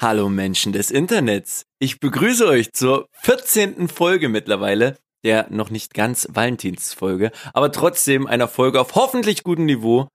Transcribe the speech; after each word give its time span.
Hallo 0.00 0.28
Menschen 0.28 0.72
des 0.72 0.90
Internets. 0.90 1.62
Ich 1.78 2.00
begrüße 2.00 2.48
euch 2.48 2.72
zur 2.72 3.06
14. 3.12 3.86
Folge 3.86 4.28
mittlerweile, 4.28 4.98
der 5.22 5.46
noch 5.50 5.70
nicht 5.70 5.94
ganz 5.94 6.26
Valentinsfolge, 6.32 7.30
aber 7.52 7.70
trotzdem 7.70 8.26
einer 8.26 8.48
Folge 8.48 8.80
auf 8.80 8.96
hoffentlich 8.96 9.44
gutem 9.44 9.66
Niveau. 9.66 10.08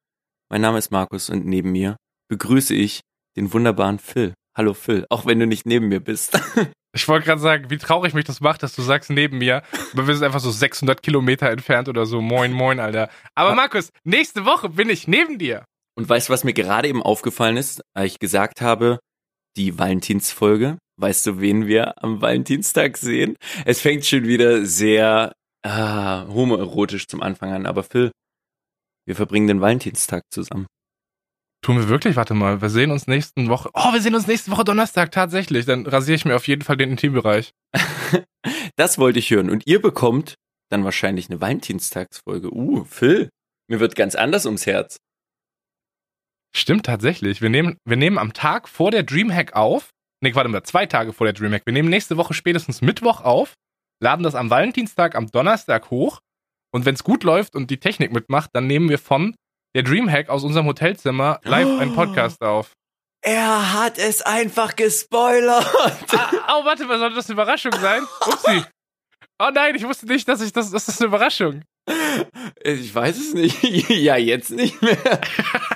Mein 0.49 0.59
Name 0.59 0.79
ist 0.79 0.91
Markus 0.91 1.29
und 1.29 1.45
neben 1.45 1.71
mir 1.71 1.95
begrüße 2.27 2.75
ich 2.75 2.99
den 3.37 3.53
wunderbaren 3.53 3.97
Phil. 3.97 4.33
Hallo 4.53 4.73
Phil, 4.73 5.05
auch 5.09 5.25
wenn 5.25 5.39
du 5.39 5.47
nicht 5.47 5.65
neben 5.65 5.87
mir 5.87 6.01
bist. 6.01 6.39
Ich 6.91 7.07
wollte 7.07 7.27
gerade 7.27 7.39
sagen, 7.39 7.69
wie 7.69 7.77
traurig 7.77 8.15
mich 8.15 8.25
das 8.25 8.41
macht, 8.41 8.63
dass 8.63 8.75
du 8.75 8.81
sagst 8.81 9.11
neben 9.11 9.37
mir, 9.37 9.61
aber 9.93 10.07
wir 10.07 10.15
sind 10.15 10.25
einfach 10.25 10.39
so 10.39 10.49
600 10.49 11.03
Kilometer 11.03 11.47
entfernt 11.51 11.87
oder 11.87 12.07
so. 12.07 12.19
Moin, 12.19 12.51
moin, 12.51 12.79
Alter. 12.79 13.11
Aber 13.35 13.53
Markus, 13.53 13.91
nächste 14.03 14.43
Woche 14.43 14.69
bin 14.69 14.89
ich 14.89 15.07
neben 15.07 15.37
dir. 15.37 15.65
Und 15.99 16.07
weißt 16.07 16.29
du, 16.29 16.33
was 16.33 16.45
mir 16.45 16.53
gerade 16.53 16.87
eben 16.87 17.03
aufgefallen 17.03 17.57
ist, 17.57 17.81
als 17.93 18.13
ich 18.13 18.19
gesagt 18.19 18.61
habe, 18.61 18.99
die 19.57 19.77
Valentinsfolge? 19.77 20.77
Weißt 20.95 21.25
du, 21.25 21.41
wen 21.41 21.67
wir 21.67 22.01
am 22.01 22.21
Valentinstag 22.21 22.95
sehen? 22.95 23.35
Es 23.65 23.81
fängt 23.81 24.05
schon 24.05 24.23
wieder 24.23 24.63
sehr 24.63 25.33
ah, 25.61 26.25
homoerotisch 26.27 27.07
zum 27.07 27.21
Anfang 27.21 27.51
an, 27.51 27.65
aber 27.65 27.83
Phil, 27.83 28.11
wir 29.05 29.17
verbringen 29.17 29.47
den 29.47 29.59
Valentinstag 29.59 30.23
zusammen. 30.31 30.67
Tun 31.61 31.75
wir 31.75 31.89
wirklich? 31.89 32.15
Warte 32.15 32.33
mal, 32.33 32.61
wir 32.61 32.69
sehen 32.69 32.91
uns 32.91 33.05
nächsten 33.07 33.49
Woche. 33.49 33.69
Oh, 33.73 33.91
wir 33.91 34.01
sehen 34.01 34.15
uns 34.15 34.25
nächste 34.25 34.51
Woche 34.51 34.63
Donnerstag, 34.63 35.11
tatsächlich. 35.11 35.65
Dann 35.65 35.85
rasiere 35.85 36.15
ich 36.15 36.23
mir 36.23 36.37
auf 36.37 36.47
jeden 36.47 36.61
Fall 36.61 36.77
den 36.77 36.91
Intimbereich. 36.91 37.51
das 38.77 38.97
wollte 38.97 39.19
ich 39.19 39.31
hören. 39.31 39.49
Und 39.49 39.67
ihr 39.67 39.81
bekommt 39.81 40.35
dann 40.69 40.85
wahrscheinlich 40.85 41.29
eine 41.29 41.41
Valentinstagsfolge. 41.41 42.53
Uh, 42.55 42.85
Phil, 42.85 43.27
mir 43.69 43.81
wird 43.81 43.97
ganz 43.97 44.15
anders 44.15 44.45
ums 44.45 44.65
Herz. 44.65 44.95
Stimmt 46.55 46.85
tatsächlich. 46.85 47.41
Wir 47.41 47.49
nehmen, 47.49 47.77
wir 47.85 47.97
nehmen 47.97 48.17
am 48.17 48.33
Tag 48.33 48.67
vor 48.67 48.91
der 48.91 49.03
Dreamhack 49.03 49.53
auf. 49.53 49.89
Nee, 50.21 50.35
warte 50.35 50.49
mal, 50.49 50.63
zwei 50.63 50.85
Tage 50.85 51.13
vor 51.13 51.25
der 51.25 51.33
Dreamhack. 51.33 51.63
Wir 51.65 51.73
nehmen 51.73 51.89
nächste 51.89 52.17
Woche 52.17 52.33
spätestens 52.33 52.81
Mittwoch 52.81 53.21
auf, 53.21 53.53
laden 54.01 54.23
das 54.23 54.35
am 54.35 54.49
Valentinstag, 54.49 55.15
am 55.15 55.31
Donnerstag 55.31 55.89
hoch. 55.91 56.19
Und 56.71 56.85
wenn 56.85 56.95
es 56.95 57.03
gut 57.03 57.23
läuft 57.23 57.55
und 57.55 57.71
die 57.71 57.79
Technik 57.79 58.11
mitmacht, 58.11 58.51
dann 58.53 58.67
nehmen 58.67 58.89
wir 58.89 58.99
von 58.99 59.35
der 59.75 59.83
Dreamhack 59.83 60.29
aus 60.29 60.43
unserem 60.43 60.65
Hotelzimmer 60.65 61.39
live 61.43 61.67
oh. 61.67 61.77
einen 61.77 61.95
Podcast 61.95 62.41
auf. 62.41 62.73
Er 63.21 63.73
hat 63.73 63.97
es 63.97 64.21
einfach 64.21 64.75
gespoilert. 64.75 65.67
Ah, 66.11 66.59
oh, 66.59 66.65
warte 66.65 66.85
mal, 66.85 66.99
soll 66.99 67.13
das 67.13 67.27
eine 67.27 67.33
Überraschung 67.33 67.73
sein? 67.73 68.03
Upsi. 68.25 68.63
Oh 69.39 69.49
nein, 69.53 69.75
ich 69.75 69.83
wusste 69.83 70.05
nicht, 70.05 70.27
dass 70.27 70.41
ich 70.41 70.51
das, 70.51 70.71
das 70.71 70.87
ist 70.87 71.01
eine 71.01 71.07
Überraschung. 71.07 71.63
Ich 72.61 72.93
weiß 72.93 73.17
es 73.17 73.33
nicht. 73.33 73.63
ja, 73.89 74.17
jetzt 74.17 74.51
nicht 74.51 74.81
mehr. 74.81 74.97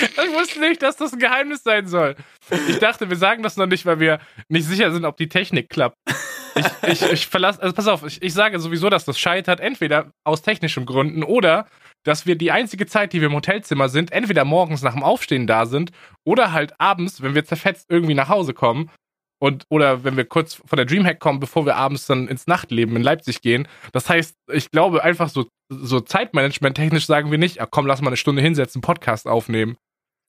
Ich 0.00 0.32
wusste 0.32 0.60
nicht, 0.60 0.82
dass 0.82 0.96
das 0.96 1.12
ein 1.12 1.18
Geheimnis 1.18 1.62
sein 1.62 1.86
soll. 1.86 2.16
Ich 2.68 2.78
dachte, 2.78 3.08
wir 3.10 3.16
sagen 3.16 3.42
das 3.42 3.56
noch 3.56 3.66
nicht, 3.66 3.86
weil 3.86 4.00
wir 4.00 4.20
nicht 4.48 4.66
sicher 4.66 4.90
sind, 4.92 5.04
ob 5.04 5.16
die 5.16 5.28
Technik 5.28 5.68
klappt. 5.68 5.96
Ich, 6.54 6.88
ich, 6.88 7.12
ich 7.12 7.26
verlasse, 7.26 7.62
also 7.62 7.74
pass 7.74 7.86
auf, 7.86 8.04
ich, 8.04 8.22
ich 8.22 8.34
sage 8.34 8.58
sowieso, 8.58 8.90
dass 8.90 9.04
das 9.04 9.18
scheitert, 9.18 9.60
entweder 9.60 10.10
aus 10.24 10.42
technischen 10.42 10.86
Gründen 10.86 11.22
oder 11.22 11.66
dass 12.04 12.26
wir 12.26 12.36
die 12.36 12.50
einzige 12.50 12.86
Zeit, 12.86 13.12
die 13.12 13.20
wir 13.20 13.28
im 13.28 13.34
Hotelzimmer 13.34 13.88
sind, 13.88 14.10
entweder 14.12 14.44
morgens 14.44 14.82
nach 14.82 14.94
dem 14.94 15.02
Aufstehen 15.02 15.46
da 15.46 15.66
sind 15.66 15.92
oder 16.24 16.52
halt 16.52 16.72
abends, 16.78 17.22
wenn 17.22 17.34
wir 17.34 17.44
zerfetzt 17.44 17.86
irgendwie 17.88 18.14
nach 18.14 18.28
Hause 18.28 18.54
kommen 18.54 18.90
und 19.38 19.64
oder 19.68 20.04
wenn 20.04 20.16
wir 20.16 20.24
kurz 20.24 20.54
von 20.54 20.76
der 20.76 20.86
Dreamhack 20.86 21.18
kommen, 21.18 21.40
bevor 21.40 21.66
wir 21.66 21.76
abends 21.76 22.06
dann 22.06 22.28
ins 22.28 22.46
Nachtleben 22.46 22.96
in 22.96 23.02
Leipzig 23.02 23.42
gehen. 23.42 23.68
Das 23.92 24.08
heißt, 24.08 24.36
ich 24.52 24.70
glaube 24.70 25.02
einfach 25.04 25.28
so 25.28 25.46
so 25.68 26.00
Zeitmanagement 26.00 26.76
technisch 26.76 27.06
sagen 27.06 27.30
wir 27.30 27.38
nicht, 27.38 27.60
ach 27.60 27.68
komm, 27.70 27.86
lass 27.86 28.00
mal 28.00 28.08
eine 28.08 28.16
Stunde 28.16 28.42
hinsetzen, 28.42 28.80
Podcast 28.80 29.26
aufnehmen. 29.26 29.76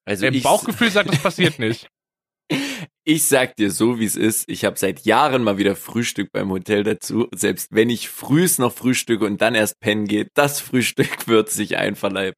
Also 0.06 0.26
Im 0.26 0.42
Bauchgefühl 0.42 0.92
sagt, 0.92 1.10
das 1.10 1.20
passiert 1.20 1.60
nicht. 1.60 1.88
Ich 3.04 3.26
sag 3.26 3.56
dir 3.56 3.72
so, 3.72 4.00
wie 4.00 4.06
es 4.06 4.16
ist. 4.16 4.48
Ich 4.48 4.64
habe 4.64 4.78
seit 4.78 5.06
Jahren 5.06 5.44
mal 5.44 5.58
wieder 5.58 5.76
Frühstück 5.76 6.32
beim 6.32 6.52
Hotel 6.52 6.84
dazu. 6.84 7.28
Selbst 7.34 7.70
wenn 7.72 7.90
ich 7.90 8.10
frühs 8.10 8.60
noch 8.60 8.72
frühstücke 8.72 9.26
und 9.26 9.42
dann 9.42 9.56
erst 9.56 9.80
pennen 9.80 10.06
geht, 10.06 10.30
das 10.36 10.62
Frühstück 10.62 11.10
wird 11.28 11.50
sich 11.50 11.78
einverleibt. 11.78 12.38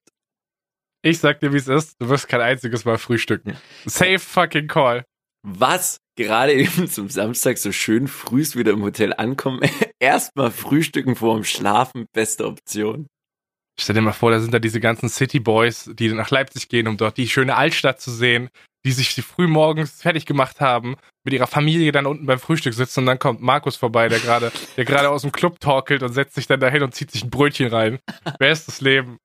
Ich 1.02 1.19
sag 1.19 1.41
dir, 1.41 1.52
wie 1.52 1.57
es 1.57 1.68
ist. 1.68 1.96
Du 2.00 2.07
wirst 2.07 2.29
kein 2.29 2.40
einziges 2.40 2.85
Mal 2.85 2.97
frühstücken. 2.97 3.57
Safe 3.85 4.19
fucking 4.19 4.68
call. 4.68 5.03
Was 5.46 5.97
gerade 6.16 6.53
eben 6.53 6.88
zum 6.88 7.09
Samstag 7.09 7.57
so 7.57 7.73
schön 7.73 8.07
frühs 8.07 8.56
wieder 8.56 8.72
im 8.72 8.84
Hotel 8.84 9.13
ankommen. 9.13 9.59
Erstmal 10.00 10.52
frühstücken 10.52 11.18
vor 11.18 11.35
dem 11.35 11.44
Schlafen, 11.44 12.06
beste 12.13 12.46
Option. 12.46 13.07
Stell 13.79 13.95
dir 13.95 14.01
mal 14.01 14.13
vor, 14.13 14.31
da 14.31 14.39
sind 14.39 14.53
da 14.53 14.59
diese 14.59 14.79
ganzen 14.79 15.09
City 15.09 15.39
Boys, 15.39 15.89
die 15.94 16.13
nach 16.13 16.29
Leipzig 16.29 16.69
gehen, 16.69 16.88
um 16.88 16.97
dort 16.97 17.17
die 17.17 17.28
schöne 17.28 17.56
Altstadt 17.56 18.00
zu 18.00 18.11
sehen, 18.11 18.50
die 18.85 18.91
sich 18.91 19.13
früh 19.23 19.47
morgens 19.47 20.01
fertig 20.01 20.25
gemacht 20.25 20.59
haben, 20.59 20.95
mit 21.23 21.34
ihrer 21.34 21.47
Familie 21.47 21.91
dann 21.91 22.06
unten 22.06 22.25
beim 22.25 22.39
Frühstück 22.39 22.73
sitzen 22.73 23.01
und 23.01 23.06
dann 23.07 23.19
kommt 23.19 23.41
Markus 23.41 23.75
vorbei, 23.75 24.09
der 24.09 24.19
gerade, 24.19 24.51
der 24.78 24.85
gerade 24.85 25.09
aus 25.09 25.22
dem 25.22 25.31
Club 25.31 25.59
torkelt 25.59 26.03
und 26.03 26.13
setzt 26.13 26.35
sich 26.35 26.47
dann 26.47 26.59
dahin 26.59 26.84
und 26.84 26.94
zieht 26.94 27.11
sich 27.11 27.23
ein 27.23 27.29
Brötchen 27.29 27.67
rein. 27.67 28.00
Bestes 28.39 28.81
Leben. 28.81 29.17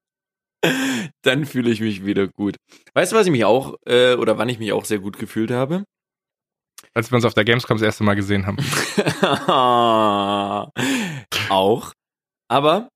Dann 1.22 1.44
fühle 1.44 1.70
ich 1.70 1.80
mich 1.80 2.04
wieder 2.04 2.28
gut. 2.28 2.56
Weißt 2.94 3.12
du, 3.12 3.16
was 3.16 3.26
ich 3.26 3.32
mich 3.32 3.44
auch, 3.44 3.76
äh, 3.86 4.14
oder 4.14 4.38
wann 4.38 4.48
ich 4.48 4.58
mich 4.58 4.72
auch 4.72 4.84
sehr 4.84 4.98
gut 4.98 5.18
gefühlt 5.18 5.50
habe? 5.50 5.84
Als 6.94 7.10
wir 7.10 7.16
uns 7.16 7.24
auf 7.24 7.34
der 7.34 7.44
Gamescom 7.44 7.76
das 7.76 7.84
erste 7.84 8.04
Mal 8.04 8.14
gesehen 8.14 8.46
haben. 8.46 8.56
auch. 11.50 11.92
Aber 12.48 12.88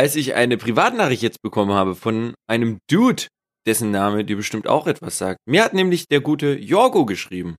als 0.00 0.16
ich 0.16 0.34
eine 0.34 0.56
Privatnachricht 0.56 1.20
jetzt 1.20 1.42
bekommen 1.42 1.72
habe 1.72 1.94
von 1.94 2.32
einem 2.46 2.78
Dude, 2.90 3.24
dessen 3.66 3.90
Name 3.90 4.24
dir 4.24 4.36
bestimmt 4.36 4.66
auch 4.66 4.86
etwas 4.86 5.18
sagt. 5.18 5.40
Mir 5.46 5.62
hat 5.62 5.74
nämlich 5.74 6.06
der 6.08 6.22
gute 6.22 6.54
Jorgo 6.54 7.04
geschrieben. 7.04 7.56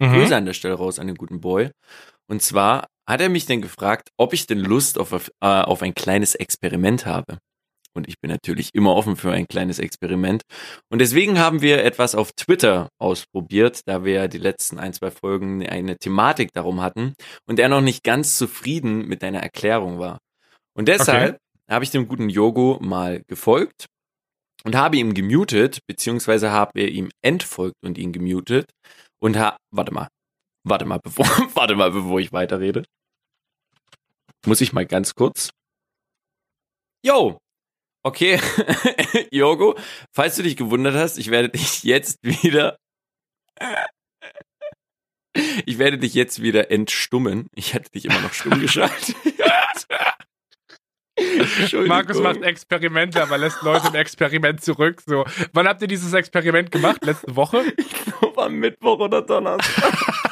Mhm. 0.00 0.12
Grüße 0.12 0.36
an 0.36 0.46
der 0.46 0.52
Stelle 0.52 0.74
raus 0.74 1.00
an 1.00 1.08
den 1.08 1.16
guten 1.16 1.40
Boy. 1.40 1.72
Und 2.30 2.40
zwar 2.40 2.86
hat 3.08 3.20
er 3.20 3.30
mich 3.30 3.46
dann 3.46 3.62
gefragt, 3.62 4.10
ob 4.16 4.32
ich 4.32 4.46
denn 4.46 4.60
Lust 4.60 4.96
auf, 4.96 5.12
äh, 5.12 5.46
auf 5.46 5.82
ein 5.82 5.94
kleines 5.94 6.36
Experiment 6.36 7.04
habe. 7.04 7.38
Und 7.94 8.06
ich 8.06 8.20
bin 8.20 8.30
natürlich 8.30 8.70
immer 8.72 8.94
offen 8.94 9.16
für 9.16 9.32
ein 9.32 9.48
kleines 9.48 9.80
Experiment. 9.80 10.42
Und 10.88 11.00
deswegen 11.00 11.40
haben 11.40 11.62
wir 11.62 11.82
etwas 11.82 12.14
auf 12.14 12.30
Twitter 12.30 12.90
ausprobiert, 13.00 13.80
da 13.86 14.04
wir 14.04 14.12
ja 14.12 14.28
die 14.28 14.38
letzten 14.38 14.78
ein, 14.78 14.92
zwei 14.92 15.10
Folgen 15.10 15.66
eine 15.68 15.96
Thematik 15.96 16.50
darum 16.52 16.80
hatten 16.80 17.14
und 17.48 17.58
er 17.58 17.68
noch 17.68 17.80
nicht 17.80 18.04
ganz 18.04 18.38
zufrieden 18.38 19.08
mit 19.08 19.24
deiner 19.24 19.40
Erklärung 19.40 19.98
war. 19.98 20.18
Und 20.76 20.86
deshalb 20.86 21.30
okay. 21.30 21.45
Habe 21.68 21.84
ich 21.84 21.90
dem 21.90 22.08
guten 22.08 22.28
Yogo 22.28 22.78
mal 22.80 23.22
gefolgt 23.26 23.86
und 24.64 24.74
habe 24.74 24.96
ihm 24.96 25.14
gemutet, 25.14 25.80
beziehungsweise 25.86 26.50
habe 26.50 26.82
ihm 26.82 27.10
entfolgt 27.22 27.76
und 27.84 27.98
ihn 27.98 28.12
gemutet 28.12 28.70
und 29.20 29.36
ha, 29.36 29.56
warte 29.70 29.92
mal, 29.92 30.08
warte 30.64 30.84
mal, 30.84 30.98
bevor, 31.02 31.26
warte 31.54 31.74
mal, 31.74 31.90
bevor 31.90 32.20
ich 32.20 32.32
weiterrede. 32.32 32.84
Muss 34.44 34.60
ich 34.60 34.72
mal 34.72 34.86
ganz 34.86 35.14
kurz. 35.14 35.50
Yo, 37.04 37.38
okay, 38.04 38.40
Yogo, 39.30 39.76
falls 40.14 40.36
du 40.36 40.42
dich 40.42 40.56
gewundert 40.56 40.94
hast, 40.94 41.18
ich 41.18 41.30
werde 41.30 41.50
dich 41.50 41.82
jetzt 41.82 42.18
wieder, 42.22 42.76
ich 45.66 45.78
werde 45.78 45.98
dich 45.98 46.14
jetzt 46.14 46.42
wieder 46.42 46.70
entstummen. 46.70 47.48
Ich 47.54 47.74
hatte 47.74 47.90
dich 47.90 48.04
immer 48.04 48.20
noch 48.20 48.32
stumm 48.32 48.60
geschaltet. 48.60 49.16
Markus 51.86 52.20
macht 52.20 52.42
Experimente, 52.42 53.22
aber 53.22 53.38
lässt 53.38 53.62
Leute 53.62 53.88
im 53.88 53.94
Experiment 53.94 54.62
zurück. 54.62 55.02
So, 55.04 55.24
wann 55.52 55.66
habt 55.66 55.82
ihr 55.82 55.88
dieses 55.88 56.12
Experiment 56.12 56.70
gemacht? 56.70 57.04
Letzte 57.04 57.34
Woche? 57.36 57.64
Ich 57.78 58.20
glaube 58.20 58.42
am 58.44 58.54
Mittwoch 58.54 58.98
oder 58.98 59.20
Donnerstag. 59.22 59.92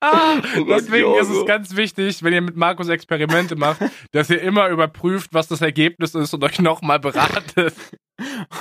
ah, 0.00 0.40
oh 0.58 0.64
deswegen 0.64 1.14
ist 1.14 1.30
es 1.30 1.44
ganz 1.46 1.76
wichtig, 1.76 2.22
wenn 2.22 2.32
ihr 2.32 2.40
mit 2.40 2.56
Markus 2.56 2.88
Experimente 2.88 3.56
macht, 3.56 3.80
dass 4.12 4.30
ihr 4.30 4.40
immer 4.40 4.68
überprüft, 4.68 5.30
was 5.32 5.48
das 5.48 5.60
Ergebnis 5.60 6.14
ist 6.14 6.32
und 6.32 6.42
euch 6.44 6.58
nochmal 6.60 7.00
beratet. 7.00 7.74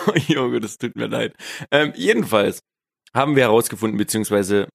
Oh 0.08 0.14
Junge, 0.28 0.60
das 0.60 0.78
tut 0.78 0.96
mir 0.96 1.08
leid. 1.08 1.34
Ähm, 1.72 1.94
jedenfalls 1.96 2.60
haben 3.14 3.36
wir 3.36 3.44
herausgefunden, 3.44 3.98
beziehungsweise 3.98 4.68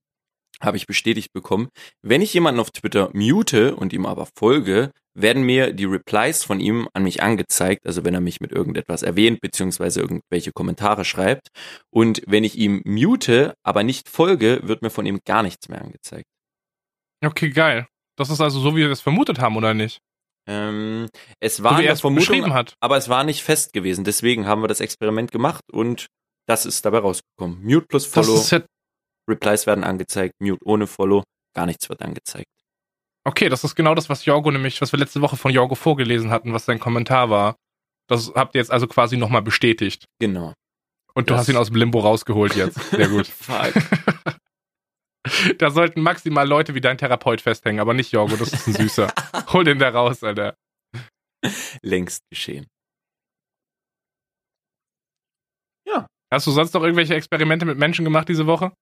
habe 0.62 0.76
ich 0.76 0.86
bestätigt 0.86 1.32
bekommen, 1.32 1.68
wenn 2.02 2.22
ich 2.22 2.34
jemanden 2.34 2.60
auf 2.60 2.70
Twitter 2.70 3.10
mute 3.12 3.74
und 3.76 3.92
ihm 3.92 4.06
aber 4.06 4.26
folge, 4.38 4.90
werden 5.14 5.42
mir 5.42 5.72
die 5.72 5.84
Replies 5.86 6.44
von 6.44 6.60
ihm 6.60 6.88
an 6.94 7.02
mich 7.02 7.22
angezeigt, 7.22 7.86
also 7.86 8.04
wenn 8.04 8.14
er 8.14 8.20
mich 8.20 8.40
mit 8.40 8.52
irgendetwas 8.52 9.02
erwähnt, 9.02 9.40
beziehungsweise 9.40 10.00
irgendwelche 10.00 10.52
Kommentare 10.52 11.04
schreibt. 11.04 11.48
Und 11.90 12.22
wenn 12.26 12.44
ich 12.44 12.56
ihm 12.56 12.82
mute, 12.84 13.54
aber 13.64 13.82
nicht 13.82 14.08
folge, 14.08 14.60
wird 14.62 14.82
mir 14.82 14.90
von 14.90 15.06
ihm 15.06 15.20
gar 15.26 15.42
nichts 15.42 15.68
mehr 15.68 15.82
angezeigt. 15.82 16.26
Okay, 17.24 17.50
geil. 17.50 17.86
Das 18.16 18.30
ist 18.30 18.40
also 18.40 18.60
so, 18.60 18.74
wie 18.76 18.80
wir 18.80 18.90
es 18.90 19.00
vermutet 19.00 19.38
haben, 19.40 19.56
oder 19.56 19.74
nicht? 19.74 19.98
Ähm, 20.48 21.08
es 21.40 21.56
So 21.56 21.64
war 21.64 21.72
wie 21.72 21.76
eine 21.78 21.86
er 21.88 21.92
es 21.94 22.00
Vermutung, 22.00 22.52
hat. 22.54 22.74
aber 22.80 22.96
es 22.96 23.08
war 23.08 23.24
nicht 23.24 23.42
fest 23.42 23.72
gewesen. 23.72 24.04
Deswegen 24.04 24.46
haben 24.46 24.62
wir 24.62 24.68
das 24.68 24.80
Experiment 24.80 25.32
gemacht 25.32 25.62
und 25.70 26.06
das 26.46 26.66
ist 26.66 26.84
dabei 26.84 26.98
rausgekommen. 26.98 27.62
Mute 27.62 27.86
plus 27.86 28.10
Das 28.10 28.26
Follow, 28.26 28.40
ist 28.40 28.50
ja, 28.50 28.60
Replies 29.30 29.66
werden 29.66 29.84
angezeigt, 29.84 30.34
Mute 30.40 30.60
ohne 30.64 30.86
Follow, 30.86 31.22
gar 31.54 31.66
nichts 31.66 31.88
wird 31.88 32.02
angezeigt. 32.02 32.46
okay, 33.24 33.48
das 33.48 33.64
ist 33.64 33.74
genau 33.76 33.94
das, 33.94 34.08
was 34.08 34.24
Jorgo 34.24 34.50
nämlich, 34.50 34.80
was 34.80 34.92
wir 34.92 34.98
letzte 34.98 35.20
Woche 35.20 35.36
von 35.36 35.52
Jorgo 35.52 35.74
vorgelesen 35.74 36.30
hatten, 36.30 36.52
was 36.52 36.64
sein 36.66 36.78
Kommentar 36.80 37.30
war. 37.30 37.56
Das 38.08 38.32
habt 38.34 38.54
ihr 38.54 38.60
jetzt 38.60 38.70
also 38.72 38.86
quasi 38.88 39.16
nochmal 39.16 39.42
bestätigt. 39.42 40.06
Genau. 40.18 40.52
Und 41.14 41.28
du 41.30 41.34
Das- 41.34 41.42
hast 41.42 41.48
ihn 41.48 41.56
aus 41.56 41.68
dem 41.68 41.76
Limbo 41.76 42.00
rausgeholt 42.00 42.54
jetzt. 42.56 42.78
Sehr 42.90 43.08
gut. 43.08 43.26
Fuck. 43.28 43.72
da 45.58 45.70
sollten 45.70 46.00
maximal 46.02 46.48
Leute 46.48 46.74
wie 46.74 46.80
dein 46.80 46.98
Therapeut 46.98 47.40
festhängen, 47.40 47.80
aber 47.80 47.94
nicht 47.94 48.12
Jorgo, 48.12 48.36
das 48.36 48.52
ist 48.52 48.66
ein 48.66 48.74
Süßer. 48.74 49.12
Hol 49.52 49.64
den 49.64 49.78
da 49.78 49.90
raus, 49.90 50.22
Alter. 50.24 50.56
Längst 51.82 52.22
geschehen. 52.30 52.66
Hast 56.32 56.46
du 56.46 56.52
sonst 56.52 56.72
noch 56.74 56.82
irgendwelche 56.84 57.16
Experimente 57.16 57.66
mit 57.66 57.76
Menschen 57.76 58.04
gemacht 58.04 58.28
diese 58.28 58.46
Woche? 58.46 58.72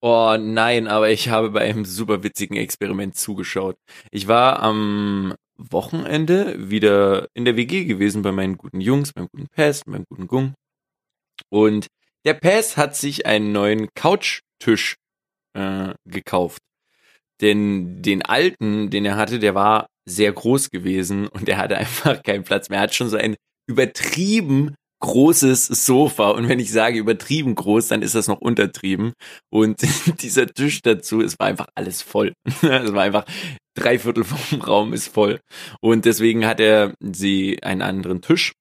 Oh 0.00 0.36
nein, 0.38 0.86
aber 0.88 1.10
ich 1.10 1.30
habe 1.30 1.50
bei 1.50 1.62
einem 1.62 1.84
super 1.84 2.22
witzigen 2.22 2.56
Experiment 2.56 3.16
zugeschaut. 3.16 3.76
Ich 4.10 4.28
war 4.28 4.60
am 4.60 5.34
Wochenende 5.56 6.70
wieder 6.70 7.28
in 7.34 7.44
der 7.44 7.56
WG 7.56 7.84
gewesen 7.84 8.22
bei 8.22 8.32
meinen 8.32 8.58
guten 8.58 8.80
Jungs, 8.80 9.12
beim 9.12 9.28
guten 9.32 9.48
Pest, 9.48 9.84
beim 9.86 10.04
guten 10.08 10.26
Gung. 10.26 10.54
Und 11.48 11.86
der 12.24 12.34
Pest 12.34 12.76
hat 12.76 12.96
sich 12.96 13.26
einen 13.26 13.52
neuen 13.52 13.88
Couchtisch 13.94 14.96
äh, 15.54 15.94
gekauft. 16.04 16.60
Denn 17.40 18.02
den 18.02 18.24
alten, 18.24 18.90
den 18.90 19.04
er 19.04 19.16
hatte, 19.16 19.38
der 19.38 19.54
war 19.54 19.86
sehr 20.04 20.32
groß 20.32 20.70
gewesen 20.70 21.28
und 21.28 21.48
er 21.48 21.58
hatte 21.58 21.76
einfach 21.78 22.22
keinen 22.22 22.44
Platz 22.44 22.68
mehr. 22.68 22.80
Er 22.80 22.82
hat 22.82 22.94
schon 22.94 23.08
so 23.08 23.16
ein 23.16 23.36
übertrieben 23.68 24.74
großes 25.06 25.66
Sofa. 25.66 26.30
Und 26.30 26.48
wenn 26.48 26.58
ich 26.58 26.72
sage 26.72 26.98
übertrieben 26.98 27.54
groß, 27.54 27.88
dann 27.88 28.02
ist 28.02 28.16
das 28.16 28.26
noch 28.26 28.40
untertrieben. 28.40 29.12
Und 29.50 29.80
dieser 30.20 30.46
Tisch 30.48 30.82
dazu, 30.82 31.20
es 31.20 31.38
war 31.38 31.46
einfach 31.46 31.68
alles 31.74 32.02
voll. 32.02 32.32
Es 32.62 32.92
war 32.92 33.02
einfach 33.02 33.24
drei 33.76 33.98
Viertel 33.98 34.24
vom 34.24 34.60
Raum 34.60 34.92
ist 34.92 35.08
voll. 35.08 35.40
Und 35.80 36.04
deswegen 36.04 36.46
hat 36.46 36.60
er 36.60 36.94
sie 37.00 37.62
einen 37.62 37.82
anderen 37.82 38.20
Tisch 38.20 38.52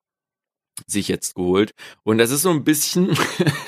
sich 0.88 1.08
jetzt 1.08 1.36
geholt. 1.36 1.72
Und 2.04 2.18
das 2.18 2.32
ist 2.32 2.42
so 2.42 2.50
ein 2.50 2.64
bisschen, 2.64 3.18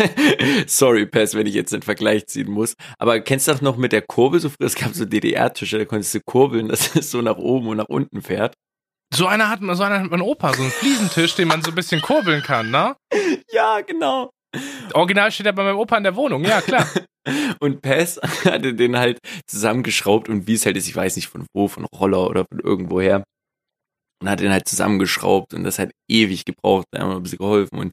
sorry, 0.68 1.06
Pass, 1.06 1.36
wenn 1.36 1.48
ich 1.48 1.54
jetzt 1.54 1.72
den 1.72 1.82
Vergleich 1.82 2.28
ziehen 2.28 2.52
muss. 2.52 2.76
Aber 2.98 3.20
kennst 3.22 3.48
du 3.48 3.54
das 3.54 3.62
noch 3.62 3.78
mit 3.78 3.94
der 3.94 4.02
Kurbel? 4.02 4.40
So 4.40 4.50
früher, 4.50 4.68
es 4.68 4.76
gab 4.76 4.94
so 4.94 5.06
DDR-Tische, 5.06 5.78
da 5.78 5.86
konntest 5.86 6.14
du 6.14 6.20
kurbeln, 6.22 6.68
dass 6.68 6.96
es 6.96 7.10
so 7.10 7.22
nach 7.22 7.38
oben 7.38 7.68
und 7.70 7.78
nach 7.78 7.90
unten 7.90 8.22
fährt. 8.22 8.56
So 9.14 9.26
einer 9.26 9.50
hat, 9.50 9.60
so 9.62 9.84
einer 9.84 10.02
hat 10.02 10.12
mein 10.12 10.22
Opa, 10.22 10.54
so 10.54 10.64
einen 10.64 10.72
Fliesentisch, 10.72 11.36
den 11.36 11.48
man 11.48 11.62
so 11.62 11.72
ein 11.72 11.76
bisschen 11.76 12.02
kurbeln 12.02 12.44
kann, 12.44 12.72
ne? 12.72 12.96
Ja, 13.52 13.82
genau. 13.82 14.32
Original 14.94 15.32
steht 15.32 15.46
er 15.46 15.54
bei 15.54 15.64
meinem 15.64 15.78
Opa 15.78 15.98
in 15.98 16.04
der 16.04 16.16
Wohnung, 16.16 16.44
ja 16.44 16.62
klar. 16.62 16.88
Und 17.60 17.82
Pass 17.82 18.20
hatte 18.46 18.74
den 18.74 18.98
halt 18.98 19.20
zusammengeschraubt 19.48 20.30
und 20.30 20.48
wie 20.48 20.54
es 20.54 20.66
halt 20.66 20.78
ist, 20.78 20.88
ich 20.88 20.96
weiß 20.96 21.18
nicht 21.18 21.28
von 21.28 21.46
wo, 21.54 21.68
von 21.68 21.86
Roller 21.86 22.30
oder 22.30 22.46
von 22.46 22.62
irgendwoher. 22.62 23.26
Und 24.22 24.30
hat 24.30 24.40
den 24.40 24.52
halt 24.52 24.68
zusammengeschraubt 24.68 25.54
und 25.54 25.66
das 25.66 25.78
hat 25.78 25.92
ewig 26.10 26.46
gebraucht, 26.46 26.86
da 26.92 27.02
haben 27.02 27.10
wir 27.10 27.18
ein 27.18 27.24
bisschen 27.24 27.40
geholfen 27.40 27.80
und 27.80 27.92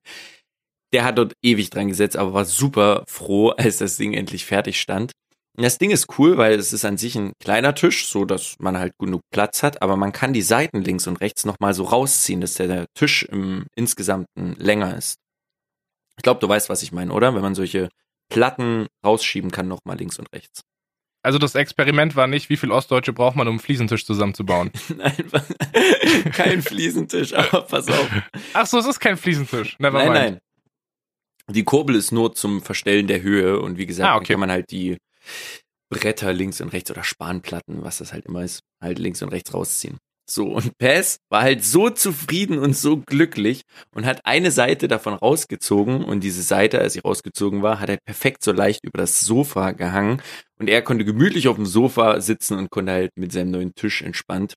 der 0.92 1.04
hat 1.04 1.18
dort 1.18 1.34
ewig 1.44 1.70
dran 1.70 1.88
gesetzt, 1.88 2.16
aber 2.16 2.32
war 2.32 2.44
super 2.44 3.04
froh, 3.08 3.50
als 3.50 3.78
das 3.78 3.96
Ding 3.96 4.14
endlich 4.14 4.44
fertig 4.44 4.80
stand. 4.80 5.10
Das 5.56 5.78
Ding 5.78 5.90
ist 5.90 6.18
cool, 6.18 6.36
weil 6.36 6.58
es 6.58 6.72
ist 6.72 6.84
an 6.84 6.96
sich 6.98 7.14
ein 7.16 7.32
kleiner 7.38 7.74
Tisch, 7.74 8.08
so 8.08 8.24
dass 8.24 8.56
man 8.58 8.76
halt 8.76 8.92
genug 8.98 9.20
Platz 9.30 9.62
hat, 9.62 9.82
aber 9.82 9.96
man 9.96 10.10
kann 10.12 10.32
die 10.32 10.42
Seiten 10.42 10.82
links 10.82 11.06
und 11.06 11.20
rechts 11.20 11.44
nochmal 11.44 11.74
so 11.74 11.84
rausziehen, 11.84 12.40
dass 12.40 12.54
der, 12.54 12.86
Tisch 12.94 13.22
im 13.24 13.66
Insgesamten 13.76 14.54
länger 14.56 14.96
ist. 14.96 15.16
Ich 16.16 16.22
glaube, 16.22 16.40
du 16.40 16.48
weißt, 16.48 16.68
was 16.68 16.82
ich 16.82 16.90
meine, 16.92 17.12
oder? 17.12 17.34
Wenn 17.34 17.42
man 17.42 17.54
solche 17.54 17.88
Platten 18.30 18.86
rausschieben 19.04 19.50
kann, 19.52 19.68
nochmal 19.68 19.96
links 19.96 20.18
und 20.18 20.28
rechts. 20.34 20.62
Also 21.22 21.38
das 21.38 21.54
Experiment 21.54 22.16
war 22.16 22.26
nicht, 22.26 22.50
wie 22.50 22.56
viel 22.56 22.70
Ostdeutsche 22.70 23.12
braucht 23.12 23.36
man, 23.36 23.46
um 23.48 23.52
einen 23.54 23.60
Fliesentisch 23.60 24.04
zusammenzubauen. 24.04 24.70
Nein, 24.96 25.30
kein 26.32 26.62
Fliesentisch, 26.62 27.32
aber 27.34 27.62
pass 27.62 27.88
auf. 27.88 28.10
Ach 28.52 28.66
so, 28.66 28.78
es 28.78 28.86
ist 28.86 29.00
kein 29.00 29.16
Fliesentisch. 29.16 29.78
Never 29.78 29.98
Nein, 29.98 30.12
mind. 30.12 30.24
nein. 30.24 30.38
Die 31.54 31.64
Kurbel 31.64 31.94
ist 31.94 32.10
nur 32.10 32.34
zum 32.34 32.60
Verstellen 32.62 33.06
der 33.06 33.22
Höhe 33.22 33.60
und 33.60 33.78
wie 33.78 33.86
gesagt, 33.86 34.10
Ah, 34.10 34.16
okay. 34.16 34.32
kann 34.32 34.40
man 34.40 34.50
halt 34.50 34.70
die 34.70 34.96
Bretter 35.90 36.32
links 36.32 36.60
und 36.60 36.72
rechts 36.72 36.90
oder 36.90 37.04
Spanplatten, 37.04 37.82
was 37.82 37.98
das 37.98 38.12
halt 38.12 38.26
immer 38.26 38.42
ist, 38.42 38.60
halt 38.80 38.98
links 38.98 39.22
und 39.22 39.30
rechts 39.30 39.54
rausziehen. 39.54 39.98
So, 40.26 40.46
und 40.46 40.78
Pass 40.78 41.18
war 41.28 41.42
halt 41.42 41.62
so 41.62 41.90
zufrieden 41.90 42.58
und 42.58 42.74
so 42.74 42.96
glücklich 42.96 43.60
und 43.94 44.06
hat 44.06 44.24
eine 44.24 44.50
Seite 44.50 44.88
davon 44.88 45.12
rausgezogen 45.12 46.02
und 46.02 46.20
diese 46.20 46.42
Seite, 46.42 46.80
als 46.80 46.94
sie 46.94 47.00
rausgezogen 47.00 47.60
war, 47.62 47.78
hat 47.78 47.90
er 47.90 47.98
perfekt 47.98 48.42
so 48.42 48.50
leicht 48.52 48.84
über 48.84 48.96
das 48.98 49.20
Sofa 49.20 49.72
gehangen 49.72 50.22
und 50.58 50.70
er 50.70 50.80
konnte 50.80 51.04
gemütlich 51.04 51.46
auf 51.48 51.56
dem 51.56 51.66
Sofa 51.66 52.22
sitzen 52.22 52.56
und 52.56 52.70
konnte 52.70 52.92
halt 52.92 53.10
mit 53.16 53.32
seinem 53.32 53.50
neuen 53.50 53.74
Tisch 53.74 54.00
entspannt 54.00 54.54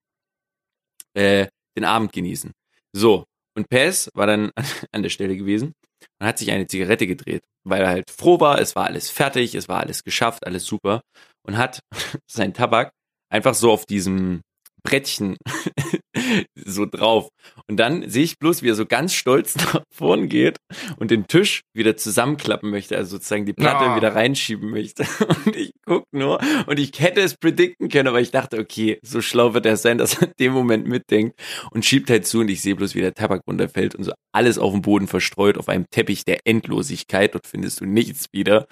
äh, 1.15 1.47
den 1.75 1.83
Abend 1.83 2.13
genießen. 2.13 2.53
So, 2.93 3.25
und 3.53 3.67
Pass 3.69 4.09
war 4.13 4.27
dann 4.27 4.51
an 4.93 5.03
der 5.03 5.09
Stelle 5.09 5.35
gewesen 5.35 5.73
und 6.19 6.27
hat 6.27 6.37
sich 6.37 6.51
eine 6.51 6.67
Zigarette 6.67 7.07
gedreht, 7.07 7.43
weil 7.63 7.81
er 7.81 7.89
halt 7.89 8.09
froh 8.09 8.39
war, 8.39 8.59
es 8.59 8.75
war 8.75 8.85
alles 8.85 9.09
fertig, 9.09 9.55
es 9.55 9.67
war 9.67 9.79
alles 9.79 10.03
geschafft, 10.03 10.45
alles 10.45 10.65
super 10.65 11.01
und 11.45 11.57
hat 11.57 11.79
seinen 12.29 12.53
Tabak 12.53 12.91
einfach 13.29 13.53
so 13.53 13.71
auf 13.71 13.85
diesem 13.85 14.41
Brettchen 14.83 15.37
so 16.55 16.85
drauf. 16.85 17.29
Und 17.67 17.77
dann 17.77 18.09
sehe 18.09 18.23
ich 18.23 18.39
bloß, 18.39 18.63
wie 18.63 18.69
er 18.69 18.75
so 18.75 18.85
ganz 18.85 19.13
stolz 19.13 19.55
nach 19.73 19.81
vorn 19.93 20.29
geht 20.29 20.57
und 20.97 21.11
den 21.11 21.27
Tisch 21.27 21.61
wieder 21.73 21.97
zusammenklappen 21.97 22.69
möchte, 22.69 22.97
also 22.97 23.17
sozusagen 23.17 23.45
die 23.45 23.53
Platte 23.53 23.85
Ah. 23.85 23.95
wieder 23.95 24.15
reinschieben 24.15 24.69
möchte. 24.69 25.03
Und 25.45 25.55
ich 25.55 25.71
guck 25.85 26.03
nur 26.11 26.39
und 26.65 26.79
ich 26.79 26.91
hätte 26.99 27.21
es 27.21 27.35
predikten 27.37 27.89
können, 27.89 28.07
aber 28.07 28.19
ich 28.19 28.31
dachte, 28.31 28.57
okay, 28.59 28.99
so 29.03 29.21
schlau 29.21 29.53
wird 29.53 29.65
er 29.65 29.77
sein, 29.77 29.97
dass 29.97 30.15
er 30.15 30.27
in 30.27 30.33
dem 30.39 30.53
Moment 30.53 30.87
mitdenkt 30.87 31.39
und 31.71 31.85
schiebt 31.85 32.09
halt 32.09 32.25
zu 32.25 32.39
und 32.39 32.49
ich 32.49 32.61
sehe 32.61 32.75
bloß, 32.75 32.95
wie 32.95 33.01
der 33.01 33.13
Tabak 33.13 33.41
runterfällt 33.47 33.95
und 33.95 34.03
so 34.03 34.11
alles 34.33 34.57
auf 34.57 34.71
dem 34.73 34.81
Boden 34.81 35.07
verstreut 35.07 35.57
auf 35.57 35.69
einem 35.69 35.85
Teppich 35.91 36.25
der 36.25 36.39
Endlosigkeit. 36.45 37.33
Dort 37.33 37.47
findest 37.47 37.79
du 37.81 37.85
nichts 37.85 38.25
wieder. 38.33 38.67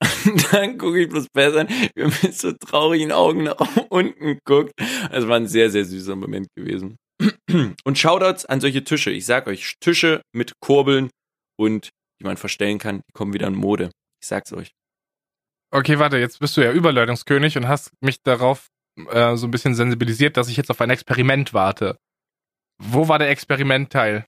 Dann 0.52 0.78
gucke 0.78 1.00
ich 1.00 1.08
bloß 1.08 1.26
besser 1.32 1.60
an, 1.60 1.68
wie 1.68 2.02
er 2.02 2.06
mit 2.06 2.34
so 2.34 2.52
traurigen 2.52 3.12
Augen 3.12 3.44
nach 3.44 3.58
unten 3.88 4.38
guckt. 4.44 4.72
Das 5.10 5.26
war 5.26 5.36
ein 5.36 5.48
sehr, 5.48 5.70
sehr 5.70 5.84
süßer 5.84 6.16
Moment 6.16 6.48
gewesen. 6.56 6.96
Und 7.84 7.98
Shoutouts 7.98 8.46
an 8.46 8.60
solche 8.60 8.84
Tische. 8.84 9.10
Ich 9.10 9.26
sag 9.26 9.46
euch, 9.46 9.74
Tische 9.80 10.22
mit 10.32 10.52
Kurbeln 10.60 11.10
und 11.58 11.90
die 12.20 12.24
man 12.24 12.36
verstellen 12.36 12.78
kann, 12.78 13.00
die 13.08 13.12
kommen 13.12 13.32
wieder 13.32 13.46
in 13.46 13.54
Mode. 13.54 13.90
Ich 14.20 14.28
sag's 14.28 14.52
euch. 14.52 14.72
Okay, 15.70 15.98
warte, 15.98 16.18
jetzt 16.18 16.38
bist 16.38 16.56
du 16.56 16.62
ja 16.62 16.72
Überleitungskönig 16.72 17.56
und 17.56 17.68
hast 17.68 17.90
mich 18.00 18.22
darauf 18.22 18.68
äh, 19.10 19.36
so 19.36 19.46
ein 19.46 19.50
bisschen 19.50 19.74
sensibilisiert, 19.74 20.36
dass 20.36 20.48
ich 20.48 20.56
jetzt 20.56 20.70
auf 20.70 20.80
ein 20.80 20.90
Experiment 20.90 21.52
warte. 21.52 21.98
Wo 22.80 23.08
war 23.08 23.18
der 23.18 23.30
Experimentteil? 23.30 24.24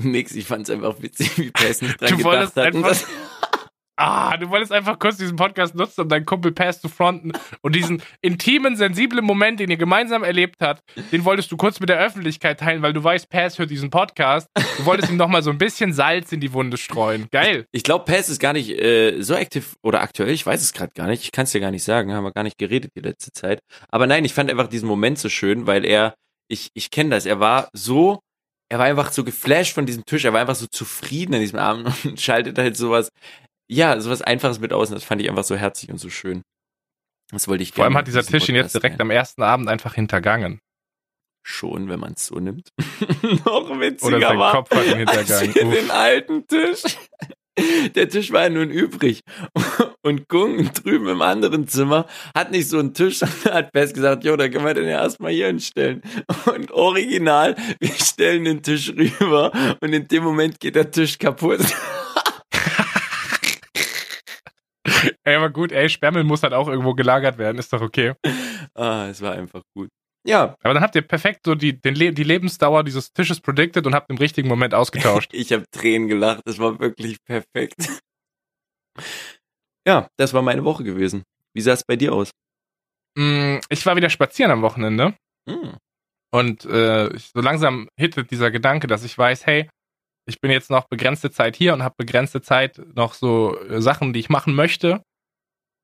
Nix, 0.00 0.32
ich 0.34 0.46
fand's 0.46 0.70
einfach 0.70 1.02
witzig, 1.02 1.36
wie 1.38 1.50
Pass 1.50 1.82
nicht 1.82 2.00
dran 2.00 2.10
Du 2.10 2.16
gedacht 2.18 2.56
wolltest 2.56 2.56
hat. 2.56 3.08
Ah, 4.02 4.34
du 4.38 4.48
wolltest 4.48 4.72
einfach 4.72 4.98
kurz 4.98 5.18
diesen 5.18 5.36
Podcast 5.36 5.74
nutzen, 5.74 6.00
um 6.00 6.08
deinen 6.08 6.24
Kumpel 6.24 6.52
Pass 6.52 6.80
zu 6.80 6.88
fronten 6.88 7.32
und 7.60 7.74
diesen 7.74 8.02
intimen, 8.22 8.74
sensiblen 8.74 9.22
Moment, 9.22 9.60
den 9.60 9.68
ihr 9.68 9.76
gemeinsam 9.76 10.24
erlebt 10.24 10.56
habt, 10.62 10.82
den 11.12 11.26
wolltest 11.26 11.52
du 11.52 11.58
kurz 11.58 11.80
mit 11.80 11.90
der 11.90 11.98
Öffentlichkeit 11.98 12.60
teilen, 12.60 12.80
weil 12.80 12.94
du 12.94 13.04
weißt, 13.04 13.28
Pass 13.28 13.58
hört 13.58 13.68
diesen 13.68 13.90
Podcast. 13.90 14.48
Du 14.78 14.86
wolltest 14.86 15.10
ihm 15.10 15.18
nochmal 15.18 15.42
so 15.42 15.50
ein 15.50 15.58
bisschen 15.58 15.92
Salz 15.92 16.32
in 16.32 16.40
die 16.40 16.54
Wunde 16.54 16.78
streuen. 16.78 17.28
Geil. 17.30 17.66
ich 17.72 17.82
glaube, 17.82 18.06
Pass 18.06 18.30
ist 18.30 18.40
gar 18.40 18.54
nicht 18.54 18.70
äh, 18.70 19.20
so 19.20 19.34
aktiv 19.34 19.74
oder 19.82 20.00
aktuell, 20.00 20.30
ich 20.30 20.46
weiß 20.46 20.62
es 20.62 20.72
gerade 20.72 20.92
gar 20.94 21.06
nicht. 21.06 21.22
Ich 21.22 21.30
kann's 21.30 21.52
dir 21.52 21.60
gar 21.60 21.70
nicht 21.70 21.84
sagen, 21.84 22.14
haben 22.14 22.24
wir 22.24 22.32
gar 22.32 22.44
nicht 22.44 22.56
geredet 22.56 22.92
die 22.96 23.00
letzte 23.00 23.32
Zeit. 23.32 23.60
Aber 23.90 24.06
nein, 24.06 24.24
ich 24.24 24.32
fand 24.32 24.50
einfach 24.50 24.68
diesen 24.68 24.88
Moment 24.88 25.18
so 25.18 25.28
schön, 25.28 25.66
weil 25.66 25.84
er, 25.84 26.14
ich, 26.48 26.70
ich 26.72 26.90
kenne 26.90 27.10
das, 27.10 27.26
er 27.26 27.38
war 27.38 27.68
so, 27.74 28.20
er 28.70 28.78
war 28.78 28.86
einfach 28.86 29.12
so 29.12 29.24
geflasht 29.24 29.74
von 29.74 29.84
diesem 29.84 30.06
Tisch, 30.06 30.24
er 30.24 30.32
war 30.32 30.40
einfach 30.40 30.54
so 30.54 30.66
zufrieden 30.68 31.34
an 31.34 31.40
diesem 31.40 31.58
Abend 31.58 31.92
und 32.06 32.18
schaltet 32.18 32.56
halt 32.56 32.78
sowas, 32.78 33.10
ja, 33.70 34.00
sowas 34.00 34.20
Einfaches 34.20 34.58
mit 34.58 34.72
aus 34.72 34.88
und 34.88 34.96
das 34.96 35.04
fand 35.04 35.22
ich 35.22 35.30
einfach 35.30 35.44
so 35.44 35.54
herzig 35.56 35.90
und 35.90 35.98
so 35.98 36.10
schön. 36.10 36.42
Das 37.30 37.46
wollte 37.46 37.62
ich 37.62 37.72
Vor 37.72 37.84
allem 37.84 37.96
hat 37.96 38.08
dieser 38.08 38.24
Tisch 38.24 38.48
ihn 38.48 38.56
jetzt 38.56 38.74
direkt 38.74 38.96
teilen. 38.96 39.02
am 39.02 39.10
ersten 39.10 39.42
Abend 39.42 39.68
einfach 39.68 39.94
hintergangen. 39.94 40.60
Schon, 41.42 41.88
wenn 41.88 42.00
man 42.00 42.14
es 42.14 42.26
so 42.26 42.40
nimmt. 42.40 42.68
Noch 43.44 43.78
witziger 43.78 44.16
Oder 44.16 44.20
sein 44.20 44.38
war, 44.38 44.52
Kopf 44.52 44.70
hat 44.72 44.86
ihn 44.86 45.08
als 45.08 45.40
hintergangen. 45.40 45.68
Uff. 45.68 45.74
den 45.74 45.90
alten 45.90 46.46
Tisch. 46.48 46.82
Der 47.94 48.08
Tisch 48.08 48.32
war 48.32 48.44
ja 48.44 48.48
nun 48.48 48.70
übrig. 48.70 49.20
Und 50.02 50.28
Gung 50.28 50.72
drüben 50.72 51.08
im 51.08 51.22
anderen 51.22 51.68
Zimmer 51.68 52.06
hat 52.34 52.50
nicht 52.50 52.68
so 52.68 52.78
einen 52.78 52.94
Tisch 52.94 53.22
und 53.44 53.44
hat 53.44 53.70
fest 53.72 53.94
gesagt, 53.94 54.24
jo, 54.24 54.36
da 54.36 54.48
können 54.48 54.64
wir 54.64 54.74
den 54.74 54.88
ja 54.88 55.02
erstmal 55.02 55.32
hier 55.32 55.46
hinstellen. 55.46 56.02
Und 56.46 56.72
original, 56.72 57.54
wir 57.78 57.92
stellen 57.92 58.44
den 58.44 58.62
Tisch 58.62 58.90
rüber 58.90 59.52
und 59.80 59.92
in 59.92 60.08
dem 60.08 60.24
Moment 60.24 60.58
geht 60.58 60.74
der 60.74 60.90
Tisch 60.90 61.18
kaputt. 61.18 61.60
Ey, 65.24 65.34
aber 65.36 65.50
gut, 65.50 65.70
ey, 65.72 65.88
Sperrmüll 65.88 66.24
muss 66.24 66.42
halt 66.42 66.54
auch 66.54 66.68
irgendwo 66.68 66.94
gelagert 66.94 67.36
werden, 67.38 67.58
ist 67.58 67.72
doch 67.72 67.82
okay. 67.82 68.14
Ah, 68.74 69.06
es 69.10 69.20
war 69.20 69.32
einfach 69.32 69.62
gut. 69.76 69.88
Ja, 70.26 70.54
Aber 70.62 70.74
dann 70.74 70.82
habt 70.82 70.94
ihr 70.96 71.02
perfekt 71.02 71.40
so 71.46 71.54
die, 71.54 71.80
den 71.80 71.94
Le 71.94 72.12
die 72.12 72.24
Lebensdauer 72.24 72.84
dieses 72.84 73.12
Tisches 73.12 73.40
predicted 73.40 73.86
und 73.86 73.94
habt 73.94 74.10
im 74.10 74.18
richtigen 74.18 74.48
Moment 74.48 74.74
ausgetauscht. 74.74 75.30
ich 75.32 75.52
habe 75.52 75.64
Tränen 75.70 76.08
gelacht. 76.08 76.42
Das 76.44 76.58
war 76.58 76.78
wirklich 76.78 77.16
perfekt. 77.24 78.00
Ja, 79.86 80.08
das 80.18 80.34
war 80.34 80.42
meine 80.42 80.64
Woche 80.64 80.84
gewesen. 80.84 81.22
Wie 81.54 81.60
sah 81.62 81.72
es 81.72 81.84
bei 81.84 81.96
dir 81.96 82.12
aus? 82.12 82.30
Mm, 83.18 83.58
ich 83.70 83.84
war 83.86 83.96
wieder 83.96 84.10
spazieren 84.10 84.52
am 84.52 84.62
Wochenende 84.62 85.14
Hm. 85.48 85.76
und 86.32 86.64
äh, 86.66 87.08
ich- 87.14 87.30
so 87.34 87.40
langsam 87.40 87.88
hittet 87.98 88.30
dieser 88.30 88.50
Gedanke, 88.50 88.86
dass 88.86 89.04
ich 89.04 89.16
weiß, 89.16 89.46
hey, 89.46 89.68
ich 90.28 90.40
bin 90.40 90.50
jetzt 90.50 90.70
noch 90.70 90.86
begrenzte 90.86 91.30
Zeit 91.30 91.56
hier 91.56 91.72
und 91.72 91.82
habe 91.82 91.94
begrenzte 91.98 92.40
Zeit 92.42 92.80
noch 92.94 93.14
so 93.14 93.58
äh, 93.58 93.80
Sachen, 93.80 94.12
die 94.12 94.20
ich 94.20 94.28
machen 94.28 94.54
möchte. 94.54 95.02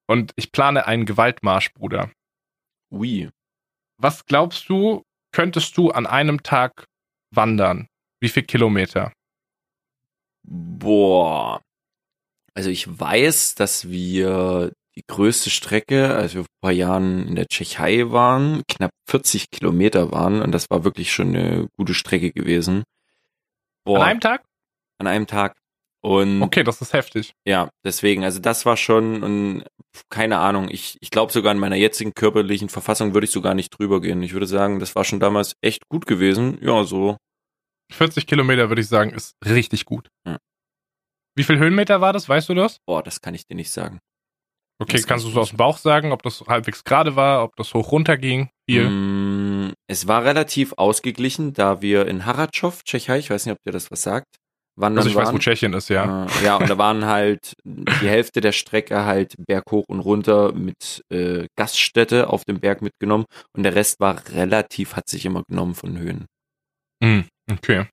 Und 0.06 0.32
ich 0.36 0.52
plane 0.52 0.86
einen 0.86 1.04
Gewaltmarsch, 1.06 1.72
Bruder. 1.72 2.10
Ui. 2.90 3.28
Was 3.98 4.24
glaubst 4.26 4.68
du, 4.68 5.02
könntest 5.32 5.76
du 5.76 5.90
an 5.90 6.06
einem 6.06 6.42
Tag 6.42 6.86
wandern? 7.30 7.88
Wie 8.20 8.28
viel 8.28 8.44
Kilometer? 8.44 9.12
Boah. 10.44 11.60
Also 12.54 12.70
ich 12.70 12.86
weiß, 12.98 13.54
dass 13.56 13.88
wir 13.88 14.72
die 14.94 15.04
größte 15.06 15.50
Strecke, 15.50 16.14
als 16.14 16.34
wir 16.34 16.42
vor 16.42 16.48
ein 16.50 16.60
paar 16.62 16.72
Jahren 16.72 17.28
in 17.28 17.34
der 17.34 17.46
Tschechei 17.48 18.10
waren, 18.10 18.62
knapp 18.68 18.92
40 19.08 19.50
Kilometer 19.50 20.10
waren 20.10 20.40
und 20.40 20.52
das 20.52 20.70
war 20.70 20.84
wirklich 20.84 21.12
schon 21.12 21.36
eine 21.36 21.68
gute 21.76 21.92
Strecke 21.92 22.32
gewesen. 22.32 22.84
Boah, 23.84 23.98
An 23.98 24.02
einem 24.04 24.20
Tag? 24.20 24.44
an 24.98 25.06
einem 25.06 25.26
Tag. 25.26 25.58
Und 26.06 26.40
Okay, 26.40 26.62
das 26.62 26.80
ist 26.80 26.92
heftig. 26.92 27.32
ja, 27.44 27.68
deswegen, 27.84 28.22
also 28.22 28.38
das 28.38 28.64
war 28.64 28.76
schon, 28.76 29.24
und 29.24 29.64
keine 30.08 30.38
Ahnung, 30.38 30.68
ich, 30.70 30.96
ich 31.00 31.10
glaube 31.10 31.32
sogar 31.32 31.50
in 31.52 31.58
meiner 31.58 31.74
jetzigen 31.74 32.12
körperlichen 32.14 32.68
Verfassung 32.68 33.12
würde 33.12 33.24
ich 33.24 33.32
sogar 33.32 33.54
nicht 33.54 33.70
drüber 33.76 34.00
gehen. 34.00 34.22
Ich 34.22 34.32
würde 34.32 34.46
sagen, 34.46 34.78
das 34.78 34.94
war 34.94 35.02
schon 35.04 35.18
damals 35.18 35.54
echt 35.62 35.88
gut 35.88 36.06
gewesen. 36.06 36.58
Ja, 36.62 36.84
so 36.84 37.16
40 37.92 38.26
Kilometer 38.28 38.68
würde 38.68 38.82
ich 38.82 38.88
sagen, 38.88 39.10
ist 39.10 39.32
richtig 39.44 39.84
gut. 39.84 40.08
Ja. 40.24 40.38
Wie 41.36 41.42
viel 41.44 41.58
Höhenmeter 41.58 42.00
war 42.00 42.12
das? 42.12 42.28
Weißt 42.28 42.48
du 42.48 42.54
das? 42.54 42.78
Boah, 42.86 43.02
das 43.02 43.20
kann 43.20 43.34
ich 43.34 43.44
dir 43.46 43.56
nicht 43.56 43.70
sagen. 43.72 43.98
Okay, 44.80 44.98
Das 44.98 45.06
kannst 45.06 45.24
du 45.24 45.30
so 45.30 45.40
aus 45.40 45.48
dem 45.48 45.56
Bauch 45.56 45.78
sagen, 45.78 46.12
ob 46.12 46.22
das 46.22 46.40
halbwegs 46.46 46.84
gerade 46.84 47.16
war, 47.16 47.42
ob 47.42 47.56
das 47.56 47.74
hoch 47.74 47.90
runter 47.90 48.16
ging? 48.16 48.48
Viel. 48.68 48.88
Mm, 48.88 49.72
Es 49.88 50.06
war 50.06 50.24
relativ 50.24 50.74
ausgeglichen, 50.76 51.52
da 51.52 51.80
wir 51.82 52.06
in 52.06 52.26
Haratschov, 52.26 52.84
Tschechei, 52.84 53.18
ich 53.18 53.30
weiß 53.30 53.46
nicht, 53.46 53.52
ob 53.54 53.58
dir 53.66 53.72
das 53.72 53.90
was 53.90 54.02
sagt, 54.02 54.36
wandern 54.76 54.98
Also 54.98 55.10
ich 55.10 55.16
weiß, 55.16 55.26
waren. 55.26 55.34
wo 55.34 55.38
Tschechien 55.38 55.72
ist, 55.72 55.88
ja. 55.88 56.26
Äh, 56.26 56.44
ja, 56.44 56.56
und 56.56 56.68
da 56.68 56.78
waren 56.78 57.06
halt 57.06 57.54
die 57.64 58.08
Hälfte 58.08 58.40
der 58.40 58.52
Strecke 58.52 59.04
halt 59.04 59.34
berghoch 59.46 59.84
und 59.88 60.00
runter 60.00 60.52
mit 60.52 61.02
äh, 61.10 61.46
Gaststätte 61.56 62.28
auf 62.28 62.44
dem 62.44 62.60
Berg 62.60 62.82
mitgenommen 62.82 63.24
und 63.56 63.62
der 63.62 63.74
Rest 63.74 64.00
war 64.00 64.22
relativ, 64.30 64.94
hat 64.96 65.08
sich 65.08 65.24
immer 65.24 65.42
genommen 65.48 65.74
von 65.74 65.98
Höhen. 65.98 66.26
Hm, 67.02 67.24
okay. 67.50 67.86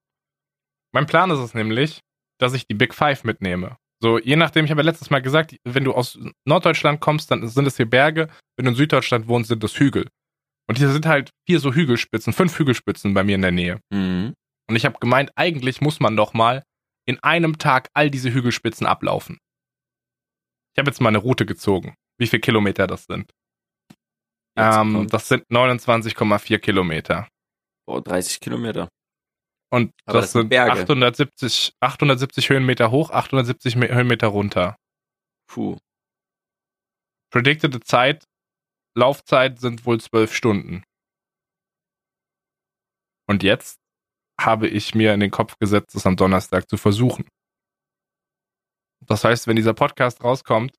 Mein 0.94 1.06
Plan 1.08 1.32
ist 1.32 1.40
es 1.40 1.54
nämlich, 1.54 2.00
dass 2.40 2.54
ich 2.54 2.68
die 2.68 2.76
Big 2.76 2.94
Five 2.94 3.24
mitnehme. 3.24 3.78
So, 4.02 4.20
je 4.20 4.36
nachdem, 4.36 4.66
ich 4.66 4.72
habe 4.72 4.82
ja 4.82 4.86
letztes 4.86 5.10
Mal 5.10 5.22
gesagt, 5.22 5.56
wenn 5.64 5.86
du 5.86 5.94
aus 5.94 6.20
Norddeutschland 6.46 7.00
kommst, 7.00 7.32
dann 7.32 7.48
sind 7.48 7.66
es 7.66 7.78
hier 7.78 7.90
Berge. 7.90 8.28
Wenn 8.58 8.66
du 8.66 8.72
in 8.72 8.76
Süddeutschland 8.76 9.28
wohnst, 9.28 9.48
sind 9.48 9.64
das 9.64 9.80
Hügel. 9.80 10.08
Und 10.68 10.78
hier 10.78 10.90
sind 10.90 11.06
halt 11.06 11.30
vier 11.48 11.60
so 11.60 11.74
Hügelspitzen, 11.74 12.34
fünf 12.34 12.58
Hügelspitzen 12.60 13.14
bei 13.14 13.24
mir 13.24 13.36
in 13.36 13.42
der 13.42 13.52
Nähe. 13.52 13.80
Mhm. 13.92 14.34
Und 14.70 14.76
ich 14.76 14.86
habe 14.86 14.98
gemeint, 15.00 15.32
eigentlich 15.36 15.82
muss 15.82 16.00
man 16.00 16.16
doch 16.16 16.34
mal 16.34 16.64
in 17.06 17.20
einem 17.24 17.58
Tag 17.58 17.90
all 17.94 18.10
diese 18.10 18.34
Hügelspitzen 18.34 18.88
ablaufen. 18.88 19.40
Ich 20.76 20.80
habe 20.80 20.90
jetzt 20.90 21.02
mal 21.02 21.10
eine 21.10 21.18
Route 21.20 21.46
gezogen, 21.46 21.96
wie 22.18 22.28
viele 22.28 22.42
Kilometer 22.42 22.88
das 22.88 23.06
sind. 23.06 23.32
Ähm, 24.56 25.08
das 25.10 25.28
sind 25.28 25.46
29,4 25.50 26.60
Kilometer. 26.60 27.28
boah, 27.88 28.02
30 28.02 28.40
Kilometer. 28.40 28.88
Und 29.72 29.92
das, 30.06 30.14
das 30.14 30.32
sind 30.34 30.50
Berge. 30.50 30.72
870, 30.72 31.74
870 31.80 32.50
Höhenmeter 32.50 32.92
hoch, 32.92 33.10
870 33.10 33.76
Me- 33.76 33.90
Höhenmeter 33.90 34.28
runter. 34.28 34.76
Puh. 35.50 35.78
Predicted 37.32 37.84
Zeit, 37.88 38.26
Laufzeit 38.96 39.60
sind 39.60 39.86
wohl 39.88 40.00
12 40.00 40.34
Stunden. 40.36 40.84
Und 43.28 43.42
jetzt 43.42 43.80
habe 44.46 44.68
ich 44.68 44.96
mir 44.96 45.14
in 45.14 45.20
den 45.20 45.32
Kopf 45.32 45.58
gesetzt, 45.60 45.96
es 45.96 46.06
am 46.06 46.16
Donnerstag 46.16 46.70
zu 46.70 46.78
versuchen. 46.78 47.28
Das 49.06 49.24
heißt, 49.24 49.48
wenn 49.48 49.56
dieser 49.56 49.74
Podcast 49.74 50.24
rauskommt, 50.24 50.74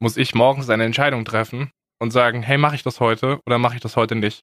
muss 0.00 0.16
ich 0.16 0.34
morgens 0.34 0.68
eine 0.70 0.84
Entscheidung 0.84 1.24
treffen 1.24 1.70
und 2.00 2.10
sagen, 2.10 2.42
hey, 2.42 2.58
mache 2.58 2.74
ich 2.74 2.82
das 2.82 3.00
heute 3.00 3.40
oder 3.46 3.58
mache 3.58 3.76
ich 3.76 3.80
das 3.80 3.96
heute 3.96 4.14
nicht? 4.14 4.42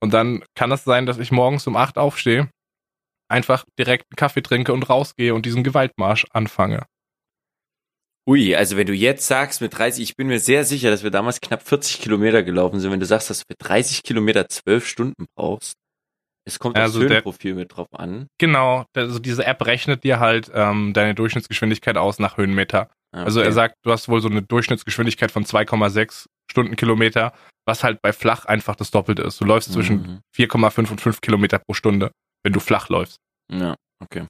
Und 0.00 0.12
dann 0.12 0.44
kann 0.54 0.70
es 0.70 0.84
sein, 0.84 1.06
dass 1.06 1.18
ich 1.18 1.32
morgens 1.32 1.66
um 1.66 1.76
8 1.76 1.98
aufstehe, 1.98 2.50
einfach 3.28 3.64
direkt 3.78 4.04
einen 4.10 4.16
Kaffee 4.16 4.42
trinke 4.42 4.72
und 4.72 4.88
rausgehe 4.88 5.34
und 5.34 5.46
diesen 5.46 5.64
Gewaltmarsch 5.64 6.26
anfange. 6.30 6.86
Ui, 8.26 8.54
also 8.54 8.76
wenn 8.76 8.86
du 8.86 8.94
jetzt 8.94 9.26
sagst 9.26 9.60
mit 9.60 9.76
30, 9.76 10.02
ich 10.02 10.16
bin 10.16 10.28
mir 10.28 10.40
sehr 10.40 10.64
sicher, 10.64 10.90
dass 10.90 11.02
wir 11.02 11.10
damals 11.10 11.40
knapp 11.40 11.62
40 11.62 12.00
Kilometer 12.00 12.42
gelaufen 12.42 12.80
sind. 12.80 12.90
Wenn 12.90 13.00
du 13.00 13.06
sagst, 13.06 13.28
dass 13.28 13.40
du 13.40 13.44
für 13.50 13.56
30 13.58 14.02
Kilometer 14.02 14.48
12 14.48 14.86
Stunden 14.86 15.26
brauchst, 15.36 15.74
es 16.46 16.58
kommt 16.58 16.76
Also 16.76 17.00
der- 17.00 17.10
Höhenprofil 17.10 17.54
mit 17.54 17.76
drauf 17.76 17.88
an. 17.92 18.26
Genau, 18.38 18.84
also 18.94 19.18
diese 19.18 19.46
App 19.46 19.64
rechnet 19.66 20.04
dir 20.04 20.20
halt 20.20 20.50
ähm, 20.54 20.92
deine 20.92 21.14
Durchschnittsgeschwindigkeit 21.14 21.96
aus 21.96 22.18
nach 22.18 22.36
Höhenmeter. 22.36 22.90
Ah, 23.12 23.22
Also 23.24 23.40
okay. 23.40 23.48
er 23.48 23.52
sagt, 23.52 23.76
du 23.84 23.92
hast 23.92 24.08
wohl 24.08 24.20
so 24.20 24.28
eine 24.28 24.42
Durchschnittsgeschwindigkeit 24.42 25.30
von 25.30 25.44
2,6 25.44 26.26
Stundenkilometer, 26.50 27.32
was 27.66 27.82
halt 27.84 28.00
bei 28.02 28.12
flach 28.12 28.44
einfach 28.44 28.76
das 28.76 28.90
Doppelte 28.90 29.22
ist. 29.22 29.40
Du 29.40 29.44
läufst 29.44 29.72
zwischen 29.72 29.96
Mhm. 30.02 30.20
4,5 30.36 30.90
und 30.92 31.00
5 31.00 31.20
Kilometer 31.20 31.58
pro 31.58 31.72
Stunde, 31.74 32.10
wenn 32.42 32.52
du 32.52 32.60
flach 32.60 32.88
läufst. 32.88 33.16
Ja, 33.50 33.74
okay. 34.02 34.26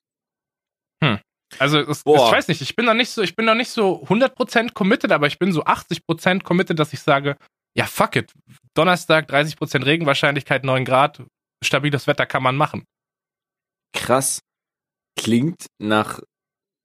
Also 1.61 1.79
es, 1.79 2.01
ich 2.01 2.05
weiß 2.07 2.49
nicht, 2.49 2.61
ich 2.63 2.75
bin 2.75 2.85
noch 2.85 2.95
nicht 2.95 3.11
so, 3.11 3.23
ich 3.23 3.37
bin 3.37 3.45
noch 3.47 3.55
nicht 3.55 3.69
so 3.71 4.03
100% 4.09 4.73
committed, 4.73 5.13
aber 5.13 5.29
ich 5.29 5.39
bin 5.39 5.53
so 5.53 5.63
80% 5.65 6.43
committed, 6.43 6.77
dass 6.81 6.93
ich 6.93 6.99
sage, 7.01 7.37
ja 7.77 7.85
fuck 7.87 8.17
it, 8.17 8.33
Donnerstag 8.75 9.31
30% 9.31 9.85
Regenwahrscheinlichkeit 9.87 10.65
9 10.65 10.85
Grad, 10.85 11.23
stabiles 11.65 12.07
Wetter 12.07 12.27
kann 12.27 12.43
man 12.43 12.57
machen. 12.57 12.85
Krass. 13.93 14.41
Klingt 15.19 15.67
nach, 15.79 16.21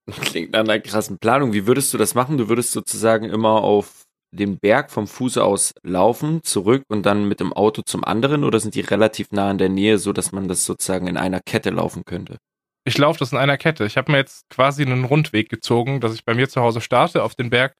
klingt 0.11 0.51
nach 0.51 0.61
einer 0.61 0.79
krassen 0.79 1.17
Planung. 1.19 1.53
Wie 1.53 1.67
würdest 1.67 1.93
du 1.93 1.97
das 1.97 2.15
machen? 2.15 2.37
Du 2.37 2.49
würdest 2.49 2.71
sozusagen 2.71 3.25
immer 3.25 3.63
auf 3.63 4.03
den 4.31 4.59
Berg 4.59 4.91
vom 4.91 5.07
Fuße 5.07 5.43
aus 5.43 5.73
laufen, 5.81 6.43
zurück 6.43 6.83
und 6.87 7.03
dann 7.05 7.27
mit 7.27 7.39
dem 7.39 7.51
Auto 7.51 7.81
zum 7.81 8.03
anderen 8.03 8.43
oder 8.43 8.59
sind 8.59 8.75
die 8.75 8.81
relativ 8.81 9.31
nah 9.31 9.49
in 9.49 9.57
der 9.57 9.69
Nähe, 9.69 9.97
so 9.97 10.13
dass 10.13 10.31
man 10.31 10.47
das 10.47 10.65
sozusagen 10.65 11.07
in 11.07 11.17
einer 11.17 11.39
Kette 11.39 11.71
laufen 11.71 12.03
könnte? 12.05 12.37
Ich 12.85 12.97
laufe 12.97 13.19
das 13.19 13.31
in 13.31 13.39
einer 13.39 13.57
Kette. 13.57 13.85
Ich 13.85 13.97
habe 13.97 14.11
mir 14.11 14.19
jetzt 14.19 14.47
quasi 14.49 14.83
einen 14.83 15.03
Rundweg 15.03 15.49
gezogen, 15.49 15.99
dass 15.99 16.13
ich 16.13 16.25
bei 16.25 16.35
mir 16.35 16.47
zu 16.47 16.61
Hause 16.61 16.79
starte, 16.79 17.23
auf 17.23 17.33
den 17.33 17.49
Berg, 17.49 17.73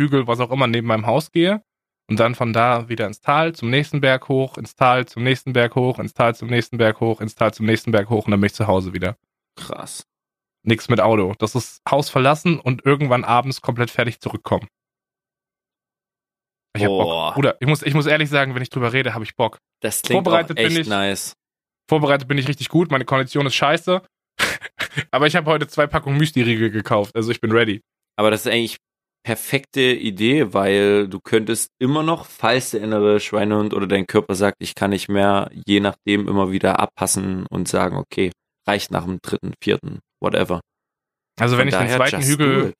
Hügel, 0.00 0.26
was 0.26 0.40
auch 0.40 0.50
immer, 0.50 0.66
neben 0.66 0.88
meinem 0.88 1.06
Haus 1.06 1.30
gehe 1.30 1.62
und 2.08 2.20
dann 2.20 2.34
von 2.34 2.52
da 2.52 2.88
wieder 2.88 3.06
ins 3.06 3.20
Tal, 3.20 3.54
zum 3.54 3.70
nächsten 3.70 4.00
Berg 4.00 4.28
hoch, 4.28 4.58
ins 4.58 4.74
Tal, 4.74 5.06
zum 5.06 5.22
nächsten 5.22 5.52
Berg 5.52 5.74
hoch, 5.74 5.98
ins 5.98 6.14
Tal, 6.14 6.34
zum 6.34 6.48
nächsten 6.48 6.76
Berg 6.76 7.00
hoch, 7.00 7.20
ins 7.20 7.34
Tal, 7.34 7.54
zum 7.54 7.66
nächsten 7.66 7.92
Berg 7.92 8.10
hoch 8.10 8.26
und 8.26 8.30
dann 8.32 8.40
bin 8.40 8.46
ich 8.46 8.54
zu 8.54 8.66
Hause 8.66 8.92
wieder. 8.92 9.16
Krass. 9.56 10.06
Nix 10.64 10.88
mit 10.88 11.00
Auto. 11.00 11.34
Das 11.38 11.54
ist 11.54 11.80
Haus 11.90 12.08
verlassen 12.08 12.60
und 12.60 12.84
irgendwann 12.84 13.24
abends 13.24 13.60
komplett 13.60 13.90
fertig 13.90 14.20
zurückkommen. 14.20 14.68
Ich 16.76 16.82
hab 16.82 16.88
Boah. 16.88 17.26
Bock. 17.26 17.34
Bruder, 17.34 17.56
ich 17.60 17.66
muss, 17.66 17.82
ich 17.82 17.94
muss 17.94 18.06
ehrlich 18.06 18.30
sagen, 18.30 18.54
wenn 18.54 18.62
ich 18.62 18.70
drüber 18.70 18.92
rede, 18.92 19.14
habe 19.14 19.24
ich 19.24 19.36
Bock. 19.36 19.58
Das 19.80 20.02
klingt 20.02 20.24
Vorbereitet 20.24 20.58
auch 20.58 20.62
echt 20.62 20.72
bin 20.74 20.82
ich. 20.82 20.88
nice. 20.88 21.34
Vorbereitet 21.88 22.28
bin 22.28 22.38
ich 22.38 22.48
richtig 22.48 22.68
gut, 22.68 22.90
meine 22.90 23.04
Kondition 23.04 23.46
ist 23.46 23.54
scheiße. 23.54 24.02
Aber 25.10 25.26
ich 25.26 25.36
habe 25.36 25.50
heute 25.50 25.66
zwei 25.68 25.86
Packungen 25.86 26.16
Müsli-Riegel 26.16 26.70
gekauft, 26.70 27.14
also 27.16 27.30
ich 27.30 27.40
bin 27.40 27.52
ready. 27.52 27.82
Aber 28.16 28.30
das 28.30 28.46
ist 28.46 28.52
eigentlich 28.52 28.78
perfekte 29.24 29.80
Idee, 29.80 30.52
weil 30.52 31.08
du 31.08 31.20
könntest 31.20 31.70
immer 31.78 32.02
noch, 32.02 32.26
falls 32.26 32.72
der 32.72 32.82
innere 32.82 33.20
Schweinehund 33.20 33.74
oder 33.74 33.86
dein 33.86 34.06
Körper 34.06 34.34
sagt, 34.34 34.56
ich 34.60 34.74
kann 34.74 34.90
nicht 34.90 35.08
mehr, 35.08 35.50
je 35.66 35.80
nachdem 35.80 36.28
immer 36.28 36.50
wieder 36.50 36.80
abpassen 36.80 37.46
und 37.46 37.68
sagen, 37.68 37.96
okay, 37.96 38.32
reicht 38.66 38.90
nach 38.90 39.04
dem 39.04 39.18
dritten, 39.22 39.54
vierten, 39.62 40.00
whatever. 40.20 40.60
Also 41.38 41.56
wenn 41.56 41.70
Von 41.70 41.80
ich 41.82 41.88
den 41.88 41.96
zweiten 41.96 42.22
Hügel, 42.22 42.74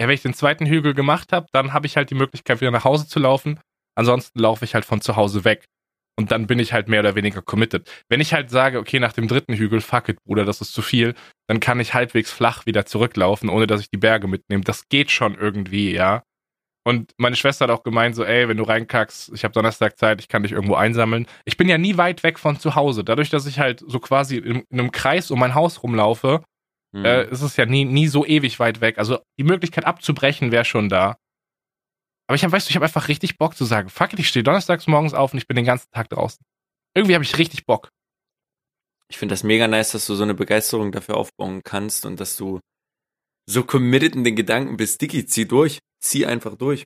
ja, 0.00 0.08
wenn 0.08 0.14
ich 0.14 0.22
den 0.22 0.34
zweiten 0.34 0.66
Hügel 0.66 0.94
gemacht 0.94 1.32
habe, 1.32 1.46
dann 1.52 1.72
habe 1.72 1.86
ich 1.86 1.96
halt 1.96 2.10
die 2.10 2.16
Möglichkeit 2.16 2.60
wieder 2.60 2.70
nach 2.70 2.84
Hause 2.84 3.06
zu 3.06 3.18
laufen. 3.18 3.60
Ansonsten 3.96 4.38
laufe 4.40 4.64
ich 4.64 4.74
halt 4.74 4.84
von 4.84 5.00
zu 5.00 5.16
Hause 5.16 5.44
weg. 5.44 5.64
Und 6.16 6.30
dann 6.30 6.46
bin 6.46 6.58
ich 6.60 6.72
halt 6.72 6.88
mehr 6.88 7.00
oder 7.00 7.16
weniger 7.16 7.42
committed. 7.42 7.90
Wenn 8.08 8.20
ich 8.20 8.32
halt 8.32 8.48
sage, 8.50 8.78
okay, 8.78 9.00
nach 9.00 9.12
dem 9.12 9.26
dritten 9.26 9.54
Hügel, 9.54 9.80
fuck 9.80 10.08
it, 10.08 10.18
Bruder, 10.24 10.44
das 10.44 10.60
ist 10.60 10.72
zu 10.72 10.80
viel, 10.80 11.14
dann 11.48 11.58
kann 11.60 11.80
ich 11.80 11.92
halbwegs 11.94 12.30
flach 12.30 12.66
wieder 12.66 12.86
zurücklaufen, 12.86 13.48
ohne 13.48 13.66
dass 13.66 13.80
ich 13.80 13.90
die 13.90 13.98
Berge 13.98 14.28
mitnehme. 14.28 14.62
Das 14.62 14.88
geht 14.88 15.10
schon 15.10 15.34
irgendwie, 15.34 15.92
ja. 15.92 16.22
Und 16.86 17.12
meine 17.16 17.34
Schwester 17.34 17.64
hat 17.64 17.70
auch 17.70 17.82
gemeint, 17.82 18.14
so, 18.14 18.24
ey, 18.24 18.46
wenn 18.46 18.58
du 18.58 18.62
reinkackst, 18.64 19.32
ich 19.34 19.42
habe 19.42 19.54
Donnerstag 19.54 19.98
Zeit, 19.98 20.20
ich 20.20 20.28
kann 20.28 20.42
dich 20.42 20.52
irgendwo 20.52 20.74
einsammeln. 20.74 21.26
Ich 21.46 21.56
bin 21.56 21.68
ja 21.68 21.78
nie 21.78 21.96
weit 21.96 22.22
weg 22.22 22.38
von 22.38 22.60
zu 22.60 22.74
Hause. 22.74 23.04
Dadurch, 23.04 23.30
dass 23.30 23.46
ich 23.46 23.58
halt 23.58 23.82
so 23.86 23.98
quasi 23.98 24.36
in, 24.36 24.64
in 24.68 24.80
einem 24.80 24.92
Kreis 24.92 25.30
um 25.30 25.40
mein 25.40 25.54
Haus 25.54 25.82
rumlaufe, 25.82 26.42
Hm. 26.94 27.04
äh, 27.04 27.24
ist 27.28 27.42
es 27.42 27.56
ja 27.56 27.66
nie, 27.66 27.84
nie 27.84 28.06
so 28.06 28.24
ewig 28.24 28.60
weit 28.60 28.80
weg. 28.80 28.98
Also 28.98 29.18
die 29.38 29.44
Möglichkeit 29.44 29.84
abzubrechen 29.84 30.52
wäre 30.52 30.64
schon 30.64 30.88
da. 30.88 31.16
Aber 32.26 32.36
ich 32.36 32.44
habe, 32.44 32.52
weißt 32.52 32.66
du, 32.66 32.70
ich 32.70 32.76
habe 32.76 32.86
einfach 32.86 33.08
richtig 33.08 33.36
Bock 33.38 33.56
zu 33.56 33.64
sagen, 33.64 33.88
fuck 33.88 34.12
it, 34.12 34.18
ich 34.18 34.28
stehe 34.28 34.42
donnerstags 34.42 34.86
morgens 34.86 35.14
auf 35.14 35.32
und 35.32 35.38
ich 35.38 35.46
bin 35.46 35.56
den 35.56 35.66
ganzen 35.66 35.90
Tag 35.90 36.08
draußen. 36.08 36.42
Irgendwie 36.94 37.14
habe 37.14 37.24
ich 37.24 37.38
richtig 37.38 37.66
Bock. 37.66 37.88
Ich 39.10 39.18
finde 39.18 39.34
das 39.34 39.42
mega 39.42 39.68
nice, 39.68 39.92
dass 39.92 40.06
du 40.06 40.14
so 40.14 40.22
eine 40.22 40.34
Begeisterung 40.34 40.90
dafür 40.90 41.16
aufbauen 41.16 41.62
kannst 41.62 42.06
und 42.06 42.18
dass 42.20 42.36
du 42.36 42.60
so 43.46 43.62
committed 43.62 44.14
in 44.14 44.24
den 44.24 44.36
Gedanken 44.36 44.76
bist. 44.76 45.00
Dicky, 45.02 45.26
zieh 45.26 45.46
durch. 45.46 45.80
Zieh 46.02 46.24
einfach 46.26 46.56
durch. 46.56 46.84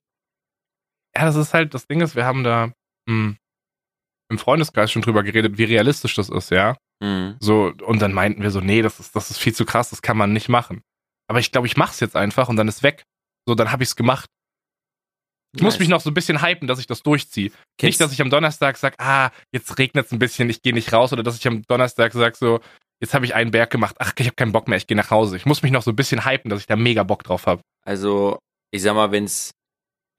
Ja, 1.15 1.25
das 1.25 1.37
ist 1.37 1.55
halt, 1.55 1.75
das 1.75 1.87
Ding 1.87 2.01
ist, 2.01 2.17
wir 2.17 2.25
haben 2.25 2.45
da 2.45 2.73
mh, 3.09 3.37
im 4.31 4.39
Freundeskreis 4.39 4.91
schon 4.91 5.03
drüber 5.03 5.23
geredet, 5.23 5.59
wie 5.59 5.65
realistisch 5.65 6.15
das 6.15 6.29
ist, 6.29 6.51
ja. 6.51 6.77
Mhm. 7.01 7.37
So, 7.41 7.73
und 7.85 8.01
dann 8.01 8.13
meinten 8.13 8.43
wir 8.43 8.51
so, 8.51 8.61
nee, 8.61 8.83
das 8.83 9.01
ist, 9.01 9.15
das 9.15 9.31
ist 9.31 9.39
viel 9.39 9.55
zu 9.55 9.65
krass, 9.65 9.91
das 9.91 10.03
kann 10.03 10.17
man 10.17 10.33
nicht 10.33 10.49
machen. 10.49 10.83
Aber 11.29 11.39
ich 11.39 11.53
glaube, 11.53 11.67
ich 11.67 11.77
mach's 11.77 12.01
jetzt 12.01 12.17
einfach 12.17 12.49
und 12.49 12.57
dann 12.57 12.69
ist 12.69 12.83
weg. 12.83 13.05
So, 13.47 13.55
dann 13.55 13.71
habe 13.73 13.83
ich's 13.83 13.97
gemacht. 13.97 14.29
Ich 15.57 15.63
muss 15.63 15.79
mich 15.79 15.89
noch 15.89 16.01
so 16.01 16.11
ein 16.11 16.15
bisschen 16.15 16.43
hypen, 16.43 16.69
dass 16.69 16.79
ich 16.79 16.87
das 16.87 17.03
durchziehe. 17.03 17.51
Nicht, 17.81 18.01
dass 18.01 18.13
ich 18.13 18.21
am 18.21 18.31
Donnerstag 18.31 18.77
sag, 18.77 18.95
ah, 18.99 19.31
jetzt 19.53 19.79
regnet's 19.79 20.13
ein 20.13 20.19
bisschen, 20.19 20.51
ich 20.51 20.63
gehe 20.63 20.75
nicht 20.75 20.93
raus, 20.93 21.13
oder 21.13 21.23
dass 21.23 21.37
ich 21.37 21.47
am 21.47 21.63
Donnerstag 21.63 22.13
sag 22.13 22.37
so, 22.37 22.61
jetzt 23.01 23.15
habe 23.15 23.25
ich 23.25 23.35
einen 23.35 23.51
Berg 23.51 23.71
gemacht, 23.71 23.97
ach, 23.99 24.13
ich 24.19 24.27
habe 24.27 24.37
keinen 24.37 24.53
Bock 24.53 24.69
mehr, 24.69 24.77
ich 24.77 24.87
gehe 24.87 24.97
nach 24.97 25.11
Hause. 25.11 25.37
Ich 25.37 25.47
muss 25.47 25.63
mich 25.63 25.73
noch 25.73 25.83
so 25.83 25.91
ein 25.91 25.97
bisschen 25.97 26.25
hypen, 26.25 26.51
dass 26.51 26.61
ich 26.61 26.67
da 26.67 26.77
mega 26.77 27.03
Bock 27.03 27.25
drauf 27.25 27.47
habe. 27.47 27.63
Also, 27.85 28.39
ich 28.71 28.83
sag 28.83 28.95
mal, 28.95 29.11
wenn's 29.11 29.53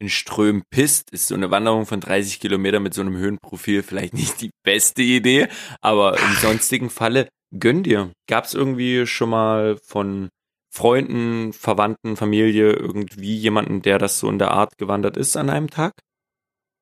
in 0.01 0.09
Strömen 0.09 0.63
pisst, 0.71 1.11
ist 1.11 1.27
so 1.27 1.35
eine 1.35 1.51
Wanderung 1.51 1.85
von 1.85 1.99
30 1.99 2.39
Kilometer 2.39 2.79
mit 2.79 2.93
so 2.93 3.01
einem 3.01 3.17
Höhenprofil 3.17 3.83
vielleicht 3.83 4.13
nicht 4.15 4.41
die 4.41 4.51
beste 4.63 5.03
Idee, 5.03 5.47
aber 5.81 6.17
im 6.17 6.33
sonstigen 6.41 6.89
Falle 6.89 7.27
gönn 7.57 7.83
dir. 7.83 8.11
Gab's 8.27 8.53
irgendwie 8.53 9.05
schon 9.05 9.29
mal 9.29 9.77
von 9.83 10.29
Freunden, 10.71 11.51
Verwandten, 11.53 12.15
Familie 12.15 12.73
irgendwie 12.73 13.35
jemanden, 13.35 13.81
der 13.81 13.97
das 13.97 14.19
so 14.19 14.29
in 14.29 14.39
der 14.39 14.51
Art 14.51 14.77
gewandert 14.77 15.17
ist 15.17 15.35
an 15.35 15.49
einem 15.49 15.69
Tag? 15.69 15.93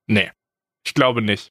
Nee, 0.07 0.31
ich 0.85 0.93
glaube 0.93 1.21
nicht. 1.21 1.49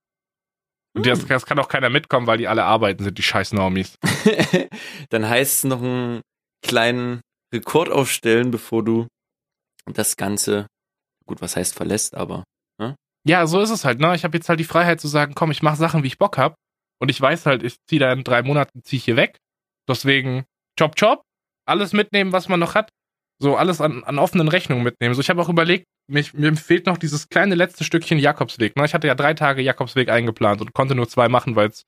Und 0.95 1.07
das, 1.07 1.21
Hm. 1.23 1.29
das 1.29 1.47
kann 1.47 1.59
auch 1.59 1.69
keiner 1.69 1.91
mitkommen, 1.91 2.27
weil 2.27 2.39
die 2.39 2.49
alle 2.49 2.65
arbeiten 2.65 3.05
sind, 3.05 3.19
die 3.19 3.23
scheiß 3.23 3.53
Normis. 3.53 3.99
Dann 5.11 5.29
heißt 5.29 5.59
es 5.59 5.65
noch 5.65 5.83
einen 5.83 6.23
kleinen 6.63 7.21
Rekord 7.53 7.91
aufstellen, 7.91 8.51
bevor 8.51 8.83
du 8.85 9.07
das 9.87 10.17
Ganze, 10.17 10.67
gut, 11.27 11.41
was 11.43 11.57
heißt 11.57 11.75
verlässt, 11.75 12.15
aber 12.15 12.45
Ja, 13.29 13.47
so 13.49 13.61
ist 13.61 13.71
es 13.71 13.85
halt, 13.85 13.99
ne? 13.99 14.15
Ich 14.15 14.23
habe 14.23 14.37
jetzt 14.37 14.49
halt 14.49 14.61
die 14.61 14.65
Freiheit 14.65 15.01
zu 15.01 15.09
sagen, 15.09 15.35
komm, 15.35 15.51
ich 15.51 15.61
mache 15.61 15.77
Sachen, 15.77 16.05
wie 16.05 16.07
ich 16.07 16.17
Bock 16.19 16.39
hab. 16.39 16.55
Und 17.01 17.09
ich 17.09 17.21
weiß 17.21 17.45
halt, 17.45 17.65
ich 17.65 17.75
ziehe 17.89 17.99
da 17.99 18.13
in 18.13 18.23
drei 18.23 18.43
Monaten, 18.43 18.83
zieh 18.85 18.97
ich 18.97 19.05
hier 19.05 19.17
weg. 19.17 19.37
Deswegen, 19.89 20.45
chop, 20.79 20.95
chop, 20.95 21.23
alles 21.67 21.93
mitnehmen, 21.93 22.33
was 22.33 22.49
man 22.49 22.61
noch 22.61 22.75
hat. 22.75 22.89
So, 23.39 23.57
alles 23.57 23.81
an, 23.83 24.03
an 24.05 24.19
offenen 24.19 24.49
Rechnungen 24.49 24.83
mitnehmen. 24.83 25.15
So, 25.15 25.21
ich 25.21 25.29
habe 25.29 25.43
auch 25.43 25.49
überlegt, 25.51 25.85
mich, 26.11 26.33
mir 26.33 26.55
fehlt 26.57 26.87
noch 26.87 26.97
dieses 26.97 27.29
kleine 27.29 27.55
letzte 27.55 27.85
Stückchen 27.85 28.19
Jakobsweg. 28.19 28.77
Ne? 28.77 28.85
Ich 28.87 28.95
hatte 28.95 29.07
ja 29.09 29.15
drei 29.15 29.35
Tage 29.35 29.61
Jakobsweg 29.61 30.09
eingeplant 30.09 30.61
und 30.63 30.73
konnte 30.73 30.95
nur 30.95 31.09
zwei 31.09 31.29
machen, 31.29 31.55
weil 31.57 31.69
es 31.69 31.85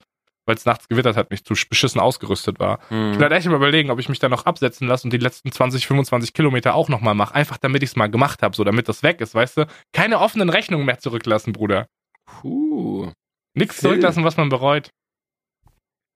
nachts 0.66 0.88
gewittert 0.88 1.16
hat, 1.16 1.30
nicht 1.30 1.46
zu 1.46 1.54
beschissen 1.70 2.00
ausgerüstet 2.00 2.58
war. 2.58 2.80
hm, 2.88 3.12
Ich 3.12 3.18
werde 3.18 3.34
echt 3.36 3.46
mal 3.46 3.54
überlegen, 3.56 3.90
ob 3.90 3.98
ich 3.98 4.08
mich 4.10 4.18
da 4.18 4.28
noch 4.28 4.44
absetzen 4.44 4.88
lasse 4.88 5.04
und 5.06 5.12
die 5.12 5.18
letzten 5.18 5.52
20, 5.52 5.86
25 5.86 6.34
Kilometer 6.34 6.74
auch 6.74 6.88
nochmal 6.90 7.14
mache. 7.14 7.34
Einfach 7.34 7.56
damit 7.58 7.82
ich 7.82 7.90
es 7.90 7.96
mal 7.96 8.08
gemacht 8.10 8.42
habe, 8.42 8.54
so 8.56 8.64
damit 8.64 8.88
das 8.88 9.02
weg 9.02 9.20
ist, 9.22 9.34
weißt 9.34 9.58
du? 9.58 9.66
Keine 9.94 10.18
offenen 10.20 10.50
Rechnungen 10.50 10.84
mehr 10.84 10.98
zurücklassen, 10.98 11.52
Bruder. 11.54 11.86
puh. 12.26 13.10
Nichts 13.54 13.76
Phil. 13.76 13.88
zurücklassen, 13.90 14.24
was 14.24 14.36
man 14.36 14.48
bereut. 14.50 14.90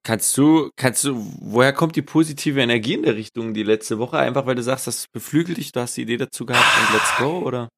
Kannst 0.05 0.37
du, 0.37 0.69
kannst 0.75 1.05
du, 1.05 1.15
woher 1.39 1.71
kommt 1.71 1.95
die 1.95 2.01
positive 2.01 2.59
Energie 2.59 2.95
in 2.95 3.03
der 3.03 3.15
Richtung 3.15 3.53
die 3.53 3.63
letzte 3.63 3.99
Woche? 3.99 4.19
Einfach 4.19 4.45
weil 4.45 4.55
du 4.55 4.61
sagst, 4.63 4.85
das 4.85 5.07
beflügelt 5.07 5.57
dich, 5.57 5.71
du 5.71 5.79
hast 5.79 5.95
die 5.95 6.01
Idee 6.01 6.17
dazu 6.17 6.45
gehabt 6.45 6.65
und 6.81 6.93
let's 6.93 7.15
go, 7.17 7.39
oder? 7.39 7.69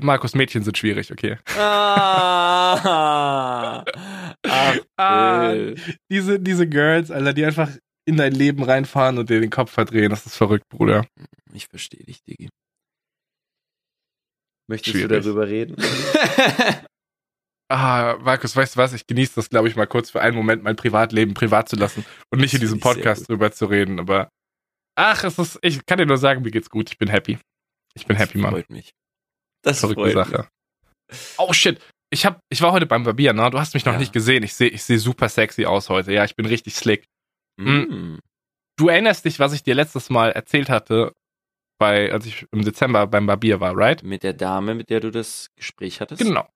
Markus, 0.00 0.36
Mädchen 0.36 0.62
sind 0.62 0.78
schwierig, 0.78 1.10
okay. 1.10 1.38
Ah, 1.56 2.74
Ach, 4.46 4.76
Ah, 4.96 5.54
diese, 6.08 6.38
diese 6.38 6.68
Girls, 6.68 7.10
Alter, 7.10 7.32
die 7.32 7.44
einfach 7.44 7.68
in 8.06 8.16
dein 8.16 8.32
Leben 8.32 8.62
reinfahren 8.62 9.18
und 9.18 9.28
dir 9.28 9.40
den 9.40 9.50
Kopf 9.50 9.72
verdrehen, 9.72 10.10
das 10.10 10.24
ist 10.24 10.36
verrückt, 10.36 10.68
Bruder. 10.68 11.04
Ich 11.52 11.66
verstehe 11.66 12.04
dich, 12.04 12.22
Digi. 12.22 12.48
Möchtest 14.68 14.96
Schwierig. 14.96 15.08
du 15.08 15.20
darüber 15.20 15.48
reden? 15.48 15.74
Ah, 17.70 18.16
Markus, 18.22 18.56
weißt 18.56 18.76
du 18.76 18.78
was? 18.78 18.92
Ich 18.94 19.06
genieße 19.06 19.34
das, 19.34 19.50
glaube 19.50 19.68
ich, 19.68 19.76
mal 19.76 19.86
kurz 19.86 20.10
für 20.10 20.20
einen 20.22 20.34
Moment, 20.36 20.62
mein 20.62 20.76
Privatleben 20.76 21.34
privat 21.34 21.68
zu 21.68 21.76
lassen 21.76 22.04
und 22.30 22.40
nicht 22.40 22.54
in 22.54 22.60
diesem 22.60 22.80
Podcast 22.80 23.28
drüber 23.28 23.52
zu 23.52 23.66
reden, 23.66 24.00
aber 24.00 24.30
ach, 24.96 25.22
es 25.24 25.38
ist, 25.38 25.58
ich 25.62 25.84
kann 25.84 25.98
dir 25.98 26.06
nur 26.06 26.16
sagen, 26.16 26.42
mir 26.42 26.50
geht's 26.50 26.70
gut, 26.70 26.90
ich 26.90 26.96
bin 26.98 27.08
happy. 27.08 27.38
Ich 27.94 28.06
bin 28.06 28.16
happy, 28.16 28.34
das 28.34 28.42
Mann. 28.42 28.52
freut 28.52 28.70
mich. 28.70 28.92
Das 29.62 29.80
Verrückte 29.80 30.02
freut 30.10 30.14
Sache. 30.14 30.48
Oh 31.36 31.52
shit. 31.52 31.80
Ich 32.10 32.24
hab, 32.24 32.40
ich 32.48 32.62
war 32.62 32.72
heute 32.72 32.86
beim 32.86 33.04
Barbier, 33.04 33.34
ne? 33.34 33.50
Du 33.50 33.58
hast 33.58 33.74
mich 33.74 33.84
noch 33.84 33.92
Ja. 33.94 33.98
nicht 33.98 34.12
gesehen. 34.14 34.42
Ich 34.42 34.54
sehe 34.54 34.68
ich 34.70 34.82
seh 34.82 34.96
super 34.96 35.28
sexy 35.28 35.66
aus 35.66 35.90
heute. 35.90 36.12
Ja, 36.12 36.24
ich 36.24 36.36
bin 36.36 36.46
richtig 36.46 36.74
slick. 36.74 37.04
mich. 37.58 37.86
Mm. 37.88 38.18
Du 38.78 38.88
erinnerst 38.88 39.24
dich, 39.26 39.38
was 39.40 39.52
ich 39.52 39.62
dir 39.62 39.74
letztes 39.74 40.08
Mal 40.08 40.30
erzählt 40.32 40.70
hatte, 40.70 41.12
bei, 41.78 42.10
als 42.12 42.24
ich 42.26 42.46
im 42.52 42.64
Dezember 42.64 43.06
beim 43.06 43.26
Barbier 43.26 43.60
war, 43.60 43.76
right? 43.76 44.02
Mit 44.02 44.22
der 44.22 44.32
Dame, 44.32 44.74
mit 44.74 44.88
der 44.88 45.00
du 45.00 45.10
das 45.10 45.48
Gespräch 45.56 46.00
hattest? 46.00 46.22
Genau. 46.22 46.48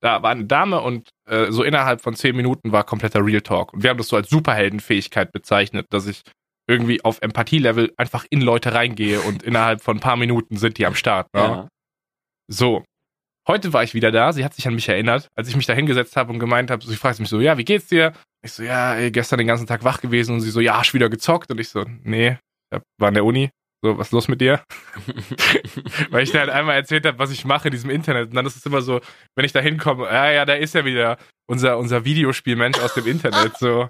Da 0.00 0.22
war 0.22 0.30
eine 0.30 0.44
Dame 0.44 0.80
und 0.80 1.08
äh, 1.28 1.50
so 1.50 1.62
innerhalb 1.62 2.02
von 2.02 2.14
zehn 2.14 2.36
Minuten 2.36 2.72
war 2.72 2.84
kompletter 2.84 3.24
Real 3.24 3.40
Talk. 3.40 3.72
Und 3.72 3.82
wir 3.82 3.90
haben 3.90 3.96
das 3.96 4.08
so 4.08 4.16
als 4.16 4.28
Superheldenfähigkeit 4.28 5.32
bezeichnet, 5.32 5.86
dass 5.90 6.06
ich 6.06 6.22
irgendwie 6.68 7.02
auf 7.04 7.18
Empathie-Level 7.22 7.92
einfach 7.96 8.26
in 8.28 8.40
Leute 8.40 8.74
reingehe 8.74 9.20
und 9.20 9.42
innerhalb 9.42 9.80
von 9.82 9.98
ein 9.98 10.00
paar 10.00 10.16
Minuten 10.16 10.56
sind 10.56 10.78
die 10.78 10.86
am 10.86 10.94
Start. 10.94 11.32
Ne? 11.32 11.40
Ja. 11.40 11.68
So. 12.48 12.84
Heute 13.48 13.72
war 13.72 13.84
ich 13.84 13.94
wieder 13.94 14.10
da. 14.10 14.32
Sie 14.32 14.44
hat 14.44 14.54
sich 14.54 14.66
an 14.66 14.74
mich 14.74 14.88
erinnert, 14.88 15.28
als 15.36 15.48
ich 15.48 15.54
mich 15.54 15.66
da 15.66 15.72
hingesetzt 15.72 16.16
habe 16.16 16.32
und 16.32 16.40
gemeint 16.40 16.70
habe, 16.70 16.84
sie 16.84 16.96
fragte 16.96 17.22
mich 17.22 17.28
so, 17.28 17.40
ja, 17.40 17.56
wie 17.56 17.64
geht's 17.64 17.86
dir? 17.86 18.12
Ich 18.44 18.52
so, 18.52 18.64
ja, 18.64 18.96
ey, 18.96 19.12
gestern 19.12 19.38
den 19.38 19.46
ganzen 19.46 19.68
Tag 19.68 19.84
wach 19.84 20.00
gewesen 20.00 20.34
und 20.34 20.40
sie 20.40 20.50
so, 20.50 20.60
ja, 20.60 20.78
hast 20.78 20.94
wieder 20.94 21.08
gezockt 21.08 21.50
und 21.52 21.60
ich 21.60 21.68
so, 21.68 21.84
nee, 22.02 22.38
war 22.98 23.08
in 23.08 23.14
der 23.14 23.24
Uni. 23.24 23.50
So, 23.82 23.98
was 23.98 24.08
ist 24.08 24.12
los 24.12 24.28
mit 24.28 24.40
dir? 24.40 24.62
Weil 26.10 26.22
ich 26.22 26.32
da 26.32 26.40
halt 26.40 26.50
einmal 26.50 26.76
erzählt 26.76 27.06
habe, 27.06 27.18
was 27.18 27.30
ich 27.30 27.44
mache 27.44 27.68
in 27.68 27.72
diesem 27.72 27.90
Internet. 27.90 28.30
Und 28.30 28.34
dann 28.34 28.46
ist 28.46 28.56
es 28.56 28.66
immer 28.66 28.80
so, 28.80 29.00
wenn 29.34 29.44
ich 29.44 29.52
da 29.52 29.60
hinkomme, 29.60 30.04
ja, 30.04 30.30
ja, 30.30 30.44
da 30.44 30.54
ist 30.54 30.74
ja 30.74 30.84
wieder 30.84 31.18
unser, 31.46 31.78
unser 31.78 32.04
Videospielmensch 32.04 32.78
aus 32.78 32.94
dem 32.94 33.06
Internet. 33.06 33.58
So. 33.58 33.88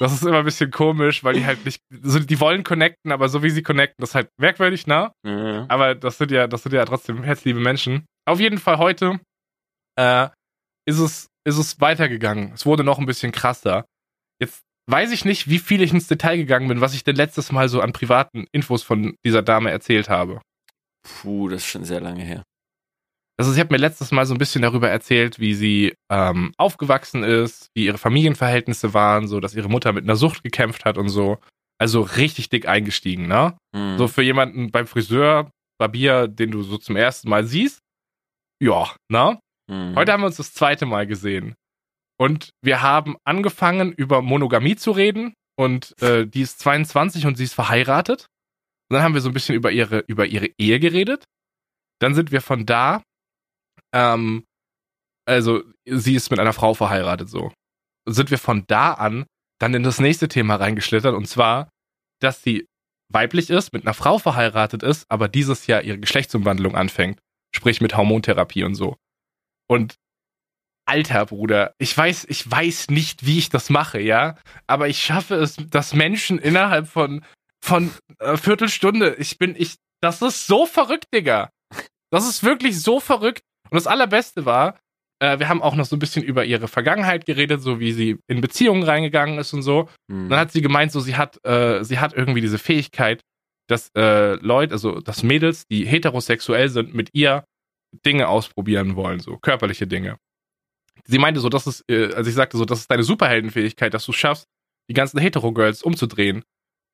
Das 0.00 0.12
ist 0.12 0.22
immer 0.22 0.38
ein 0.38 0.44
bisschen 0.44 0.70
komisch, 0.70 1.24
weil 1.24 1.34
die 1.34 1.44
halt 1.44 1.64
nicht, 1.64 1.80
so, 2.02 2.18
die 2.18 2.40
wollen 2.40 2.64
connecten, 2.64 3.12
aber 3.12 3.28
so 3.28 3.42
wie 3.42 3.50
sie 3.50 3.62
connecten, 3.62 3.96
das 3.98 4.10
ist 4.10 4.14
halt 4.14 4.28
merkwürdig, 4.38 4.86
ne? 4.86 5.12
Ja. 5.24 5.66
Aber 5.68 5.94
das 5.94 6.18
sind 6.18 6.30
ja, 6.30 6.46
das 6.46 6.62
sind 6.62 6.72
ja 6.72 6.84
trotzdem 6.84 7.22
herzliebe 7.22 7.60
Menschen. 7.60 8.06
Auf 8.26 8.40
jeden 8.40 8.58
Fall 8.58 8.78
heute 8.78 9.20
äh, 9.96 10.28
ist 10.86 10.98
es, 10.98 11.28
ist 11.44 11.58
es 11.58 11.80
weitergegangen. 11.80 12.52
Es 12.52 12.66
wurde 12.66 12.84
noch 12.84 12.98
ein 12.98 13.06
bisschen 13.06 13.32
krasser. 13.32 13.84
Jetzt 14.40 14.62
weiß 14.86 15.12
ich 15.12 15.24
nicht, 15.24 15.48
wie 15.48 15.58
viel 15.58 15.82
ich 15.82 15.92
ins 15.92 16.08
Detail 16.08 16.36
gegangen 16.36 16.68
bin, 16.68 16.80
was 16.80 16.94
ich 16.94 17.04
denn 17.04 17.16
letztes 17.16 17.52
Mal 17.52 17.68
so 17.68 17.80
an 17.80 17.92
privaten 17.92 18.46
Infos 18.52 18.82
von 18.82 19.16
dieser 19.24 19.42
Dame 19.42 19.70
erzählt 19.70 20.08
habe. 20.08 20.40
Puh, 21.02 21.48
das 21.48 21.62
ist 21.62 21.68
schon 21.68 21.84
sehr 21.84 22.00
lange 22.00 22.22
her. 22.22 22.42
Also 23.36 23.50
sie 23.50 23.60
hat 23.60 23.70
mir 23.70 23.78
letztes 23.78 24.12
Mal 24.12 24.26
so 24.26 24.34
ein 24.34 24.38
bisschen 24.38 24.62
darüber 24.62 24.88
erzählt, 24.88 25.40
wie 25.40 25.54
sie 25.54 25.94
ähm, 26.10 26.52
aufgewachsen 26.56 27.24
ist, 27.24 27.68
wie 27.74 27.86
ihre 27.86 27.98
Familienverhältnisse 27.98 28.94
waren, 28.94 29.26
so 29.26 29.40
dass 29.40 29.54
ihre 29.54 29.68
Mutter 29.68 29.92
mit 29.92 30.04
einer 30.04 30.16
Sucht 30.16 30.44
gekämpft 30.44 30.84
hat 30.84 30.98
und 30.98 31.08
so. 31.08 31.38
Also 31.78 32.02
richtig 32.02 32.48
dick 32.48 32.68
eingestiegen, 32.68 33.26
ne? 33.26 33.56
Hm. 33.74 33.98
So 33.98 34.06
für 34.06 34.22
jemanden 34.22 34.70
beim 34.70 34.86
Friseur, 34.86 35.50
Barbier, 35.78 36.28
den 36.28 36.52
du 36.52 36.62
so 36.62 36.78
zum 36.78 36.94
ersten 36.94 37.28
Mal 37.28 37.44
siehst. 37.44 37.80
Ja, 38.62 38.94
ne? 39.10 39.40
Hm. 39.68 39.96
Heute 39.96 40.12
haben 40.12 40.22
wir 40.22 40.26
uns 40.26 40.36
das 40.36 40.54
zweite 40.54 40.86
Mal 40.86 41.08
gesehen. 41.08 41.54
Und 42.24 42.54
wir 42.62 42.80
haben 42.80 43.16
angefangen, 43.24 43.92
über 43.92 44.22
Monogamie 44.22 44.76
zu 44.76 44.92
reden. 44.92 45.34
Und 45.58 46.00
äh, 46.00 46.26
die 46.26 46.40
ist 46.40 46.58
22 46.58 47.26
und 47.26 47.36
sie 47.36 47.44
ist 47.44 47.52
verheiratet. 47.52 48.28
Und 48.88 48.94
dann 48.94 49.02
haben 49.02 49.12
wir 49.12 49.20
so 49.20 49.28
ein 49.28 49.34
bisschen 49.34 49.54
über 49.54 49.72
ihre, 49.72 49.98
über 50.06 50.24
ihre 50.24 50.48
Ehe 50.58 50.80
geredet. 50.80 51.26
Dann 52.00 52.14
sind 52.14 52.32
wir 52.32 52.40
von 52.40 52.64
da, 52.64 53.02
ähm, 53.94 54.46
also 55.26 55.64
sie 55.84 56.14
ist 56.14 56.30
mit 56.30 56.40
einer 56.40 56.54
Frau 56.54 56.72
verheiratet 56.72 57.28
so. 57.28 57.52
Sind 58.08 58.30
wir 58.30 58.38
von 58.38 58.64
da 58.68 58.94
an 58.94 59.26
dann 59.60 59.74
in 59.74 59.82
das 59.82 60.00
nächste 60.00 60.28
Thema 60.28 60.54
reingeschlittert. 60.54 61.14
Und 61.14 61.26
zwar, 61.26 61.68
dass 62.22 62.42
sie 62.42 62.66
weiblich 63.12 63.50
ist, 63.50 63.74
mit 63.74 63.84
einer 63.84 63.92
Frau 63.92 64.18
verheiratet 64.18 64.82
ist, 64.82 65.04
aber 65.10 65.28
dieses 65.28 65.66
Jahr 65.66 65.82
ihre 65.82 65.98
Geschlechtsumwandlung 65.98 66.74
anfängt. 66.74 67.18
Sprich 67.54 67.82
mit 67.82 67.98
Hormontherapie 67.98 68.64
und 68.64 68.76
so. 68.76 68.96
Und 69.68 69.96
alter 70.86 71.26
Bruder, 71.26 71.72
ich 71.78 71.96
weiß, 71.96 72.26
ich 72.28 72.50
weiß 72.50 72.88
nicht, 72.90 73.26
wie 73.26 73.38
ich 73.38 73.48
das 73.48 73.70
mache, 73.70 74.00
ja, 74.00 74.36
aber 74.66 74.88
ich 74.88 75.02
schaffe 75.02 75.34
es, 75.36 75.56
dass 75.70 75.94
Menschen 75.94 76.38
innerhalb 76.38 76.88
von 76.88 77.24
von 77.64 77.90
äh, 78.18 78.36
Viertelstunde, 78.36 79.14
ich 79.18 79.38
bin 79.38 79.54
ich, 79.56 79.76
das 80.02 80.20
ist 80.20 80.46
so 80.46 80.66
verrückt, 80.66 81.06
Digga. 81.14 81.50
Das 82.10 82.28
ist 82.28 82.44
wirklich 82.44 82.80
so 82.80 83.00
verrückt. 83.00 83.40
Und 83.70 83.76
das 83.76 83.86
Allerbeste 83.86 84.44
war, 84.44 84.78
äh, 85.18 85.38
wir 85.38 85.48
haben 85.48 85.62
auch 85.62 85.74
noch 85.74 85.86
so 85.86 85.96
ein 85.96 85.98
bisschen 85.98 86.22
über 86.22 86.44
ihre 86.44 86.68
Vergangenheit 86.68 87.24
geredet, 87.24 87.62
so 87.62 87.80
wie 87.80 87.92
sie 87.92 88.18
in 88.28 88.42
Beziehungen 88.42 88.82
reingegangen 88.82 89.38
ist 89.38 89.54
und 89.54 89.62
so. 89.62 89.88
Hm. 90.10 90.24
Und 90.24 90.28
dann 90.28 90.40
hat 90.40 90.52
sie 90.52 90.60
gemeint, 90.60 90.92
so 90.92 91.00
sie 91.00 91.16
hat, 91.16 91.44
äh, 91.46 91.82
sie 91.84 91.98
hat 91.98 92.12
irgendwie 92.12 92.42
diese 92.42 92.58
Fähigkeit, 92.58 93.22
dass 93.66 93.88
äh, 93.96 94.34
Leute, 94.34 94.74
also 94.74 95.00
dass 95.00 95.22
Mädels, 95.22 95.66
die 95.66 95.86
heterosexuell 95.86 96.68
sind, 96.68 96.94
mit 96.94 97.10
ihr 97.14 97.44
Dinge 98.04 98.28
ausprobieren 98.28 98.96
wollen, 98.96 99.20
so 99.20 99.38
körperliche 99.38 99.86
Dinge. 99.86 100.18
Sie 101.06 101.18
meinte 101.18 101.40
so, 101.40 101.48
das 101.48 101.66
ist, 101.66 101.84
äh, 101.90 102.12
also 102.14 102.28
ich 102.28 102.34
sagte 102.34 102.56
so, 102.56 102.64
das 102.64 102.80
ist 102.80 102.90
deine 102.90 103.02
Superheldenfähigkeit, 103.02 103.92
dass 103.92 104.06
du 104.06 104.12
schaffst, 104.12 104.46
die 104.88 104.94
ganzen 104.94 105.18
Hetero-Girls 105.18 105.82
umzudrehen. 105.82 106.42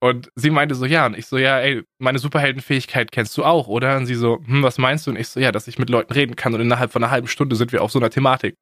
Und 0.03 0.31
sie 0.35 0.51
meinte 0.51 0.75
so, 0.75 0.87
ja, 0.87 1.07
und 1.07 1.16
ich 1.16 1.27
so, 1.27 1.37
ja, 1.37 1.61
ey, 1.61 1.83
meine 1.99 2.18
Superheldenfähigkeit 2.18 3.12
kennst 3.12 3.37
du 3.37 3.44
auch, 3.44 3.68
oder? 3.68 3.99
Und 3.99 4.07
sie 4.07 4.14
so, 4.14 4.40
hm, 4.44 4.62
was 4.62 4.79
meinst 4.79 5.07
du? 5.07 5.11
Und 5.11 5.18
ich 5.18 5.29
so, 5.29 5.40
ja, 5.40 5.53
dass 5.53 5.68
ich 5.68 5.79
mit 5.79 5.90
Leuten 5.90 6.12
reden 6.12 6.37
kann 6.37 6.55
und 6.55 6.61
innerhalb 6.61 6.90
von 6.90 7.05
einer 7.05 7.11
halben 7.11 7.29
Stunde 7.29 7.55
sind 7.55 7.70
wir 7.73 7.83
auf 7.83 7.92
so 7.92 7.99
einer 7.99 8.11
Thematik. 8.11 8.55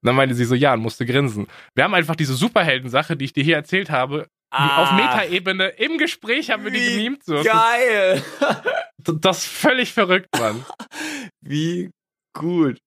Und 0.00 0.06
dann 0.06 0.14
meinte 0.14 0.36
sie 0.36 0.44
so, 0.44 0.54
ja, 0.54 0.72
und 0.72 0.80
musste 0.80 1.04
grinsen. 1.04 1.48
Wir 1.74 1.84
haben 1.84 1.94
einfach 1.94 2.14
diese 2.14 2.34
Superhelden-Sache, 2.34 3.16
die 3.16 3.24
ich 3.24 3.32
dir 3.32 3.42
hier 3.42 3.56
erzählt 3.56 3.90
habe, 3.90 4.28
auf 4.54 4.92
Metaebene 4.92 5.66
im 5.68 5.98
Gespräch 5.98 6.50
haben 6.50 6.64
wir 6.64 6.70
die 6.70 6.94
gemimt. 6.94 7.24
So. 7.24 7.42
Geil! 7.42 8.22
Das, 8.98 9.16
das 9.20 9.38
ist 9.38 9.46
völlig 9.48 9.92
verrückt, 9.92 10.28
Mann. 10.38 10.64
Wie 11.42 11.90
gut. 12.32 12.78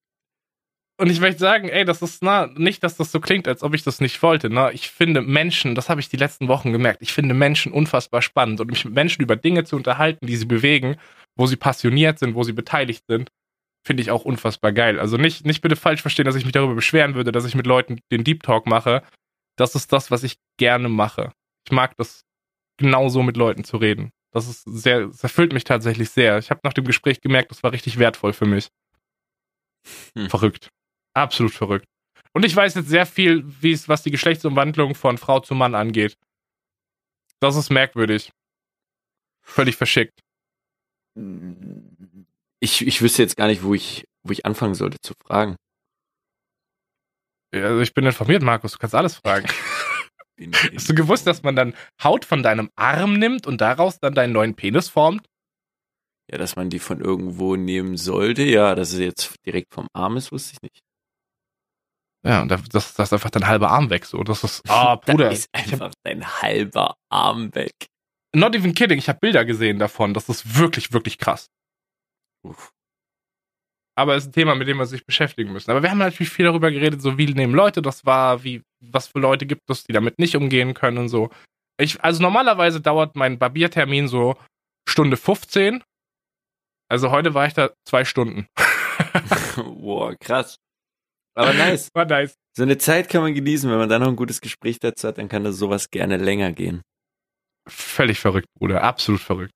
Und 1.00 1.12
ich 1.12 1.20
möchte 1.20 1.40
sagen, 1.40 1.70
ey, 1.70 1.86
das 1.86 2.02
ist 2.02 2.24
na, 2.24 2.48
nicht, 2.56 2.84
dass 2.84 2.98
das 2.98 3.12
so 3.12 3.20
klingt, 3.20 3.48
als 3.48 3.62
ob 3.62 3.76
ich 3.76 3.84
das 3.84 4.02
nicht 4.02 4.24
wollte. 4.24 4.50
Ne? 4.50 4.72
Ich 4.74 4.90
finde 4.90 5.22
Menschen, 5.22 5.76
das 5.76 5.90
habe 5.90 6.02
ich 6.02 6.10
die 6.10 6.18
letzten 6.18 6.48
Wochen 6.48 6.72
gemerkt, 6.72 7.04
ich 7.04 7.14
finde 7.14 7.36
Menschen 7.36 7.72
unfassbar 7.72 8.24
spannend 8.24 8.60
und 8.60 8.72
mich 8.72 8.84
mit 8.84 8.96
Menschen 8.96 9.22
über 9.22 9.36
Dinge 9.36 9.64
zu 9.64 9.76
unterhalten, 9.76 10.26
die 10.26 10.36
sie 10.36 10.46
bewegen, 10.46 10.98
wo 11.36 11.46
sie 11.46 11.56
passioniert 11.56 12.18
sind, 12.18 12.34
wo 12.34 12.42
sie 12.42 12.54
beteiligt 12.54 13.04
sind, 13.08 13.30
finde 13.86 14.02
ich 14.02 14.10
auch 14.10 14.26
unfassbar 14.26 14.72
geil. 14.72 15.00
Also 15.00 15.18
nicht, 15.18 15.46
nicht 15.46 15.62
bitte 15.62 15.76
falsch 15.76 16.02
verstehen, 16.02 16.26
dass 16.26 16.36
ich 16.36 16.46
mich 16.46 16.52
darüber 16.52 16.74
beschweren 16.74 17.14
würde, 17.14 17.32
dass 17.32 17.46
ich 17.46 17.54
mit 17.54 17.68
Leuten 17.68 18.00
den 18.12 18.24
Deep 18.24 18.42
Talk 18.42 18.66
mache. 18.66 19.04
Das 19.56 19.76
ist 19.76 19.94
das, 19.94 20.10
was 20.10 20.24
ich 20.24 20.38
gerne 20.58 20.90
mache. 20.90 21.32
Ich 21.66 21.72
mag 21.72 21.96
das 21.98 22.26
genauso 22.78 23.22
mit 23.22 23.38
Leuten 23.38 23.64
zu 23.64 23.78
reden. 23.78 24.12
Das 24.32 24.48
ist 24.48 24.64
sehr, 24.66 25.08
das 25.08 25.24
erfüllt 25.24 25.54
mich 25.54 25.64
tatsächlich 25.64 26.10
sehr. 26.10 26.40
Ich 26.40 26.50
habe 26.50 26.62
nach 26.64 26.74
dem 26.74 26.86
Gespräch 26.86 27.22
gemerkt, 27.22 27.52
das 27.52 27.64
war 27.64 27.72
richtig 27.72 28.00
wertvoll 28.00 28.34
für 28.34 28.46
mich. 28.46 28.70
Hm. 30.16 30.30
Verrückt. 30.30 30.70
Absolut 31.18 31.54
verrückt. 31.54 31.86
Und 32.34 32.46
ich 32.46 32.56
weiß 32.56 32.76
jetzt 32.76 32.90
sehr 32.90 33.08
viel, 33.08 33.44
wie 33.62 33.72
es, 33.72 33.90
was 33.90 34.04
die 34.04 34.12
Geschlechtsumwandlung 34.12 34.94
von 34.94 35.18
Frau 35.18 35.40
zu 35.40 35.56
Mann 35.56 35.74
angeht. 35.74 36.16
Das 37.40 37.56
ist 37.56 37.72
merkwürdig. 37.72 38.32
Völlig 39.42 39.76
verschickt. 39.76 40.20
Ich, 42.60 42.86
ich 42.86 43.02
wüsste 43.02 43.24
jetzt 43.24 43.36
gar 43.36 43.48
nicht, 43.48 43.64
wo 43.64 43.74
ich, 43.74 44.06
wo 44.22 44.32
ich 44.32 44.46
anfangen 44.46 44.76
sollte 44.76 44.98
zu 45.02 45.14
fragen. 45.26 45.56
Ja, 47.52 47.64
Also 47.64 47.82
ich 47.82 47.96
bin 47.96 48.06
informiert, 48.06 48.44
Markus, 48.44 48.74
du 48.74 48.78
kannst 48.78 48.94
alles 48.94 49.16
fragen. 49.16 49.48
Hast 50.76 50.90
du 50.90 50.94
gewusst, 50.94 51.26
dass 51.26 51.42
man 51.42 51.56
dann 51.56 51.74
Haut 52.04 52.26
von 52.26 52.44
deinem 52.44 52.70
Arm 52.76 53.14
nimmt 53.14 53.48
und 53.48 53.60
daraus 53.60 53.98
dann 54.00 54.14
deinen 54.14 54.34
neuen 54.34 54.54
Penis 54.54 54.88
formt? 54.88 55.26
Ja, 56.30 56.38
dass 56.38 56.56
man 56.56 56.70
die 56.70 56.78
von 56.78 57.02
irgendwo 57.02 57.56
nehmen 57.56 57.98
sollte. 57.98 58.44
Ja, 58.44 58.76
dass 58.76 58.92
es 58.92 59.00
jetzt 59.00 59.34
direkt 59.48 59.74
vom 59.74 59.88
Arm 59.94 60.18
ist, 60.18 60.32
wusste 60.32 60.54
ich 60.54 60.62
nicht. 60.62 60.87
Ja, 62.26 62.42
und 62.42 62.50
das, 62.50 62.64
das 62.70 62.98
ist 62.98 63.14
einfach 63.14 63.30
dein 63.30 63.48
halber 63.48 63.70
Arm 63.70 63.90
weg. 63.90 64.06
So, 64.06 64.24
das 64.24 64.44
ist, 64.44 64.70
ah, 64.70 64.96
Bruder. 65.06 65.26
Da 65.26 65.32
ist 65.32 65.50
einfach 65.54 65.92
dein 66.04 66.26
halber 66.42 66.96
Arm 67.10 67.54
weg. 67.56 67.74
not 68.36 68.56
even 68.56 68.74
kidding, 68.74 68.98
ich 68.98 69.10
habe 69.10 69.20
Bilder 69.20 69.46
gesehen 69.46 69.80
davon. 69.80 70.14
Das 70.14 70.30
ist 70.30 70.58
wirklich, 70.58 70.92
wirklich 70.92 71.18
krass. 71.18 71.48
Uff. 72.44 72.72
Aber 73.98 74.16
es 74.16 74.26
ist 74.26 74.30
ein 74.30 74.34
Thema, 74.34 74.54
mit 74.54 74.68
dem 74.68 74.78
wir 74.78 74.86
sich 74.86 75.06
beschäftigen 75.06 75.52
müssen. 75.52 75.72
Aber 75.72 75.82
wir 75.82 75.90
haben 75.90 75.98
natürlich 75.98 76.30
viel 76.30 76.46
darüber 76.46 76.70
geredet, 76.70 77.02
so 77.02 77.18
wie 77.18 77.26
nehmen 77.34 77.56
Leute 77.56 77.82
das 77.82 78.06
wahr, 78.06 78.44
wie, 78.44 78.62
was 78.80 79.08
für 79.08 79.20
Leute 79.20 79.48
gibt 79.48 79.68
es, 79.70 79.86
die 79.86 79.94
damit 79.94 80.20
nicht 80.20 80.36
umgehen 80.36 80.76
können 80.76 81.00
und 81.00 81.10
so. 81.10 81.32
Ich, 81.80 82.04
also 82.04 82.22
normalerweise 82.22 82.80
dauert 82.80 83.16
mein 83.16 83.40
Barbiertermin 83.40 84.08
so 84.08 84.36
Stunde 84.88 85.18
15. 85.18 85.84
Also 86.90 87.10
heute 87.10 87.34
war 87.34 87.48
ich 87.48 87.54
da 87.54 87.72
zwei 87.88 88.06
Stunden. 88.06 88.48
Boah, 89.56 90.16
krass. 90.16 90.58
Aber 91.38 91.54
nice. 91.54 91.90
War 91.94 92.06
nice. 92.06 92.36
So 92.56 92.64
eine 92.64 92.78
Zeit 92.78 93.10
kann 93.10 93.22
man 93.22 93.34
genießen, 93.34 93.70
wenn 93.70 93.78
man 93.78 93.90
dann 93.90 94.02
noch 94.02 94.10
ein 94.10 94.16
gutes 94.16 94.42
Gespräch 94.42 94.80
dazu 94.80 95.08
hat, 95.08 95.18
dann 95.20 95.30
kann 95.30 95.44
das 95.44 95.58
sowas 95.58 95.92
gerne 95.92 96.18
länger 96.18 96.52
gehen. 96.52 96.82
Völlig 97.68 98.20
verrückt, 98.20 98.48
Bruder. 98.58 98.82
Absolut 98.82 99.22
verrückt. 99.22 99.54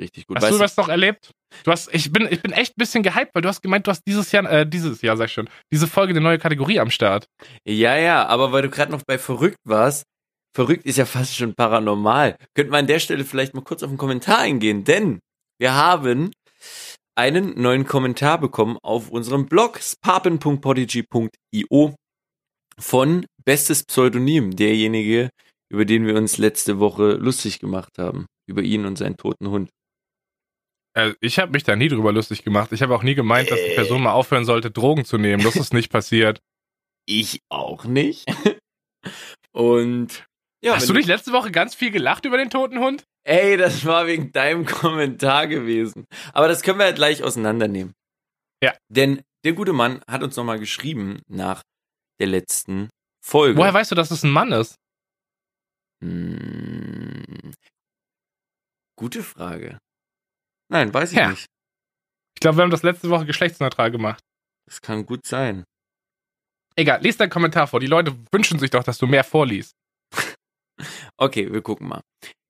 Richtig 0.00 0.26
gut. 0.26 0.36
Hast 0.36 0.44
Weißt 0.44 0.54
du 0.54 0.58
was 0.60 0.76
noch 0.76 0.88
erlebt? 0.88 1.32
Du 1.64 1.70
hast, 1.70 1.92
ich 1.94 2.10
bin, 2.10 2.26
ich 2.30 2.40
bin 2.40 2.52
echt 2.52 2.72
ein 2.72 2.78
bisschen 2.78 3.02
gehypt, 3.02 3.34
weil 3.34 3.42
du 3.42 3.48
hast 3.48 3.60
gemeint, 3.60 3.86
du 3.86 3.90
hast 3.90 4.02
dieses 4.06 4.32
Jahr, 4.32 4.50
äh, 4.50 4.66
dieses 4.66 5.02
Jahr, 5.02 5.16
sag 5.18 5.26
ich 5.26 5.32
schon, 5.32 5.50
diese 5.70 5.86
Folge 5.86 6.12
eine 6.12 6.22
neue 6.22 6.38
Kategorie 6.38 6.80
am 6.80 6.90
Start. 6.90 7.26
Ja, 7.66 7.96
ja, 7.96 8.26
aber 8.26 8.52
weil 8.52 8.62
du 8.62 8.70
gerade 8.70 8.90
noch 8.90 9.02
bei 9.06 9.18
verrückt 9.18 9.58
warst, 9.64 10.04
verrückt 10.56 10.86
ist 10.86 10.96
ja 10.96 11.04
fast 11.04 11.36
schon 11.36 11.54
paranormal. 11.54 12.36
Könnte 12.54 12.70
man 12.70 12.80
an 12.80 12.86
der 12.86 13.00
Stelle 13.00 13.24
vielleicht 13.24 13.54
mal 13.54 13.62
kurz 13.62 13.82
auf 13.82 13.90
einen 13.90 13.98
Kommentar 13.98 14.38
eingehen, 14.38 14.84
denn 14.84 15.20
wir 15.58 15.74
haben 15.74 16.30
einen 17.14 17.60
neuen 17.60 17.86
Kommentar 17.86 18.40
bekommen 18.40 18.78
auf 18.82 19.10
unserem 19.10 19.46
Blog 19.46 19.78
spapen.podigy.io 19.80 21.94
von 22.78 23.26
Bestes 23.44 23.84
Pseudonym, 23.84 24.56
derjenige, 24.56 25.28
über 25.70 25.84
den 25.84 26.06
wir 26.06 26.16
uns 26.16 26.38
letzte 26.38 26.78
Woche 26.78 27.14
lustig 27.14 27.58
gemacht 27.58 27.98
haben, 27.98 28.26
über 28.48 28.62
ihn 28.62 28.86
und 28.86 28.96
seinen 28.96 29.16
toten 29.16 29.48
Hund. 29.48 29.70
Äh, 30.94 31.14
ich 31.20 31.38
habe 31.38 31.52
mich 31.52 31.64
da 31.64 31.76
nie 31.76 31.88
drüber 31.88 32.12
lustig 32.12 32.44
gemacht. 32.44 32.72
Ich 32.72 32.82
habe 32.82 32.94
auch 32.94 33.02
nie 33.02 33.14
gemeint, 33.14 33.50
dass 33.50 33.58
die 33.58 33.74
Person 33.74 34.02
mal 34.02 34.12
aufhören 34.12 34.44
sollte, 34.44 34.70
Drogen 34.70 35.04
zu 35.04 35.18
nehmen. 35.18 35.42
Das 35.42 35.56
ist 35.56 35.74
nicht 35.74 35.90
passiert. 35.90 36.40
Ich 37.06 37.40
auch 37.48 37.84
nicht. 37.84 38.26
Und 39.52 40.24
ja, 40.64 40.76
Hast 40.76 40.88
du 40.88 40.92
nicht 40.92 41.08
letzte 41.08 41.32
Woche 41.32 41.50
ganz 41.50 41.74
viel 41.74 41.90
gelacht 41.90 42.24
über 42.24 42.38
den 42.38 42.50
toten 42.50 42.78
Hund? 42.78 43.04
Ey, 43.24 43.56
das 43.56 43.84
war 43.84 44.06
wegen 44.06 44.32
deinem 44.32 44.64
Kommentar 44.66 45.46
gewesen. 45.46 46.06
Aber 46.32 46.48
das 46.48 46.62
können 46.62 46.78
wir 46.78 46.86
ja 46.86 46.92
gleich 46.92 47.22
auseinandernehmen. 47.22 47.94
Ja. 48.62 48.76
Denn 48.88 49.22
der 49.44 49.52
gute 49.54 49.72
Mann 49.72 50.02
hat 50.08 50.22
uns 50.22 50.36
nochmal 50.36 50.58
geschrieben 50.58 51.20
nach 51.28 51.62
der 52.20 52.28
letzten 52.28 52.90
Folge. 53.24 53.58
Woher 53.58 53.74
weißt 53.74 53.90
du, 53.90 53.94
dass 53.94 54.10
es 54.10 54.22
ein 54.24 54.30
Mann 54.30 54.52
ist? 54.52 54.76
Hm, 56.02 57.52
gute 58.98 59.22
Frage. 59.22 59.78
Nein, 60.70 60.92
weiß 60.92 61.12
ich 61.12 61.18
Ja. 61.18 61.30
nicht. 61.30 61.46
Ich 62.36 62.40
glaube, 62.40 62.58
wir 62.58 62.62
haben 62.62 62.70
das 62.70 62.82
letzte 62.82 63.08
Woche 63.10 63.26
geschlechtsneutral 63.26 63.90
gemacht. 63.90 64.20
Das 64.66 64.80
kann 64.80 65.06
gut 65.06 65.26
sein. 65.26 65.64
Egal, 66.76 67.02
lies 67.02 67.16
deinen 67.18 67.30
Kommentar 67.30 67.66
vor. 67.66 67.78
Die 67.80 67.86
Leute 67.86 68.16
wünschen 68.32 68.58
sich 68.58 68.70
doch, 68.70 68.82
dass 68.82 68.98
du 68.98 69.06
mehr 69.06 69.24
vorliest. 69.24 69.72
Okay, 71.18 71.52
wir 71.52 71.62
gucken 71.62 71.86
mal. 71.86 72.00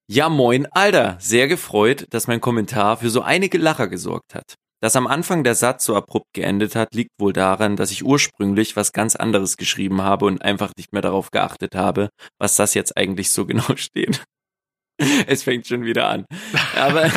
Ja, 0.09 0.29
moin, 0.29 0.67
Alter. 0.73 1.17
Sehr 1.21 1.49
gefreut, 1.49 2.07
dass 2.11 2.27
mein 2.27 2.41
Kommentar 2.41 2.97
für 2.99 3.11
so 3.11 3.23
einige 3.23 3.59
Lacher 3.59 3.89
gesorgt 3.89 4.35
hat. 4.35 4.55
Dass 4.81 4.97
am 4.97 5.07
Anfang 5.07 5.45
der 5.45 5.55
Satz 5.55 5.85
so 5.85 5.95
abrupt 5.95 6.35
geendet 6.35 6.75
hat, 6.75 6.93
liegt 6.93 7.13
wohl 7.21 7.33
daran, 7.33 7.77
dass 7.77 7.93
ich 7.93 8.05
ursprünglich 8.05 8.75
was 8.75 8.93
ganz 8.93 9.15
anderes 9.15 9.57
geschrieben 9.57 10.03
habe 10.03 10.27
und 10.27 10.43
einfach 10.43 10.73
nicht 10.77 10.93
mehr 10.93 11.03
darauf 11.03 11.31
geachtet 11.31 11.77
habe, 11.77 12.09
was 12.39 12.57
das 12.57 12.75
jetzt 12.75 12.97
eigentlich 12.97 13.31
so 13.31 13.47
genau 13.47 13.77
steht. 13.77 14.25
Es 15.27 15.45
fängt 15.45 15.67
schon 15.69 15.85
wieder 15.85 16.09
an. 16.09 16.27
Aber, 16.75 17.11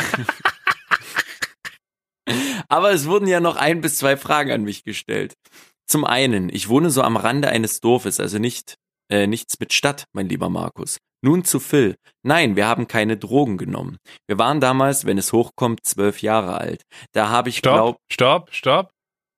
aber 2.70 2.92
es 2.92 3.08
wurden 3.08 3.28
ja 3.28 3.40
noch 3.40 3.56
ein 3.56 3.82
bis 3.82 3.98
zwei 3.98 4.16
Fragen 4.16 4.52
an 4.52 4.64
mich 4.64 4.84
gestellt. 4.84 5.34
Zum 5.88 6.06
einen, 6.06 6.50
ich 6.50 6.70
wohne 6.70 6.92
so 6.92 7.02
am 7.02 7.18
Rande 7.18 7.50
eines 7.50 7.80
Dorfes, 7.80 8.20
also 8.20 8.38
nicht 8.38 8.76
äh, 9.10 9.28
nichts 9.28 9.60
mit 9.60 9.74
Stadt, 9.74 10.06
mein 10.14 10.30
lieber 10.30 10.50
Markus. 10.50 10.98
Nun 11.26 11.44
zu 11.44 11.60
Phil. 11.60 11.98
Nein, 12.22 12.56
wir 12.56 12.68
haben 12.68 12.88
keine 12.88 13.18
Drogen 13.18 13.58
genommen. 13.58 13.98
Wir 14.28 14.38
waren 14.38 14.62
damals, 14.62 15.06
wenn 15.06 15.18
es 15.18 15.34
hochkommt, 15.34 15.80
zwölf 15.84 16.22
Jahre 16.22 16.60
alt. 16.60 16.84
Da 17.14 17.30
habe 17.30 17.50
ich 17.50 17.58
Stopp, 17.58 17.74
glaub, 17.74 17.98
stopp, 18.12 18.54
stopp. 18.54 18.92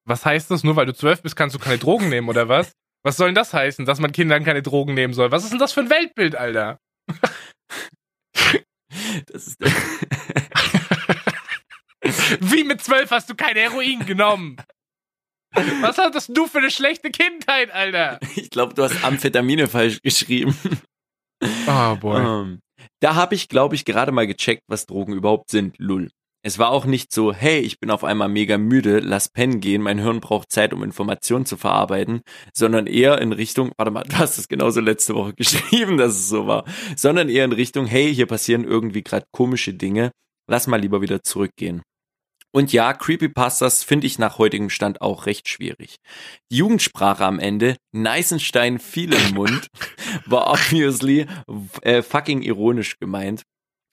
Was 0.06 0.26
heißt 0.26 0.52
das? 0.52 0.66
Nur 0.66 0.76
weil 0.76 0.86
du 0.86 0.94
zwölf 0.94 1.22
bist, 1.22 1.38
kannst 1.38 1.56
du 1.56 1.60
keine 1.60 1.78
Drogen 1.78 2.10
nehmen, 2.10 2.28
oder 2.28 2.50
was? 2.50 2.74
Was 3.06 3.16
soll 3.16 3.30
denn 3.30 3.36
das 3.36 3.54
heißen, 3.54 3.86
dass 3.86 4.00
man 4.00 4.12
Kindern 4.12 4.44
keine 4.44 4.62
Drogen 4.62 4.96
nehmen 4.96 5.14
soll? 5.14 5.32
Was 5.32 5.46
ist 5.46 5.54
denn 5.54 5.60
das 5.60 5.72
für 5.72 5.80
ein 5.80 5.90
Weltbild, 5.90 6.36
Alter? 6.36 6.78
das 9.28 9.48
ist, 9.48 9.58
Wie 12.42 12.66
mit 12.66 12.84
zwölf 12.84 13.12
hast 13.12 13.30
du 13.30 13.36
kein 13.36 13.56
Heroin 13.56 14.06
genommen? 14.06 14.58
Was 15.80 15.98
hattest 15.98 16.36
du 16.36 16.48
für 16.48 16.58
eine 16.58 16.70
schlechte 16.70 17.12
Kindheit, 17.12 17.72
Alter? 17.72 18.20
ich 18.36 18.50
glaube, 18.50 18.74
du 18.74 18.84
hast 18.84 19.06
Amphetamine 19.06 19.70
falsch 19.70 20.02
geschrieben. 20.02 20.54
Oh, 21.42 21.96
boy. 21.98 22.22
Ähm, 22.22 22.60
da 23.00 23.16
habe 23.16 23.36
ich, 23.36 23.50
glaube 23.50 23.76
ich, 23.76 23.86
gerade 23.86 24.12
mal 24.12 24.28
gecheckt, 24.28 24.64
was 24.68 24.86
Drogen 24.86 25.14
überhaupt 25.14 25.52
sind, 25.52 25.76
lull. 25.78 26.10
Es 26.44 26.60
war 26.60 26.70
auch 26.70 26.86
nicht 26.86 27.12
so, 27.12 27.34
hey, 27.34 27.60
ich 27.60 27.80
bin 27.80 27.92
auf 27.92 28.04
einmal 28.04 28.30
mega 28.30 28.58
müde, 28.58 29.00
lass 29.00 29.28
pennen 29.28 29.60
gehen, 29.60 29.82
mein 29.82 30.00
Hirn 30.00 30.22
braucht 30.22 30.52
Zeit, 30.52 30.72
um 30.72 30.84
Informationen 30.84 31.46
zu 31.46 31.58
verarbeiten, 31.58 32.22
sondern 32.54 32.88
eher 32.88 33.20
in 33.20 33.34
Richtung, 33.34 33.72
warte 33.78 33.92
mal, 33.92 34.04
du 34.08 34.18
hast 34.18 34.38
es 34.38 34.48
genauso 34.48 34.80
letzte 34.80 35.16
Woche 35.16 35.34
geschrieben, 35.38 35.98
dass 35.98 36.14
es 36.14 36.30
so 36.30 36.48
war, 36.48 36.64
sondern 36.96 37.30
eher 37.30 37.46
in 37.46 37.52
Richtung, 37.52 37.86
hey, 37.86 38.14
hier 38.14 38.28
passieren 38.28 38.64
irgendwie 38.64 39.04
gerade 39.04 39.26
komische 39.32 39.74
Dinge, 39.74 40.12
lass 40.48 40.68
mal 40.68 40.80
lieber 40.80 41.02
wieder 41.02 41.22
zurückgehen. 41.24 41.82
Und 42.54 42.72
ja, 42.74 42.94
Creepypastas 42.94 43.84
finde 43.84 44.08
ich 44.08 44.20
nach 44.20 44.38
heutigem 44.38 44.70
Stand 44.70 45.02
auch 45.02 45.26
recht 45.26 45.48
schwierig. 45.48 45.98
Die 46.52 46.58
Jugendsprache 46.58 47.26
am 47.26 47.40
Ende, 47.40 47.78
Neißenstein 47.92 48.80
viel 48.80 49.14
im 49.14 49.36
Mund, 49.36 49.68
war 50.26 50.52
obviously 50.52 51.28
äh, 51.82 52.02
fucking 52.02 52.42
ironisch 52.42 52.98
gemeint. 53.00 53.44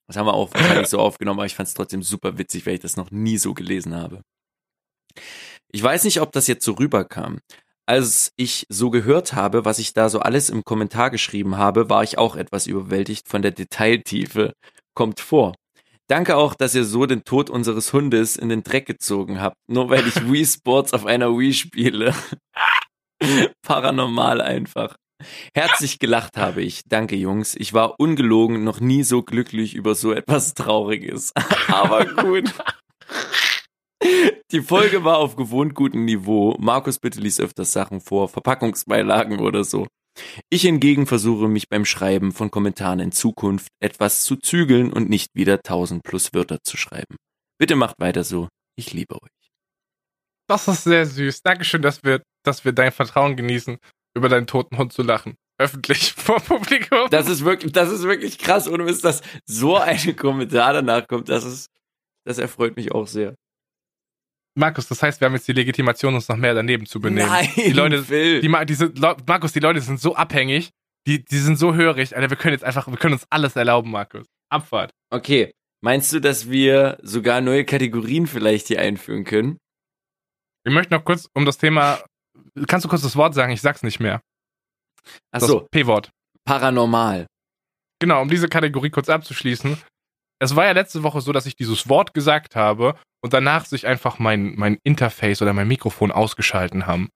Das 0.06 0.16
haben 0.16 0.26
wir 0.26 0.34
auch 0.34 0.52
wahrscheinlich 0.54 0.88
so 0.88 0.98
aufgenommen, 0.98 1.40
aber 1.40 1.46
ich 1.46 1.54
fand 1.54 1.68
es 1.68 1.74
trotzdem 1.74 2.02
super 2.02 2.38
witzig, 2.38 2.66
weil 2.66 2.74
ich 2.74 2.80
das 2.80 2.96
noch 2.96 3.10
nie 3.10 3.38
so 3.38 3.54
gelesen 3.54 3.94
habe. 3.94 4.22
Ich 5.72 5.82
weiß 5.82 6.04
nicht, 6.04 6.20
ob 6.20 6.32
das 6.32 6.46
jetzt 6.46 6.64
so 6.64 6.72
rüberkam. 6.72 7.40
Als 7.86 8.32
ich 8.36 8.66
so 8.68 8.90
gehört 8.90 9.34
habe, 9.34 9.64
was 9.64 9.78
ich 9.78 9.92
da 9.92 10.08
so 10.08 10.20
alles 10.20 10.48
im 10.48 10.64
Kommentar 10.64 11.10
geschrieben 11.10 11.56
habe, 11.56 11.90
war 11.90 12.02
ich 12.02 12.16
auch 12.16 12.36
etwas 12.36 12.66
überwältigt 12.66 13.28
von 13.28 13.42
der 13.42 13.50
Detailtiefe. 13.50 14.54
Kommt 14.94 15.20
vor. 15.20 15.54
Danke 16.08 16.36
auch, 16.36 16.54
dass 16.54 16.74
ihr 16.74 16.84
so 16.84 17.06
den 17.06 17.24
Tod 17.24 17.48
unseres 17.48 17.92
Hundes 17.92 18.36
in 18.36 18.50
den 18.50 18.62
Dreck 18.62 18.86
gezogen 18.86 19.40
habt, 19.40 19.56
nur 19.68 19.88
weil 19.88 20.06
ich 20.06 20.14
Wii 20.30 20.44
Sports 20.44 20.92
auf 20.92 21.06
einer 21.06 21.36
Wii 21.36 21.54
spiele. 21.54 22.14
Paranormal 23.62 24.40
einfach. 24.40 24.96
Herzlich 25.54 25.98
gelacht 25.98 26.36
habe 26.36 26.62
ich. 26.62 26.82
Danke, 26.86 27.16
Jungs. 27.16 27.54
Ich 27.54 27.72
war 27.72 27.98
ungelogen 27.98 28.64
noch 28.64 28.80
nie 28.80 29.02
so 29.02 29.22
glücklich 29.22 29.74
über 29.74 29.94
so 29.94 30.12
etwas 30.12 30.54
Trauriges. 30.54 31.32
Aber 31.68 32.04
gut. 32.04 32.52
Die 34.50 34.60
Folge 34.60 35.04
war 35.04 35.18
auf 35.18 35.36
gewohnt 35.36 35.74
gutem 35.74 36.04
Niveau. 36.04 36.56
Markus 36.58 36.98
bitte 36.98 37.20
liest 37.20 37.40
öfters 37.40 37.72
Sachen 37.72 38.00
vor, 38.00 38.28
Verpackungsbeilagen 38.28 39.40
oder 39.40 39.64
so. 39.64 39.86
Ich 40.48 40.62
hingegen 40.62 41.06
versuche 41.06 41.48
mich 41.48 41.68
beim 41.68 41.84
Schreiben 41.84 42.32
von 42.32 42.50
Kommentaren 42.50 43.00
in 43.00 43.12
Zukunft 43.12 43.68
etwas 43.80 44.24
zu 44.24 44.36
zügeln 44.36 44.92
und 44.92 45.08
nicht 45.08 45.34
wieder 45.34 45.60
tausend 45.62 46.02
plus 46.02 46.32
Wörter 46.32 46.58
zu 46.62 46.76
schreiben. 46.76 47.16
Bitte 47.58 47.76
macht 47.76 47.98
weiter 47.98 48.24
so. 48.24 48.48
Ich 48.76 48.92
liebe 48.92 49.14
euch. 49.14 49.52
Das 50.48 50.68
ist 50.68 50.84
sehr 50.84 51.06
süß. 51.06 51.42
Dankeschön, 51.42 51.82
dass 51.82 52.02
wir, 52.04 52.22
dass 52.44 52.64
wir 52.64 52.72
dein 52.72 52.92
Vertrauen 52.92 53.36
genießen, 53.36 53.78
über 54.14 54.28
deinen 54.28 54.46
toten 54.46 54.78
Hund 54.78 54.92
zu 54.92 55.02
lachen. 55.02 55.36
Öffentlich 55.58 56.12
vor 56.16 56.40
Publikum. 56.40 57.08
Das 57.10 57.28
ist 57.28 57.44
wirklich, 57.44 57.72
das 57.72 57.90
ist 57.90 58.02
wirklich 58.02 58.38
krass. 58.38 58.68
Und 58.68 58.80
ist 58.80 59.04
dass 59.04 59.22
so 59.46 59.76
ein 59.76 60.16
Kommentar 60.16 60.74
danach 60.74 61.06
kommt, 61.06 61.28
das 61.28 61.44
ist, 61.44 61.70
das 62.26 62.38
erfreut 62.38 62.76
mich 62.76 62.92
auch 62.92 63.06
sehr. 63.06 63.34
Markus, 64.56 64.86
das 64.86 65.02
heißt, 65.02 65.20
wir 65.20 65.26
haben 65.26 65.34
jetzt 65.34 65.48
die 65.48 65.52
Legitimation, 65.52 66.14
uns 66.14 66.28
noch 66.28 66.36
mehr 66.36 66.54
daneben 66.54 66.86
zu 66.86 67.00
benehmen. 67.00 67.28
Nein, 67.28 67.48
die 67.56 67.72
Leute, 67.72 68.04
Phil. 68.04 68.40
die, 68.40 68.66
die 68.66 68.74
sind, 68.74 69.00
Markus, 69.26 69.52
die 69.52 69.60
Leute 69.60 69.80
sind 69.80 70.00
so 70.00 70.14
abhängig, 70.14 70.70
die, 71.06 71.24
die 71.24 71.38
sind 71.38 71.58
so 71.58 71.74
hörig, 71.74 72.16
Alter, 72.16 72.30
wir 72.30 72.36
können 72.36 72.54
jetzt 72.54 72.64
einfach, 72.64 72.86
wir 72.86 72.96
können 72.96 73.14
uns 73.14 73.26
alles 73.30 73.56
erlauben, 73.56 73.90
Markus. 73.90 74.26
Abfahrt. 74.50 74.90
Okay. 75.10 75.52
Meinst 75.82 76.12
du, 76.12 76.20
dass 76.20 76.48
wir 76.48 76.98
sogar 77.02 77.40
neue 77.40 77.64
Kategorien 77.64 78.26
vielleicht 78.26 78.68
hier 78.68 78.80
einführen 78.80 79.24
können? 79.24 79.58
Ich 80.66 80.72
möchte 80.72 80.94
noch 80.94 81.04
kurz 81.04 81.28
um 81.34 81.44
das 81.44 81.58
Thema, 81.58 82.02
kannst 82.66 82.84
du 82.84 82.88
kurz 82.88 83.02
das 83.02 83.16
Wort 83.16 83.34
sagen? 83.34 83.52
Ich 83.52 83.60
sag's 83.60 83.82
nicht 83.82 84.00
mehr. 84.00 84.20
Ach 85.30 85.40
so. 85.40 85.66
P-Wort. 85.70 86.10
Paranormal. 86.46 87.26
Genau, 87.98 88.22
um 88.22 88.28
diese 88.28 88.48
Kategorie 88.48 88.90
kurz 88.90 89.08
abzuschließen. 89.08 89.76
Es 90.40 90.56
war 90.56 90.64
ja 90.64 90.72
letzte 90.72 91.02
Woche 91.02 91.20
so, 91.20 91.32
dass 91.32 91.46
ich 91.46 91.56
dieses 91.56 91.88
Wort 91.88 92.14
gesagt 92.14 92.56
habe 92.56 92.98
und 93.22 93.32
danach 93.32 93.64
sich 93.64 93.86
einfach 93.86 94.18
mein, 94.18 94.54
mein 94.56 94.78
Interface 94.84 95.40
oder 95.42 95.52
mein 95.52 95.68
Mikrofon 95.68 96.10
ausgeschalten 96.12 96.86
haben. 96.86 97.08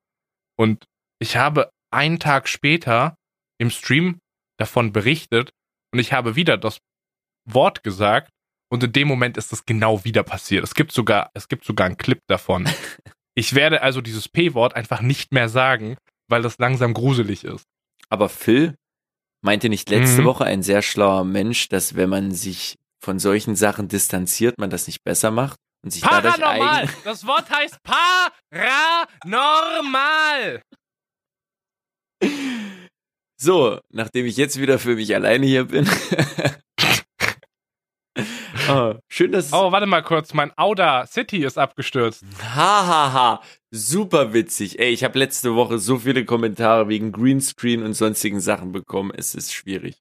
Und 0.57 0.85
ich 1.21 1.37
habe 1.37 1.71
einen 1.93 2.19
Tag 2.19 2.49
später 2.49 3.17
im 3.59 3.71
Stream 3.71 4.19
davon 4.59 4.93
berichtet 4.93 5.51
und 5.93 5.99
ich 5.99 6.13
habe 6.13 6.37
wieder 6.37 6.57
das 6.57 6.79
Wort 7.49 7.83
gesagt 7.83 8.31
und 8.71 8.83
in 8.85 8.93
dem 8.93 9.09
Moment 9.09 9.37
ist 9.37 9.53
es 9.53 9.65
genau 9.65 10.05
wieder 10.05 10.23
passiert. 10.23 10.63
Es 10.65 10.75
gibt 10.75 10.93
sogar, 10.93 11.31
es 11.35 11.49
gibt 11.49 11.65
sogar 11.65 11.87
einen 11.87 11.97
Clip 11.99 12.21
davon. 12.29 12.69
Ich 13.35 13.55
werde 13.55 13.83
also 13.83 14.01
dieses 14.01 14.29
P-Wort 14.29 14.75
einfach 14.75 15.01
nicht 15.01 15.31
mehr 15.31 15.49
sagen, 15.49 15.97
weil 16.29 16.43
das 16.43 16.59
langsam 16.59 16.93
gruselig 16.93 17.45
ist. 17.45 17.63
Aber 18.09 18.29
Phil 18.29 18.75
meinte 19.45 19.69
nicht 19.69 19.89
letzte 19.91 20.23
Mhm. 20.23 20.25
Woche 20.25 20.45
ein 20.45 20.65
sehr 20.65 20.83
schlauer 20.83 21.23
Mensch, 21.23 21.69
dass 21.69 21.95
wenn 21.95 22.11
man 22.11 22.33
sich 22.33 22.75
von 23.01 23.19
solchen 23.19 23.57
Sachen 23.57 23.89
distanziert, 23.89 24.59
man 24.59 24.71
das 24.71 24.87
nicht 24.87 25.03
besser 25.05 25.31
macht 25.31 25.59
und 25.85 25.91
sich 25.91 26.03
dadurch 26.03 26.37
Paranormal! 26.37 26.83
eigen 26.83 26.93
Das 27.05 27.27
Wort 27.27 27.51
heißt 27.51 27.79
paranormal! 29.33 30.63
So, 33.41 33.79
nachdem 33.93 34.27
ich 34.27 34.37
jetzt 34.37 34.61
wieder 34.61 34.81
für 34.81 34.97
mich 34.97 35.15
alleine 35.15 35.47
hier 35.47 35.65
bin. 35.65 35.89
oh, 38.69 38.95
schön, 39.09 39.31
dass 39.31 39.53
Oh, 39.53 39.71
warte 39.71 39.87
mal 39.87 40.03
kurz, 40.03 40.35
mein 40.35 40.51
Auda 40.59 41.07
City 41.07 41.45
ist 41.45 41.57
abgestürzt. 41.57 42.25
Hahaha, 42.43 42.87
ha, 42.87 43.13
ha. 43.13 43.43
super 43.71 44.33
witzig. 44.33 44.81
Ey, 44.81 44.91
ich 44.91 45.05
habe 45.05 45.21
letzte 45.21 45.55
Woche 45.55 45.79
so 45.79 46.01
viele 46.01 46.25
Kommentare 46.25 46.89
wegen 46.89 47.13
Greenscreen 47.13 47.85
und 47.85 47.95
sonstigen 47.95 48.41
Sachen 48.41 48.73
bekommen. 48.73 49.13
Es 49.17 49.37
ist 49.37 49.55
schwierig. 49.55 49.99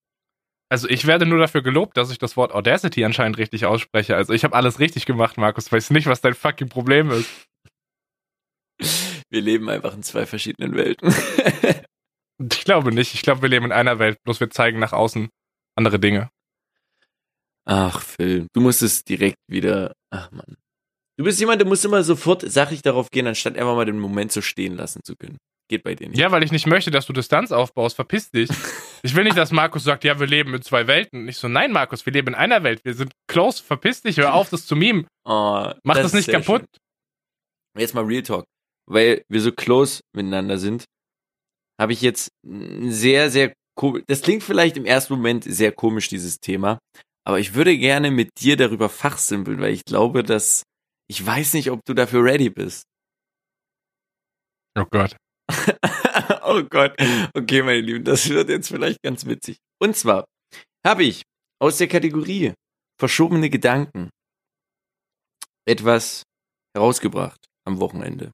Also 0.69 0.89
ich 0.89 1.07
werde 1.07 1.25
nur 1.25 1.39
dafür 1.39 1.61
gelobt, 1.61 1.95
dass 1.95 2.11
ich 2.11 2.17
das 2.17 2.35
Wort 2.35 2.53
Audacity 2.53 3.05
anscheinend 3.05 3.37
richtig 3.37 3.65
ausspreche. 3.65 4.15
Also 4.15 4.33
ich 4.33 4.43
habe 4.43 4.55
alles 4.55 4.79
richtig 4.79 5.05
gemacht, 5.05 5.37
Markus. 5.37 5.71
Weiß 5.71 5.89
nicht, 5.91 6.07
was 6.07 6.21
dein 6.21 6.33
fucking 6.33 6.69
Problem 6.69 7.09
ist. 7.11 7.29
Wir 9.29 9.41
leben 9.41 9.69
einfach 9.69 9.93
in 9.93 10.03
zwei 10.03 10.25
verschiedenen 10.25 10.75
Welten. 10.75 11.13
Ich 12.39 12.65
glaube 12.65 12.91
nicht. 12.91 13.15
Ich 13.15 13.23
glaube, 13.23 13.41
wir 13.41 13.49
leben 13.49 13.65
in 13.65 13.71
einer 13.71 13.97
Welt, 13.97 14.21
bloß 14.23 14.39
wir 14.39 14.49
zeigen 14.49 14.77
nach 14.77 14.93
außen 14.93 15.29
andere 15.75 15.99
Dinge. 15.99 16.29
Ach, 17.65 18.01
Phil, 18.01 18.47
du 18.53 18.61
musst 18.61 18.81
es 18.81 19.03
direkt 19.03 19.39
wieder. 19.47 19.93
Ach 20.11 20.31
man. 20.31 20.55
Du 21.17 21.23
bist 21.23 21.39
jemand, 21.39 21.59
der 21.59 21.67
muss 21.67 21.83
immer 21.83 22.03
sofort 22.03 22.43
sachlich 22.49 22.83
darauf 22.83 23.09
gehen, 23.09 23.25
anstatt 23.25 23.57
einfach 23.57 23.75
mal 23.75 23.85
den 23.85 23.99
Moment 23.99 24.31
so 24.31 24.41
stehen 24.41 24.75
lassen 24.75 25.01
zu 25.03 25.15
können. 25.15 25.37
Geht 25.69 25.83
bei 25.83 25.95
dir 25.95 26.07
nicht. 26.07 26.17
Ja, 26.17 26.31
weil 26.31 26.43
ich 26.43 26.51
nicht 26.51 26.65
möchte, 26.65 26.91
dass 26.91 27.05
du 27.05 27.13
Distanz 27.13 27.51
aufbaust. 27.51 27.95
Verpiss 27.95 28.31
dich. 28.31 28.49
Ich 29.03 29.13
will 29.15 29.25
nicht, 29.25 29.37
dass 29.37 29.51
Markus 29.51 29.83
sagt, 29.83 30.03
ja, 30.03 30.19
wir 30.19 30.25
leben 30.25 30.55
in 30.55 30.61
zwei 30.63 30.87
Welten. 30.87 31.25
Nicht 31.25 31.37
so, 31.37 31.47
nein, 31.47 31.71
Markus, 31.71 32.03
wir 32.07 32.11
leben 32.13 32.29
in 32.29 32.35
einer 32.35 32.63
Welt. 32.63 32.81
Wir 32.83 32.95
sind 32.95 33.11
close. 33.27 33.63
Verpiss 33.63 34.01
dich. 34.01 34.17
Hör 34.17 34.33
auf, 34.33 34.49
das 34.49 34.65
zu 34.65 34.75
mimen. 34.75 35.05
Oh, 35.23 35.71
Mach 35.83 35.95
das, 35.95 36.07
ist 36.07 36.13
nicht 36.13 36.29
kaputt. 36.29 36.61
schön. 36.61 37.81
Jetzt 37.81 37.93
mal 37.93 38.03
Real 38.05 38.23
Talk. 38.23 38.45
Weil 38.89 39.23
wir 39.29 39.39
so 39.39 39.51
close 39.51 40.01
miteinander 40.15 40.57
sind, 40.57 40.85
habe 41.79 41.93
ich 41.93 42.01
jetzt 42.01 42.29
ein 42.43 42.91
sehr, 42.91 43.29
sehr 43.29 43.53
komisch. 43.75 44.03
Das 44.07 44.21
klingt 44.23 44.41
vielleicht 44.41 44.77
im 44.77 44.85
ersten 44.85 45.13
Moment 45.13 45.43
sehr 45.43 45.71
komisch, 45.71 46.07
dieses 46.09 46.39
Thema. 46.39 46.79
Aber 47.23 47.39
ich 47.39 47.53
würde 47.53 47.77
gerne 47.77 48.09
mit 48.09 48.29
dir 48.39 48.57
darüber 48.57 48.89
fachsimpeln, 48.89 49.59
weil 49.59 49.73
ich 49.73 49.85
glaube, 49.85 50.23
dass 50.23 50.63
ich 51.07 51.23
weiß 51.25 51.53
nicht, 51.53 51.69
ob 51.69 51.81
du 51.85 51.93
dafür 51.93 52.23
ready 52.23 52.49
bist. 52.49 52.83
Oh 54.75 54.85
Gott. 54.89 55.15
oh 56.43 56.63
Gott. 56.63 56.95
Okay, 57.33 57.61
meine 57.61 57.81
Lieben, 57.81 58.03
das 58.03 58.29
wird 58.29 58.49
jetzt 58.49 58.69
vielleicht 58.69 59.01
ganz 59.01 59.25
witzig. 59.25 59.57
Und 59.81 59.95
zwar 59.95 60.25
habe 60.85 61.03
ich 61.03 61.23
aus 61.59 61.77
der 61.77 61.87
Kategorie 61.87 62.53
verschobene 62.99 63.49
Gedanken 63.49 64.09
etwas 65.67 66.23
herausgebracht 66.75 67.45
am 67.65 67.79
Wochenende. 67.79 68.31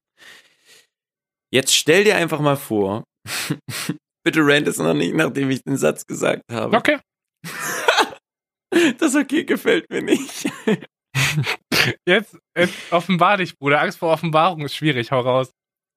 Jetzt 1.52 1.74
stell 1.74 2.04
dir 2.04 2.16
einfach 2.16 2.40
mal 2.40 2.56
vor, 2.56 3.04
bitte 4.24 4.40
rant 4.40 4.68
es 4.68 4.78
noch 4.78 4.94
nicht, 4.94 5.14
nachdem 5.14 5.50
ich 5.50 5.62
den 5.62 5.76
Satz 5.76 6.06
gesagt 6.06 6.42
habe. 6.50 6.76
Okay. 6.76 6.98
Das 8.98 9.14
okay 9.14 9.44
gefällt 9.44 9.88
mir 9.88 10.02
nicht. 10.02 10.50
Jetzt, 12.08 12.36
jetzt 12.56 12.92
offenbar 12.92 13.36
dich, 13.36 13.56
Bruder. 13.56 13.80
Angst 13.80 13.98
vor 13.98 14.12
Offenbarung 14.12 14.62
ist 14.62 14.74
schwierig. 14.74 15.12
Hau 15.12 15.20
raus. 15.20 15.52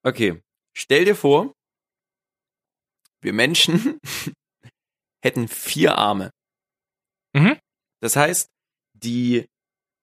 Okay, 0.06 0.42
stell 0.78 1.06
dir 1.06 1.16
vor, 1.16 1.54
wir 3.22 3.34
Menschen 3.34 4.00
hätten 5.24 5.48
vier 5.48 5.98
Arme. 5.98 6.32
Mhm. 7.34 7.58
Das 8.00 8.16
heißt, 8.16 8.48
die 8.94 9.46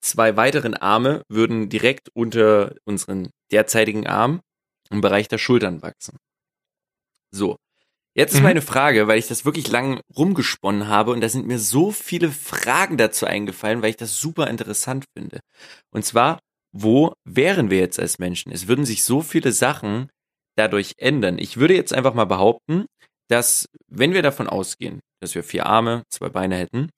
zwei 0.03 0.37
weiteren 0.37 0.75
Arme 0.75 1.23
würden 1.29 1.69
direkt 1.69 2.09
unter 2.15 2.75
unseren 2.85 3.31
derzeitigen 3.53 4.07
Arm 4.07 4.41
im 4.91 5.01
Bereich 5.01 5.29
der 5.29 5.39
Schultern 5.39 5.81
wachsen. 5.83 6.19
So. 7.31 7.57
Jetzt 8.17 8.33
ist 8.35 8.41
Mhm. 8.41 8.45
meine 8.45 8.63
Frage, 8.63 9.09
weil 9.09 9.19
ich 9.19 9.27
das 9.27 9.45
wirklich 9.45 9.69
lang 9.69 10.01
rumgesponnen 10.17 10.87
habe 10.87 11.11
und 11.11 11.21
da 11.21 11.29
sind 11.29 11.47
mir 11.47 11.59
so 11.59 11.91
viele 11.91 12.31
Fragen 12.31 12.97
dazu 12.97 13.27
eingefallen, 13.27 13.83
weil 13.83 13.91
ich 13.91 13.97
das 13.97 14.19
super 14.21 14.49
interessant 14.49 15.05
finde. 15.17 15.41
Und 15.91 16.05
zwar, 16.05 16.39
wo 16.73 17.13
wären 17.25 17.71
wir 17.71 17.79
jetzt 17.79 17.99
als 17.99 18.19
Menschen? 18.19 18.53
Es 18.53 18.69
würden 18.69 18.85
sich 18.85 19.03
so 19.03 19.21
viele 19.21 19.51
Sachen 19.53 20.11
dadurch 20.57 20.95
ändern. 20.99 21.39
Ich 21.39 21.57
würde 21.57 21.75
jetzt 21.75 21.93
einfach 21.93 22.15
mal 22.15 22.25
behaupten, 22.27 22.87
dass 23.29 23.67
wenn 23.89 24.13
wir 24.13 24.23
davon 24.23 24.49
ausgehen, 24.49 25.01
dass 25.21 25.35
wir 25.35 25.43
vier 25.43 25.67
Arme, 25.67 26.03
zwei 26.11 26.29
Beine 26.29 26.57
hätten, 26.57 26.91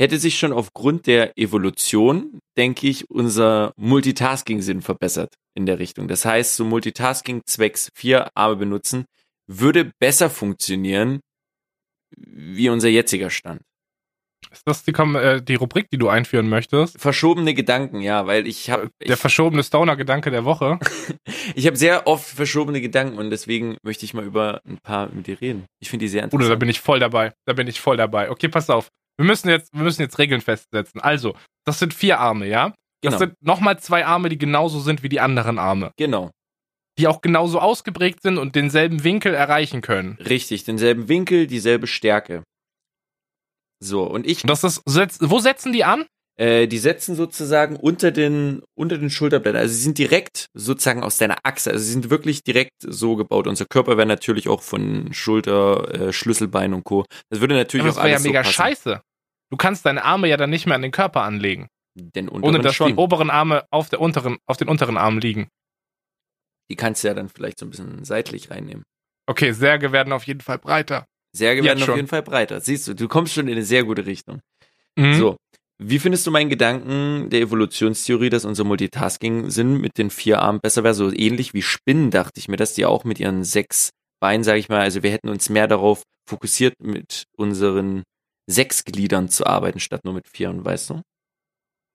hätte 0.00 0.18
sich 0.18 0.38
schon 0.38 0.52
aufgrund 0.52 1.06
der 1.06 1.36
Evolution, 1.36 2.40
denke 2.56 2.88
ich, 2.88 3.08
unser 3.10 3.72
Multitasking-Sinn 3.76 4.82
verbessert 4.82 5.34
in 5.54 5.66
der 5.66 5.78
Richtung. 5.78 6.08
Das 6.08 6.24
heißt, 6.24 6.56
so 6.56 6.64
Multitasking 6.64 7.42
zwecks 7.46 7.88
vier 7.94 8.28
Arme 8.34 8.56
benutzen, 8.56 9.04
würde 9.46 9.92
besser 10.00 10.30
funktionieren 10.30 11.20
wie 12.16 12.68
unser 12.68 12.88
jetziger 12.88 13.30
Stand. 13.30 13.62
Ist 14.52 14.62
das 14.66 14.84
die, 14.84 14.92
äh, 14.92 15.40
die 15.42 15.54
Rubrik, 15.54 15.88
die 15.90 15.98
du 15.98 16.08
einführen 16.08 16.48
möchtest? 16.48 17.00
Verschobene 17.00 17.54
Gedanken, 17.54 18.00
ja, 18.00 18.26
weil 18.26 18.46
ich 18.46 18.70
habe 18.70 18.90
Der 19.06 19.16
verschobene 19.16 19.62
Stoner-Gedanke 19.62 20.30
der 20.30 20.44
Woche. 20.44 20.78
ich 21.54 21.66
habe 21.66 21.76
sehr 21.76 22.06
oft 22.06 22.24
verschobene 22.28 22.80
Gedanken 22.80 23.18
und 23.18 23.30
deswegen 23.30 23.76
möchte 23.82 24.04
ich 24.04 24.14
mal 24.14 24.24
über 24.24 24.60
ein 24.68 24.78
paar 24.82 25.08
mit 25.12 25.26
dir 25.26 25.40
reden. 25.40 25.64
Ich 25.80 25.90
finde 25.90 26.04
die 26.04 26.08
sehr 26.08 26.22
Bruder, 26.22 26.30
da 26.30 26.36
interessant. 26.44 26.60
bin 26.60 26.68
ich 26.68 26.80
voll 26.80 27.00
dabei. 27.00 27.32
Da 27.46 27.52
bin 27.54 27.66
ich 27.66 27.80
voll 27.80 27.96
dabei. 27.96 28.30
Okay, 28.30 28.48
pass 28.48 28.68
auf. 28.70 28.88
Wir 29.18 29.26
müssen 29.26 29.48
jetzt, 29.48 29.72
wir 29.74 29.82
müssen 29.82 30.02
jetzt 30.02 30.18
Regeln 30.18 30.40
festsetzen. 30.40 31.00
Also, 31.00 31.34
das 31.66 31.78
sind 31.78 31.92
vier 31.94 32.18
Arme, 32.20 32.46
ja? 32.46 32.68
Das 33.02 33.14
Genau. 33.14 33.18
sind 33.18 33.34
nochmal 33.42 33.78
zwei 33.80 34.06
Arme, 34.06 34.28
die 34.28 34.38
genauso 34.38 34.78
sind 34.80 35.02
wie 35.02 35.08
die 35.08 35.20
anderen 35.20 35.58
Arme. 35.58 35.90
Genau, 35.96 36.30
Die 36.98 37.08
auch 37.08 37.20
genauso 37.20 37.58
ausgeprägt 37.58 38.22
sind 38.22 38.38
und 38.38 38.54
denselben 38.54 39.02
Winkel 39.02 39.34
erreichen 39.34 39.80
können. 39.80 40.18
richtig, 40.20 40.64
denselben 40.64 41.08
Winkel, 41.08 41.46
dieselbe 41.46 41.86
Stärke. 41.86 42.42
So, 43.82 44.04
und 44.04 44.26
ich 44.26 44.42
das 44.42 44.64
ist, 44.64 44.82
wo 44.86 45.38
setzen 45.40 45.72
die 45.72 45.84
an? 45.84 46.06
Äh, 46.38 46.66
die 46.66 46.78
setzen 46.78 47.14
sozusagen 47.14 47.76
unter 47.76 48.10
den, 48.10 48.62
unter 48.74 48.96
den 48.96 49.10
Schulterblättern. 49.10 49.60
Also 49.60 49.74
sie 49.74 49.82
sind 49.82 49.98
direkt 49.98 50.48
sozusagen 50.54 51.02
aus 51.02 51.18
deiner 51.18 51.38
Achse. 51.42 51.70
Also 51.70 51.84
sie 51.84 51.92
sind 51.92 52.08
wirklich 52.08 52.42
direkt 52.42 52.72
so 52.80 53.16
gebaut. 53.16 53.46
Unser 53.46 53.66
Körper 53.66 53.96
wäre 53.96 54.06
natürlich 54.06 54.48
auch 54.48 54.62
von 54.62 55.12
Schulter, 55.12 56.08
äh, 56.08 56.12
Schlüsselbein 56.12 56.74
und 56.74 56.84
Co. 56.84 57.04
Das 57.28 57.40
würde 57.40 57.54
natürlich 57.54 57.86
das 57.86 57.96
auch 57.96 58.02
wäre 58.02 58.10
ja 58.10 58.14
alles 58.16 58.26
mega 58.26 58.44
so 58.44 58.50
scheiße. 58.50 59.02
Du 59.50 59.56
kannst 59.58 59.84
deine 59.84 60.04
Arme 60.04 60.28
ja 60.28 60.38
dann 60.38 60.50
nicht 60.50 60.64
mehr 60.64 60.76
an 60.76 60.82
den 60.82 60.92
Körper 60.92 61.22
anlegen. 61.22 61.68
Den 61.94 62.30
Ohne 62.30 62.60
dass 62.60 62.72
die 62.72 62.76
Schwingen. 62.76 62.98
oberen 62.98 63.28
Arme 63.28 63.66
auf, 63.70 63.90
der 63.90 64.00
unteren, 64.00 64.38
auf 64.46 64.56
den 64.56 64.68
unteren 64.68 64.96
Armen 64.96 65.20
liegen. 65.20 65.48
Die 66.70 66.76
kannst 66.76 67.04
du 67.04 67.08
ja 67.08 67.14
dann 67.14 67.28
vielleicht 67.28 67.58
so 67.58 67.66
ein 67.66 67.70
bisschen 67.70 68.04
seitlich 68.04 68.50
reinnehmen. 68.50 68.84
Okay, 69.26 69.52
Särge 69.52 69.92
werden 69.92 70.12
auf 70.14 70.24
jeden 70.24 70.40
Fall 70.40 70.58
breiter. 70.58 71.04
Särge 71.32 71.64
werden 71.64 71.78
auf 71.78 71.86
schon. 71.86 71.96
jeden 71.96 72.08
Fall 72.08 72.22
breiter. 72.22 72.60
Siehst 72.60 72.88
du, 72.88 72.94
du 72.94 73.08
kommst 73.08 73.32
schon 73.32 73.48
in 73.48 73.54
eine 73.54 73.64
sehr 73.64 73.84
gute 73.84 74.06
Richtung. 74.06 74.40
Mhm. 74.96 75.14
So. 75.14 75.36
Wie 75.78 75.98
findest 75.98 76.26
du 76.26 76.30
meinen 76.30 76.50
Gedanken 76.50 77.28
der 77.30 77.40
Evolutionstheorie, 77.40 78.30
dass 78.30 78.44
unser 78.44 78.62
Multitasking-Sinn 78.64 79.80
mit 79.80 79.98
den 79.98 80.10
vier 80.10 80.40
Armen 80.40 80.60
besser 80.60 80.84
wäre? 80.84 80.94
So 80.94 81.12
ähnlich 81.12 81.54
wie 81.54 81.62
Spinnen, 81.62 82.10
dachte 82.10 82.38
ich 82.38 82.48
mir, 82.48 82.56
dass 82.56 82.74
die 82.74 82.84
auch 82.84 83.04
mit 83.04 83.18
ihren 83.18 83.42
sechs 83.42 83.90
Beinen, 84.20 84.44
sage 84.44 84.60
ich 84.60 84.68
mal, 84.68 84.80
also 84.80 85.02
wir 85.02 85.10
hätten 85.10 85.28
uns 85.28 85.48
mehr 85.48 85.66
darauf 85.66 86.02
fokussiert, 86.28 86.74
mit 86.80 87.24
unseren 87.36 88.04
sechs 88.46 88.84
Gliedern 88.84 89.28
zu 89.28 89.44
arbeiten, 89.44 89.80
statt 89.80 90.04
nur 90.04 90.14
mit 90.14 90.28
vieren, 90.28 90.64
weißt 90.64 90.90
du? 90.90 91.02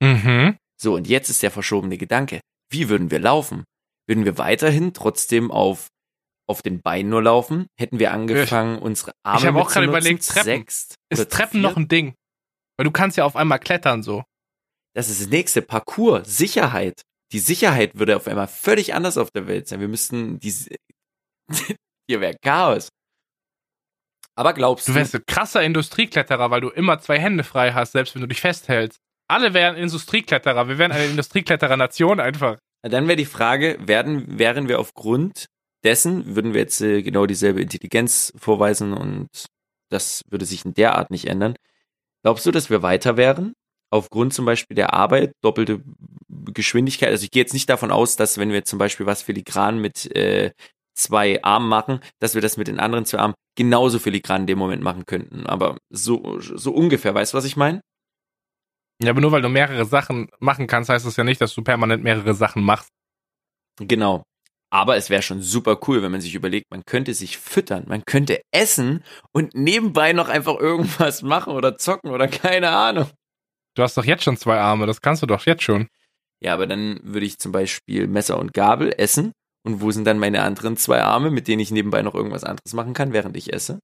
Mhm. 0.01 0.57
So, 0.75 0.95
und 0.95 1.07
jetzt 1.07 1.29
ist 1.29 1.41
der 1.43 1.51
verschobene 1.51 1.97
Gedanke. 1.97 2.41
Wie 2.69 2.89
würden 2.89 3.09
wir 3.11 3.19
laufen? 3.19 3.63
Würden 4.07 4.25
wir 4.25 4.37
weiterhin 4.37 4.93
trotzdem 4.93 5.51
auf, 5.51 5.87
auf 6.47 6.61
den 6.61 6.81
Beinen 6.81 7.09
nur 7.09 7.23
laufen? 7.23 7.67
Hätten 7.77 7.99
wir 7.99 8.11
angefangen, 8.11 8.79
unsere 8.79 9.11
Arme 9.23 9.39
Ich 9.39 9.45
habe 9.45 9.59
auch 9.59 9.69
gerade 9.69 9.85
überlegt, 9.85 10.27
Treppen. 10.27 10.65
Ist 11.09 11.31
Treppen 11.31 11.61
noch 11.61 11.77
ein 11.77 11.87
Ding? 11.87 12.15
Weil 12.77 12.85
du 12.85 12.91
kannst 12.91 13.17
ja 13.17 13.25
auf 13.25 13.35
einmal 13.35 13.59
klettern 13.59 14.03
so. 14.03 14.23
Das 14.95 15.09
ist 15.09 15.21
das 15.21 15.27
nächste 15.27 15.61
Parcours, 15.61 16.37
Sicherheit. 16.37 17.01
Die 17.31 17.39
Sicherheit 17.39 17.99
würde 17.99 18.15
auf 18.15 18.27
einmal 18.27 18.47
völlig 18.47 18.93
anders 18.93 19.17
auf 19.17 19.31
der 19.31 19.47
Welt 19.47 19.67
sein. 19.67 19.79
Wir 19.79 19.87
müssten 19.87 20.39
diese, 20.39 20.75
hier 22.09 22.21
wäre 22.21 22.35
Chaos. 22.41 22.89
Aber 24.35 24.53
glaubst 24.53 24.87
Du 24.87 24.91
du, 24.91 24.99
wärst 24.99 25.15
ein 25.15 25.23
krasser 25.27 25.63
Industriekletterer, 25.63 26.51
weil 26.51 26.61
du 26.61 26.69
immer 26.69 26.99
zwei 26.99 27.19
Hände 27.19 27.43
frei 27.43 27.73
hast, 27.73 27.93
selbst 27.93 28.15
wenn 28.15 28.21
du 28.21 28.27
dich 28.27 28.39
festhältst. 28.39 28.99
Alle 29.29 29.53
wären 29.53 29.75
Industriekletterer. 29.75 30.67
Wir 30.67 30.77
wären 30.77 30.91
eine 30.91 31.05
Industriekletterer-Nation 31.09 32.19
einfach. 32.19 32.57
dann 32.83 33.07
wäre 33.07 33.17
die 33.17 33.25
Frage, 33.25 33.77
werden, 33.81 34.39
wären 34.39 34.69
wir 34.69 34.79
aufgrund 34.79 35.47
dessen, 35.83 36.35
würden 36.35 36.53
wir 36.53 36.61
jetzt 36.61 36.81
äh, 36.81 37.01
genau 37.01 37.25
dieselbe 37.25 37.61
Intelligenz 37.61 38.33
vorweisen 38.37 38.93
und 38.93 39.29
das 39.89 40.23
würde 40.29 40.45
sich 40.45 40.65
in 40.65 40.73
der 40.73 40.95
Art 40.95 41.11
nicht 41.11 41.27
ändern. 41.27 41.55
Glaubst 42.23 42.45
du, 42.45 42.51
dass 42.51 42.69
wir 42.69 42.81
weiter 42.81 43.17
wären? 43.17 43.53
Aufgrund 43.89 44.33
zum 44.33 44.45
Beispiel 44.45 44.75
der 44.75 44.93
Arbeit, 44.93 45.33
doppelte 45.41 45.81
Geschwindigkeit. 46.27 47.09
Also 47.09 47.23
ich 47.23 47.31
gehe 47.31 47.41
jetzt 47.41 47.53
nicht 47.53 47.69
davon 47.69 47.91
aus, 47.91 48.17
dass 48.17 48.37
wenn 48.37 48.51
wir 48.51 48.65
zum 48.65 48.79
Beispiel 48.79 49.05
was 49.05 49.21
filigran 49.21 49.79
mit 49.79 50.13
äh, 50.15 50.51
zwei 50.93 51.41
Armen 51.43 51.69
machen, 51.69 52.01
dass 52.19 52.33
wir 52.33 52.41
das 52.41 52.57
mit 52.57 52.67
den 52.67 52.79
anderen 52.79 53.05
zwei 53.05 53.19
Armen 53.19 53.35
genauso 53.55 53.99
filigran 53.99 54.41
in 54.41 54.47
dem 54.47 54.59
Moment 54.59 54.83
machen 54.83 55.05
könnten. 55.05 55.45
Aber 55.45 55.77
so, 55.89 56.39
so 56.39 56.71
ungefähr, 56.71 57.13
weißt 57.13 57.33
du, 57.33 57.37
was 57.37 57.45
ich 57.45 57.55
meine? 57.55 57.81
Ja, 59.01 59.11
aber 59.11 59.21
nur 59.21 59.31
weil 59.31 59.43
du 59.43 59.49
mehrere 59.49 59.85
Sachen 59.85 60.29
machen 60.39 60.67
kannst, 60.67 60.89
heißt 60.89 61.05
das 61.05 61.17
ja 61.17 61.23
nicht, 61.23 61.39
dass 61.39 61.53
du 61.53 61.63
permanent 61.63 62.03
mehrere 62.03 62.33
Sachen 62.33 62.63
machst. 62.63 62.89
Genau. 63.79 64.23
Aber 64.69 64.97
es 64.97 65.09
wäre 65.09 65.21
schon 65.21 65.41
super 65.41 65.79
cool, 65.87 66.01
wenn 66.01 66.11
man 66.11 66.21
sich 66.21 66.35
überlegt, 66.35 66.69
man 66.69 66.83
könnte 66.85 67.13
sich 67.13 67.37
füttern, 67.37 67.85
man 67.87 68.03
könnte 68.05 68.41
essen 68.51 69.03
und 69.31 69.53
nebenbei 69.55 70.11
noch 70.13 70.27
einfach 70.27 70.59
irgendwas 70.59 71.21
machen 71.21 71.53
oder 71.53 71.77
zocken 71.77 72.11
oder 72.11 72.27
keine 72.27 72.69
Ahnung. 72.69 73.09
Du 73.75 73.83
hast 73.83 73.95
doch 73.95 74.05
jetzt 74.05 74.23
schon 74.23 74.37
zwei 74.37 74.59
Arme, 74.59 74.85
das 74.85 75.01
kannst 75.01 75.21
du 75.21 75.27
doch 75.27 75.45
jetzt 75.45 75.63
schon. 75.63 75.87
Ja, 76.41 76.53
aber 76.53 76.67
dann 76.67 76.99
würde 77.03 77.25
ich 77.25 77.39
zum 77.39 77.51
Beispiel 77.51 78.07
Messer 78.07 78.37
und 78.37 78.53
Gabel 78.53 78.93
essen. 78.97 79.31
Und 79.63 79.81
wo 79.81 79.91
sind 79.91 80.05
dann 80.05 80.19
meine 80.19 80.43
anderen 80.43 80.77
zwei 80.77 81.01
Arme, 81.01 81.29
mit 81.29 81.47
denen 81.47 81.59
ich 81.59 81.71
nebenbei 81.71 82.01
noch 82.01 82.15
irgendwas 82.15 82.43
anderes 82.43 82.73
machen 82.73 82.93
kann, 82.93 83.13
während 83.13 83.35
ich 83.35 83.53
esse? 83.53 83.79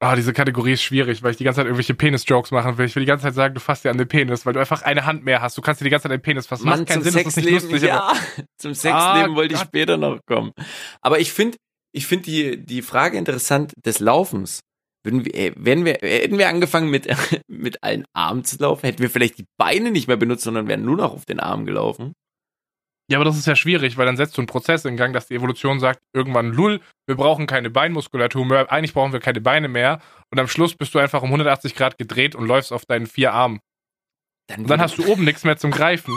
Ah, 0.00 0.14
diese 0.14 0.32
Kategorie 0.32 0.72
ist 0.74 0.82
schwierig, 0.82 1.24
weil 1.24 1.32
ich 1.32 1.38
die 1.38 1.44
ganze 1.44 1.56
Zeit 1.56 1.66
irgendwelche 1.66 1.94
Penis-Jokes 1.94 2.52
machen 2.52 2.78
will. 2.78 2.86
Ich 2.86 2.94
will 2.94 3.00
die 3.02 3.06
ganze 3.08 3.24
Zeit 3.24 3.34
sagen, 3.34 3.54
du 3.54 3.60
fasst 3.60 3.84
dir 3.84 3.90
an 3.90 3.98
den 3.98 4.06
Penis, 4.06 4.46
weil 4.46 4.52
du 4.52 4.60
einfach 4.60 4.82
eine 4.82 5.06
Hand 5.06 5.24
mehr 5.24 5.42
hast. 5.42 5.58
Du 5.58 5.62
kannst 5.62 5.80
dir 5.80 5.84
die 5.84 5.90
ganze 5.90 6.04
Zeit 6.04 6.12
den 6.12 6.22
Penis 6.22 6.46
fassen. 6.46 6.66
Mann, 6.68 6.80
Macht 6.80 6.88
keinen 6.90 7.02
zum 7.02 7.10
Sinn, 7.12 7.24
das 7.24 7.36
ist 7.36 7.36
nicht 7.36 7.46
Sexleben, 7.46 7.70
lustig. 7.72 7.88
ja, 7.88 8.12
zum 8.58 8.74
Sexleben 8.74 9.32
Ah, 9.32 9.34
wollte 9.34 9.54
ich 9.54 9.60
Gott. 9.60 9.68
später 9.68 9.96
noch 9.96 10.20
kommen. 10.24 10.52
Aber 11.00 11.18
ich 11.18 11.32
finde, 11.32 11.56
ich 11.92 12.06
finde 12.06 12.24
die, 12.26 12.64
die 12.64 12.82
Frage 12.82 13.18
interessant 13.18 13.72
des 13.84 13.98
Laufens. 13.98 14.60
Würden 15.04 15.24
wir, 15.24 15.34
äh, 15.34 15.52
wenn 15.56 15.84
wir, 15.84 15.94
hätten 16.00 16.38
wir 16.38 16.48
angefangen 16.48 16.90
mit, 16.90 17.08
mit 17.48 17.82
allen 17.82 18.04
Armen 18.12 18.44
zu 18.44 18.56
laufen, 18.58 18.86
hätten 18.86 19.00
wir 19.02 19.10
vielleicht 19.10 19.38
die 19.38 19.46
Beine 19.58 19.90
nicht 19.90 20.06
mehr 20.06 20.16
benutzt, 20.16 20.44
sondern 20.44 20.68
wären 20.68 20.84
nur 20.84 20.96
noch 20.96 21.12
auf 21.12 21.24
den 21.24 21.40
Armen 21.40 21.66
gelaufen. 21.66 22.12
Ja, 23.10 23.16
aber 23.16 23.24
das 23.24 23.38
ist 23.38 23.46
ja 23.46 23.56
schwierig, 23.56 23.96
weil 23.96 24.04
dann 24.04 24.18
setzt 24.18 24.36
du 24.36 24.42
einen 24.42 24.48
Prozess 24.48 24.84
in 24.84 24.96
Gang, 24.98 25.14
dass 25.14 25.28
die 25.28 25.34
Evolution 25.34 25.80
sagt, 25.80 26.00
irgendwann, 26.12 26.52
lull, 26.52 26.80
wir 27.06 27.16
brauchen 27.16 27.46
keine 27.46 27.70
Beinmuskulatur 27.70 28.44
mehr, 28.44 28.70
eigentlich 28.70 28.92
brauchen 28.92 29.12
wir 29.14 29.20
keine 29.20 29.40
Beine 29.40 29.68
mehr. 29.68 30.00
Und 30.30 30.38
am 30.38 30.46
Schluss 30.46 30.74
bist 30.74 30.94
du 30.94 30.98
einfach 30.98 31.22
um 31.22 31.28
180 31.28 31.74
Grad 31.74 31.96
gedreht 31.96 32.34
und 32.34 32.46
läufst 32.46 32.70
auf 32.70 32.84
deinen 32.84 33.06
vier 33.06 33.32
Armen. 33.32 33.60
Und 34.54 34.68
dann 34.68 34.80
hast 34.80 34.98
du 34.98 35.06
oben 35.06 35.24
nichts 35.24 35.44
mehr 35.44 35.56
zum 35.56 35.70
Greifen. 35.70 36.14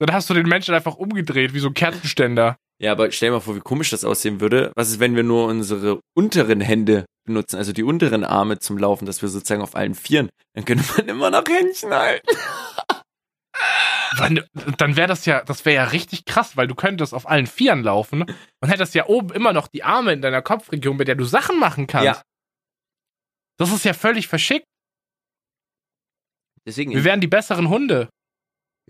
Dann 0.00 0.12
hast 0.12 0.28
du 0.28 0.34
den 0.34 0.48
Menschen 0.48 0.74
einfach 0.74 0.96
umgedreht, 0.96 1.54
wie 1.54 1.60
so 1.60 1.68
ein 1.68 1.74
Kerzenständer. 1.74 2.56
Ja, 2.80 2.92
aber 2.92 3.12
stell 3.12 3.28
dir 3.28 3.34
mal 3.34 3.40
vor, 3.40 3.54
wie 3.54 3.60
komisch 3.60 3.90
das 3.90 4.04
aussehen 4.04 4.40
würde. 4.40 4.72
Was 4.74 4.90
ist, 4.90 4.98
wenn 4.98 5.14
wir 5.14 5.22
nur 5.22 5.46
unsere 5.46 6.00
unteren 6.16 6.60
Hände 6.60 7.04
benutzen, 7.24 7.56
also 7.56 7.72
die 7.72 7.84
unteren 7.84 8.24
Arme 8.24 8.58
zum 8.58 8.76
Laufen, 8.76 9.06
dass 9.06 9.22
wir 9.22 9.28
sozusagen 9.28 9.62
auf 9.62 9.76
allen 9.76 9.94
Vieren, 9.94 10.30
dann 10.54 10.64
könnte 10.64 10.84
man 10.96 11.06
immer 11.06 11.30
noch 11.30 11.44
Händchen 11.48 11.94
halten. 11.94 12.26
Wann- 14.16 14.44
Dann 14.78 14.96
wäre 14.96 15.08
das 15.08 15.26
ja, 15.26 15.42
das 15.44 15.64
wäre 15.64 15.76
ja 15.76 15.84
richtig 15.84 16.24
krass, 16.24 16.56
weil 16.56 16.66
du 16.66 16.74
könntest 16.74 17.14
auf 17.14 17.28
allen 17.28 17.46
Vieren 17.46 17.82
laufen 17.82 18.22
und 18.22 18.68
hättest 18.68 18.94
ja 18.94 19.06
oben 19.06 19.32
immer 19.32 19.52
noch 19.52 19.68
die 19.68 19.82
Arme 19.84 20.12
in 20.12 20.22
deiner 20.22 20.42
Kopfregion, 20.42 20.96
mit 20.96 21.08
der 21.08 21.14
du 21.16 21.24
Sachen 21.24 21.58
machen 21.58 21.86
kannst. 21.86 22.04
Ja. 22.06 22.22
Das 23.58 23.72
ist 23.72 23.84
ja 23.84 23.92
völlig 23.92 24.26
verschickt. 24.28 24.66
Deswegen, 26.66 26.92
Wir 26.92 27.04
wären 27.04 27.20
die 27.20 27.26
besseren 27.26 27.68
Hunde. 27.68 28.08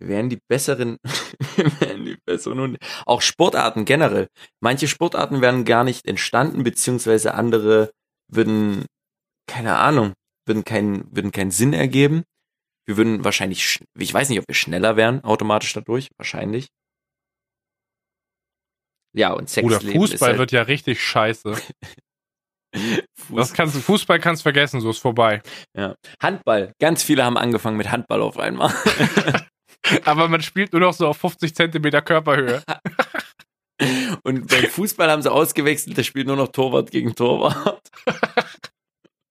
wir 0.00 0.08
wären 0.08 0.28
die 0.28 0.38
besseren, 0.48 0.96
wir 1.56 1.80
wären 1.80 2.04
die 2.04 2.16
besseren 2.24 2.60
Hunde. 2.60 2.78
Auch 3.06 3.20
Sportarten 3.22 3.84
generell. 3.84 4.28
Manche 4.60 4.88
Sportarten 4.88 5.40
wären 5.40 5.64
gar 5.64 5.84
nicht 5.84 6.06
entstanden, 6.06 6.62
beziehungsweise 6.64 7.34
andere 7.34 7.90
würden, 8.30 8.86
keine 9.50 9.76
Ahnung, 9.76 10.12
würden 10.46 10.64
keinen, 10.64 11.14
würden 11.14 11.32
keinen 11.32 11.50
Sinn 11.50 11.72
ergeben. 11.72 12.22
Wir 12.86 12.96
würden 12.96 13.24
wahrscheinlich, 13.24 13.62
sch- 13.62 13.82
ich 13.98 14.12
weiß 14.12 14.28
nicht, 14.28 14.38
ob 14.40 14.48
wir 14.48 14.54
schneller 14.54 14.96
wären, 14.96 15.22
automatisch 15.24 15.72
dadurch, 15.72 16.08
wahrscheinlich. 16.18 16.68
Ja, 19.16 19.32
und 19.32 19.48
Sexleben 19.48 20.02
ist 20.02 20.10
Fußball 20.12 20.30
halt, 20.30 20.38
wird 20.38 20.52
ja 20.52 20.62
richtig 20.62 21.02
scheiße. 21.02 21.56
Das 23.30 23.52
kannst 23.52 23.76
du, 23.76 23.80
Fußball 23.80 24.18
kannst 24.18 24.42
vergessen, 24.42 24.80
so 24.80 24.90
ist 24.90 24.98
vorbei. 24.98 25.42
ja. 25.76 25.94
Handball. 26.20 26.72
Ganz 26.80 27.04
viele 27.04 27.24
haben 27.24 27.36
angefangen 27.38 27.76
mit 27.76 27.92
Handball 27.92 28.20
auf 28.20 28.36
einmal. 28.36 28.74
Aber 30.04 30.26
man 30.26 30.42
spielt 30.42 30.72
nur 30.72 30.80
noch 30.80 30.92
so 30.92 31.06
auf 31.06 31.18
50 31.18 31.54
Zentimeter 31.54 32.02
Körperhöhe. 32.02 32.64
Und 34.24 34.48
beim 34.48 34.64
Fußball 34.66 35.08
haben 35.08 35.22
sie 35.22 35.30
ausgewechselt, 35.30 35.96
da 35.96 36.02
spielt 36.02 36.26
nur 36.26 36.34
noch 36.34 36.48
Torwart 36.48 36.90
gegen 36.90 37.14
Torwart. 37.14 37.88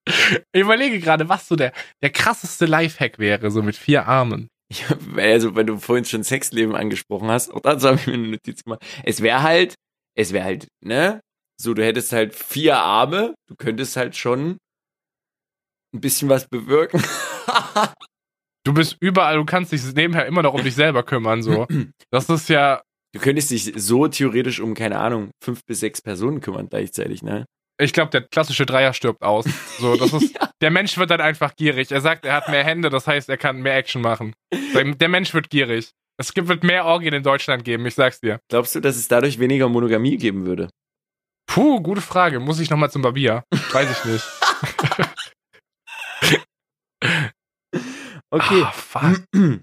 Ich 0.06 0.62
überlege 0.62 1.00
gerade, 1.00 1.30
was 1.30 1.48
so 1.48 1.56
der, 1.56 1.72
der 2.02 2.10
krasseste 2.10 2.66
Lifehack 2.66 3.20
wäre, 3.20 3.52
so 3.52 3.62
mit 3.62 3.76
vier 3.76 4.08
Armen. 4.08 4.50
Ich, 4.70 4.86
also, 5.16 5.56
wenn 5.56 5.68
du 5.68 5.78
vorhin 5.78 6.06
schon 6.06 6.24
Sexleben 6.24 6.76
angesprochen 6.76 7.30
hast, 7.30 7.52
auch 7.52 7.62
dazu 7.62 7.88
habe 7.88 7.98
ich 7.98 8.08
mir 8.08 8.14
eine 8.14 8.28
Notiz 8.28 8.64
gemacht. 8.64 8.84
Es 9.04 9.22
wäre 9.22 9.44
halt, 9.44 9.76
es 10.18 10.34
wäre 10.34 10.46
halt, 10.46 10.68
ne? 10.84 11.22
So, 11.62 11.74
du 11.74 11.86
hättest 11.86 12.12
halt 12.12 12.36
vier 12.36 12.78
Arme, 12.78 13.34
du 13.48 13.56
könntest 13.56 13.96
halt 13.96 14.16
schon 14.16 14.58
ein 15.94 16.02
bisschen 16.02 16.30
was 16.30 16.48
bewirken. 16.48 17.04
Du 18.66 18.74
bist 18.74 18.96
überall, 19.02 19.36
du 19.36 19.44
kannst 19.44 19.74
dich 19.74 19.84
nebenher 19.94 20.26
immer 20.26 20.42
noch 20.42 20.54
um 20.54 20.64
dich 20.64 20.74
selber 20.74 21.04
kümmern, 21.04 21.44
so. 21.44 21.68
Das 22.12 22.30
ist 22.30 22.48
ja, 22.48 22.82
Du 23.14 23.20
könntest 23.20 23.52
dich 23.52 23.72
so 23.76 24.08
theoretisch 24.08 24.60
um, 24.60 24.74
keine 24.74 24.98
Ahnung, 25.00 25.32
fünf 25.44 25.64
bis 25.66 25.82
sechs 25.82 26.02
Personen 26.02 26.42
kümmern 26.42 26.68
gleichzeitig, 26.68 27.22
ne? 27.22 27.46
Ich 27.80 27.94
glaube, 27.94 28.12
der 28.12 28.22
klassische 28.22 28.66
Dreier 28.66 28.94
stirbt 28.94 29.22
aus. 29.22 29.46
So, 29.80 29.96
das 29.96 30.14
ist, 30.22 30.38
Der 30.62 30.72
Mensch 30.72 30.98
wird 30.98 31.10
dann 31.12 31.22
einfach 31.22 31.56
gierig. 31.56 31.92
Er 31.92 32.02
sagt, 32.02 32.26
er 32.26 32.34
hat 32.34 32.50
mehr 32.50 32.64
Hände, 32.64 32.90
das 32.90 33.08
heißt, 33.08 33.30
er 33.30 33.38
kann 33.38 33.62
mehr 33.62 33.76
Action 33.76 34.02
machen. 34.02 34.34
Der 34.74 35.10
Mensch 35.10 35.34
wird 35.34 35.50
gierig. 35.50 35.92
Es 36.18 36.34
gibt, 36.34 36.48
wird 36.48 36.64
mehr 36.64 36.86
Orgien 36.86 37.14
in 37.14 37.24
Deutschland 37.24 37.66
geben, 37.66 37.86
ich 37.88 37.96
sag's 37.96 38.20
dir. 38.20 38.40
Glaubst 38.50 38.76
du, 38.76 38.80
dass 38.80 38.96
es 38.96 39.08
dadurch 39.08 39.40
weniger 39.40 39.68
Monogamie 39.68 40.18
geben 40.18 40.46
würde? 40.46 40.70
Puh, 41.48 41.82
gute 41.82 42.02
Frage. 42.02 42.40
Muss 42.40 42.60
ich 42.60 42.70
nochmal 42.70 42.92
zum 42.92 43.02
Barbier? 43.02 43.44
Weiß 43.72 43.90
ich 43.92 44.06
nicht. 44.06 44.24
okay. 48.32 48.64
Ah, 48.64 48.72
fuck. 48.72 49.24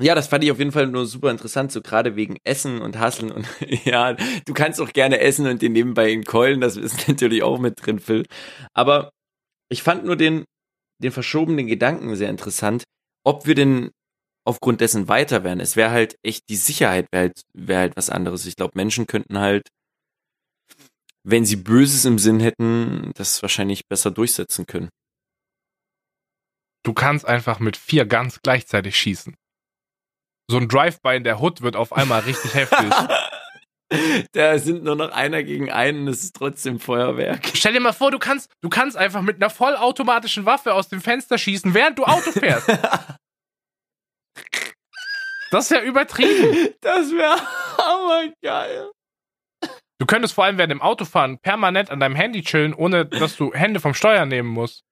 Ja, 0.00 0.14
das 0.14 0.26
fand 0.28 0.42
ich 0.42 0.50
auf 0.50 0.58
jeden 0.58 0.72
Fall 0.72 0.86
nur 0.86 1.06
super 1.06 1.30
interessant, 1.30 1.70
so 1.70 1.82
gerade 1.82 2.16
wegen 2.16 2.38
Essen 2.44 2.80
und 2.80 2.98
Hasseln 2.98 3.30
und 3.30 3.46
ja, 3.84 4.14
du 4.14 4.54
kannst 4.54 4.80
auch 4.80 4.92
gerne 4.92 5.20
essen 5.20 5.46
und 5.46 5.60
den 5.62 5.72
nebenbei 5.72 6.10
in 6.10 6.24
Keulen, 6.24 6.60
das 6.60 6.76
ist 6.76 7.08
natürlich 7.08 7.42
auch 7.42 7.58
mit 7.58 7.84
drin, 7.84 7.98
Phil. 8.00 8.26
Aber 8.74 9.10
ich 9.70 9.82
fand 9.82 10.04
nur 10.04 10.16
den, 10.16 10.44
den 11.02 11.12
verschobenen 11.12 11.66
Gedanken 11.66 12.16
sehr 12.16 12.30
interessant, 12.30 12.84
ob 13.24 13.46
wir 13.46 13.54
denn 13.54 13.90
aufgrund 14.46 14.80
dessen 14.80 15.08
weiter 15.08 15.44
wären. 15.44 15.60
Es 15.60 15.76
wäre 15.76 15.90
halt 15.90 16.16
echt, 16.24 16.48
die 16.48 16.56
Sicherheit 16.56 17.06
wäre 17.12 17.24
halt, 17.24 17.42
wär 17.54 17.78
halt 17.78 17.96
was 17.96 18.10
anderes. 18.10 18.46
Ich 18.46 18.56
glaube, 18.56 18.72
Menschen 18.76 19.06
könnten 19.06 19.38
halt, 19.38 19.68
wenn 21.24 21.44
sie 21.44 21.56
Böses 21.56 22.04
im 22.04 22.18
Sinn 22.18 22.40
hätten, 22.40 23.12
das 23.14 23.42
wahrscheinlich 23.42 23.86
besser 23.88 24.10
durchsetzen 24.10 24.66
können. 24.66 24.88
Du 26.84 26.94
kannst 26.94 27.26
einfach 27.26 27.60
mit 27.60 27.76
vier 27.76 28.06
Guns 28.06 28.40
gleichzeitig 28.42 28.96
schießen. 28.96 29.36
So 30.50 30.58
ein 30.58 30.68
Drive-by 30.68 31.16
in 31.16 31.24
der 31.24 31.40
Hood 31.40 31.62
wird 31.62 31.76
auf 31.76 31.92
einmal 31.92 32.20
richtig 32.20 32.54
heftig. 32.54 32.90
Da 34.32 34.58
sind 34.58 34.84
nur 34.84 34.96
noch 34.96 35.12
einer 35.12 35.42
gegen 35.42 35.70
einen, 35.70 36.06
das 36.06 36.22
ist 36.22 36.34
trotzdem 36.34 36.80
Feuerwerk. 36.80 37.50
Stell 37.52 37.74
dir 37.74 37.80
mal 37.80 37.92
vor, 37.92 38.10
du 38.10 38.18
kannst, 38.18 38.50
du 38.62 38.70
kannst 38.70 38.96
einfach 38.96 39.20
mit 39.20 39.36
einer 39.36 39.50
vollautomatischen 39.50 40.46
Waffe 40.46 40.72
aus 40.72 40.88
dem 40.88 41.02
Fenster 41.02 41.36
schießen, 41.36 41.74
während 41.74 41.98
du 41.98 42.04
Auto 42.04 42.32
fährst. 42.32 42.68
Das 45.50 45.64
ist 45.64 45.70
ja 45.70 45.82
übertrieben. 45.82 46.70
Das 46.80 47.12
wäre 47.12 47.36
hammergeil. 47.76 48.90
Du 49.98 50.06
könntest 50.06 50.32
vor 50.32 50.44
allem 50.44 50.56
während 50.56 50.70
dem 50.70 50.80
Autofahren 50.80 51.38
permanent 51.40 51.90
an 51.90 52.00
deinem 52.00 52.14
Handy 52.14 52.40
chillen, 52.40 52.72
ohne 52.72 53.04
dass 53.04 53.36
du 53.36 53.52
Hände 53.52 53.78
vom 53.78 53.92
Steuer 53.92 54.24
nehmen 54.24 54.48
musst. 54.48 54.82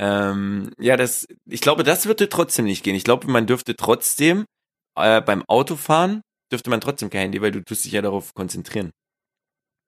Ähm, 0.00 0.72
ja, 0.76 0.96
das, 0.96 1.28
ich 1.48 1.60
glaube, 1.60 1.84
das 1.84 2.06
würde 2.06 2.28
trotzdem 2.28 2.64
nicht 2.64 2.82
gehen. 2.82 2.96
Ich 2.96 3.04
glaube, 3.04 3.28
man 3.28 3.46
dürfte 3.46 3.76
trotzdem 3.76 4.44
äh, 4.98 5.20
beim 5.20 5.44
Autofahren 5.46 6.22
dürfte 6.52 6.70
man 6.70 6.80
trotzdem 6.80 7.10
kein 7.10 7.22
Handy, 7.22 7.42
weil 7.42 7.52
du 7.52 7.62
tust 7.62 7.84
dich 7.84 7.92
ja 7.92 8.02
darauf 8.02 8.34
konzentrieren. 8.34 8.90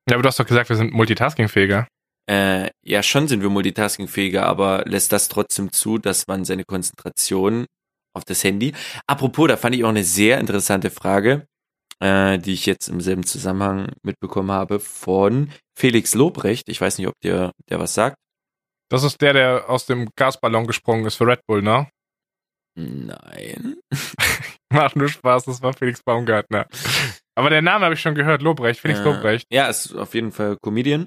Ja, 0.08 0.16
aber 0.16 0.22
du 0.22 0.28
hast 0.28 0.40
doch 0.40 0.46
gesagt, 0.46 0.68
wir 0.68 0.76
sind 0.76 0.92
multitaskingfähiger. 0.92 1.86
Äh, 2.28 2.70
ja, 2.84 3.02
schon 3.02 3.28
sind 3.28 3.42
wir 3.42 3.50
multitaskingfähiger, 3.50 4.44
aber 4.44 4.84
lässt 4.86 5.12
das 5.12 5.28
trotzdem 5.28 5.72
zu, 5.72 5.98
dass 5.98 6.26
man 6.26 6.44
seine 6.44 6.64
Konzentration 6.64 7.66
auf 8.14 8.24
das 8.24 8.44
Handy. 8.44 8.72
Apropos, 9.06 9.48
da 9.48 9.56
fand 9.56 9.74
ich 9.74 9.84
auch 9.84 9.88
eine 9.88 10.04
sehr 10.04 10.38
interessante 10.38 10.90
Frage, 10.90 11.46
äh, 12.00 12.38
die 12.38 12.52
ich 12.52 12.66
jetzt 12.66 12.88
im 12.88 13.00
selben 13.00 13.24
Zusammenhang 13.24 13.92
mitbekommen 14.02 14.50
habe 14.50 14.80
von 14.80 15.50
Felix 15.76 16.14
Lobrecht. 16.14 16.68
Ich 16.68 16.80
weiß 16.80 16.98
nicht, 16.98 17.08
ob 17.08 17.14
dir 17.22 17.52
der 17.68 17.78
was 17.78 17.94
sagt. 17.94 18.16
Das 18.90 19.04
ist 19.04 19.20
der, 19.20 19.32
der 19.32 19.70
aus 19.70 19.86
dem 19.86 20.08
Gasballon 20.16 20.66
gesprungen 20.66 21.06
ist 21.06 21.14
für 21.14 21.26
Red 21.26 21.40
Bull, 21.46 21.62
ne? 21.62 21.88
Nein. 22.76 23.76
Macht 24.72 24.96
nur 24.96 25.08
Spaß, 25.08 25.44
das 25.44 25.62
war 25.62 25.72
Felix 25.72 26.02
Baumgartner. 26.02 26.66
Aber 27.34 27.50
der 27.50 27.62
Name 27.62 27.84
habe 27.84 27.94
ich 27.94 28.00
schon 28.00 28.14
gehört, 28.14 28.42
Lobrecht, 28.42 28.80
Felix 28.80 29.00
Äh, 29.00 29.04
Lobrecht. 29.04 29.46
Ja, 29.50 29.68
ist 29.68 29.94
auf 29.94 30.14
jeden 30.14 30.32
Fall 30.32 30.56
Comedian. 30.62 31.06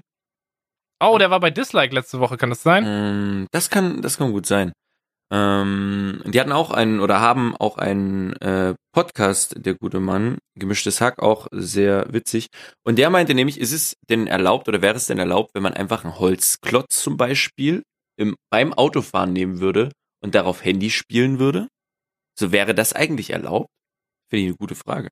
Oh, 1.01 1.17
der 1.17 1.29
war 1.29 1.39
bei 1.39 1.51
Dislike 1.51 1.93
letzte 1.93 2.19
Woche, 2.19 2.37
kann 2.37 2.49
das 2.49 2.63
sein? 2.63 2.83
Ähm, 2.85 3.47
das 3.51 3.69
kann, 3.69 4.01
das 4.01 4.17
kann 4.17 4.31
gut 4.31 4.45
sein. 4.45 4.71
Ähm, 5.31 6.21
die 6.25 6.39
hatten 6.39 6.51
auch 6.51 6.71
einen 6.71 6.99
oder 6.99 7.19
haben 7.19 7.55
auch 7.57 7.77
einen 7.77 8.33
äh, 8.41 8.75
Podcast, 8.93 9.55
der 9.57 9.73
gute 9.75 9.99
Mann, 9.99 10.37
gemischtes 10.57 11.01
Hack, 11.01 11.19
auch 11.21 11.47
sehr 11.51 12.05
witzig. 12.13 12.47
Und 12.85 12.97
der 12.97 13.09
meinte 13.09 13.33
nämlich, 13.33 13.59
ist 13.59 13.71
es 13.71 13.95
denn 14.09 14.27
erlaubt 14.27 14.67
oder 14.67 14.81
wäre 14.81 14.95
es 14.95 15.07
denn 15.07 15.17
erlaubt, 15.17 15.51
wenn 15.55 15.63
man 15.63 15.73
einfach 15.73 16.03
einen 16.03 16.19
Holzklotz 16.19 17.01
zum 17.01 17.17
Beispiel 17.17 17.83
im, 18.17 18.35
beim 18.51 18.73
Autofahren 18.73 19.33
nehmen 19.33 19.59
würde 19.59 19.91
und 20.23 20.33
darauf 20.35 20.63
Handy 20.63 20.89
spielen 20.89 21.39
würde? 21.39 21.67
So 22.39 22.51
wäre 22.51 22.73
das 22.73 22.93
eigentlich 22.93 23.29
erlaubt? 23.31 23.69
Finde 24.29 24.43
ich 24.43 24.47
eine 24.49 24.57
gute 24.57 24.75
Frage. 24.75 25.09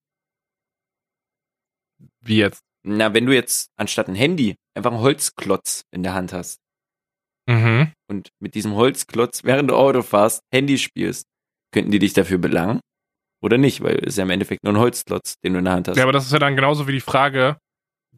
Wie 2.22 2.38
jetzt? 2.38 2.62
Na, 2.84 3.14
wenn 3.14 3.26
du 3.26 3.34
jetzt 3.34 3.70
anstatt 3.78 4.07
ein 4.07 4.16
Handy 4.16 4.55
einfach 4.76 4.91
einen 4.91 5.01
Holzklotz 5.01 5.84
in 5.91 6.03
der 6.03 6.14
Hand 6.14 6.34
hast 6.34 6.57
Mhm. 7.49 7.91
und 8.09 8.30
mit 8.39 8.55
diesem 8.55 8.74
Holzklotz, 8.76 9.43
während 9.43 9.70
du 9.70 9.76
Auto 9.76 10.01
fährst, 10.03 10.41
Handy 10.53 10.78
spielst, 10.78 11.26
könnten 11.74 11.91
die 11.91 11.99
dich 11.99 12.14
dafür 12.14 12.38
belangen? 12.38 12.80
Oder 13.43 13.57
nicht? 13.57 13.82
Weil 13.82 13.95
es 13.99 14.09
ist 14.14 14.18
ja 14.18 14.24
im 14.24 14.30
Endeffekt 14.30 14.64
nur 14.64 14.74
ein 14.74 14.80
Holzklotz, 14.80 15.36
den 15.43 15.53
du 15.53 15.59
in 15.59 15.66
der 15.66 15.74
Hand 15.74 15.88
hast. 15.88 15.97
Ja, 15.97 16.03
aber 16.03 16.12
das 16.12 16.26
ist 16.26 16.32
ja 16.32 16.39
dann 16.39 16.55
genauso 16.55 16.88
wie 16.88 16.91
die 16.91 17.01
Frage, 17.01 17.57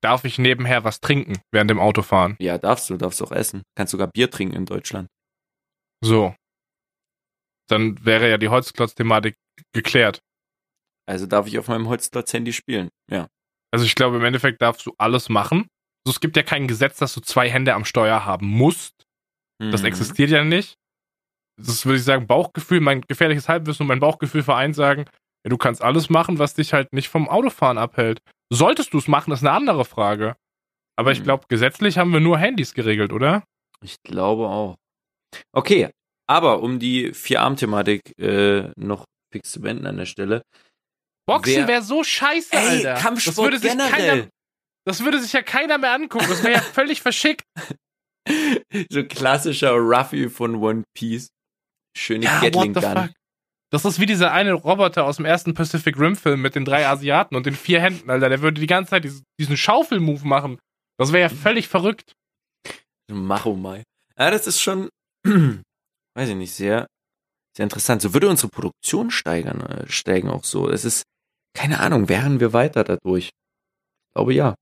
darf 0.01 0.25
ich 0.25 0.37
nebenher 0.37 0.83
was 0.83 0.99
trinken 0.99 1.37
während 1.51 1.69
dem 1.69 1.79
Autofahren? 1.79 2.35
ja, 2.39 2.57
darfst 2.57 2.89
du, 2.89 2.97
darfst 2.97 3.21
auch 3.21 3.31
essen. 3.31 3.63
Kannst 3.75 3.91
sogar 3.91 4.07
Bier 4.07 4.29
trinken 4.29 4.55
in 4.55 4.65
Deutschland. 4.65 5.07
So. 6.03 6.35
Dann 7.69 8.03
wäre 8.05 8.29
ja 8.29 8.37
die 8.37 8.49
Holzklotz-Thematik 8.49 9.35
geklärt. 9.73 10.19
Also 11.05 11.25
darf 11.25 11.47
ich 11.47 11.57
auf 11.59 11.67
meinem 11.67 11.87
Holzklotz 11.87 12.31
Handy 12.33 12.53
spielen. 12.53 12.89
Ja. 13.09 13.27
Also 13.71 13.85
ich 13.85 13.95
glaube, 13.95 14.17
im 14.17 14.23
Endeffekt 14.23 14.61
darfst 14.61 14.85
du 14.85 14.93
alles 14.97 15.29
machen. 15.29 15.67
Also 16.05 16.15
es 16.15 16.19
gibt 16.19 16.35
ja 16.37 16.43
kein 16.43 16.67
Gesetz, 16.67 16.97
dass 16.97 17.13
du 17.13 17.21
zwei 17.21 17.49
Hände 17.49 17.73
am 17.73 17.85
Steuer 17.85 18.25
haben 18.25 18.47
musst. 18.47 18.91
Das 19.59 19.81
Mhm. 19.81 19.87
existiert 19.87 20.29
ja 20.29 20.43
nicht. 20.43 20.75
Das 21.61 21.85
würde 21.85 21.97
ich 21.97 22.03
sagen, 22.03 22.27
Bauchgefühl, 22.27 22.79
mein 22.81 23.01
gefährliches 23.01 23.47
Halbwissen 23.47 23.83
und 23.83 23.87
mein 23.87 23.99
Bauchgefühl 23.99 24.43
vereint 24.43 24.75
sagen, 24.75 25.05
ja, 25.45 25.49
du 25.49 25.57
kannst 25.57 25.81
alles 25.81 26.09
machen, 26.09 26.39
was 26.39 26.53
dich 26.55 26.73
halt 26.73 26.91
nicht 26.93 27.09
vom 27.09 27.29
Autofahren 27.29 27.77
abhält. 27.77 28.21
Solltest 28.51 28.93
du 28.93 28.97
es 28.97 29.07
machen, 29.07 29.31
ist 29.33 29.41
eine 29.41 29.51
andere 29.51 29.85
Frage. 29.85 30.35
Aber 30.97 31.11
ich 31.11 31.19
Mhm. 31.19 31.23
glaube, 31.25 31.45
gesetzlich 31.49 31.97
haben 31.97 32.11
wir 32.13 32.19
nur 32.19 32.37
Handys 32.37 32.73
geregelt, 32.73 33.11
oder? 33.13 33.43
Ich 33.83 34.01
glaube 34.03 34.47
auch. 34.47 34.75
Okay, 35.51 35.89
aber 36.27 36.61
um 36.61 36.79
die 36.79 37.13
Vier-Arm-Thematik 37.13 38.17
äh, 38.19 38.71
noch 38.77 39.05
fix 39.33 39.51
zu 39.51 39.61
beenden 39.61 39.85
an 39.87 39.97
der 39.97 40.05
Stelle. 40.05 40.41
Boxen 41.27 41.67
wäre 41.67 41.81
so 41.81 42.03
scheiße, 42.03 42.51
Ey, 42.53 42.67
Alter. 42.67 42.93
das 42.93 43.01
Kampfsport 43.01 43.37
würde 43.37 43.59
sich 43.59 43.71
generell. 43.71 43.91
keiner, 43.91 44.29
das 44.85 45.03
würde 45.03 45.21
sich 45.21 45.31
ja 45.33 45.41
keiner 45.41 45.77
mehr 45.77 45.93
angucken. 45.93 46.25
Das 46.27 46.43
wäre 46.43 46.53
ja 46.55 46.61
völlig 46.73 47.01
verschickt. 47.01 47.43
So 48.89 49.03
klassischer 49.05 49.71
Ruffy 49.71 50.29
von 50.29 50.55
One 50.55 50.83
Piece. 50.97 51.27
Schöne 51.97 52.25
Ja, 52.25 52.39
Gatling 52.41 52.73
Gun. 52.73 53.13
Das 53.71 53.85
ist 53.85 53.99
wie 53.99 54.05
dieser 54.05 54.31
eine 54.31 54.53
Roboter 54.53 55.05
aus 55.05 55.17
dem 55.17 55.25
ersten 55.25 55.53
Pacific 55.53 55.97
Rim 55.99 56.15
Film 56.15 56.41
mit 56.41 56.55
den 56.55 56.63
drei 56.63 56.87
Asiaten 56.87 57.35
und 57.35 57.45
den 57.45 57.55
vier 57.55 57.81
Händen, 57.81 58.09
Alter. 58.09 58.29
Der 58.29 58.41
würde 58.41 58.61
die 58.61 58.67
ganze 58.67 58.91
Zeit 58.91 59.03
diesen, 59.03 59.23
diesen 59.39 59.57
Schaufel-Move 59.57 60.27
machen. 60.27 60.59
Das 60.99 61.11
wäre 61.11 61.23
ja 61.23 61.35
völlig 61.35 61.67
verrückt. 61.67 62.13
Macho 63.11 63.55
Mai. 63.55 63.83
Ja, 64.17 64.29
das 64.29 64.45
ist 64.47 64.61
schon, 64.61 64.89
weiß 66.15 66.29
ich 66.29 66.35
nicht, 66.35 66.53
sehr, 66.53 66.87
sehr 67.55 67.63
interessant. 67.63 68.01
So 68.01 68.13
würde 68.13 68.29
unsere 68.29 68.49
Produktion 68.49 69.11
steigern, 69.11 69.61
äh, 69.61 69.89
steigen 69.89 70.29
auch 70.29 70.43
so. 70.43 70.69
Es 70.69 70.85
ist, 70.85 71.03
keine 71.55 71.79
Ahnung, 71.79 72.09
wären 72.09 72.39
wir 72.39 72.53
weiter 72.53 72.83
dadurch? 72.83 73.25
Ich 73.25 74.13
glaube 74.15 74.33
ja. 74.33 74.55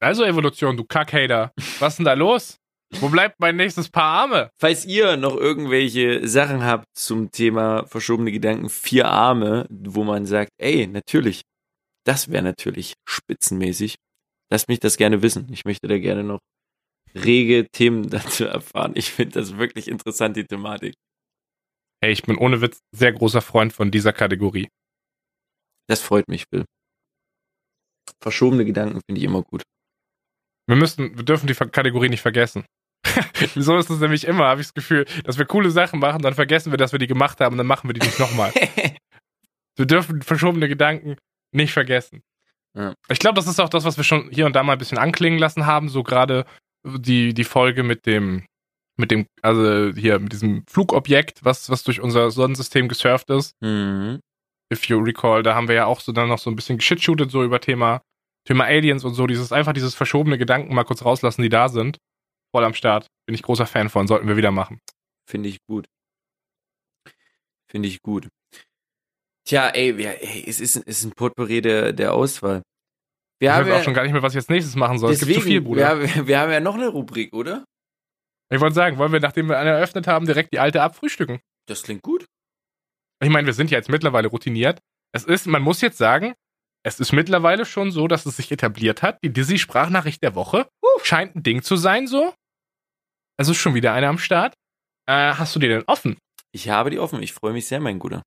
Also 0.00 0.24
Evolution, 0.24 0.76
du 0.76 0.84
Kackhater. 0.84 1.52
Was 1.78 1.94
ist 1.94 1.98
denn 1.98 2.04
da 2.04 2.14
los? 2.14 2.56
Wo 3.00 3.08
bleibt 3.08 3.40
mein 3.40 3.56
nächstes 3.56 3.88
Paar 3.88 4.22
Arme? 4.22 4.50
Falls 4.56 4.84
ihr 4.84 5.16
noch 5.16 5.36
irgendwelche 5.36 6.28
Sachen 6.28 6.64
habt 6.64 6.86
zum 6.94 7.30
Thema 7.30 7.86
verschobene 7.86 8.30
Gedanken, 8.30 8.68
vier 8.68 9.06
Arme, 9.08 9.66
wo 9.70 10.04
man 10.04 10.26
sagt, 10.26 10.50
ey, 10.58 10.86
natürlich, 10.86 11.42
das 12.04 12.30
wäre 12.30 12.42
natürlich 12.42 12.94
spitzenmäßig. 13.04 13.96
Lasst 14.50 14.68
mich 14.68 14.78
das 14.78 14.96
gerne 14.96 15.22
wissen. 15.22 15.48
Ich 15.50 15.64
möchte 15.64 15.88
da 15.88 15.98
gerne 15.98 16.22
noch 16.22 16.38
rege 17.16 17.66
Themen 17.70 18.08
dazu 18.10 18.44
erfahren. 18.44 18.92
Ich 18.94 19.12
finde 19.12 19.40
das 19.40 19.56
wirklich 19.56 19.88
interessant, 19.88 20.36
die 20.36 20.44
Thematik. 20.44 20.94
Hey, 22.02 22.12
ich 22.12 22.22
bin 22.22 22.36
ohne 22.36 22.60
Witz 22.60 22.80
sehr 22.92 23.12
großer 23.12 23.40
Freund 23.40 23.72
von 23.72 23.90
dieser 23.90 24.12
Kategorie. 24.12 24.68
Das 25.88 26.00
freut 26.00 26.28
mich, 26.28 26.48
Bill. 26.50 26.64
Verschobene 28.22 28.64
Gedanken 28.64 29.00
finde 29.06 29.18
ich 29.18 29.24
immer 29.24 29.42
gut. 29.42 29.62
Wir 30.66 30.76
müssen, 30.76 31.16
wir 31.16 31.24
dürfen 31.24 31.46
die 31.46 31.54
Kategorie 31.54 32.08
nicht 32.08 32.22
vergessen. 32.22 32.64
so 33.54 33.76
ist 33.76 33.90
es 33.90 34.00
nämlich 34.00 34.26
immer, 34.26 34.46
habe 34.46 34.60
ich 34.60 34.68
das 34.68 34.74
Gefühl, 34.74 35.04
dass 35.24 35.38
wir 35.38 35.44
coole 35.44 35.70
Sachen 35.70 36.00
machen, 36.00 36.22
dann 36.22 36.34
vergessen 36.34 36.72
wir, 36.72 36.78
dass 36.78 36.92
wir 36.92 36.98
die 36.98 37.06
gemacht 37.06 37.40
haben 37.40 37.54
und 37.54 37.58
dann 37.58 37.66
machen 37.66 37.88
wir 37.88 37.94
die 37.94 38.04
nicht 38.04 38.18
nochmal. 38.18 38.52
Wir 39.76 39.86
dürfen 39.86 40.22
verschobene 40.22 40.68
Gedanken 40.68 41.16
nicht 41.52 41.72
vergessen. 41.72 42.22
Ja. 42.76 42.94
Ich 43.08 43.18
glaube, 43.18 43.34
das 43.34 43.48
ist 43.48 43.58
auch 43.58 43.68
das, 43.68 43.84
was 43.84 43.96
wir 43.96 44.04
schon 44.04 44.30
hier 44.30 44.46
und 44.46 44.54
da 44.54 44.62
mal 44.62 44.74
ein 44.74 44.78
bisschen 44.78 44.98
anklingen 44.98 45.40
lassen 45.40 45.66
haben, 45.66 45.88
so 45.88 46.04
gerade 46.04 46.46
die, 46.84 47.34
die 47.34 47.44
Folge 47.44 47.82
mit 47.82 48.06
dem, 48.06 48.44
mit 48.96 49.10
dem, 49.10 49.26
also 49.42 49.92
hier 49.94 50.18
mit 50.18 50.32
diesem 50.32 50.64
Flugobjekt, 50.68 51.44
was, 51.44 51.70
was 51.70 51.82
durch 51.82 52.00
unser 52.00 52.30
Sonnensystem 52.30 52.88
gesurft 52.88 53.30
ist. 53.30 53.54
mhm. 53.60 54.20
If 54.72 54.86
you 54.86 54.98
recall, 54.98 55.42
da 55.42 55.54
haben 55.54 55.68
wir 55.68 55.74
ja 55.74 55.84
auch 55.84 56.00
so 56.00 56.10
dann 56.10 56.28
noch 56.28 56.38
so 56.38 56.50
ein 56.50 56.56
bisschen 56.56 56.78
geschitshootet, 56.78 57.30
so 57.30 57.44
über 57.44 57.60
Thema 57.60 58.00
Thema 58.46 58.64
Aliens 58.64 59.04
und 59.04 59.14
so, 59.14 59.26
dieses 59.26 59.52
einfach 59.52 59.72
dieses 59.72 59.94
verschobene 59.94 60.38
Gedanken 60.38 60.74
mal 60.74 60.84
kurz 60.84 61.04
rauslassen, 61.04 61.42
die 61.42 61.48
da 61.48 61.68
sind. 61.68 61.98
Voll 62.54 62.64
am 62.64 62.74
Start. 62.74 63.06
Bin 63.26 63.34
ich 63.34 63.42
großer 63.42 63.66
Fan 63.66 63.88
von, 63.88 64.06
sollten 64.06 64.28
wir 64.28 64.36
wieder 64.36 64.50
machen. 64.50 64.80
Finde 65.28 65.48
ich 65.48 65.58
gut. 65.66 65.86
Finde 67.70 67.88
ich 67.88 68.02
gut. 68.02 68.28
Tja, 69.46 69.68
ey, 69.70 69.90
ey 70.04 70.44
es, 70.46 70.60
ist, 70.60 70.76
es 70.76 70.82
ist 70.86 71.04
ein 71.04 71.12
Potpourri 71.12 71.62
der, 71.62 71.92
der 71.92 72.12
Auswahl. 72.12 72.62
Wir 73.40 73.50
ich 73.50 73.54
haben 73.54 73.66
weiß 73.66 73.72
auch 73.72 73.78
ja, 73.78 73.84
schon 73.84 73.94
gar 73.94 74.02
nicht 74.04 74.12
mehr, 74.12 74.22
was 74.22 74.32
ich 74.32 74.40
jetzt 74.40 74.50
nächstes 74.50 74.76
machen 74.76 74.98
soll. 74.98 75.12
es 75.12 75.20
deswegen, 75.20 75.34
gibt 75.34 75.44
zu 75.44 75.50
viel, 75.50 75.60
Bruder. 75.60 76.00
Wir, 76.00 76.26
wir 76.26 76.38
haben 76.38 76.52
ja 76.52 76.60
noch 76.60 76.74
eine 76.74 76.88
Rubrik, 76.88 77.32
oder? 77.32 77.64
Ich 78.50 78.60
wollte 78.60 78.74
sagen, 78.74 78.98
wollen 78.98 79.12
wir, 79.12 79.20
nachdem 79.20 79.48
wir 79.48 79.58
eine 79.58 79.70
eröffnet 79.70 80.06
haben, 80.06 80.26
direkt 80.26 80.52
die 80.52 80.60
alte 80.60 80.82
abfrühstücken? 80.82 81.40
Das 81.66 81.82
klingt 81.82 82.02
gut. 82.02 82.26
Ich 83.22 83.30
meine, 83.30 83.46
wir 83.46 83.54
sind 83.54 83.70
ja 83.70 83.78
jetzt 83.78 83.88
mittlerweile 83.88 84.28
routiniert. 84.28 84.80
Es 85.12 85.24
ist, 85.24 85.46
man 85.46 85.62
muss 85.62 85.80
jetzt 85.80 85.98
sagen, 85.98 86.34
es 86.84 87.00
ist 87.00 87.12
mittlerweile 87.12 87.64
schon 87.64 87.90
so, 87.90 88.08
dass 88.08 88.26
es 88.26 88.36
sich 88.36 88.52
etabliert 88.52 89.02
hat. 89.02 89.18
Die 89.24 89.32
Dizzy-Sprachnachricht 89.32 90.22
der 90.22 90.34
Woche 90.34 90.68
scheint 91.02 91.34
ein 91.34 91.42
Ding 91.42 91.62
zu 91.62 91.76
sein, 91.76 92.06
so. 92.06 92.34
Also 93.38 93.52
ist 93.52 93.58
schon 93.58 93.74
wieder 93.74 93.94
eine 93.94 94.08
am 94.08 94.18
Start. 94.18 94.54
Äh, 95.06 95.34
hast 95.34 95.54
du 95.54 95.60
die 95.60 95.68
denn 95.68 95.84
offen? 95.86 96.18
Ich 96.52 96.68
habe 96.68 96.90
die 96.90 96.98
offen. 96.98 97.22
Ich 97.22 97.32
freue 97.32 97.52
mich 97.52 97.66
sehr, 97.66 97.80
mein 97.80 97.98
Guter. 97.98 98.22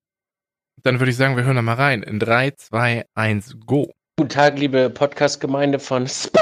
Dann 0.84 0.99
würde 0.99 1.12
ich 1.12 1.18
sagen, 1.18 1.38
wir 1.38 1.43
hören 1.43 1.55
da 1.55 1.62
mal 1.62 1.74
rein. 1.76 2.03
In 2.03 2.20
3, 2.20 2.51
2, 2.51 3.05
1, 3.16 3.58
go. 3.66 3.93
Guten 4.20 4.30
Tag, 4.30 4.57
liebe 4.57 4.89
Podcast-Gemeinde 4.89 5.78
von 5.78 6.05
Sp 6.09 6.34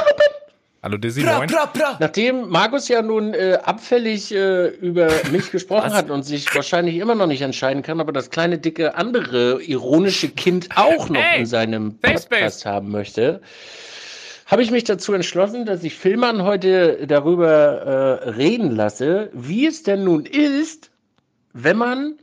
Hallo 0.82 0.96
Dizzy, 0.98 1.24
Pra, 1.24 1.40
moin. 1.40 1.50
pra, 1.50 1.66
pra. 1.66 1.98
Nachdem 2.00 2.48
Markus 2.48 2.88
ja 2.88 3.02
nun 3.02 3.34
äh, 3.34 3.60
abfällig 3.62 4.34
äh, 4.34 4.68
über 4.68 5.10
mich 5.34 5.52
gesprochen 5.52 5.88
Was? 5.88 5.94
hat 5.94 6.10
und 6.10 6.24
sich 6.24 6.56
wahrscheinlich 6.56 6.96
immer 6.96 7.16
noch 7.16 7.28
nicht 7.28 7.42
entscheiden 7.42 7.84
kann, 7.84 8.00
aber 8.00 8.14
das 8.14 8.30
kleine, 8.30 8.60
dicke, 8.60 8.96
andere 8.96 9.62
ironische 9.62 10.30
Kind 10.30 10.70
auch 10.78 11.10
noch 11.10 11.20
Hey, 11.22 11.42
in 11.42 11.46
seinem 11.48 11.98
Podcast 11.98 12.62
Space. 12.62 12.66
haben 12.66 12.92
möchte, 12.92 13.42
habe 14.46 14.64
ich 14.64 14.72
mich 14.72 14.86
dazu 14.86 15.12
entschlossen, 15.12 15.66
dass 15.66 15.84
ich 15.84 15.96
Filmern 15.96 16.44
heute 16.44 17.06
darüber 17.08 18.22
äh, 18.24 18.30
reden 18.30 18.72
lasse, 18.72 19.30
wie 19.34 19.66
es 19.68 19.84
denn 19.84 20.06
nun 20.06 20.26
ist, 20.26 20.92
wenn 21.52 21.76
man 21.76 22.14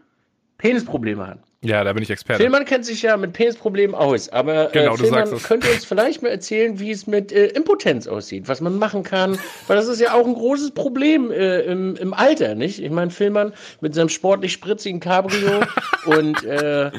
Penisprobleme 0.56 1.26
hat. 1.26 1.40
Ja, 1.64 1.84
da 1.84 1.92
bin 1.92 2.02
ich 2.02 2.10
Experte. 2.10 2.42
Filmmann 2.42 2.64
kennt 2.64 2.84
sich 2.84 3.02
ja 3.02 3.16
mit 3.16 3.34
Penisproblemen 3.34 3.94
aus, 3.94 4.28
aber 4.28 4.70
Genau, 4.72 4.94
äh, 4.94 4.98
Filmmann 4.98 5.26
sagst 5.26 5.42
es. 5.42 5.48
könnte 5.48 5.70
uns 5.70 5.84
vielleicht 5.84 6.20
mal 6.20 6.30
erzählen, 6.30 6.80
wie 6.80 6.90
es 6.90 7.06
mit 7.06 7.30
äh, 7.30 7.46
Impotenz 7.46 8.08
aussieht, 8.08 8.48
was 8.48 8.60
man 8.60 8.78
machen 8.78 9.04
kann, 9.04 9.38
weil 9.68 9.76
das 9.76 9.86
ist 9.86 10.00
ja 10.00 10.12
auch 10.12 10.26
ein 10.26 10.34
großes 10.34 10.72
Problem 10.72 11.30
äh, 11.30 11.60
im, 11.60 11.94
im 11.96 12.14
Alter, 12.14 12.56
nicht? 12.56 12.82
Ich 12.82 12.90
meine, 12.90 13.12
Filmmann 13.12 13.52
mit 13.80 13.94
seinem 13.94 14.08
sportlich 14.08 14.52
spritzigen 14.52 14.98
Cabrio 14.98 15.60
und 16.06 16.42
äh, 16.44 16.90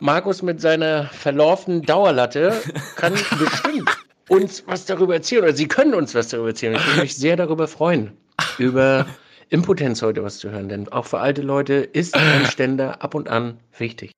Markus 0.00 0.40
mit 0.42 0.60
seiner 0.60 1.04
verlauften 1.08 1.82
Dauerlatte 1.82 2.54
kann 2.96 3.12
bestimmt 3.38 3.90
uns 4.30 4.62
was 4.66 4.86
darüber 4.86 5.14
erzählen, 5.14 5.42
oder 5.42 5.54
sie 5.54 5.68
können 5.68 5.94
uns 5.94 6.14
was 6.14 6.28
darüber 6.28 6.48
erzählen. 6.48 6.74
Ich 6.76 6.86
würde 6.86 7.00
mich 7.02 7.16
sehr 7.16 7.36
darüber 7.36 7.68
freuen, 7.68 8.12
über 8.58 9.06
Impotenz 9.50 10.02
heute 10.02 10.22
was 10.22 10.38
zu 10.38 10.50
hören, 10.50 10.68
denn 10.68 10.88
auch 10.88 11.06
für 11.06 11.20
alte 11.20 11.42
Leute 11.42 11.74
ist 11.74 12.14
ein 12.16 12.46
Ständer 12.46 13.02
ab 13.02 13.14
und 13.14 13.28
an 13.28 13.60
wichtig. 13.76 14.12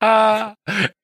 Ah, 0.00 0.54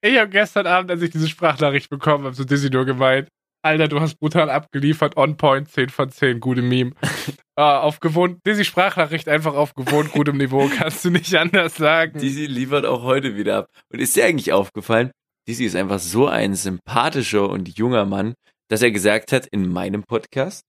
ich 0.03 0.19
habe 0.19 0.29
gestern 0.29 0.67
Abend, 0.67 0.91
als 0.91 1.03
ich 1.03 1.11
diese 1.11 1.29
Sprachnachricht 1.29 1.89
bekommen 1.89 2.25
habe, 2.25 2.35
so 2.35 2.45
Dizzy 2.45 2.71
nur 2.71 2.85
gemeint, 2.85 3.29
Alter, 3.63 3.89
du 3.89 4.01
hast 4.01 4.19
brutal 4.19 4.49
abgeliefert, 4.49 5.17
on 5.17 5.37
point, 5.37 5.69
10 5.69 5.91
von 5.91 6.11
10, 6.11 6.41
gute 6.41 6.63
Meme. 6.63 6.93
ah, 7.57 7.81
auf 7.81 8.01
gewohnt, 8.01 8.41
Dizzy 8.47 8.65
Sprachnachricht 8.65 9.29
einfach 9.29 9.55
auf 9.55 9.75
gewohnt 9.75 10.13
gutem 10.13 10.39
Niveau, 10.39 10.71
kannst 10.75 11.05
du 11.05 11.11
nicht 11.11 11.35
anders 11.35 11.77
sagen. 11.77 12.19
Dizzy 12.19 12.47
liefert 12.47 12.87
auch 12.87 13.03
heute 13.03 13.37
wieder 13.37 13.59
ab. 13.59 13.71
Und 13.93 14.01
ist 14.01 14.17
dir 14.17 14.25
eigentlich 14.25 14.53
aufgefallen, 14.53 15.11
Dizzy 15.47 15.65
ist 15.65 15.77
einfach 15.77 15.99
so 15.99 16.27
ein 16.27 16.55
sympathischer 16.55 17.49
und 17.51 17.77
junger 17.77 18.07
Mann, 18.07 18.35
dass 18.69 18.83
er 18.83 18.93
gesagt 18.93 19.33
hat, 19.33 19.47
in 19.47 19.71
meinem 19.71 20.05
Podcast, 20.05 20.63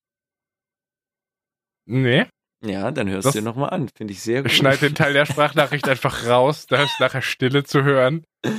nee, 1.85 2.25
ja, 2.63 2.91
dann 2.91 3.09
hörst 3.09 3.25
Das- 3.27 3.33
du 3.33 3.39
dir 3.39 3.45
nochmal 3.45 3.69
an. 3.71 3.89
Finde 3.95 4.13
ich 4.13 4.21
sehr 4.21 4.41
gut. 4.43 4.51
ich 4.51 4.57
schneide 4.57 4.77
den 4.79 4.95
Teil 4.95 5.13
der 5.13 5.25
Sprachnachricht 5.25 5.87
einfach 5.87 6.27
raus, 6.27 6.65
da 6.67 6.83
ist 6.83 6.99
nachher 6.99 7.21
Stille 7.21 7.63
zu 7.63 7.83
hören. 7.83 8.23
ja, 8.45 8.51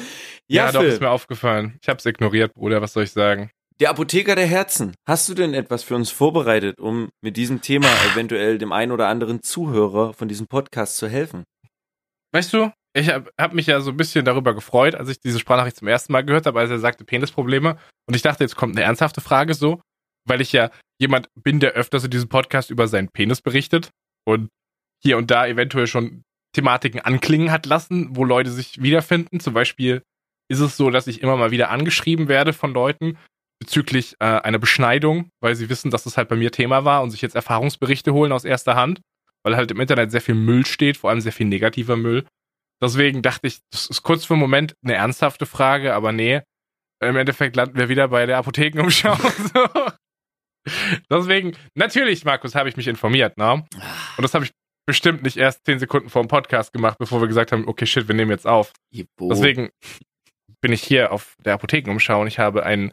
Ja, 0.48 0.72
doch, 0.72 0.82
ist 0.82 1.00
mir 1.00 1.10
aufgefallen. 1.10 1.78
Ich 1.82 1.88
hab's 1.88 2.04
ignoriert, 2.06 2.54
Bruder, 2.54 2.80
was 2.82 2.92
soll 2.92 3.04
ich 3.04 3.12
sagen? 3.12 3.50
der 3.80 3.90
Apotheker 3.90 4.36
der 4.36 4.46
Herzen. 4.46 4.94
Hast 5.08 5.28
du 5.28 5.34
denn 5.34 5.54
etwas 5.54 5.82
für 5.82 5.96
uns 5.96 6.08
vorbereitet, 6.10 6.78
um 6.78 7.08
mit 7.20 7.36
diesem 7.36 7.62
Thema 7.62 7.88
eventuell 8.14 8.58
dem 8.58 8.70
einen 8.70 8.92
oder 8.92 9.08
anderen 9.08 9.42
Zuhörer 9.42 10.12
von 10.12 10.28
diesem 10.28 10.46
Podcast 10.46 10.98
zu 10.98 11.08
helfen? 11.08 11.42
Weißt 12.32 12.52
du, 12.52 12.70
ich 12.94 13.08
habe 13.10 13.30
hab 13.40 13.54
mich 13.54 13.66
ja 13.66 13.80
so 13.80 13.90
ein 13.90 13.96
bisschen 13.96 14.24
darüber 14.24 14.54
gefreut, 14.54 14.94
als 14.94 15.08
ich 15.08 15.18
diese 15.18 15.40
Sprachnachricht 15.40 15.78
zum 15.78 15.88
ersten 15.88 16.12
Mal 16.12 16.22
gehört 16.24 16.46
habe, 16.46 16.60
als 16.60 16.70
er 16.70 16.78
sagte 16.78 17.04
Penisprobleme. 17.04 17.76
Und 18.06 18.14
ich 18.14 18.22
dachte, 18.22 18.44
jetzt 18.44 18.54
kommt 18.54 18.76
eine 18.76 18.84
ernsthafte 18.84 19.20
Frage 19.20 19.54
so, 19.54 19.80
weil 20.28 20.40
ich 20.40 20.52
ja 20.52 20.70
jemand 21.02 21.28
bin, 21.34 21.60
der 21.60 21.72
öfters 21.72 22.04
in 22.04 22.10
diesem 22.10 22.30
Podcast 22.30 22.70
über 22.70 22.88
seinen 22.88 23.08
Penis 23.08 23.42
berichtet 23.42 23.90
und 24.24 24.48
hier 25.02 25.18
und 25.18 25.30
da 25.30 25.46
eventuell 25.46 25.86
schon 25.86 26.22
Thematiken 26.54 27.00
anklingen 27.00 27.50
hat 27.50 27.66
lassen, 27.66 28.16
wo 28.16 28.24
Leute 28.24 28.50
sich 28.50 28.80
wiederfinden. 28.80 29.40
Zum 29.40 29.52
Beispiel 29.52 30.02
ist 30.48 30.60
es 30.60 30.76
so, 30.76 30.90
dass 30.90 31.06
ich 31.06 31.22
immer 31.22 31.36
mal 31.36 31.50
wieder 31.50 31.70
angeschrieben 31.70 32.28
werde 32.28 32.52
von 32.52 32.72
Leuten 32.72 33.18
bezüglich 33.58 34.16
äh, 34.20 34.24
einer 34.24 34.58
Beschneidung, 34.58 35.30
weil 35.40 35.54
sie 35.54 35.68
wissen, 35.68 35.90
dass 35.90 36.04
das 36.04 36.16
halt 36.16 36.28
bei 36.28 36.36
mir 36.36 36.50
Thema 36.50 36.84
war 36.84 37.02
und 37.02 37.10
sich 37.10 37.22
jetzt 37.22 37.34
Erfahrungsberichte 37.34 38.12
holen 38.12 38.32
aus 38.32 38.44
erster 38.44 38.74
Hand, 38.74 39.00
weil 39.44 39.56
halt 39.56 39.70
im 39.70 39.80
Internet 39.80 40.10
sehr 40.10 40.20
viel 40.20 40.34
Müll 40.34 40.66
steht, 40.66 40.96
vor 40.96 41.10
allem 41.10 41.20
sehr 41.20 41.32
viel 41.32 41.46
negativer 41.46 41.96
Müll. 41.96 42.24
Deswegen 42.82 43.22
dachte 43.22 43.46
ich, 43.46 43.60
das 43.70 43.86
ist 43.86 44.02
kurz 44.02 44.24
für 44.24 44.34
einen 44.34 44.40
Moment 44.40 44.74
eine 44.84 44.94
ernsthafte 44.94 45.46
Frage, 45.46 45.94
aber 45.94 46.12
nee. 46.12 46.42
Im 47.00 47.16
Endeffekt 47.16 47.56
landen 47.56 47.76
wir 47.76 47.88
wieder 47.88 48.08
bei 48.08 48.26
der 48.26 48.38
Apothekenumschau. 48.38 49.16
Deswegen, 51.10 51.56
natürlich, 51.74 52.24
Markus, 52.24 52.54
habe 52.54 52.68
ich 52.68 52.76
mich 52.76 52.88
informiert, 52.88 53.36
ne? 53.36 53.52
Und 53.52 54.22
das 54.22 54.34
habe 54.34 54.44
ich 54.44 54.52
bestimmt 54.86 55.22
nicht 55.22 55.36
erst 55.36 55.64
zehn 55.64 55.78
Sekunden 55.78 56.08
vor 56.08 56.22
dem 56.22 56.28
Podcast 56.28 56.72
gemacht, 56.72 56.98
bevor 56.98 57.20
wir 57.20 57.28
gesagt 57.28 57.52
haben, 57.52 57.68
okay, 57.68 57.86
shit, 57.86 58.08
wir 58.08 58.14
nehmen 58.14 58.30
jetzt 58.30 58.46
auf. 58.46 58.72
Jebo. 58.90 59.28
Deswegen 59.28 59.70
bin 60.60 60.72
ich 60.72 60.82
hier 60.82 61.12
auf 61.12 61.36
der 61.44 61.54
Apothekenumschau 61.54 62.20
und 62.20 62.26
ich 62.26 62.38
habe 62.38 62.64
einen 62.64 62.90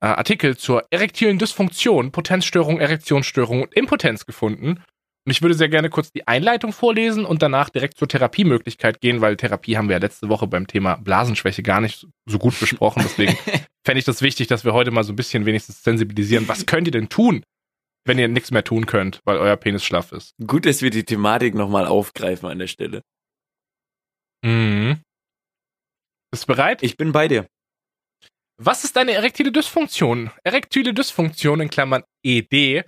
äh, 0.00 0.06
Artikel 0.06 0.56
zur 0.56 0.84
erektilen 0.90 1.38
Dysfunktion, 1.38 2.12
Potenzstörung, 2.12 2.80
Erektionsstörung 2.80 3.62
und 3.62 3.74
Impotenz 3.74 4.26
gefunden. 4.26 4.82
Und 5.26 5.32
ich 5.32 5.42
würde 5.42 5.54
sehr 5.54 5.68
gerne 5.68 5.90
kurz 5.90 6.10
die 6.10 6.26
Einleitung 6.26 6.72
vorlesen 6.72 7.24
und 7.24 7.42
danach 7.42 7.68
direkt 7.68 7.98
zur 7.98 8.08
Therapiemöglichkeit 8.08 9.00
gehen, 9.00 9.20
weil 9.20 9.36
Therapie 9.36 9.76
haben 9.76 9.88
wir 9.88 9.96
ja 9.96 10.00
letzte 10.00 10.28
Woche 10.28 10.46
beim 10.46 10.66
Thema 10.66 10.96
Blasenschwäche 10.96 11.62
gar 11.62 11.80
nicht 11.80 12.06
so 12.26 12.38
gut 12.38 12.58
besprochen. 12.58 13.02
Deswegen 13.04 13.36
fände 13.88 14.00
ich 14.00 14.04
das 14.04 14.20
wichtig, 14.20 14.48
dass 14.48 14.66
wir 14.66 14.74
heute 14.74 14.90
mal 14.90 15.02
so 15.02 15.14
ein 15.14 15.16
bisschen 15.16 15.46
wenigstens 15.46 15.82
sensibilisieren. 15.82 16.46
Was 16.46 16.66
könnt 16.66 16.86
ihr 16.86 16.90
denn 16.90 17.08
tun, 17.08 17.42
wenn 18.04 18.18
ihr 18.18 18.28
nichts 18.28 18.50
mehr 18.50 18.62
tun 18.62 18.84
könnt, 18.84 19.22
weil 19.24 19.38
euer 19.38 19.56
Penis 19.56 19.82
schlaff 19.82 20.12
ist? 20.12 20.34
Gut, 20.46 20.66
dass 20.66 20.82
wir 20.82 20.90
die 20.90 21.04
Thematik 21.04 21.54
nochmal 21.54 21.86
aufgreifen 21.86 22.50
an 22.50 22.58
der 22.58 22.66
Stelle. 22.66 23.00
Mhm. 24.44 25.00
Bist 26.30 26.42
du 26.42 26.48
bereit? 26.48 26.82
Ich 26.82 26.98
bin 26.98 27.12
bei 27.12 27.28
dir. 27.28 27.48
Was 28.58 28.84
ist 28.84 28.98
eine 28.98 29.12
erektile 29.12 29.52
Dysfunktion? 29.52 30.32
Erektile 30.44 30.92
Dysfunktion 30.92 31.62
in 31.62 31.70
Klammern 31.70 32.04
ED 32.22 32.84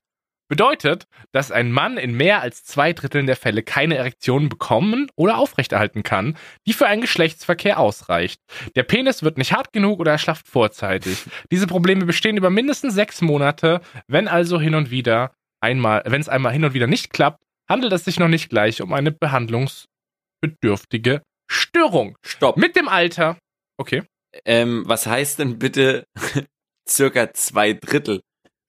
bedeutet, 0.51 1.07
dass 1.33 1.51
ein 1.51 1.73
Mann 1.73 1.97
in 1.97 2.13
mehr 2.13 2.43
als 2.43 2.63
zwei 2.65 2.93
Dritteln 2.93 3.27
der 3.27 3.37
Fälle 3.37 3.63
keine 3.63 3.95
Erektion 3.95 4.51
bekommen 4.51 5.11
oder 5.17 5.39
aufrechterhalten 5.39 6.03
kann, 6.03 6.37
die 6.67 6.75
für 6.75 6.87
einen 6.87 7.01
Geschlechtsverkehr 7.01 7.79
ausreicht. 7.79 8.43
Der 8.75 8.83
Penis 8.83 9.23
wird 9.23 9.39
nicht 9.39 9.53
hart 9.53 9.73
genug 9.73 10.01
oder 10.01 10.13
erschlafft 10.13 10.49
vorzeitig. 10.49 11.25
Diese 11.51 11.67
Probleme 11.67 12.05
bestehen 12.05 12.37
über 12.37 12.51
mindestens 12.51 12.93
sechs 12.95 13.23
Monate. 13.23 13.81
Wenn 14.09 14.29
also 14.29 14.61
hin 14.61 14.75
und 14.75 14.91
wieder 14.91 15.33
einmal, 15.61 16.03
wenn 16.05 16.21
es 16.21 16.29
einmal 16.29 16.53
hin 16.53 16.65
und 16.65 16.75
wieder 16.75 16.89
nicht 16.89 17.13
klappt, 17.13 17.39
handelt 17.69 17.93
es 17.93 18.05
sich 18.05 18.19
noch 18.19 18.29
nicht 18.29 18.51
gleich 18.51 18.83
um 18.83 18.93
eine 18.93 19.13
behandlungsbedürftige 19.13 21.23
Störung. 21.49 22.19
Stopp. 22.27 22.57
Mit 22.57 22.75
dem 22.75 22.89
Alter. 22.89 23.39
Okay. 23.79 24.03
Ähm, 24.45 24.83
was 24.87 25.07
heißt 25.07 25.39
denn 25.39 25.61
bitte 25.61 26.03
circa 26.89 27.33
zwei 27.33 27.73
Drittel? 27.73 28.21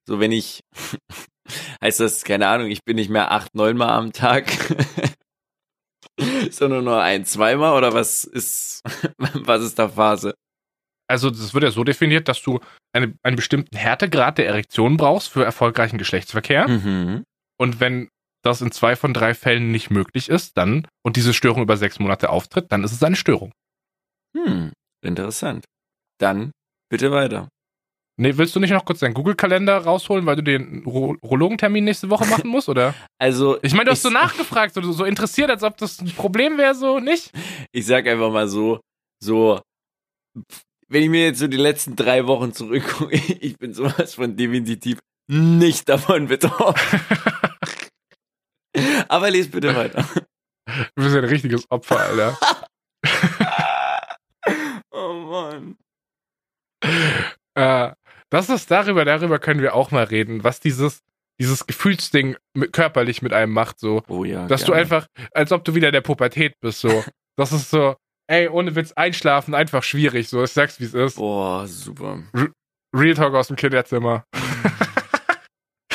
So 0.07 0.19
wenn 0.19 0.31
ich, 0.31 0.61
heißt 1.83 1.99
das, 1.99 2.23
keine 2.23 2.47
Ahnung, 2.47 2.67
ich 2.67 2.83
bin 2.83 2.95
nicht 2.95 3.09
mehr 3.09 3.31
acht, 3.31 3.55
neun 3.55 3.77
Mal 3.77 3.89
am 3.89 4.13
Tag, 4.13 4.51
sondern 6.51 6.83
nur 6.83 7.01
ein, 7.01 7.25
zweimal 7.25 7.77
oder 7.77 7.93
was 7.93 8.23
ist, 8.23 8.81
was 9.17 9.63
ist 9.63 9.79
da 9.79 9.89
Phase? 9.89 10.33
Also 11.07 11.29
das 11.29 11.53
wird 11.53 11.63
ja 11.63 11.71
so 11.71 11.83
definiert, 11.83 12.27
dass 12.27 12.41
du 12.41 12.59
eine, 12.93 13.13
einen 13.23 13.35
bestimmten 13.35 13.75
Härtegrad 13.75 14.37
der 14.37 14.47
Erektion 14.47 14.97
brauchst 14.97 15.29
für 15.29 15.43
erfolgreichen 15.43 15.97
Geschlechtsverkehr. 15.97 16.67
Mhm. 16.67 17.23
Und 17.59 17.79
wenn 17.79 18.09
das 18.43 18.61
in 18.61 18.71
zwei 18.71 18.95
von 18.95 19.13
drei 19.13 19.33
Fällen 19.33 19.71
nicht 19.71 19.91
möglich 19.91 20.29
ist, 20.29 20.57
dann 20.57 20.87
und 21.03 21.15
diese 21.15 21.33
Störung 21.33 21.61
über 21.61 21.77
sechs 21.77 21.99
Monate 21.99 22.29
auftritt, 22.29 22.71
dann 22.71 22.83
ist 22.83 22.91
es 22.91 23.03
eine 23.03 23.15
Störung. 23.15 23.51
Hm, 24.35 24.71
interessant. 25.03 25.65
Dann 26.17 26.51
bitte 26.89 27.11
weiter. 27.11 27.49
Nee, 28.21 28.37
willst 28.37 28.55
du 28.55 28.59
nicht 28.59 28.69
noch 28.69 28.85
kurz 28.85 28.99
deinen 28.99 29.15
Google-Kalender 29.15 29.79
rausholen, 29.79 30.27
weil 30.27 30.35
du 30.35 30.43
den 30.43 30.83
Ro 30.85 31.15
Urologentermin 31.23 31.83
nächste 31.83 32.07
Woche 32.11 32.27
machen 32.27 32.47
musst, 32.49 32.69
oder? 32.69 32.93
Also, 33.17 33.57
Ich 33.63 33.73
meine, 33.73 33.85
du 33.85 33.91
hast 33.91 34.03
so 34.03 34.11
nachgefragt, 34.11 34.75
so, 34.75 34.91
so 34.91 35.05
interessiert, 35.05 35.49
als 35.49 35.63
ob 35.63 35.75
das 35.77 35.99
ein 35.99 36.11
Problem 36.11 36.59
wäre, 36.59 36.75
so 36.75 36.99
nicht? 36.99 37.31
ich 37.71 37.87
sag 37.87 38.05
einfach 38.07 38.31
mal 38.31 38.47
so, 38.47 38.79
so, 39.23 39.59
wenn 40.87 41.01
ich 41.01 41.09
mir 41.09 41.25
jetzt 41.25 41.39
so 41.39 41.47
die 41.47 41.57
letzten 41.57 41.95
drei 41.95 42.27
Wochen 42.27 42.53
zurückgucke, 42.53 43.15
ich 43.39 43.57
bin 43.57 43.73
sowas 43.73 44.13
von 44.13 44.35
definitiv 44.35 44.99
nicht 45.27 45.89
davon 45.89 46.27
betroffen. 46.27 47.01
Aber 49.07 49.31
les 49.31 49.49
bitte 49.49 49.75
weiter. 49.75 50.05
Du 50.95 51.03
bist 51.03 51.15
ja 51.15 51.21
ein 51.21 51.25
richtiges 51.27 51.65
Opfer, 51.71 51.99
Alter. 51.99 52.37
oh 54.91 55.13
Mann. 55.13 55.75
Äh, 57.55 57.91
das 58.31 58.49
ist 58.49 58.71
darüber, 58.71 59.05
darüber 59.05 59.37
können 59.37 59.61
wir 59.61 59.75
auch 59.75 59.91
mal 59.91 60.05
reden, 60.05 60.43
was 60.43 60.59
dieses, 60.59 61.01
dieses 61.39 61.67
Gefühlsding 61.67 62.37
mit, 62.55 62.73
körperlich 62.73 63.21
mit 63.21 63.33
einem 63.33 63.53
macht, 63.53 63.79
so. 63.79 64.01
Oh 64.07 64.23
ja. 64.23 64.47
Dass 64.47 64.61
du 64.61 64.67
gerne. 64.71 64.81
einfach, 64.81 65.07
als 65.33 65.51
ob 65.51 65.63
du 65.63 65.75
wieder 65.75 65.91
der 65.91 66.01
Pubertät 66.01 66.55
bist, 66.59 66.79
so. 66.79 67.03
Das 67.37 67.53
ist 67.53 67.71
so, 67.71 67.95
ey, 68.27 68.49
ohne 68.49 68.75
Witz, 68.75 68.91
einschlafen, 68.91 69.55
einfach 69.55 69.83
schwierig, 69.83 70.27
so. 70.27 70.43
Ich 70.43 70.51
sag's, 70.51 70.79
wie 70.81 70.83
es 70.83 70.93
ist. 70.93 71.15
Boah, 71.15 71.65
super. 71.65 72.21
Real 72.93 73.15
Talk 73.15 73.33
aus 73.33 73.47
dem 73.47 73.55
Kinderzimmer. 73.55 74.25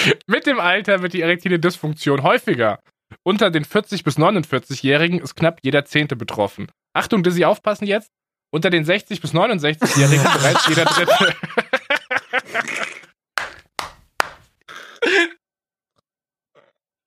Mit 0.27 0.47
dem 0.47 0.61
Alter 0.61 1.03
wird 1.03 1.13
die 1.13 1.21
erektile 1.21 1.59
Dysfunktion 1.59 2.23
häufiger. 2.23 2.81
Unter 3.23 3.51
den 3.51 3.65
40- 3.65 4.03
bis 4.03 4.19
49-Jährigen 4.19 5.21
ist 5.21 5.37
knapp 5.37 5.61
jeder 5.63 5.85
Zehnte 5.85 6.17
betroffen. 6.17 6.69
Achtung, 6.93 7.23
Dizzy, 7.23 7.45
aufpassen 7.45 7.87
jetzt. 7.87 8.11
Unter 8.51 8.71
den 8.71 8.85
60- 8.85 9.21
bis 9.21 9.35
69-Jährigen 9.35 10.25
bereits 10.25 10.67
jeder 10.69 10.85
Dritte. 10.85 11.35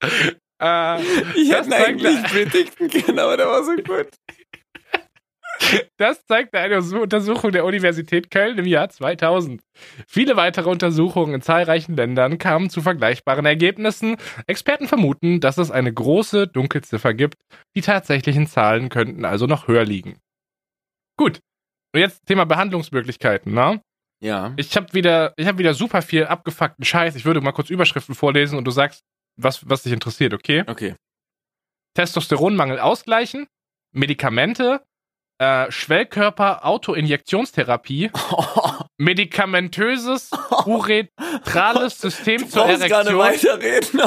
äh, 0.61 1.01
Ich 1.35 1.49
Das 1.49 1.67
hätte 1.67 1.75
eigentlich 1.75 2.23
predikten 2.23 2.89
können, 2.89 3.19
aber 3.19 3.37
der 3.37 3.47
war 3.47 3.63
so 3.63 3.75
gut. 3.75 4.09
Das 5.97 6.25
zeigte 6.25 6.57
eine 6.59 6.79
Untersuchung 6.79 7.51
der 7.51 7.65
Universität 7.65 8.31
Köln 8.31 8.57
im 8.57 8.65
Jahr 8.65 8.89
2000. 8.89 9.61
Viele 10.07 10.35
weitere 10.35 10.69
Untersuchungen 10.69 11.35
in 11.35 11.41
zahlreichen 11.41 11.95
Ländern 11.95 12.37
kamen 12.37 12.69
zu 12.69 12.81
vergleichbaren 12.81 13.45
Ergebnissen. 13.45 14.17
Experten 14.47 14.87
vermuten, 14.87 15.41
dass 15.41 15.57
es 15.57 15.69
eine 15.69 15.93
große 15.93 16.47
Dunkelziffer 16.47 17.13
gibt. 17.13 17.35
Die 17.75 17.81
tatsächlichen 17.81 18.47
Zahlen 18.47 18.89
könnten 18.89 19.25
also 19.25 19.45
noch 19.45 19.67
höher 19.67 19.85
liegen. 19.85 20.19
Gut. 21.17 21.41
Und 21.93 21.99
jetzt 21.99 22.25
Thema 22.25 22.45
Behandlungsmöglichkeiten, 22.45 23.53
ne? 23.53 23.81
Ja. 24.21 24.53
Ich 24.57 24.75
habe 24.75 24.91
wieder, 24.93 25.33
ich 25.37 25.47
habe 25.47 25.57
wieder 25.59 25.73
super 25.73 26.01
viel 26.01 26.25
abgefuckten 26.25 26.83
Scheiß. 26.83 27.15
Ich 27.15 27.25
würde 27.25 27.41
mal 27.41 27.51
kurz 27.53 27.69
Überschriften 27.69 28.15
vorlesen 28.15 28.57
und 28.57 28.65
du 28.65 28.71
sagst, 28.71 29.01
was, 29.37 29.67
was 29.69 29.83
dich 29.83 29.93
interessiert, 29.93 30.33
okay? 30.33 30.63
Okay. 30.67 30.95
Testosteronmangel 31.95 32.79
ausgleichen, 32.79 33.47
Medikamente, 33.93 34.83
äh, 35.41 35.71
Schwellkörper, 35.71 36.65
Autoinjektionstherapie, 36.65 38.11
medikamentöses 38.97 40.31
uretrales 40.65 41.97
System 42.01 42.41
Du 42.41 42.47
zur 42.49 42.65
brauchst 42.65 42.89
gar 42.89 43.03
nicht 43.05 43.13
Erektion. 43.13 43.51
weiterreden. 43.59 44.01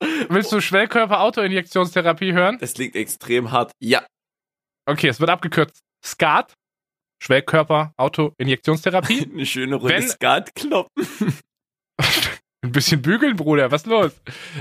Willst 0.28 0.52
du 0.52 0.60
Schwellkörper, 0.60 1.20
Autoinjektionstherapie 1.20 2.32
hören? 2.32 2.58
Das 2.58 2.76
liegt 2.76 2.96
extrem 2.96 3.52
hart. 3.52 3.72
Ja. 3.80 4.06
Okay, 4.86 5.08
es 5.08 5.20
wird 5.20 5.30
abgekürzt. 5.30 5.80
SCAT, 6.04 6.52
Schwellkörper, 7.22 7.92
Autoinjektionstherapie. 7.96 9.28
Eine 9.32 9.46
schöne 9.46 9.76
Runde 9.76 9.94
Wenn- 9.94 10.08
Skat 10.08 10.54
kloppen. 10.54 11.06
Ein 12.64 12.72
bisschen 12.72 13.02
bügeln, 13.02 13.36
Bruder, 13.36 13.70
was 13.72 13.84
los? 13.84 14.12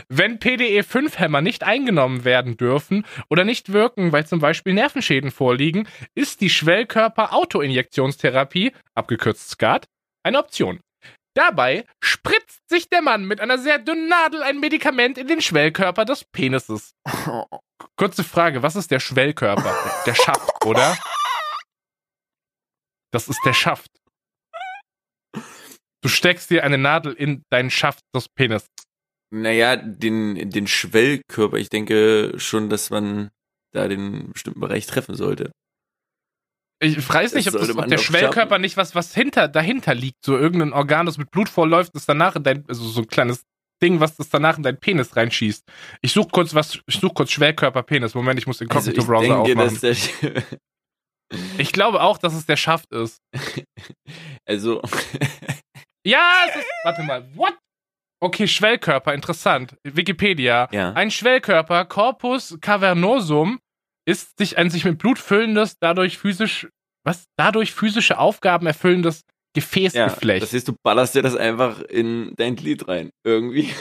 Wenn 0.10 0.38
PDE5-Hämmer 0.38 1.40
nicht 1.40 1.64
eingenommen 1.64 2.26
werden 2.26 2.58
dürfen 2.58 3.06
oder 3.30 3.46
nicht 3.46 3.72
wirken, 3.72 4.12
weil 4.12 4.28
zum 4.28 4.40
Beispiel 4.40 4.74
Nervenschäden 4.74 5.32
vorliegen, 5.32 5.88
ist 6.14 6.42
die 6.42 6.50
Schwellkörper-Autoinjektionstherapie, 6.50 8.74
abgekürzt 8.94 9.52
SCAT, 9.52 9.86
eine 10.22 10.40
Option. 10.40 10.82
Dabei 11.34 11.86
spritzt 12.04 12.60
sich 12.70 12.90
der 12.90 13.02
Mann 13.02 13.24
mit 13.26 13.40
einer 13.40 13.58
sehr 13.58 13.80
dünnen 13.80 14.10
Nadel 14.10 14.44
ein 14.44 14.60
Medikament 14.60 15.18
in 15.18 15.28
den 15.28 15.40
Schwellkörper 15.42 16.04
des 16.04 16.26
Penises. 16.26 16.96
Kurze 17.96 18.26
Frage, 18.26 18.64
was 18.64 18.76
ist 18.76 18.92
der 18.92 19.00
Schwellkörper? 19.00 19.74
Der 20.06 20.14
Schaft, 20.16 20.52
oder? 20.66 20.98
Das 23.14 23.28
ist 23.30 23.40
der 23.46 23.54
Schaft. 23.54 23.88
Du 26.02 26.10
steckst 26.10 26.50
dir 26.50 26.64
eine 26.64 26.78
Nadel 26.78 27.14
in 27.14 27.44
deinen 27.50 27.70
Schaft 27.70 28.02
des 28.14 28.28
Penis. 28.28 28.66
Naja, 29.32 29.76
den, 29.78 30.50
den 30.50 30.68
Schwellkörper. 30.68 31.58
Ich 31.58 31.70
denke 31.70 32.34
schon, 32.38 32.70
dass 32.70 32.90
man 32.90 33.30
da 33.72 33.88
den 33.88 34.32
bestimmten 34.34 34.60
Bereich 34.60 34.86
treffen 34.86 35.16
sollte. 35.16 35.52
Ich 36.82 37.08
weiß 37.08 37.34
nicht, 37.36 37.48
Das 37.48 37.56
ob, 37.56 37.62
das, 37.62 37.70
ob 37.76 37.88
der 37.88 37.98
Schwellkörper 37.98 38.50
schaffen. 38.56 38.62
nicht 38.62 38.78
was, 38.78 38.94
was 38.94 39.14
hinter, 39.16 39.48
dahinter 39.48 39.96
liegt. 39.96 40.18
So 40.26 40.38
irgendein 40.38 40.74
Organ, 40.74 41.06
das 41.06 41.18
mit 41.18 41.32
Blut 41.32 41.48
vollläuft, 41.50 41.96
das 41.96 42.06
danach 42.06 42.36
in 42.36 42.44
dein, 42.44 42.66
also 42.68 42.84
so 42.86 43.02
ein 43.02 43.08
kleines 43.08 43.44
Ding, 43.82 44.00
was 44.02 44.16
das 44.18 44.30
danach 44.30 44.58
in 44.58 44.64
deinen 44.64 44.80
Penis 44.80 45.16
reinschießt. 45.16 45.64
Ich 46.02 46.12
suche 46.12 46.30
kurz 46.30 46.54
was, 46.54 46.80
ich 46.86 46.96
suche 47.00 47.14
kurz 47.14 47.32
Schwellkörper-Penis. 47.32 48.14
Moment, 48.16 48.38
ich 48.40 48.48
muss 48.48 48.58
den 48.58 48.70
Also 48.70 48.92
ich 48.92 48.98
Cognito-Browser 48.98 49.44
denke, 49.46 49.62
aufmachen. 49.62 49.82
dass 49.82 50.20
der, 50.20 50.44
Ich 51.58 51.72
glaube 51.72 52.02
auch, 52.02 52.18
dass 52.18 52.34
es 52.34 52.46
der 52.46 52.58
Schaft 52.58 52.92
ist. 52.92 53.20
also, 54.48 54.82
Ja, 56.06 56.46
es 56.50 56.56
ist, 56.58 56.66
warte 56.84 57.04
mal, 57.04 57.26
what? 57.36 57.58
Okay, 58.22 58.48
Schwellkörper, 58.48 59.14
interessant. 59.14 59.76
Wikipedia. 59.84 60.68
ja. 60.72 60.92
Ein 60.94 61.12
Schwellkörper, 61.12 61.86
Corpus 61.86 62.58
cavernosum, 62.62 63.60
ist 64.06 64.38
sich 64.38 64.58
ein 64.58 64.70
sich 64.70 64.84
mit 64.86 64.98
Blut 64.98 65.18
füllendes, 65.20 65.78
dadurch 65.80 66.18
physisch, 66.18 66.68
was? 67.06 67.26
Dadurch 67.38 67.74
physische 67.74 68.18
Aufgaben 68.18 68.68
erfüllendes 68.68 69.22
Ja, 69.22 69.30
Gefäßgeflecht. 69.56 70.44
das 70.44 70.54
heißt, 70.54 70.68
du 70.68 70.74
ballerst 70.84 71.16
dir 71.16 71.22
das 71.22 71.36
einfach 71.36 71.82
in 71.82 72.34
dein 72.36 72.56
Glied 72.56 72.88
rein. 72.88 73.12
Irgendwie. 73.26 73.74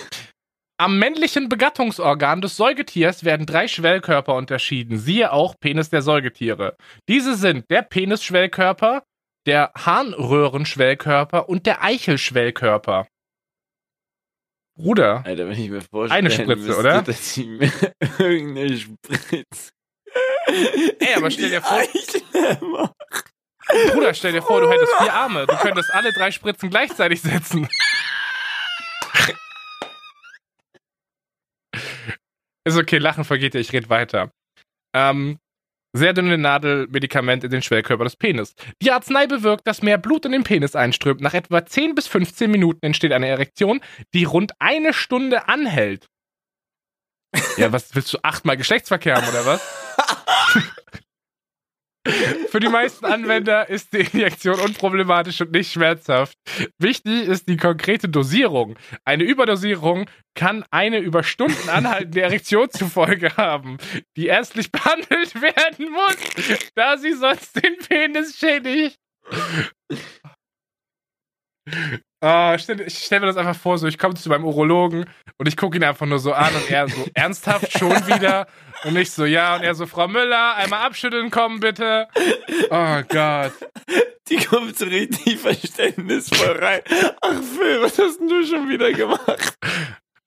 Am 0.83 0.99
männlichen 0.99 1.49
Begattungsorgan 1.49 2.41
des 2.41 2.57
Säugetiers 2.57 3.23
werden 3.23 3.47
drei 3.47 3.69
Schwellkörper 3.69 4.35
unterschieden. 4.35 4.99
Siehe 4.99 5.31
auch 5.33 5.55
Penis 5.61 5.91
der 5.91 6.03
Säugetiere. 6.03 6.77
Diese 7.09 7.37
sind 7.37 7.71
der 7.71 7.83
Penisschwellkörper, 7.83 9.05
der 9.47 9.71
Harnröhrenschwellkörper 9.79 11.49
und 11.49 11.67
der 11.67 11.85
Eichelschwellkörper. 11.85 13.07
Bruder, 14.77 15.23
Alter, 15.25 15.47
wenn 15.49 15.53
ich 15.57 15.71
mir 15.71 15.83
vorstelle, 15.83 16.19
Eine 16.19 16.31
Spritze, 16.33 16.77
oder? 16.77 17.03
dass 17.03 17.37
ich 17.37 17.47
mir 17.47 17.71
irgendeine 18.19 18.77
Spritze. 18.77 19.71
Ey, 20.99 21.15
aber 21.15 21.31
stell 21.31 21.51
dir 21.51 21.63
vor- 21.63 21.81
Bruder, 23.93 24.15
stell 24.15 24.33
dir 24.33 24.43
vor, 24.43 24.61
du 24.61 24.69
hättest 24.69 24.93
vier 24.99 25.15
Arme. 25.15 25.47
Du 25.47 25.55
könntest 25.59 25.95
alle 25.95 26.13
drei 26.13 26.33
Spritzen 26.33 26.71
gleichzeitig 26.71 27.23
setzen. 27.23 27.69
Ist 32.65 32.77
okay, 32.77 32.99
Lachen 32.99 33.25
vergeht 33.25 33.55
dir, 33.55 33.59
ich 33.59 33.73
rede 33.73 33.89
weiter. 33.89 34.31
Ähm, 34.95 35.39
sehr 35.95 36.15
dünne 36.15 36.39
Nadel, 36.39 36.87
Medikament 36.89 37.45
in 37.45 37.51
den 37.51 37.61
Schwellkörper 37.61 38.05
des 38.05 38.17
Penis. 38.17 38.55
Die 38.81 38.91
Arznei 38.91 39.27
bewirkt, 39.27 39.67
dass 39.67 39.83
mehr 39.83 39.99
Blut 39.99 40.25
in 40.25 40.33
den 40.33 40.45
Penis 40.45 40.75
einströmt. 40.75 41.21
Nach 41.21 41.35
etwa 41.35 41.67
10 41.67 41.95
bis 41.95 42.07
15 42.07 42.51
Minuten 42.51 42.87
entsteht 42.87 43.13
eine 43.13 43.29
Erektion, 43.29 43.81
die 44.15 44.25
rund 44.25 44.53
eine 44.59 44.95
Stunde 44.95 45.49
anhält. 45.49 46.09
Ja, 47.57 47.73
was 47.73 47.95
willst 47.95 48.13
du 48.15 48.19
achtmal 48.23 48.57
Geschlechtsverkehr 48.57 49.17
haben 49.17 49.29
oder 49.29 49.45
was? 49.45 49.63
Für 52.49 52.59
die 52.59 52.69
meisten 52.69 53.05
Anwender 53.05 53.69
ist 53.69 53.93
die 53.93 54.01
Injektion 54.01 54.59
unproblematisch 54.59 55.41
und 55.41 55.53
nicht 55.53 55.73
schmerzhaft. 55.73 56.37
Wichtig 56.79 57.29
ist 57.29 57.49
die 57.49 57.57
konkrete 57.57 58.09
Dosierung. 58.09 58.77
Eine 59.05 59.23
Überdosierung 59.23 60.07
kann 60.35 60.65
eine 60.71 60.99
über 60.99 61.23
Stunden 61.23 61.69
anhaltende 61.69 62.23
Erektion 62.23 62.71
zur 62.71 62.89
Folge 62.89 63.37
haben, 63.37 63.79
die 64.17 64.27
ärztlich 64.27 64.73
behandelt 64.73 65.41
werden 65.41 65.93
muss, 65.93 66.71
da 66.75 66.97
sie 66.97 67.13
sonst 67.13 67.63
den 67.63 67.77
Penis 67.79 68.37
schädigt. 68.37 68.99
Stell, 72.59 72.81
ich 72.81 72.99
stell 72.99 73.21
mir 73.21 73.27
das 73.27 73.37
einfach 73.37 73.57
vor, 73.57 73.79
so 73.79 73.87
ich 73.87 73.99
komme 73.99 74.15
zu 74.15 74.29
meinem 74.29 74.45
Urologen 74.45 75.07
und 75.39 75.49
ich 75.49 75.57
gucke 75.57 75.77
ihn 75.77 75.85
einfach 75.85 76.07
nur 76.07 76.19
so 76.19 76.33
an 76.33 76.55
und 76.55 76.71
er 76.71 76.89
so 76.89 77.07
ernsthaft 77.15 77.77
schon 77.79 77.91
wieder 78.07 78.47
und 78.85 78.97
ich 78.97 79.11
so 79.11 79.25
ja 79.25 79.57
und 79.57 79.63
er 79.63 79.75
so 79.75 79.87
Frau 79.87 80.09
Müller 80.09 80.57
einmal 80.57 80.87
abschütteln 80.87 81.31
kommen 81.31 81.61
bitte. 81.61 82.09
Oh 82.71 83.03
Gott. 83.09 83.53
Die 84.29 84.37
kommt 84.37 84.79
so 84.79 84.85
richtig 84.87 85.39
verständnisvoll 85.39 86.57
rein. 86.59 86.81
Ach 87.21 87.43
Phil, 87.43 87.83
was 87.83 87.99
hast 87.99 88.21
denn 88.21 88.29
du 88.29 88.45
schon 88.47 88.69
wieder 88.69 88.93
gemacht? 88.93 89.59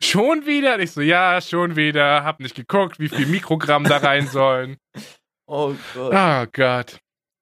Schon 0.04 0.46
wieder? 0.46 0.76
Und 0.76 0.82
ich 0.82 0.92
so 0.92 1.02
ja 1.02 1.40
schon 1.42 1.76
wieder. 1.76 2.24
Hab 2.24 2.40
nicht 2.40 2.56
geguckt, 2.56 3.00
wie 3.00 3.10
viel 3.10 3.26
Mikrogramm 3.26 3.84
da 3.86 3.98
rein 3.98 4.28
sollen. 4.28 4.78
Oh 5.48 5.74
Gott. 5.94 6.14
Oh 6.14 6.46
Gott. 6.52 7.00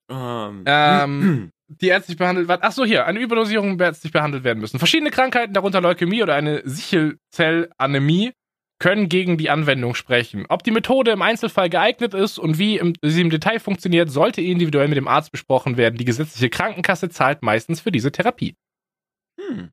Ähm, 0.09 0.63
Ähm, 0.65 1.51
die 1.67 1.87
ärztlich 1.87 2.17
behandelt 2.17 2.47
werden. 2.47 2.61
Ach 2.63 2.71
so, 2.71 2.85
hier, 2.85 3.05
eine 3.05 3.19
Überdosierung 3.19 3.79
ärztlich 3.79 4.11
behandelt 4.13 4.43
werden 4.43 4.59
müssen. 4.59 4.77
Verschiedene 4.77 5.11
Krankheiten, 5.11 5.53
darunter 5.53 5.81
Leukämie 5.81 6.21
oder 6.21 6.35
eine 6.35 6.61
Sichelzellanämie, 6.65 8.33
können 8.83 9.07
gegen 9.07 9.37
die 9.37 9.49
Anwendung 9.49 9.95
sprechen. 9.95 10.45
Ob 10.49 10.61
die 10.61 10.71
Methode 10.71 11.11
im 11.11 11.21
Einzelfall 11.21 11.69
geeignet 11.69 12.13
ist 12.13 12.37
und 12.37 12.57
wie 12.57 12.77
im, 12.77 12.93
sie 13.01 13.21
im 13.21 13.29
Detail 13.29 13.59
funktioniert, 13.59 14.11
sollte 14.11 14.41
individuell 14.41 14.89
mit 14.89 14.97
dem 14.97 15.07
Arzt 15.07 15.31
besprochen 15.31 15.77
werden. 15.77 15.95
Die 15.95 16.03
gesetzliche 16.03 16.49
Krankenkasse 16.49 17.07
zahlt 17.07 17.43
meistens 17.43 17.79
für 17.79 17.93
diese 17.93 18.11
Therapie. 18.11 18.57
Hm. 19.39 19.71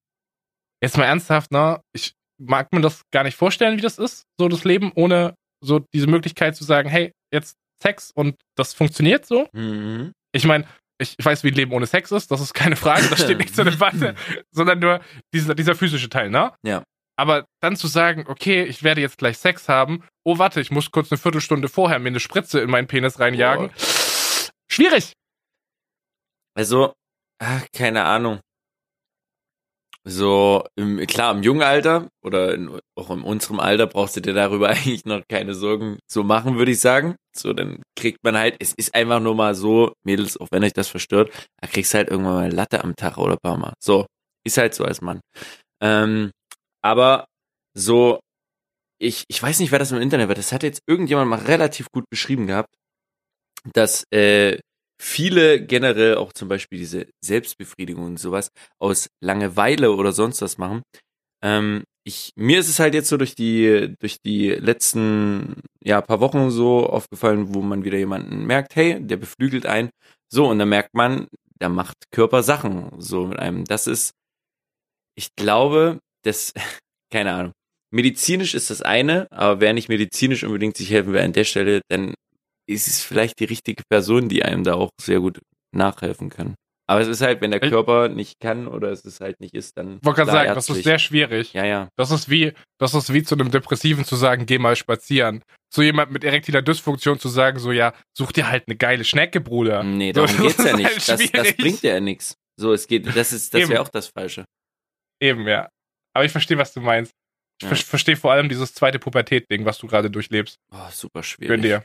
Jetzt 0.80 0.96
mal 0.96 1.06
ernsthaft, 1.06 1.50
ne? 1.50 1.80
Ich 1.92 2.14
mag 2.38 2.72
mir 2.72 2.82
das 2.82 3.02
gar 3.10 3.24
nicht 3.24 3.36
vorstellen, 3.36 3.78
wie 3.78 3.82
das 3.82 3.98
ist, 3.98 4.26
so 4.38 4.46
das 4.46 4.62
Leben 4.62 4.92
ohne 4.94 5.34
so 5.60 5.80
diese 5.92 6.06
Möglichkeit 6.06 6.54
zu 6.54 6.62
sagen, 6.62 6.88
hey, 6.88 7.10
jetzt 7.34 7.56
Sex 7.82 8.12
und 8.14 8.36
das 8.56 8.74
funktioniert 8.74 9.26
so. 9.26 9.48
Mhm. 9.52 10.12
Ich 10.30 10.44
meine, 10.44 10.68
ich 11.00 11.16
weiß, 11.20 11.42
wie 11.42 11.48
ein 11.48 11.54
Leben 11.54 11.72
ohne 11.72 11.86
Sex 11.86 12.12
ist, 12.12 12.30
das 12.30 12.40
ist 12.40 12.54
keine 12.54 12.76
Frage, 12.76 13.08
das 13.10 13.24
steht 13.24 13.38
nicht 13.38 13.56
zur 13.56 13.64
Debatte, 13.70 14.14
sondern 14.52 14.78
nur 14.78 15.00
dieser, 15.34 15.56
dieser 15.56 15.74
physische 15.74 16.08
Teil, 16.08 16.30
ne? 16.30 16.52
Ja. 16.62 16.84
Aber 17.20 17.44
dann 17.60 17.76
zu 17.76 17.86
sagen, 17.86 18.24
okay, 18.28 18.64
ich 18.64 18.82
werde 18.82 19.02
jetzt 19.02 19.18
gleich 19.18 19.36
Sex 19.36 19.68
haben, 19.68 20.02
oh 20.24 20.38
warte, 20.38 20.58
ich 20.58 20.70
muss 20.70 20.90
kurz 20.90 21.12
eine 21.12 21.18
Viertelstunde 21.18 21.68
vorher 21.68 21.98
mir 21.98 22.08
eine 22.08 22.18
Spritze 22.18 22.60
in 22.60 22.70
meinen 22.70 22.86
Penis 22.86 23.20
reinjagen. 23.20 23.70
Schwierig. 24.72 25.12
Also, 26.54 26.94
ach, 27.38 27.66
keine 27.76 28.04
Ahnung. 28.04 28.40
So, 30.02 30.64
im, 30.76 31.06
klar, 31.06 31.34
im 31.34 31.42
jungen 31.42 31.62
Alter 31.62 32.08
oder 32.24 32.54
in, 32.54 32.80
auch 32.96 33.10
in 33.10 33.20
unserem 33.20 33.60
Alter 33.60 33.86
brauchst 33.86 34.16
du 34.16 34.22
dir 34.22 34.32
darüber 34.32 34.68
eigentlich 34.70 35.04
noch 35.04 35.20
keine 35.28 35.52
Sorgen 35.52 35.98
zu 36.08 36.24
machen, 36.24 36.56
würde 36.56 36.72
ich 36.72 36.80
sagen. 36.80 37.16
So, 37.36 37.52
dann 37.52 37.82
kriegt 37.98 38.24
man 38.24 38.34
halt, 38.34 38.56
es 38.60 38.72
ist 38.72 38.94
einfach 38.94 39.20
nur 39.20 39.34
mal 39.34 39.54
so, 39.54 39.92
Mädels, 40.06 40.40
auch 40.40 40.48
wenn 40.52 40.64
euch 40.64 40.72
das 40.72 40.88
verstört, 40.88 41.30
da 41.60 41.68
kriegst 41.68 41.92
du 41.92 41.98
halt 41.98 42.08
irgendwann 42.08 42.34
mal 42.34 42.44
eine 42.44 42.54
Latte 42.54 42.82
am 42.82 42.96
Tag 42.96 43.18
oder 43.18 43.32
ein 43.34 43.42
paar 43.42 43.58
Mal. 43.58 43.74
So, 43.78 44.06
ist 44.42 44.56
halt 44.56 44.74
so 44.74 44.84
als 44.84 45.02
Mann. 45.02 45.20
Ähm, 45.82 46.30
aber 46.82 47.26
so, 47.74 48.20
ich, 49.00 49.24
ich 49.28 49.42
weiß 49.42 49.60
nicht, 49.60 49.72
wer 49.72 49.78
das 49.78 49.92
im 49.92 50.00
Internet 50.00 50.28
war, 50.28 50.34
das 50.34 50.52
hat 50.52 50.62
jetzt 50.62 50.82
irgendjemand 50.86 51.30
mal 51.30 51.38
relativ 51.38 51.88
gut 51.92 52.04
beschrieben 52.10 52.46
gehabt, 52.46 52.74
dass 53.72 54.04
äh, 54.12 54.58
viele 55.00 55.64
generell 55.64 56.16
auch 56.16 56.32
zum 56.32 56.48
Beispiel 56.48 56.78
diese 56.78 57.06
Selbstbefriedigung 57.24 58.04
und 58.04 58.18
sowas 58.18 58.50
aus 58.78 59.08
Langeweile 59.22 59.92
oder 59.94 60.12
sonst 60.12 60.42
was 60.42 60.58
machen. 60.58 60.82
Ähm, 61.42 61.84
ich, 62.04 62.32
mir 62.36 62.60
ist 62.60 62.68
es 62.68 62.78
halt 62.78 62.94
jetzt 62.94 63.08
so 63.08 63.16
durch 63.16 63.34
die, 63.34 63.94
durch 63.98 64.18
die 64.24 64.50
letzten, 64.50 65.62
ja, 65.82 66.00
paar 66.00 66.20
Wochen 66.20 66.50
so 66.50 66.86
aufgefallen, 66.86 67.54
wo 67.54 67.62
man 67.62 67.84
wieder 67.84 67.98
jemanden 67.98 68.46
merkt, 68.46 68.76
hey, 68.76 68.98
der 69.00 69.16
beflügelt 69.16 69.66
einen. 69.66 69.90
So, 70.28 70.48
und 70.48 70.58
dann 70.58 70.68
merkt 70.68 70.94
man, 70.94 71.28
da 71.58 71.68
macht 71.68 71.96
Körper 72.10 72.42
Sachen 72.42 72.90
so 72.98 73.26
mit 73.26 73.38
einem. 73.38 73.64
Das 73.64 73.86
ist, 73.86 74.12
ich 75.14 75.34
glaube, 75.36 75.98
das, 76.22 76.52
keine 77.12 77.32
Ahnung. 77.32 77.52
Medizinisch 77.92 78.54
ist 78.54 78.70
das 78.70 78.82
eine, 78.82 79.26
aber 79.30 79.60
wer 79.60 79.72
nicht 79.72 79.88
medizinisch 79.88 80.44
unbedingt 80.44 80.76
sich 80.76 80.90
helfen 80.90 81.12
will 81.12 81.20
an 81.20 81.32
der 81.32 81.44
Stelle, 81.44 81.80
dann 81.88 82.14
ist 82.68 82.86
es 82.86 83.02
vielleicht 83.02 83.40
die 83.40 83.46
richtige 83.46 83.82
Person, 83.90 84.28
die 84.28 84.44
einem 84.44 84.62
da 84.62 84.74
auch 84.74 84.90
sehr 85.00 85.18
gut 85.20 85.40
nachhelfen 85.74 86.30
kann. 86.30 86.54
Aber 86.90 87.00
es 87.00 87.06
ist 87.06 87.20
halt, 87.20 87.40
wenn 87.40 87.52
der 87.52 87.60
Körper 87.60 88.08
nicht 88.08 88.40
kann 88.40 88.66
oder 88.66 88.90
es 88.90 89.02
ist 89.02 89.20
halt 89.20 89.38
nicht 89.38 89.54
ist, 89.54 89.76
dann. 89.78 89.98
Ich 89.98 90.04
wollte 90.04 90.22
gerade 90.22 90.32
sagen, 90.32 90.54
das 90.56 90.68
ist 90.68 90.82
sehr 90.82 90.98
schwierig. 90.98 91.52
Ja, 91.52 91.64
ja. 91.64 91.88
Das 91.96 92.10
ist 92.10 92.28
wie, 92.28 92.52
das 92.80 92.94
ist 92.94 93.12
wie 93.12 93.22
zu 93.22 93.36
einem 93.36 93.52
Depressiven 93.52 94.04
zu 94.04 94.16
sagen, 94.16 94.44
geh 94.44 94.58
mal 94.58 94.74
spazieren. 94.74 95.44
Zu 95.72 95.82
jemand 95.82 96.10
mit 96.10 96.24
erektiler 96.24 96.62
Dysfunktion 96.62 97.20
zu 97.20 97.28
sagen, 97.28 97.60
so 97.60 97.70
ja, 97.70 97.92
such 98.12 98.32
dir 98.32 98.50
halt 98.50 98.64
eine 98.66 98.76
geile 98.76 99.04
Schnecke, 99.04 99.40
Bruder. 99.40 99.84
Nee, 99.84 100.12
So, 100.12 100.26
darum 100.26 100.44
das 100.44 100.56
geht's 100.56 100.68
ja 100.68 100.76
nicht. 100.76 101.08
halt 101.08 101.08
Das, 101.08 101.30
das 101.30 101.56
bringt 101.56 101.82
ja 101.82 102.00
nichts. 102.00 102.34
So, 102.56 102.72
es 102.72 102.88
geht, 102.88 103.06
das 103.14 103.32
ist, 103.32 103.54
das 103.54 103.68
wäre 103.68 103.82
auch 103.82 103.88
das 103.88 104.08
Falsche. 104.08 104.44
Eben, 105.22 105.46
ja. 105.46 105.68
Aber 106.14 106.24
ich 106.24 106.32
verstehe, 106.32 106.58
was 106.58 106.72
du 106.72 106.80
meinst. 106.80 107.12
Ich 107.62 107.68
Ja. 107.68 107.74
ver 107.74 107.76
verstehe 107.84 108.16
vor 108.16 108.32
allem 108.32 108.48
dieses 108.48 108.72
zweite 108.74 108.98
Pubertät-Ding, 108.98 109.64
was 109.64 109.78
du 109.78 109.86
gerade 109.86 110.10
durchlebst. 110.10 110.56
Oh, 110.72 110.76
super 110.90 111.22
schwierig. 111.22 111.48
Gönn 111.48 111.62
dir. 111.62 111.84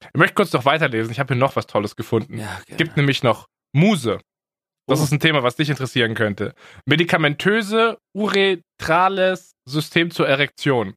Ich 0.00 0.14
möchte 0.18 0.34
kurz 0.34 0.52
noch 0.52 0.64
weiterlesen. 0.64 1.10
Ich 1.10 1.18
habe 1.18 1.34
hier 1.34 1.40
noch 1.40 1.56
was 1.56 1.66
Tolles 1.66 1.96
gefunden. 1.96 2.38
Ja, 2.38 2.56
Es 2.60 2.66
gerne. 2.66 2.76
gibt 2.84 2.96
nämlich 2.96 3.22
noch 3.24 3.46
Muse. 3.74 4.20
Das 4.86 5.00
Oh. 5.00 5.04
ist 5.04 5.12
ein 5.12 5.20
Thema, 5.20 5.42
was 5.42 5.56
dich 5.56 5.68
interessieren 5.70 6.14
könnte. 6.14 6.54
Medikamentöse 6.86 7.98
uretrales 8.14 9.52
System 9.68 10.10
zur 10.10 10.28
Erektion. 10.28 10.94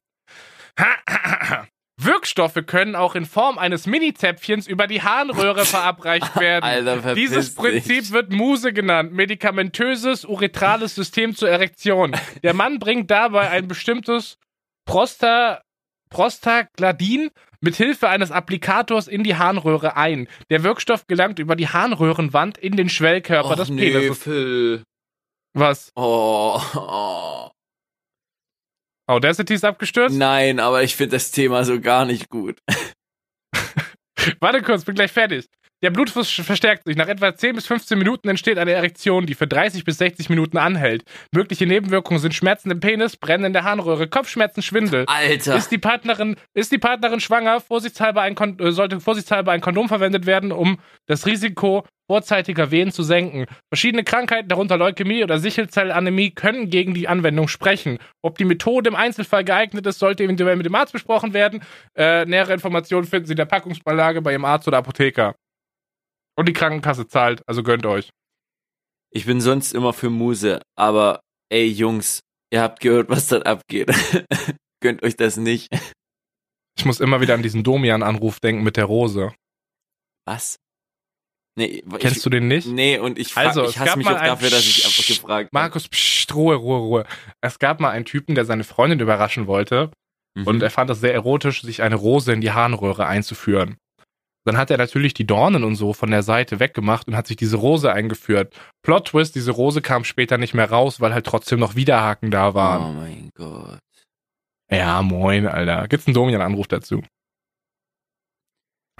Wirkstoffe 2.00 2.58
können 2.66 2.94
auch 2.96 3.14
in 3.14 3.26
Form 3.26 3.58
eines 3.58 3.86
Mini-Zäpfchens 3.86 4.66
über 4.66 4.86
die 4.86 5.02
Harnröhre 5.02 5.64
verabreicht 5.66 6.38
werden. 6.38 6.64
Alter, 6.64 7.14
Dieses 7.14 7.54
Prinzip 7.54 8.00
dich. 8.00 8.12
wird 8.12 8.32
Muse 8.32 8.72
genannt, 8.72 9.12
medikamentöses 9.12 10.24
uretrales 10.24 10.94
System 10.94 11.36
zur 11.36 11.50
Erektion. 11.50 12.16
Der 12.42 12.54
Mann 12.54 12.78
bringt 12.78 13.10
dabei 13.10 13.50
ein 13.50 13.68
bestimmtes 13.68 14.38
Prosta, 14.86 15.62
Prostaglandin 16.10 17.30
mit 17.60 17.76
Hilfe 17.76 18.08
eines 18.08 18.32
Applikators 18.32 19.06
in 19.06 19.22
die 19.22 19.36
Harnröhre 19.36 19.96
ein. 19.96 20.28
Der 20.50 20.64
Wirkstoff 20.64 21.06
gelangt 21.06 21.38
über 21.38 21.54
die 21.56 21.68
Harnröhrenwand 21.68 22.58
in 22.58 22.76
den 22.76 22.88
Schwellkörper 22.88 23.50
Och, 23.52 23.56
des 23.56 23.68
Penises. 23.68 24.18
Phil. 24.18 24.82
Was? 25.54 25.92
Oh, 25.94 26.60
oh. 26.74 27.50
Audacity 29.06 29.54
ist 29.54 29.64
abgestürzt? 29.64 30.16
Nein, 30.16 30.60
aber 30.60 30.82
ich 30.82 30.96
finde 30.96 31.16
das 31.16 31.30
Thema 31.30 31.64
so 31.64 31.80
gar 31.80 32.04
nicht 32.04 32.28
gut. 32.28 32.58
Warte 34.40 34.62
kurz, 34.62 34.84
bin 34.84 34.94
gleich 34.94 35.12
fertig. 35.12 35.46
Der 35.82 35.90
Blutfluss 35.90 36.30
verstärkt 36.30 36.84
sich. 36.84 36.96
Nach 36.96 37.08
etwa 37.08 37.34
10 37.34 37.56
bis 37.56 37.66
15 37.66 37.98
Minuten 37.98 38.28
entsteht 38.28 38.56
eine 38.56 38.70
Erektion, 38.70 39.26
die 39.26 39.34
für 39.34 39.48
30 39.48 39.84
bis 39.84 39.98
60 39.98 40.30
Minuten 40.30 40.56
anhält. 40.56 41.02
Mögliche 41.32 41.66
Nebenwirkungen 41.66 42.20
sind 42.20 42.34
Schmerzen 42.34 42.70
im 42.70 42.78
Penis, 42.78 43.16
Brennen 43.16 43.46
in 43.46 43.52
der 43.52 43.64
Harnröhre, 43.64 44.06
Kopfschmerzen, 44.06 44.62
Schwindel. 44.62 45.04
Alter. 45.08 45.56
Ist 45.56 45.72
die 45.72 45.78
Partnerin, 45.78 46.36
ist 46.54 46.70
die 46.70 46.78
Partnerin 46.78 47.18
schwanger, 47.18 47.60
vorsichtshalber 47.60 48.22
ein 48.22 48.36
Kon 48.36 48.60
äh, 48.60 48.70
sollte 48.70 49.00
vorsichtshalber 49.00 49.50
ein 49.50 49.60
Kondom 49.60 49.88
verwendet 49.88 50.24
werden, 50.24 50.52
um 50.52 50.78
das 51.06 51.26
Risiko 51.26 51.84
vorzeitiger 52.12 52.70
Wehen 52.70 52.92
zu 52.92 53.02
senken. 53.02 53.46
Verschiedene 53.72 54.04
Krankheiten, 54.04 54.46
darunter 54.46 54.76
Leukämie 54.76 55.24
oder 55.24 55.38
Sichelzellanämie, 55.38 56.32
können 56.32 56.68
gegen 56.68 56.92
die 56.92 57.08
Anwendung 57.08 57.48
sprechen. 57.48 57.96
Ob 58.20 58.36
die 58.36 58.44
Methode 58.44 58.90
im 58.90 58.96
Einzelfall 58.96 59.44
geeignet 59.44 59.86
ist, 59.86 59.98
sollte 59.98 60.22
eventuell 60.22 60.56
mit 60.56 60.66
dem 60.66 60.74
Arzt 60.74 60.92
besprochen 60.92 61.32
werden. 61.32 61.64
Äh, 61.96 62.26
nähere 62.26 62.52
Informationen 62.52 63.06
finden 63.06 63.24
Sie 63.24 63.32
in 63.32 63.38
der 63.38 63.46
Packungsbeilage 63.46 64.20
bei 64.20 64.32
Ihrem 64.32 64.44
Arzt 64.44 64.68
oder 64.68 64.76
Apotheker. 64.76 65.36
Und 66.36 66.50
die 66.50 66.52
Krankenkasse 66.52 67.06
zahlt, 67.06 67.40
also 67.46 67.62
gönnt 67.62 67.86
euch. 67.86 68.10
Ich 69.10 69.24
bin 69.24 69.40
sonst 69.40 69.72
immer 69.72 69.94
für 69.94 70.10
Muse, 70.10 70.60
aber 70.76 71.20
ey 71.50 71.66
Jungs, 71.66 72.20
ihr 72.52 72.60
habt 72.60 72.80
gehört, 72.80 73.08
was 73.08 73.28
dort 73.28 73.46
abgeht. 73.46 73.90
Gönnt 74.82 75.02
euch 75.02 75.16
das 75.16 75.38
nicht. 75.38 75.68
Ich 76.76 76.84
muss 76.84 77.00
immer 77.00 77.22
wieder 77.22 77.34
an 77.34 77.42
diesen 77.42 77.62
Domian-Anruf 77.62 78.40
denken 78.40 78.64
mit 78.64 78.76
der 78.76 78.86
Rose. 78.86 79.32
Was? 80.26 80.56
Nee, 81.54 81.82
Kennst 81.98 82.18
ich, 82.18 82.22
du 82.22 82.30
den 82.30 82.48
nicht? 82.48 82.66
Nee, 82.66 82.98
und 82.98 83.18
ich, 83.18 83.32
fra- 83.34 83.42
Also, 83.42 83.64
ich 83.68 83.78
hasse 83.78 83.98
mich 83.98 84.06
auch 84.06 84.12
dafür, 84.18 84.48
dass 84.50 84.64
ich 84.64 84.84
einfach 84.86 85.06
gefragt 85.06 85.44
habe. 85.44 85.48
Markus, 85.52 85.86
pst, 85.88 86.34
Ruhe, 86.34 86.54
Ruhe, 86.56 86.78
Ruhe. 86.78 87.06
Es 87.42 87.58
gab 87.58 87.78
mal 87.80 87.90
einen 87.90 88.06
Typen, 88.06 88.34
der 88.34 88.44
seine 88.46 88.64
Freundin 88.64 89.00
überraschen 89.00 89.46
wollte 89.46 89.90
Mhm. 90.34 90.46
und 90.46 90.62
er 90.62 90.70
fand 90.70 90.88
es 90.88 91.00
sehr 91.00 91.12
erotisch, 91.12 91.60
sich 91.60 91.82
eine 91.82 91.96
Rose 91.96 92.32
in 92.32 92.40
die 92.40 92.52
Harnröhre 92.52 93.06
einzuführen. 93.06 93.76
Dann 94.46 94.56
hat 94.56 94.70
er 94.70 94.78
natürlich 94.78 95.12
die 95.14 95.26
Dornen 95.26 95.62
und 95.62 95.76
so 95.76 95.92
von 95.92 96.10
der 96.10 96.22
Seite 96.22 96.58
weggemacht 96.58 97.06
und 97.06 97.16
hat 97.16 97.26
sich 97.26 97.36
diese 97.36 97.58
Rose 97.58 97.92
eingeführt. 97.92 98.58
Plot 98.82 99.08
Twist, 99.08 99.34
diese 99.34 99.50
Rose 99.52 99.82
kam 99.82 100.04
später 100.04 100.38
nicht 100.38 100.54
mehr 100.54 100.70
raus, 100.70 101.00
weil 101.02 101.12
halt 101.12 101.26
trotzdem 101.26 101.60
noch 101.60 101.76
Widerhaken 101.76 102.30
da 102.30 102.54
waren. 102.54 102.82
Oh 102.82 102.92
mein 102.98 103.30
Gott. 103.36 103.78
Ja, 104.70 105.02
moin, 105.02 105.46
Alter. 105.46 105.86
Gibt's 105.86 106.06
einen 106.06 106.14
Domian-Anruf 106.14 106.66
dazu? 106.66 107.02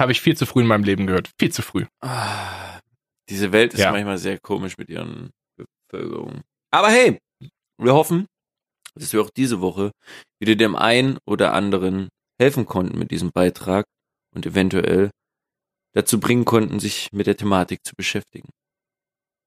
Habe 0.02 0.10
ich 0.12 0.20
viel 0.20 0.36
zu 0.36 0.46
früh 0.46 0.62
in 0.62 0.66
meinem 0.66 0.82
Leben 0.82 1.06
gehört. 1.06 1.30
Viel 1.38 1.52
zu 1.52 1.62
früh. 1.62 1.86
Ah, 2.00 2.80
diese 3.28 3.52
Welt 3.52 3.72
ist 3.72 3.80
Ja. 3.80 3.92
manchmal 3.92 4.18
sehr 4.18 4.38
komisch 4.40 4.76
mit 4.76 4.88
ihren 4.88 5.30
Bevölkerungen. 5.56 6.42
Aber 6.72 6.88
hey, 6.88 7.18
wir 7.78 7.94
hoffen, 7.94 8.26
dass 8.96 9.12
wir 9.12 9.22
auch 9.22 9.30
diese 9.30 9.60
Woche 9.60 9.92
wieder 10.40 10.56
dem 10.56 10.74
einen 10.74 11.18
oder 11.24 11.52
anderen 11.54 12.08
helfen 12.40 12.66
konnten 12.66 12.98
mit 12.98 13.12
diesem 13.12 13.30
Beitrag 13.32 13.84
und 14.34 14.44
eventuell 14.44 15.10
dazu 15.94 16.18
bringen 16.18 16.44
konnten, 16.44 16.80
sich 16.80 17.08
mit 17.12 17.28
der 17.28 17.36
Thematik 17.36 17.78
zu 17.84 17.94
beschäftigen. 17.96 18.48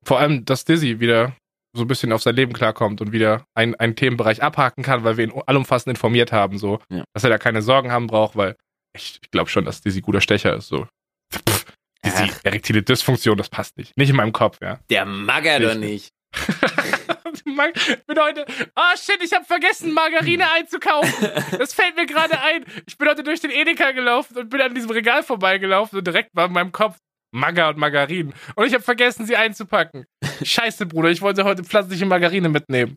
Vor 0.06 0.20
allem, 0.20 0.46
dass 0.46 0.64
Dizzy 0.64 1.00
wieder 1.02 1.36
so 1.76 1.82
ein 1.82 1.88
bisschen 1.88 2.14
auf 2.14 2.22
sein 2.22 2.36
Leben 2.36 2.54
klarkommt 2.54 3.02
und 3.02 3.12
wieder 3.12 3.44
ein- 3.56 3.76
einen 3.76 3.98
Themenbereich 3.98 4.42
abhaken 4.42 4.84
kann, 4.84 5.04
weil 5.04 5.18
wir 5.18 5.26
ihn 5.26 5.34
allumfassend 5.48 5.90
informiert 5.90 6.32
haben, 6.32 6.58
so. 6.58 6.80
Ja. 6.90 7.04
Dass 7.14 7.26
er 7.26 7.30
da 7.30 7.38
keine 7.38 7.62
Sorgen 7.62 7.92
haben 7.92 8.08
braucht, 8.08 8.38
weil 8.38 8.56
ich, 8.96 9.20
ich 9.22 9.32
glaube 9.32 9.50
schon, 9.50 9.66
dass 9.66 9.82
Dizzy 9.82 10.02
guter 10.02 10.22
Stecher 10.22 10.56
ist, 10.56 10.68
so. 10.68 10.88
Pff, 11.34 11.66
Dizzy, 12.04 12.32
erektile 12.44 12.84
Dysfunktion, 12.84 13.38
das 13.38 13.50
passt 13.50 13.78
nicht. 13.78 13.96
Nicht 13.98 14.10
in 14.10 14.16
meinem 14.16 14.34
Kopf, 14.34 14.60
ja. 14.62 14.80
Der 14.90 15.06
mag 15.06 15.46
er 15.46 15.60
doch 15.60 15.76
nicht. 15.76 16.12
Mag- 17.46 17.74
bin 18.08 18.20
heute, 18.20 18.46
oh 18.76 18.98
shit, 18.98 19.22
ich 19.24 19.34
habe 19.34 19.46
vergessen, 19.46 19.94
Margarine 19.94 20.52
einzukaufen. 20.52 21.30
Das 21.58 21.74
fällt 21.74 21.96
mir 21.96 22.06
gerade 22.06 22.40
ein. 22.42 22.66
Ich 22.88 22.98
bin 22.98 23.08
heute 23.08 23.24
durch 23.24 23.40
den 23.40 23.52
Edeka 23.52 23.92
gelaufen 23.92 24.38
und 24.38 24.50
bin 24.50 24.62
an 24.62 24.74
diesem 24.74 24.90
Regal 24.90 25.24
vorbeigelaufen 25.24 25.98
und 25.98 26.06
direkt 26.08 26.30
war 26.34 26.48
in 26.48 26.54
meinem 26.54 26.72
Kopf 26.72 26.98
Maga 27.32 27.70
und 27.70 27.78
Margarinen. 27.78 28.34
Und 28.56 28.66
ich 28.66 28.74
habe 28.74 28.84
vergessen, 28.84 29.26
sie 29.26 29.36
einzupacken. 29.36 30.06
Scheiße, 30.44 30.86
Bruder, 30.86 31.10
ich 31.10 31.22
wollte 31.22 31.44
heute 31.44 31.64
pflanzliche 31.64 32.06
Margarine 32.06 32.50
mitnehmen. 32.50 32.96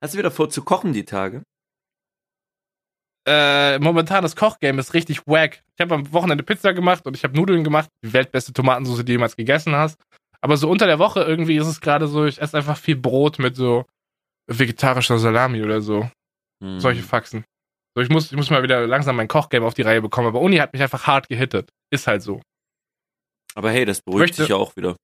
Hast 0.00 0.14
du 0.14 0.18
wieder 0.18 0.30
vor 0.30 0.50
zu 0.50 0.62
kochen 0.62 0.92
die 0.92 1.04
Tage? 1.04 1.42
Äh, 3.26 3.78
momentan 3.78 4.22
das 4.22 4.36
Kochgame 4.36 4.80
ist 4.80 4.94
richtig 4.94 5.26
wack. 5.26 5.62
Ich 5.76 5.80
habe 5.82 5.94
am 5.94 6.12
Wochenende 6.12 6.44
Pizza 6.44 6.72
gemacht 6.72 7.06
und 7.06 7.16
ich 7.16 7.24
habe 7.24 7.36
Nudeln 7.36 7.64
gemacht, 7.64 7.88
die 8.04 8.12
weltbeste 8.12 8.52
Tomatensauce, 8.52 8.98
die 8.98 9.04
du 9.06 9.12
jemals 9.12 9.36
gegessen 9.36 9.74
hast. 9.74 10.00
Aber 10.40 10.56
so 10.56 10.70
unter 10.70 10.86
der 10.86 10.98
Woche 10.98 11.22
irgendwie 11.22 11.56
ist 11.56 11.66
es 11.66 11.80
gerade 11.80 12.06
so, 12.06 12.24
ich 12.24 12.40
esse 12.40 12.56
einfach 12.56 12.76
viel 12.76 12.96
Brot 12.96 13.38
mit 13.38 13.56
so 13.56 13.84
vegetarischer 14.48 15.18
Salami 15.18 15.62
oder 15.62 15.80
so. 15.80 16.08
Hm. 16.62 16.78
Solche 16.80 17.02
Faxen. 17.02 17.44
So, 17.96 18.02
ich 18.02 18.10
muss, 18.10 18.30
ich 18.30 18.36
muss 18.36 18.50
mal 18.50 18.62
wieder 18.62 18.86
langsam 18.86 19.16
mein 19.16 19.28
Kochgame 19.28 19.66
auf 19.66 19.74
die 19.74 19.82
Reihe 19.82 20.02
bekommen, 20.02 20.28
aber 20.28 20.40
Uni 20.40 20.58
hat 20.58 20.72
mich 20.72 20.82
einfach 20.82 21.06
hart 21.06 21.28
gehittet. 21.28 21.70
Ist 21.90 22.06
halt 22.06 22.22
so. 22.22 22.40
Aber 23.54 23.70
hey, 23.70 23.84
das 23.84 24.02
beruhigt 24.02 24.20
Möchte- 24.20 24.42
sich 24.42 24.48
ja 24.50 24.56
auch 24.56 24.76
wieder. 24.76 24.96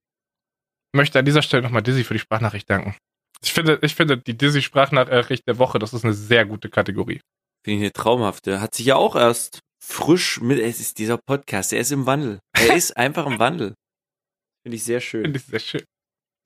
möchte 0.95 1.19
an 1.19 1.25
dieser 1.25 1.43
Stelle 1.43 1.63
nochmal 1.63 1.83
Dizzy 1.83 2.05
für 2.05 2.15
die 2.15 2.21
Sprachnachricht 2.21 2.69
danken. 2.71 2.95
Ich 3.43 3.53
finde, 3.53 3.79
ich 3.83 3.95
finde 3.95 4.19
die 4.19 4.37
Dizzy-Sprachnachricht 4.37 5.49
der 5.49 5.59
Woche, 5.59 5.79
das 5.81 5.93
ist 5.95 6.05
eine 6.05 6.13
sehr 6.13 6.45
gute 6.45 6.69
Kategorie. 6.69 7.21
Finde 7.65 7.79
ich 7.79 7.83
eine 7.83 7.93
traumhafte. 7.93 8.61
Hat 8.61 8.75
sich 8.75 8.87
ja 8.87 8.97
auch 8.97 9.17
erst 9.17 9.61
frisch 9.83 10.41
mit, 10.41 10.59
es 10.59 10.81
ist 10.81 10.99
dieser 10.99 11.19
Podcast, 11.19 11.73
er 11.73 11.81
ist 11.81 11.93
im 11.93 12.07
Wandel. 12.07 12.41
Er 12.53 12.75
ist 12.77 12.97
einfach 12.97 13.27
im 13.27 13.39
Wandel. 13.39 13.75
Finde 14.65 14.77
ich 14.77 14.85
sehr 14.85 15.01
schön. 15.01 15.23
Finde 15.23 15.39
ich 15.39 15.45
sehr 15.45 15.59
schön. 15.59 15.85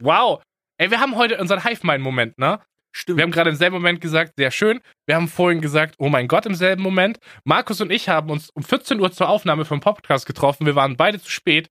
Wow. 0.03 0.43
Ey, 0.79 0.91
wir 0.91 1.01
haben 1.01 1.17
heute 1.17 1.39
unseren 1.39 1.63
Hive-Mind-Moment, 1.63 2.39
ne? 2.39 2.61
Stimmt. 2.95 3.19
Wir 3.19 3.25
haben 3.25 3.31
gerade 3.31 3.51
im 3.51 3.57
selben 3.57 3.77
Moment 3.77 4.01
gesagt, 4.01 4.33
sehr 4.39 4.51
schön. 4.51 4.81
Wir 5.07 5.17
haben 5.17 5.29
vorhin 5.29 5.61
gesagt, 5.61 5.97
oh 5.99 6.09
mein 6.09 6.29
Gott, 6.29 6.47
im 6.47 6.55
selben 6.55 6.83
Moment. 6.83 7.19
Markus 7.45 7.83
und 7.83 7.91
ich 7.91 8.09
haben 8.09 8.31
uns 8.31 8.49
um 8.51 8.63
14 8.63 8.99
Uhr 9.01 9.13
zur 9.13 9.29
Aufnahme 9.29 9.67
vom 9.67 9.81
Podcast 9.81 10.25
getroffen. 10.25 10.65
Wir 10.65 10.77
waren 10.77 10.97
beide 10.97 11.21
zu 11.21 11.31
spät. 11.31 11.69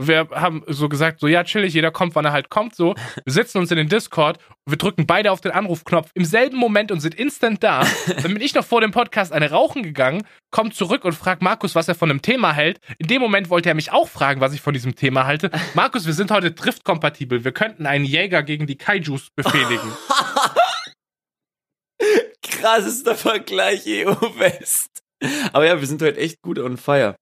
Wir 0.00 0.28
haben 0.30 0.62
so 0.68 0.88
gesagt, 0.88 1.18
so 1.18 1.26
ja, 1.26 1.42
chillig, 1.42 1.74
jeder 1.74 1.90
kommt, 1.90 2.14
wann 2.14 2.24
er 2.24 2.30
halt 2.30 2.50
kommt, 2.50 2.76
so. 2.76 2.94
Wir 3.24 3.32
setzen 3.32 3.58
uns 3.58 3.72
in 3.72 3.78
den 3.78 3.88
Discord 3.88 4.38
und 4.64 4.70
wir 4.70 4.78
drücken 4.78 5.08
beide 5.08 5.32
auf 5.32 5.40
den 5.40 5.50
Anrufknopf 5.50 6.12
im 6.14 6.24
selben 6.24 6.56
Moment 6.56 6.92
und 6.92 7.00
sind 7.00 7.16
instant 7.16 7.64
da. 7.64 7.84
Dann 8.06 8.32
bin 8.32 8.40
ich 8.40 8.54
noch 8.54 8.64
vor 8.64 8.80
dem 8.80 8.92
Podcast 8.92 9.32
eine 9.32 9.50
rauchen 9.50 9.82
gegangen, 9.82 10.22
komme 10.52 10.70
zurück 10.70 11.04
und 11.04 11.14
frage 11.14 11.42
Markus, 11.42 11.74
was 11.74 11.88
er 11.88 11.96
von 11.96 12.10
dem 12.10 12.22
Thema 12.22 12.52
hält. 12.52 12.78
In 12.98 13.08
dem 13.08 13.20
Moment 13.20 13.50
wollte 13.50 13.70
er 13.70 13.74
mich 13.74 13.90
auch 13.90 14.08
fragen, 14.08 14.40
was 14.40 14.54
ich 14.54 14.60
von 14.60 14.72
diesem 14.72 14.94
Thema 14.94 15.26
halte. 15.26 15.50
Markus, 15.74 16.06
wir 16.06 16.14
sind 16.14 16.30
heute 16.30 16.52
driftkompatibel. 16.52 17.42
Wir 17.44 17.52
könnten 17.52 17.84
einen 17.84 18.04
Jäger 18.04 18.44
gegen 18.44 18.68
die 18.68 18.78
Kaijus 18.78 19.30
befehligen. 19.34 19.92
Krassester 22.42 23.16
Vergleich 23.16 23.82
EU 23.86 24.14
West. 24.38 25.02
Aber 25.52 25.66
ja, 25.66 25.80
wir 25.80 25.88
sind 25.88 26.00
heute 26.02 26.18
echt 26.18 26.40
gut 26.40 26.60
on 26.60 26.76
fire. 26.76 27.16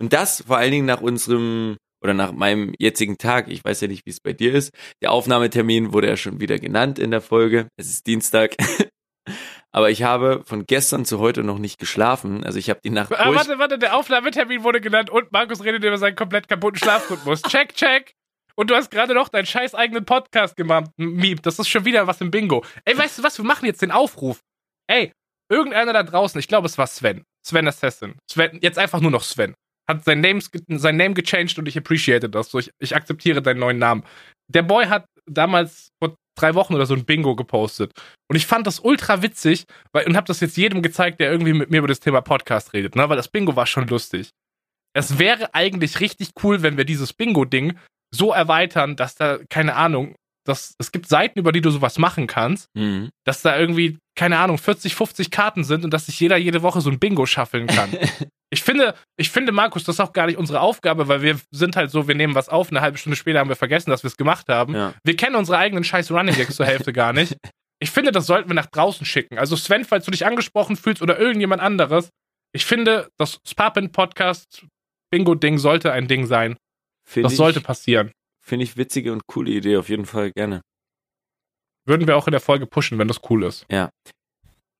Und 0.00 0.12
das 0.12 0.44
vor 0.46 0.58
allen 0.58 0.70
Dingen 0.70 0.86
nach 0.86 1.00
unserem 1.00 1.76
oder 2.02 2.14
nach 2.14 2.32
meinem 2.32 2.74
jetzigen 2.78 3.18
Tag. 3.18 3.48
Ich 3.48 3.64
weiß 3.64 3.80
ja 3.82 3.88
nicht, 3.88 4.06
wie 4.06 4.10
es 4.10 4.20
bei 4.20 4.32
dir 4.32 4.54
ist. 4.54 4.72
Der 5.02 5.12
Aufnahmetermin 5.12 5.92
wurde 5.92 6.08
ja 6.08 6.16
schon 6.16 6.40
wieder 6.40 6.58
genannt 6.58 6.98
in 6.98 7.10
der 7.10 7.20
Folge. 7.20 7.68
Es 7.76 7.88
ist 7.88 8.06
Dienstag. 8.06 8.56
Aber 9.72 9.90
ich 9.90 10.02
habe 10.02 10.42
von 10.44 10.66
gestern 10.66 11.04
zu 11.04 11.20
heute 11.20 11.44
noch 11.44 11.58
nicht 11.58 11.78
geschlafen. 11.78 12.42
Also 12.42 12.58
ich 12.58 12.70
habe 12.70 12.80
die 12.82 12.90
Nacht 12.90 13.12
Ah, 13.12 13.32
warte, 13.32 13.58
warte, 13.58 13.78
der 13.78 13.96
Aufnahmetermin 13.96 14.64
wurde 14.64 14.80
genannt 14.80 15.10
und 15.10 15.30
Markus 15.30 15.62
redet 15.62 15.84
über 15.84 15.98
seinen 15.98 16.16
komplett 16.16 16.48
kaputten 16.48 16.78
Schlafrhythmus. 16.78 17.42
Check, 17.48 17.74
check. 17.74 18.12
Und 18.56 18.70
du 18.70 18.74
hast 18.74 18.90
gerade 18.90 19.14
noch 19.14 19.28
deinen 19.28 19.46
scheiß 19.46 19.74
eigenen 19.74 20.04
Podcast 20.04 20.56
gemacht, 20.56 20.90
Miep. 20.96 21.42
Das 21.42 21.58
ist 21.58 21.68
schon 21.68 21.84
wieder 21.84 22.06
was 22.06 22.20
im 22.20 22.30
Bingo. 22.30 22.64
Ey, 22.84 22.98
weißt 22.98 23.18
du 23.18 23.22
was? 23.22 23.38
Wir 23.38 23.44
machen 23.44 23.64
jetzt 23.64 23.80
den 23.80 23.92
Aufruf. 23.92 24.40
Ey, 24.88 25.12
irgendeiner 25.48 25.92
da 25.92 26.02
draußen, 26.02 26.38
ich 26.38 26.48
glaube, 26.48 26.66
es 26.66 26.76
war 26.76 26.86
Sven. 26.86 27.24
Sven 27.46 27.68
Assassin. 27.68 28.18
Sven, 28.28 28.58
jetzt 28.60 28.78
einfach 28.78 29.00
nur 29.00 29.10
noch 29.10 29.22
Sven. 29.22 29.54
Hat 29.90 30.04
sein, 30.04 30.20
Names, 30.20 30.50
sein 30.68 30.96
Name 30.96 31.14
gechanged 31.14 31.58
und 31.58 31.66
ich 31.66 31.76
appreciate 31.76 32.28
das. 32.28 32.50
So, 32.50 32.58
ich, 32.60 32.70
ich 32.78 32.94
akzeptiere 32.94 33.42
deinen 33.42 33.58
neuen 33.58 33.78
Namen. 33.78 34.04
Der 34.48 34.62
Boy 34.62 34.86
hat 34.86 35.04
damals 35.28 35.88
vor 36.02 36.14
drei 36.38 36.54
Wochen 36.54 36.74
oder 36.74 36.86
so 36.86 36.94
ein 36.94 37.04
Bingo 37.04 37.34
gepostet. 37.34 37.92
Und 38.30 38.36
ich 38.36 38.46
fand 38.46 38.66
das 38.66 38.78
ultra 38.80 39.22
witzig 39.22 39.64
weil, 39.92 40.06
und 40.06 40.16
habe 40.16 40.26
das 40.26 40.38
jetzt 40.40 40.56
jedem 40.56 40.80
gezeigt, 40.80 41.18
der 41.18 41.30
irgendwie 41.30 41.52
mit 41.52 41.70
mir 41.70 41.78
über 41.78 41.88
das 41.88 42.00
Thema 42.00 42.20
Podcast 42.20 42.72
redet, 42.72 42.94
ne? 42.94 43.08
weil 43.08 43.16
das 43.16 43.28
Bingo 43.28 43.56
war 43.56 43.66
schon 43.66 43.88
lustig. 43.88 44.30
Es 44.94 45.18
wäre 45.18 45.54
eigentlich 45.54 46.00
richtig 46.00 46.30
cool, 46.42 46.62
wenn 46.62 46.76
wir 46.76 46.84
dieses 46.84 47.12
Bingo-Ding 47.12 47.76
so 48.14 48.32
erweitern, 48.32 48.96
dass 48.96 49.14
da, 49.16 49.38
keine 49.50 49.74
Ahnung, 49.74 50.14
dass, 50.46 50.74
es 50.78 50.92
gibt 50.92 51.08
Seiten, 51.08 51.38
über 51.38 51.52
die 51.52 51.60
du 51.60 51.70
sowas 51.70 51.98
machen 51.98 52.26
kannst, 52.26 52.66
Mhm. 52.76 53.10
dass 53.26 53.42
da 53.42 53.58
irgendwie, 53.58 53.98
keine 54.20 54.36
Ahnung, 54.36 54.58
40, 54.58 54.94
50 54.94 55.30
Karten 55.30 55.64
sind 55.64 55.82
und 55.82 55.94
dass 55.94 56.04
sich 56.04 56.20
jeder 56.20 56.36
jede 56.36 56.60
Woche 56.60 56.82
so 56.82 56.90
ein 56.90 56.98
Bingo 56.98 57.24
schaffeln 57.24 57.66
kann. 57.66 57.88
ich 58.50 58.62
finde, 58.62 58.94
ich 59.16 59.30
finde, 59.30 59.50
Markus, 59.50 59.84
das 59.84 59.96
ist 59.96 60.00
auch 60.00 60.12
gar 60.12 60.26
nicht 60.26 60.36
unsere 60.36 60.60
Aufgabe, 60.60 61.08
weil 61.08 61.22
wir 61.22 61.40
sind 61.50 61.74
halt 61.74 61.90
so, 61.90 62.06
wir 62.06 62.14
nehmen 62.14 62.34
was 62.34 62.50
auf, 62.50 62.68
eine 62.70 62.82
halbe 62.82 62.98
Stunde 62.98 63.16
später 63.16 63.38
haben 63.38 63.48
wir 63.48 63.56
vergessen, 63.56 63.88
dass 63.88 64.02
wir 64.02 64.08
es 64.08 64.18
gemacht 64.18 64.50
haben. 64.50 64.74
Ja. 64.74 64.92
Wir 65.04 65.16
kennen 65.16 65.36
unsere 65.36 65.56
eigenen 65.56 65.84
scheiß 65.84 66.10
Running 66.10 66.34
Gags 66.34 66.56
zur 66.56 66.66
Hälfte 66.66 66.92
gar 66.92 67.14
nicht. 67.14 67.34
Ich 67.82 67.90
finde, 67.90 68.12
das 68.12 68.26
sollten 68.26 68.50
wir 68.50 68.54
nach 68.54 68.66
draußen 68.66 69.06
schicken. 69.06 69.38
Also 69.38 69.56
Sven, 69.56 69.86
falls 69.86 70.04
du 70.04 70.10
dich 70.10 70.26
angesprochen 70.26 70.76
fühlst 70.76 71.00
oder 71.00 71.18
irgendjemand 71.18 71.62
anderes, 71.62 72.10
ich 72.52 72.66
finde, 72.66 73.08
das 73.16 73.40
Sparpin 73.48 73.90
Podcast 73.90 74.66
Bingo-Ding 75.10 75.56
sollte 75.56 75.90
ein 75.90 76.06
Ding 76.06 76.26
sein. 76.26 76.58
Finde 77.08 77.30
Das 77.30 77.38
sollte 77.38 77.60
ich, 77.60 77.64
passieren. 77.64 78.12
finde 78.44 78.64
ich 78.64 78.76
witzige 78.76 79.14
und 79.14 79.26
coole 79.26 79.52
Idee, 79.52 79.78
auf 79.78 79.88
jeden 79.88 80.04
Fall 80.04 80.30
gerne. 80.32 80.60
Würden 81.86 82.06
wir 82.06 82.16
auch 82.16 82.26
in 82.26 82.32
der 82.32 82.40
Folge 82.40 82.66
pushen, 82.66 82.98
wenn 82.98 83.08
das 83.08 83.20
cool 83.30 83.44
ist. 83.44 83.64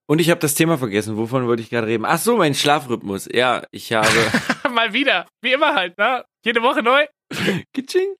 Und 0.06 0.20
ich 0.20 0.28
habe 0.30 0.40
das 0.40 0.54
Thema 0.54 0.76
vergessen. 0.76 1.16
Wovon 1.16 1.46
wollte 1.46 1.62
ich 1.62 1.70
gerade 1.70 1.86
reden? 1.86 2.04
Ach 2.04 2.18
so, 2.18 2.36
mein 2.36 2.54
Schlafrhythmus. 2.54 3.28
Ja, 3.32 3.62
ich 3.70 3.92
habe 3.92 4.08
Mal 4.74 4.92
wieder. 4.92 5.26
Wie 5.42 5.52
immer 5.52 5.74
halt, 5.74 5.98
ne? 5.98 6.24
Jede 6.44 6.62
Woche 6.62 6.82
neu. 6.82 7.06
Kitsching. 7.74 8.14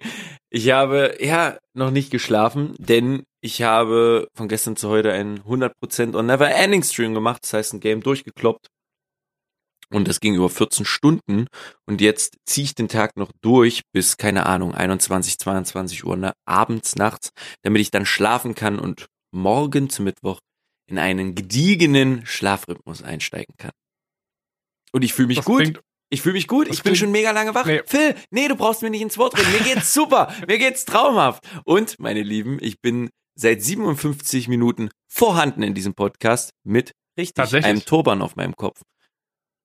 Ich 0.51 0.71
habe 0.71 1.17
ja 1.21 1.59
noch 1.75 1.91
nicht 1.91 2.11
geschlafen, 2.11 2.75
denn 2.79 3.25
ich 3.41 3.63
habe 3.63 4.29
von 4.37 4.49
gestern 4.49 4.77
zu 4.77 4.89
heute 4.89 5.13
einen 5.13 5.41
100% 5.41 6.17
on 6.17 6.27
Never 6.27 6.51
Ending 6.51 6.83
Stream 6.83 7.15
gemacht. 7.15 7.43
Das 7.43 7.55
heißt, 7.55 7.75
ein 7.75 7.81
Game 7.81 8.03
durchgekloppt. 8.03 8.67
Und 9.93 10.07
das 10.07 10.21
ging 10.21 10.35
über 10.35 10.49
14 10.49 10.85
Stunden. 10.85 11.47
Und 11.87 12.01
jetzt 12.01 12.37
ziehe 12.47 12.65
ich 12.65 12.75
den 12.75 12.89
Tag 12.89 13.17
noch 13.17 13.33
durch 13.41 13.83
bis, 13.93 14.17
keine 14.17 14.47
Ahnung, 14.47 14.75
21, 14.75 15.39
22 15.39 16.05
Uhr, 16.05 16.17
ne? 16.17 16.33
abends, 16.45 16.97
nachts, 16.97 17.31
damit 17.63 17.83
ich 17.83 17.91
dann 17.91 18.07
schlafen 18.07 18.55
kann 18.55 18.79
und 18.79 19.07
morgen 19.33 19.91
zum 19.91 20.05
Mittwoch 20.05 20.39
in 20.89 20.99
einen 20.99 21.35
gediegenen 21.35 22.25
Schlafrhythmus 22.27 23.03
einsteigen 23.03 23.55
kann. 23.59 23.73
Und 24.93 25.03
ich 25.03 25.13
fühle 25.13 25.29
mich 25.29 25.39
Das 25.39 25.45
gut. 25.45 25.81
Ich 26.13 26.23
fühle 26.23 26.33
mich 26.33 26.49
gut. 26.49 26.69
Das 26.69 26.77
Ich 26.77 26.83
bin 26.83 26.97
schon 26.97 27.13
mega 27.13 27.31
lange 27.31 27.55
wach. 27.55 27.65
Nee. 27.65 27.83
Phil, 27.87 28.17
nee, 28.31 28.49
du 28.49 28.57
brauchst 28.57 28.83
mir 28.83 28.91
nicht 28.91 29.03
ins 29.03 29.17
Wort 29.17 29.39
reden. 29.39 29.53
Mir 29.53 29.75
geht's 29.75 29.95
super. 29.95 30.35
Mir 30.49 30.59
geht's 30.59 30.85
traumhaft. 30.85 31.45
Und, 31.65 31.99
meine 32.01 32.23
Lieben, 32.23 32.59
ich 32.61 32.81
bin 32.81 33.11
seit 33.37 33.63
57 33.63 34.49
Minuten 34.49 34.91
vorhanden 35.09 35.63
in 35.63 35.75
diesem 35.75 35.95
Podcast 35.95 36.51
mit 36.65 36.93
richtig 37.17 37.65
einem 37.65 37.85
Turban 37.85 38.23
auf 38.23 38.35
meinem 38.35 38.57
Kopf. 38.57 38.83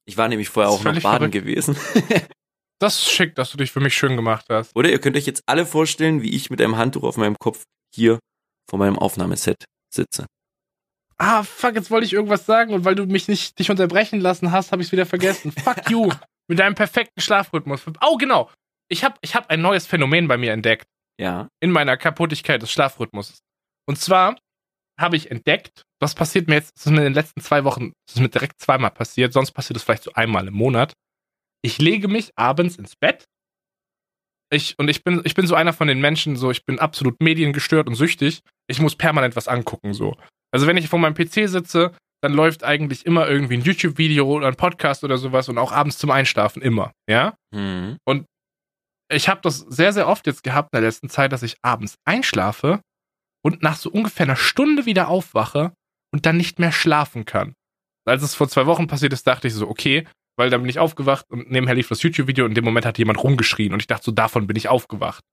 Ich 0.06 0.18
war 0.18 0.28
nämlich 0.28 0.50
vorher 0.50 0.72
auch 0.72 0.84
noch 0.84 0.94
baden 0.94 1.02
verrückt. 1.02 1.32
gewesen. 1.34 1.76
Das 2.80 2.96
ist 2.98 3.10
schick, 3.10 3.36
dass 3.36 3.52
du 3.52 3.58
dich 3.58 3.72
für 3.72 3.80
mich 3.80 3.96
schön 3.96 4.18
gemacht 4.18 4.48
hast. 4.50 4.76
Oder 4.76 4.90
ihr 4.90 5.00
könnt 5.00 5.16
euch 5.16 5.26
jetzt 5.26 5.44
alle 5.46 5.66
vorstellen, 5.66 6.22
wie 6.22 6.36
ich 6.36 6.50
mit 6.50 6.60
einem 6.62 6.76
Handtuch 6.76 7.04
auf 7.04 7.16
meinem 7.16 7.38
Kopf 7.40 7.64
hier 7.94 8.20
vor 8.70 8.78
meinem 8.78 9.00
Aufnahmeset 9.00 9.64
sitze. 9.94 10.26
Ah, 11.18 11.44
fuck, 11.44 11.76
jetzt 11.76 11.90
wollte 11.90 12.06
ich 12.06 12.12
irgendwas 12.12 12.46
sagen 12.46 12.74
und 12.74 12.84
weil 12.84 12.96
du 12.96 13.06
mich 13.06 13.30
nicht 13.30 13.58
dich 13.60 13.72
unterbrechen 13.72 14.20
lassen 14.20 14.52
hast, 14.52 14.74
habe 14.74 14.82
ich 14.82 14.90
es 14.90 14.92
wieder 14.92 15.06
vergessen. 15.06 15.52
Fuck 15.64 15.90
you. 15.90 16.12
Mit 16.50 16.60
deinem 16.60 16.76
perfekten 16.76 17.22
Schlafrhythmus. 17.22 17.82
Oh, 18.02 18.18
genau. 18.18 18.52
Ich 18.90 19.06
habe 19.06 19.16
ich 19.22 19.36
hab 19.36 19.50
ein 19.50 19.62
neues 19.62 19.88
Phänomen 19.88 20.28
bei 20.28 20.36
mir 20.38 20.52
entdeckt. 20.52 20.86
Ja. 21.18 21.48
in 21.62 21.72
meiner 21.72 21.96
Kaputtigkeit 21.96 22.62
des 22.62 22.74
Schlafrhythmus. 22.74 23.40
Und 23.88 23.98
zwar 23.98 24.36
habe 25.00 25.16
ich 25.16 25.32
entdeckt, 25.32 25.84
was 26.00 26.16
passiert 26.16 26.48
mir 26.48 26.56
jetzt, 26.56 26.76
das 26.76 26.86
ist 26.86 26.92
mir 26.92 27.00
in 27.00 27.06
den 27.06 27.14
letzten 27.14 27.42
zwei 27.42 27.64
Wochen, 27.64 27.94
das 28.08 28.16
ist 28.16 28.22
mir 28.22 28.30
direkt 28.30 28.62
zweimal 28.62 28.92
passiert, 28.92 29.34
sonst 29.34 29.52
passiert 29.52 29.78
es 29.78 29.84
vielleicht 29.84 30.04
so 30.04 30.14
einmal 30.14 30.48
im 30.48 30.54
Monat. 30.54 30.94
Ich 31.62 31.80
lege 31.80 32.08
mich 32.08 32.32
abends 32.36 32.76
ins 32.76 32.96
Bett. 32.96 33.26
Ich, 34.52 34.76
und 34.78 34.88
ich 34.88 35.04
bin, 35.04 35.22
ich 35.26 35.34
bin 35.34 35.48
so 35.48 35.56
einer 35.56 35.74
von 35.74 35.88
den 35.88 36.00
Menschen, 36.00 36.36
so, 36.36 36.52
ich 36.52 36.66
bin 36.66 36.80
absolut 36.80 37.20
mediengestört 37.22 37.88
und 37.88 37.96
süchtig. 37.96 38.42
Ich 38.68 38.80
muss 38.80 38.96
permanent 38.96 39.36
was 39.36 39.48
angucken, 39.48 39.94
so. 39.94 40.16
Also 40.52 40.68
wenn 40.68 40.78
ich 40.78 40.88
vor 40.88 41.00
meinem 41.00 41.16
PC 41.16 41.50
sitze, 41.50 41.92
dann 42.22 42.34
läuft 42.34 42.64
eigentlich 42.64 43.06
immer 43.06 43.28
irgendwie 43.28 43.56
ein 43.56 43.62
YouTube-Video 43.62 44.28
oder 44.28 44.48
ein 44.48 44.56
Podcast 44.56 45.04
oder 45.04 45.18
sowas 45.18 45.50
und 45.50 45.58
auch 45.58 45.72
abends 45.72 45.98
zum 45.98 46.12
Einschlafen 46.12 46.62
immer, 46.62 46.92
ja? 47.10 47.36
Mhm. 47.54 47.98
ich 49.12 49.30
habe 49.30 49.42
das 49.42 49.60
sehr, 49.60 49.94
sehr 49.94 50.08
oft 50.08 50.26
jetzt 50.28 50.44
gehabt 50.44 50.70
in 50.72 50.78
der 50.82 50.88
letzten 50.88 51.10
Zeit, 51.10 51.32
dass 51.32 51.44
ich 51.44 51.58
abends 51.62 51.96
einschlafe 52.06 52.82
und 53.46 53.62
nach 53.62 53.78
so 53.78 53.92
ungefähr 53.92 54.26
einer 54.26 54.36
Stunde 54.36 54.88
wieder 54.88 55.08
aufwache 55.08 55.72
und 56.12 56.26
dann 56.26 56.36
nicht 56.36 56.58
mehr 56.58 56.72
schlafen 56.72 57.26
kann. 57.26 57.54
Als 58.04 58.24
es 58.24 58.34
vor 58.34 58.50
zwei 58.50 58.66
Wochen 58.66 58.88
passiert 58.88 59.14
ist, 59.14 59.28
dachte 59.28 59.48
ich 59.48 59.54
so, 59.54 59.70
okay, 59.70 60.08
weil 60.36 60.50
dann 60.50 60.62
bin 60.62 60.70
ich 60.70 60.80
aufgewacht 60.80 61.28
und 61.30 61.52
nebenher 61.52 61.76
lief 61.76 61.88
das 61.88 62.02
YouTube-Video 62.02 62.46
und 62.46 62.52
in 62.52 62.56
dem 62.56 62.66
Moment 62.66 62.88
hat 62.88 62.98
jemand 62.98 63.24
rumgeschrien 63.24 63.72
und 63.72 63.82
ich 63.82 63.88
dachte 63.88 64.06
so, 64.06 64.12
davon 64.12 64.48
bin 64.48 64.58
ich 64.58 64.68
aufgewacht. 64.68 65.24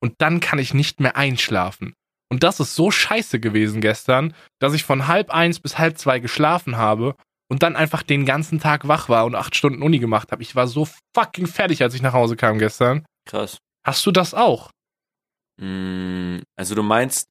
Und 0.00 0.14
dann 0.18 0.40
kann 0.40 0.58
ich 0.58 0.74
nicht 0.74 0.98
mehr 0.98 1.16
einschlafen. 1.16 1.94
Und 2.28 2.42
das 2.42 2.58
ist 2.58 2.74
so 2.74 2.90
scheiße 2.90 3.38
gewesen 3.38 3.80
gestern, 3.80 4.34
dass 4.58 4.74
ich 4.74 4.82
von 4.82 5.06
halb 5.06 5.30
eins 5.30 5.60
bis 5.60 5.78
halb 5.78 5.96
zwei 5.96 6.18
geschlafen 6.18 6.76
habe 6.76 7.14
und 7.48 7.62
dann 7.62 7.76
einfach 7.76 8.02
den 8.02 8.26
ganzen 8.26 8.58
Tag 8.58 8.88
wach 8.88 9.08
war 9.08 9.24
und 9.24 9.36
acht 9.36 9.54
Stunden 9.54 9.82
Uni 9.82 10.00
gemacht 10.00 10.32
habe. 10.32 10.42
Ich 10.42 10.56
war 10.56 10.66
so 10.66 10.88
fucking 11.14 11.46
fertig, 11.46 11.82
als 11.84 11.94
ich 11.94 12.02
nach 12.02 12.14
Hause 12.14 12.34
kam 12.34 12.58
gestern. 12.58 13.06
Krass. 13.26 13.58
Hast 13.86 14.04
du 14.04 14.10
das 14.10 14.34
auch? 14.34 14.70
Mm, 15.60 16.38
Also 16.56 16.74
du 16.74 16.82
meinst, 16.82 17.28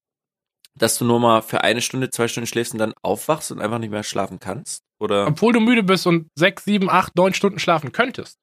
dass 0.76 0.98
du 0.98 1.06
nur 1.06 1.20
mal 1.20 1.42
für 1.42 1.62
eine 1.64 1.82
Stunde, 1.82 2.10
zwei 2.10 2.28
Stunden 2.28 2.48
schläfst 2.48 2.74
und 2.74 2.80
dann 2.80 2.94
aufwachst 3.02 3.52
und 3.52 3.60
einfach 3.62 3.80
nicht 3.80 3.90
mehr 3.90 4.04
schlafen 4.04 4.40
kannst? 4.40 4.84
Oder? 5.00 5.28
Obwohl 5.28 5.54
du 5.54 5.60
müde 5.60 5.84
bist 5.84 6.06
und 6.08 6.28
sechs, 6.36 6.66
sieben, 6.66 6.90
acht, 6.90 7.16
neun 7.16 7.34
Stunden 7.34 7.60
schlafen 7.60 7.92
könntest. 7.92 8.38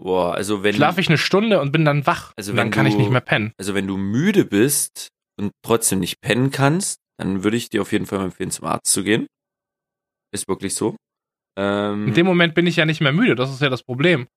Boah, 0.00 0.34
also 0.34 0.62
wenn, 0.62 0.74
Schlafe 0.76 1.00
ich 1.00 1.08
eine 1.08 1.18
Stunde 1.18 1.60
und 1.60 1.72
bin 1.72 1.84
dann 1.84 2.06
wach. 2.06 2.32
Also 2.36 2.52
und 2.52 2.56
dann 2.56 2.66
wenn 2.66 2.70
kann 2.72 2.86
ich 2.86 2.94
du- 2.94 3.00
nicht 3.00 3.10
mehr 3.10 3.20
pennen. 3.20 3.52
also 3.58 3.74
wenn 3.74 3.86
du 3.86 3.96
müde 3.96 4.44
bist 4.44 5.08
und 5.38 5.50
trotzdem 5.62 5.98
nicht 5.98 6.20
pennen 6.20 6.50
kannst, 6.50 7.00
dann 7.18 7.42
würde 7.42 7.56
ich 7.56 7.68
dir 7.68 7.82
auf 7.82 7.90
jeden 7.92 8.06
Fall 8.06 8.20
empfehlen, 8.24 8.50
zum 8.52 8.66
Arzt 8.66 8.92
zu 8.92 9.02
gehen. 9.02 9.26
Ist 10.32 10.46
wirklich 10.46 10.74
so. 10.74 10.96
Ähm, 11.58 12.08
In 12.08 12.14
dem 12.14 12.26
Moment 12.26 12.54
bin 12.54 12.66
ich 12.66 12.76
ja 12.76 12.84
nicht 12.84 13.00
mehr 13.00 13.12
müde. 13.12 13.34
Das 13.34 13.50
ist 13.50 13.60
ja 13.60 13.68
das 13.70 13.82
Problem. 13.82 14.28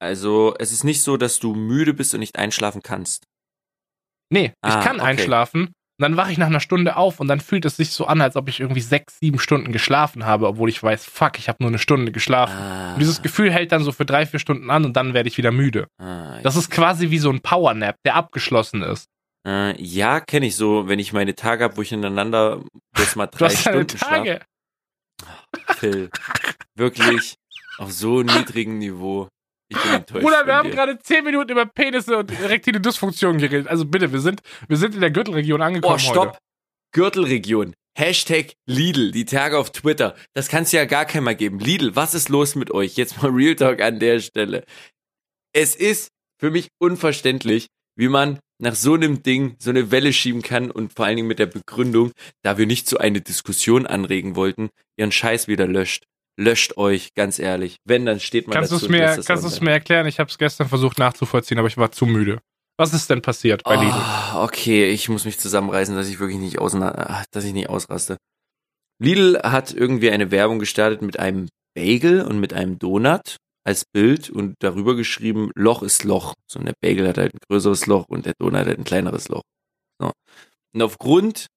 Also 0.00 0.54
es 0.58 0.72
ist 0.72 0.84
nicht 0.84 1.02
so, 1.02 1.16
dass 1.16 1.38
du 1.38 1.54
müde 1.54 1.94
bist 1.94 2.14
und 2.14 2.20
nicht 2.20 2.36
einschlafen 2.38 2.82
kannst. 2.82 3.24
Nee, 4.32 4.52
Ah, 4.62 4.68
ich 4.78 4.84
kann 4.84 4.96
okay. 5.00 5.08
einschlafen. 5.08 5.62
Und 6.00 6.02
dann 6.02 6.16
wache 6.16 6.30
ich 6.30 6.38
nach 6.38 6.46
einer 6.46 6.60
Stunde 6.60 6.96
auf 6.96 7.18
und 7.18 7.26
dann 7.26 7.40
fühlt 7.40 7.64
es 7.64 7.76
sich 7.76 7.90
so 7.90 8.06
an, 8.06 8.20
als 8.20 8.36
ob 8.36 8.48
ich 8.48 8.60
irgendwie 8.60 8.80
sechs, 8.82 9.18
sieben 9.18 9.40
Stunden 9.40 9.72
geschlafen 9.72 10.26
habe, 10.26 10.46
obwohl 10.46 10.68
ich 10.68 10.80
weiß, 10.80 11.04
fuck, 11.04 11.38
ich 11.40 11.48
habe 11.48 11.58
nur 11.60 11.70
eine 11.70 11.80
Stunde 11.80 12.12
geschlafen. 12.12 12.54
Ah, 12.56 12.92
Und 12.92 13.00
dieses 13.00 13.20
Gefühl 13.20 13.50
hält 13.50 13.72
dann 13.72 13.82
so 13.82 13.90
für 13.90 14.04
drei, 14.04 14.24
vier 14.24 14.38
Stunden 14.38 14.70
an 14.70 14.84
und 14.84 14.92
dann 14.96 15.12
werde 15.12 15.28
ich 15.28 15.38
wieder 15.38 15.50
müde. 15.50 15.88
ah, 16.00 16.38
Das 16.42 16.54
ist 16.54 16.70
quasi 16.70 17.10
wie 17.10 17.18
so 17.18 17.30
ein 17.30 17.40
Powernap, 17.40 17.96
der 18.04 18.14
abgeschlossen 18.14 18.82
ist. 18.82 19.06
äh, 19.44 19.74
ja, 19.82 20.20
kenne 20.20 20.46
ich 20.46 20.54
so, 20.54 20.86
wenn 20.86 21.00
ich 21.00 21.12
meine 21.12 21.34
Tage 21.34 21.64
habe, 21.64 21.76
wo 21.76 21.82
ich 21.82 21.88
hintereinander 21.88 22.62
bis 22.92 23.16
mal 23.16 23.26
drei 23.32 23.50
Stunden 23.50 23.98
schlafe. 23.98 24.14
Tage. 24.14 24.40
Phil, 25.78 26.10
wirklich 26.76 27.34
auf 27.78 27.90
so 27.90 28.22
niedrigem 28.22 28.78
Niveau. 28.78 29.26
Ich 29.68 29.80
bin 29.82 29.92
enttäuscht. 29.92 30.24
Bruder, 30.24 30.46
wir 30.46 30.54
haben 30.54 30.68
dir. 30.70 30.74
gerade 30.74 30.98
zehn 30.98 31.24
Minuten 31.24 31.52
über 31.52 31.66
Penisse 31.66 32.16
und 32.16 32.30
erektile 32.40 32.80
Dysfunktionen 32.80 33.40
geredet. 33.40 33.68
Also 33.68 33.84
bitte, 33.84 34.12
wir 34.12 34.20
sind, 34.20 34.40
wir 34.68 34.76
sind 34.76 34.94
in 34.94 35.00
der 35.00 35.10
Gürtelregion 35.10 35.60
angekommen 35.62 35.94
Oh, 35.94 35.98
stopp. 35.98 36.28
heute. 36.28 36.38
Gürtelregion. 36.92 37.74
Hashtag 37.96 38.52
Lidl, 38.66 39.10
die 39.10 39.24
Tage 39.24 39.58
auf 39.58 39.70
Twitter. 39.72 40.14
Das 40.32 40.48
kann's 40.48 40.72
ja 40.72 40.84
gar 40.84 41.04
keiner 41.04 41.34
geben. 41.34 41.58
Lidl, 41.58 41.96
was 41.96 42.14
ist 42.14 42.28
los 42.28 42.54
mit 42.54 42.70
euch? 42.70 42.96
Jetzt 42.96 43.20
mal 43.20 43.30
Real 43.30 43.56
Talk 43.56 43.80
an 43.82 43.98
der 43.98 44.20
Stelle. 44.20 44.64
Es 45.52 45.74
ist 45.74 46.08
für 46.40 46.50
mich 46.50 46.68
unverständlich, 46.78 47.66
wie 47.96 48.08
man 48.08 48.38
nach 48.60 48.74
so 48.76 48.94
einem 48.94 49.22
Ding 49.22 49.56
so 49.58 49.70
eine 49.70 49.90
Welle 49.90 50.12
schieben 50.12 50.42
kann 50.42 50.70
und 50.70 50.92
vor 50.94 51.06
allen 51.06 51.16
Dingen 51.16 51.28
mit 51.28 51.38
der 51.40 51.46
Begründung, 51.46 52.12
da 52.42 52.56
wir 52.58 52.66
nicht 52.66 52.88
so 52.88 52.98
eine 52.98 53.20
Diskussion 53.20 53.86
anregen 53.86 54.36
wollten, 54.36 54.70
ihren 54.96 55.12
Scheiß 55.12 55.48
wieder 55.48 55.66
löscht. 55.66 56.04
Löscht 56.38 56.76
euch, 56.76 57.14
ganz 57.14 57.40
ehrlich. 57.40 57.78
Wenn, 57.84 58.06
dann 58.06 58.20
steht 58.20 58.46
man 58.46 58.54
Kannst 58.54 58.70
du 58.70 58.76
dazu 58.76 58.86
es 58.86 58.90
und 58.90 58.96
mir, 58.96 59.24
kannst 59.24 59.42
du 59.42 59.48
es 59.48 59.60
mir 59.60 59.72
erklären? 59.72 60.06
Ich 60.06 60.20
habe 60.20 60.30
es 60.30 60.38
gestern 60.38 60.68
versucht 60.68 60.98
nachzuvollziehen, 60.98 61.58
aber 61.58 61.66
ich 61.66 61.76
war 61.76 61.90
zu 61.90 62.06
müde. 62.06 62.38
Was 62.78 62.94
ist 62.94 63.10
denn 63.10 63.22
passiert 63.22 63.64
bei 63.64 63.74
Lidl? 63.74 63.92
Oh, 64.34 64.44
okay, 64.44 64.88
ich 64.88 65.08
muss 65.08 65.24
mich 65.24 65.40
zusammenreißen, 65.40 65.96
dass 65.96 66.08
ich 66.08 66.20
wirklich 66.20 66.38
nicht 66.38 66.60
ausna 66.60 67.24
dass 67.32 67.44
ich 67.44 67.52
nicht 67.52 67.68
ausraste. 67.68 68.18
Lidl 69.02 69.40
hat 69.42 69.72
irgendwie 69.72 70.12
eine 70.12 70.30
Werbung 70.30 70.60
gestartet 70.60 71.02
mit 71.02 71.18
einem 71.18 71.48
Bagel 71.74 72.22
und 72.22 72.38
mit 72.38 72.52
einem 72.52 72.78
Donut 72.78 73.36
als 73.64 73.84
Bild 73.84 74.30
und 74.30 74.54
darüber 74.60 74.94
geschrieben, 74.94 75.50
Loch 75.56 75.82
ist 75.82 76.04
Loch. 76.04 76.34
So, 76.46 76.60
und 76.60 76.66
der 76.66 76.74
Bagel 76.80 77.08
hat 77.08 77.18
halt 77.18 77.34
ein 77.34 77.40
größeres 77.48 77.86
Loch 77.86 78.06
und 78.08 78.26
der 78.26 78.34
Donut 78.38 78.66
hat 78.66 78.78
ein 78.78 78.84
kleineres 78.84 79.28
Loch. 79.28 79.42
So. 80.00 80.12
Und 80.72 80.82
aufgrund 80.82 81.48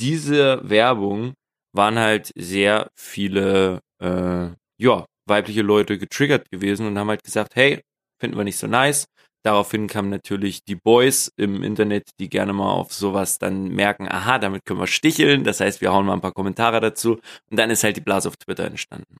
dieser 0.00 0.68
Werbung 0.68 1.34
waren 1.74 1.98
halt 1.98 2.32
sehr 2.36 2.90
viele, 2.94 3.80
äh, 4.00 4.48
ja, 4.78 5.06
weibliche 5.26 5.62
Leute 5.62 5.98
getriggert 5.98 6.50
gewesen 6.50 6.86
und 6.86 6.98
haben 6.98 7.08
halt 7.08 7.24
gesagt, 7.24 7.56
hey, 7.56 7.80
finden 8.20 8.36
wir 8.36 8.44
nicht 8.44 8.58
so 8.58 8.66
nice. 8.66 9.06
Daraufhin 9.44 9.88
kamen 9.88 10.08
natürlich 10.08 10.64
die 10.64 10.76
Boys 10.76 11.30
im 11.36 11.62
Internet, 11.62 12.04
die 12.18 12.30
gerne 12.30 12.54
mal 12.54 12.72
auf 12.72 12.94
sowas 12.94 13.38
dann 13.38 13.68
merken, 13.68 14.08
aha, 14.08 14.38
damit 14.38 14.64
können 14.64 14.80
wir 14.80 14.86
sticheln. 14.86 15.44
Das 15.44 15.60
heißt, 15.60 15.82
wir 15.82 15.92
hauen 15.92 16.06
mal 16.06 16.14
ein 16.14 16.22
paar 16.22 16.32
Kommentare 16.32 16.80
dazu. 16.80 17.18
Und 17.50 17.58
dann 17.58 17.70
ist 17.70 17.84
halt 17.84 17.96
die 17.96 18.00
Blase 18.00 18.28
auf 18.28 18.36
Twitter 18.36 18.64
entstanden. 18.64 19.18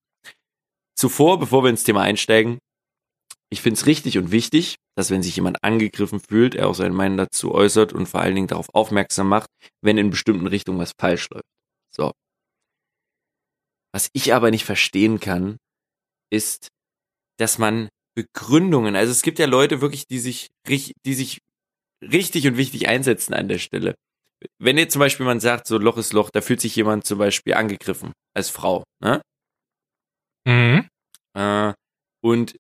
Zuvor, 0.97 1.39
bevor 1.39 1.63
wir 1.63 1.71
ins 1.71 1.85
Thema 1.85 2.03
einsteigen, 2.03 2.59
ich 3.51 3.61
finde 3.61 3.79
es 3.79 3.87
richtig 3.87 4.17
und 4.17 4.33
wichtig, 4.33 4.77
dass 4.97 5.11
wenn 5.11 5.23
sich 5.23 5.37
jemand 5.37 5.63
angegriffen 5.63 6.21
fühlt, 6.21 6.55
er 6.55 6.69
auch 6.69 6.75
seine 6.75 6.95
Meinung 6.95 7.19
dazu 7.19 7.53
äußert 7.53 7.93
und 7.93 8.07
vor 8.07 8.21
allen 8.21 8.35
Dingen 8.35 8.47
darauf 8.47 8.75
aufmerksam 8.75 9.29
macht, 9.29 9.51
wenn 9.83 9.99
in 9.99 10.11
bestimmten 10.11 10.47
Richtungen 10.47 10.79
was 10.79 10.93
falsch 10.99 11.29
läuft. 11.31 11.45
So. 11.95 12.13
Was 13.95 14.11
ich 14.13 14.35
aber 14.35 14.51
nicht 14.51 14.65
verstehen 14.65 15.21
kann, 15.21 15.57
ist, 16.29 16.67
dass 17.39 17.59
man 17.59 17.89
Begründungen, 18.17 18.97
also 18.97 19.13
es 19.13 19.23
gibt 19.23 19.39
ja 19.39 19.47
Leute 19.47 19.81
wirklich, 19.81 20.09
die 20.09 20.19
sich, 20.19 20.51
die 20.67 21.15
sich 21.15 21.39
richtig 22.03 22.49
und 22.49 22.57
wichtig 22.57 22.89
einsetzen 22.89 23.35
an 23.35 23.47
der 23.47 23.59
Stelle. 23.59 23.95
Wenn 24.59 24.79
jetzt 24.79 24.95
zum 24.95 24.99
Beispiel 24.99 25.25
man 25.25 25.39
sagt, 25.39 25.69
so 25.69 25.79
Loch 25.79 25.97
ist 25.97 26.13
Loch, 26.13 26.31
da 26.31 26.41
fühlt 26.41 26.61
sich 26.61 26.75
jemand 26.75 27.07
zum 27.07 27.19
Beispiel 27.19 27.55
angegriffen 27.55 28.13
als 28.35 28.51
Frau, 28.51 28.83
ne? 29.01 29.23
Mhm. 30.45 30.89
Äh, 31.35 31.73
und 32.21 32.57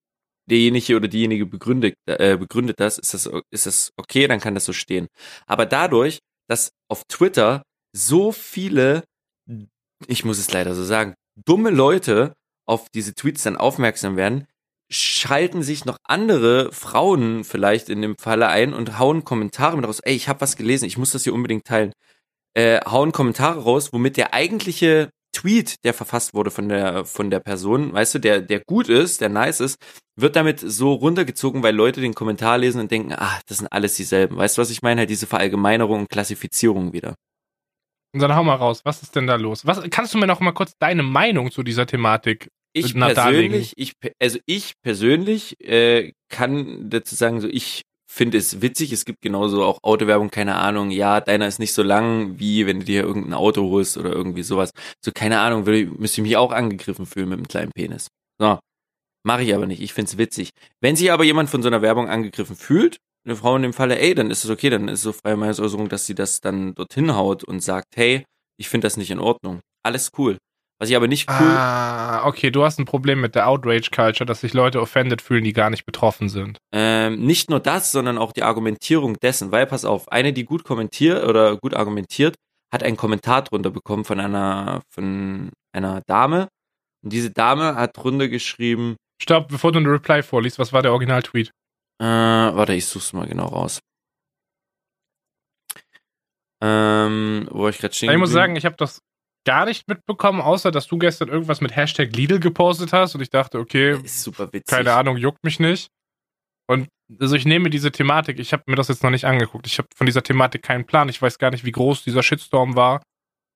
derjenige 0.48 0.94
oder 0.96 1.08
diejenige 1.08 1.46
begründet, 1.46 1.96
äh, 2.06 2.36
begründet 2.36 2.78
das, 2.78 2.98
ist 2.98 3.12
das, 3.12 3.28
ist 3.50 3.66
das 3.66 3.90
okay, 3.96 4.28
dann 4.28 4.38
kann 4.40 4.54
das 4.54 4.66
so 4.66 4.72
stehen. 4.72 5.08
Aber 5.46 5.66
dadurch, 5.66 6.20
dass 6.48 6.70
auf 6.88 7.02
Twitter 7.08 7.64
so 7.92 8.30
viele, 8.30 9.02
ich 10.06 10.24
muss 10.24 10.38
es 10.38 10.52
leider 10.52 10.74
so 10.76 10.84
sagen, 10.84 11.14
dumme 11.36 11.70
Leute 11.70 12.34
auf 12.66 12.88
diese 12.94 13.14
Tweets 13.14 13.42
dann 13.42 13.56
aufmerksam 13.56 14.16
werden, 14.16 14.46
schalten 14.90 15.62
sich 15.62 15.84
noch 15.84 15.98
andere 16.04 16.72
Frauen 16.72 17.44
vielleicht 17.44 17.88
in 17.88 18.02
dem 18.02 18.16
Falle 18.18 18.48
ein 18.48 18.74
und 18.74 18.98
hauen 18.98 19.24
Kommentare 19.24 19.76
mit 19.76 19.86
raus. 19.86 20.00
Ey, 20.00 20.14
ich 20.14 20.28
habe 20.28 20.40
was 20.40 20.56
gelesen, 20.56 20.84
ich 20.84 20.98
muss 20.98 21.10
das 21.10 21.24
hier 21.24 21.34
unbedingt 21.34 21.64
teilen. 21.64 21.92
Äh, 22.54 22.80
hauen 22.86 23.12
Kommentare 23.12 23.62
raus, 23.62 23.92
womit 23.92 24.16
der 24.16 24.34
eigentliche 24.34 25.10
Tweet, 25.34 25.84
der 25.84 25.94
verfasst 25.94 26.34
wurde 26.34 26.50
von 26.50 26.68
der 26.68 27.04
von 27.04 27.30
der 27.30 27.40
Person, 27.40 27.92
weißt 27.92 28.14
du, 28.14 28.18
der 28.20 28.40
der 28.40 28.60
gut 28.60 28.88
ist, 28.88 29.20
der 29.20 29.28
nice 29.28 29.60
ist, 29.60 29.78
wird 30.16 30.36
damit 30.36 30.60
so 30.60 30.92
runtergezogen, 30.92 31.62
weil 31.62 31.74
Leute 31.74 32.00
den 32.00 32.14
Kommentar 32.14 32.58
lesen 32.58 32.80
und 32.80 32.90
denken, 32.90 33.12
ah, 33.14 33.40
das 33.46 33.58
sind 33.58 33.68
alles 33.72 33.96
dieselben. 33.96 34.36
Weißt 34.36 34.56
du, 34.56 34.62
was 34.62 34.70
ich 34.70 34.82
meine? 34.82 35.00
Halt 35.00 35.10
diese 35.10 35.26
Verallgemeinerung 35.26 36.00
und 36.00 36.08
Klassifizierung 36.08 36.92
wieder. 36.92 37.14
Und 38.14 38.20
dann 38.20 38.34
hau 38.36 38.44
mal 38.44 38.54
raus. 38.54 38.82
Was 38.84 39.02
ist 39.02 39.16
denn 39.16 39.26
da 39.26 39.34
los? 39.34 39.66
Was, 39.66 39.82
kannst 39.90 40.14
du 40.14 40.18
mir 40.18 40.28
noch 40.28 40.38
mal 40.40 40.52
kurz 40.52 40.76
deine 40.78 41.02
Meinung 41.02 41.50
zu 41.50 41.64
dieser 41.64 41.84
Thematik? 41.86 42.48
Ich 42.72 42.94
Na, 42.94 43.12
darlegen. 43.12 43.50
persönlich, 43.50 43.72
ich 43.76 43.92
also 44.20 44.38
ich 44.46 44.74
persönlich 44.82 45.60
äh, 45.60 46.12
kann 46.28 46.90
dazu 46.90 47.14
sagen, 47.14 47.40
so 47.40 47.48
ich 47.48 47.82
finde 48.06 48.38
es 48.38 48.62
witzig. 48.62 48.92
Es 48.92 49.04
gibt 49.04 49.20
genauso 49.20 49.64
auch 49.64 49.78
Autowerbung, 49.82 50.30
keine 50.30 50.54
Ahnung. 50.54 50.90
Ja, 50.90 51.20
deiner 51.20 51.48
ist 51.48 51.58
nicht 51.58 51.72
so 51.72 51.82
lang, 51.82 52.38
wie 52.38 52.66
wenn 52.66 52.80
du 52.80 52.86
dir 52.86 53.02
irgendein 53.02 53.34
Auto 53.34 53.68
holst 53.68 53.96
oder 53.96 54.12
irgendwie 54.12 54.44
sowas. 54.44 54.70
So 55.04 55.10
keine 55.12 55.40
Ahnung, 55.40 55.66
würde, 55.66 55.86
müsste 55.86 56.20
ich 56.20 56.28
mich 56.28 56.36
auch 56.36 56.52
angegriffen 56.52 57.06
fühlen 57.06 57.28
mit 57.28 57.38
einem 57.38 57.48
kleinen 57.48 57.72
Penis. 57.72 58.06
So, 58.38 58.60
mache 59.24 59.42
ich 59.42 59.54
aber 59.54 59.66
nicht. 59.66 59.82
Ich 59.82 59.92
finde 59.92 60.10
es 60.10 60.18
witzig. 60.18 60.50
Wenn 60.80 60.94
sich 60.94 61.10
aber 61.10 61.24
jemand 61.24 61.50
von 61.50 61.62
so 61.62 61.68
einer 61.68 61.82
Werbung 61.82 62.08
angegriffen 62.08 62.54
fühlt, 62.54 62.98
eine 63.24 63.36
Frau 63.36 63.56
in 63.56 63.62
dem 63.62 63.72
Falle, 63.72 63.98
ey, 63.98 64.14
dann 64.14 64.30
ist 64.30 64.44
es 64.44 64.50
okay, 64.50 64.70
dann 64.70 64.88
ist 64.88 65.00
es 65.00 65.02
so 65.02 65.12
freie 65.12 65.36
Meinungsäußerung, 65.36 65.88
dass 65.88 66.06
sie 66.06 66.14
das 66.14 66.40
dann 66.40 66.74
dorthin 66.74 67.14
haut 67.14 67.44
und 67.44 67.60
sagt, 67.60 67.96
hey, 67.96 68.24
ich 68.58 68.68
finde 68.68 68.86
das 68.86 68.96
nicht 68.96 69.10
in 69.10 69.18
Ordnung. 69.18 69.60
Alles 69.82 70.10
cool. 70.18 70.38
Was 70.80 70.90
ich 70.90 70.96
aber 70.96 71.06
nicht 71.06 71.28
cool 71.30 71.36
Ah, 71.36 72.26
okay, 72.26 72.50
du 72.50 72.64
hast 72.64 72.78
ein 72.78 72.84
Problem 72.84 73.20
mit 73.20 73.34
der 73.34 73.48
Outrage-Culture, 73.48 74.26
dass 74.26 74.40
sich 74.40 74.54
Leute 74.54 74.80
offended 74.80 75.22
fühlen, 75.22 75.44
die 75.44 75.52
gar 75.52 75.70
nicht 75.70 75.86
betroffen 75.86 76.28
sind. 76.28 76.58
Ähm, 76.74 77.24
nicht 77.24 77.48
nur 77.48 77.60
das, 77.60 77.92
sondern 77.92 78.18
auch 78.18 78.32
die 78.32 78.42
Argumentierung 78.42 79.16
dessen, 79.20 79.52
weil 79.52 79.66
pass 79.66 79.84
auf, 79.84 80.10
eine, 80.10 80.32
die 80.32 80.44
gut 80.44 80.64
kommentiert 80.64 81.24
oder 81.24 81.56
gut 81.56 81.74
argumentiert, 81.74 82.34
hat 82.72 82.82
einen 82.82 82.96
Kommentar 82.96 83.42
drunter 83.42 83.70
bekommen 83.70 84.04
von 84.04 84.18
einer 84.18 84.82
von 84.90 85.50
einer 85.72 86.02
Dame 86.06 86.48
und 87.04 87.12
diese 87.12 87.30
Dame 87.30 87.76
hat 87.76 87.96
drunter 87.96 88.28
geschrieben, 88.28 88.96
Stopp, 89.22 89.48
bevor 89.48 89.72
du 89.72 89.78
eine 89.78 89.90
Reply 89.90 90.22
vorliest, 90.22 90.58
was 90.58 90.72
war 90.72 90.82
der 90.82 90.92
Original-Tweet? 90.92 91.50
Äh, 92.00 92.04
warte, 92.04 92.74
ich 92.74 92.86
such's 92.86 93.12
mal 93.12 93.26
genau 93.26 93.46
raus. 93.46 93.80
Ähm, 96.62 97.48
wo 97.50 97.68
ich 97.68 97.78
gerade 97.78 97.94
stehen 97.94 98.10
Ich 98.10 98.18
muss 98.18 98.30
sagen, 98.30 98.56
ich 98.56 98.64
habe 98.64 98.76
das 98.76 99.00
gar 99.46 99.66
nicht 99.66 99.86
mitbekommen, 99.88 100.40
außer 100.40 100.70
dass 100.70 100.86
du 100.86 100.96
gestern 100.98 101.28
irgendwas 101.28 101.60
mit 101.60 101.76
Hashtag 101.76 102.16
Lidl 102.16 102.40
gepostet 102.40 102.92
hast 102.92 103.14
und 103.14 103.20
ich 103.20 103.30
dachte, 103.30 103.58
okay, 103.58 103.98
keine 104.66 104.94
Ahnung, 104.94 105.18
juckt 105.18 105.44
mich 105.44 105.60
nicht. 105.60 105.90
Und 106.66 106.88
also 107.20 107.36
ich 107.36 107.44
nehme 107.44 107.68
diese 107.68 107.92
Thematik, 107.92 108.38
ich 108.38 108.52
habe 108.54 108.62
mir 108.66 108.76
das 108.76 108.88
jetzt 108.88 109.02
noch 109.02 109.10
nicht 109.10 109.26
angeguckt. 109.26 109.66
Ich 109.66 109.76
habe 109.78 109.88
von 109.94 110.06
dieser 110.06 110.22
Thematik 110.22 110.62
keinen 110.62 110.86
Plan. 110.86 111.10
Ich 111.10 111.20
weiß 111.20 111.38
gar 111.38 111.50
nicht, 111.50 111.64
wie 111.64 111.72
groß 111.72 112.02
dieser 112.04 112.22
Shitstorm 112.22 112.76
war. 112.76 113.02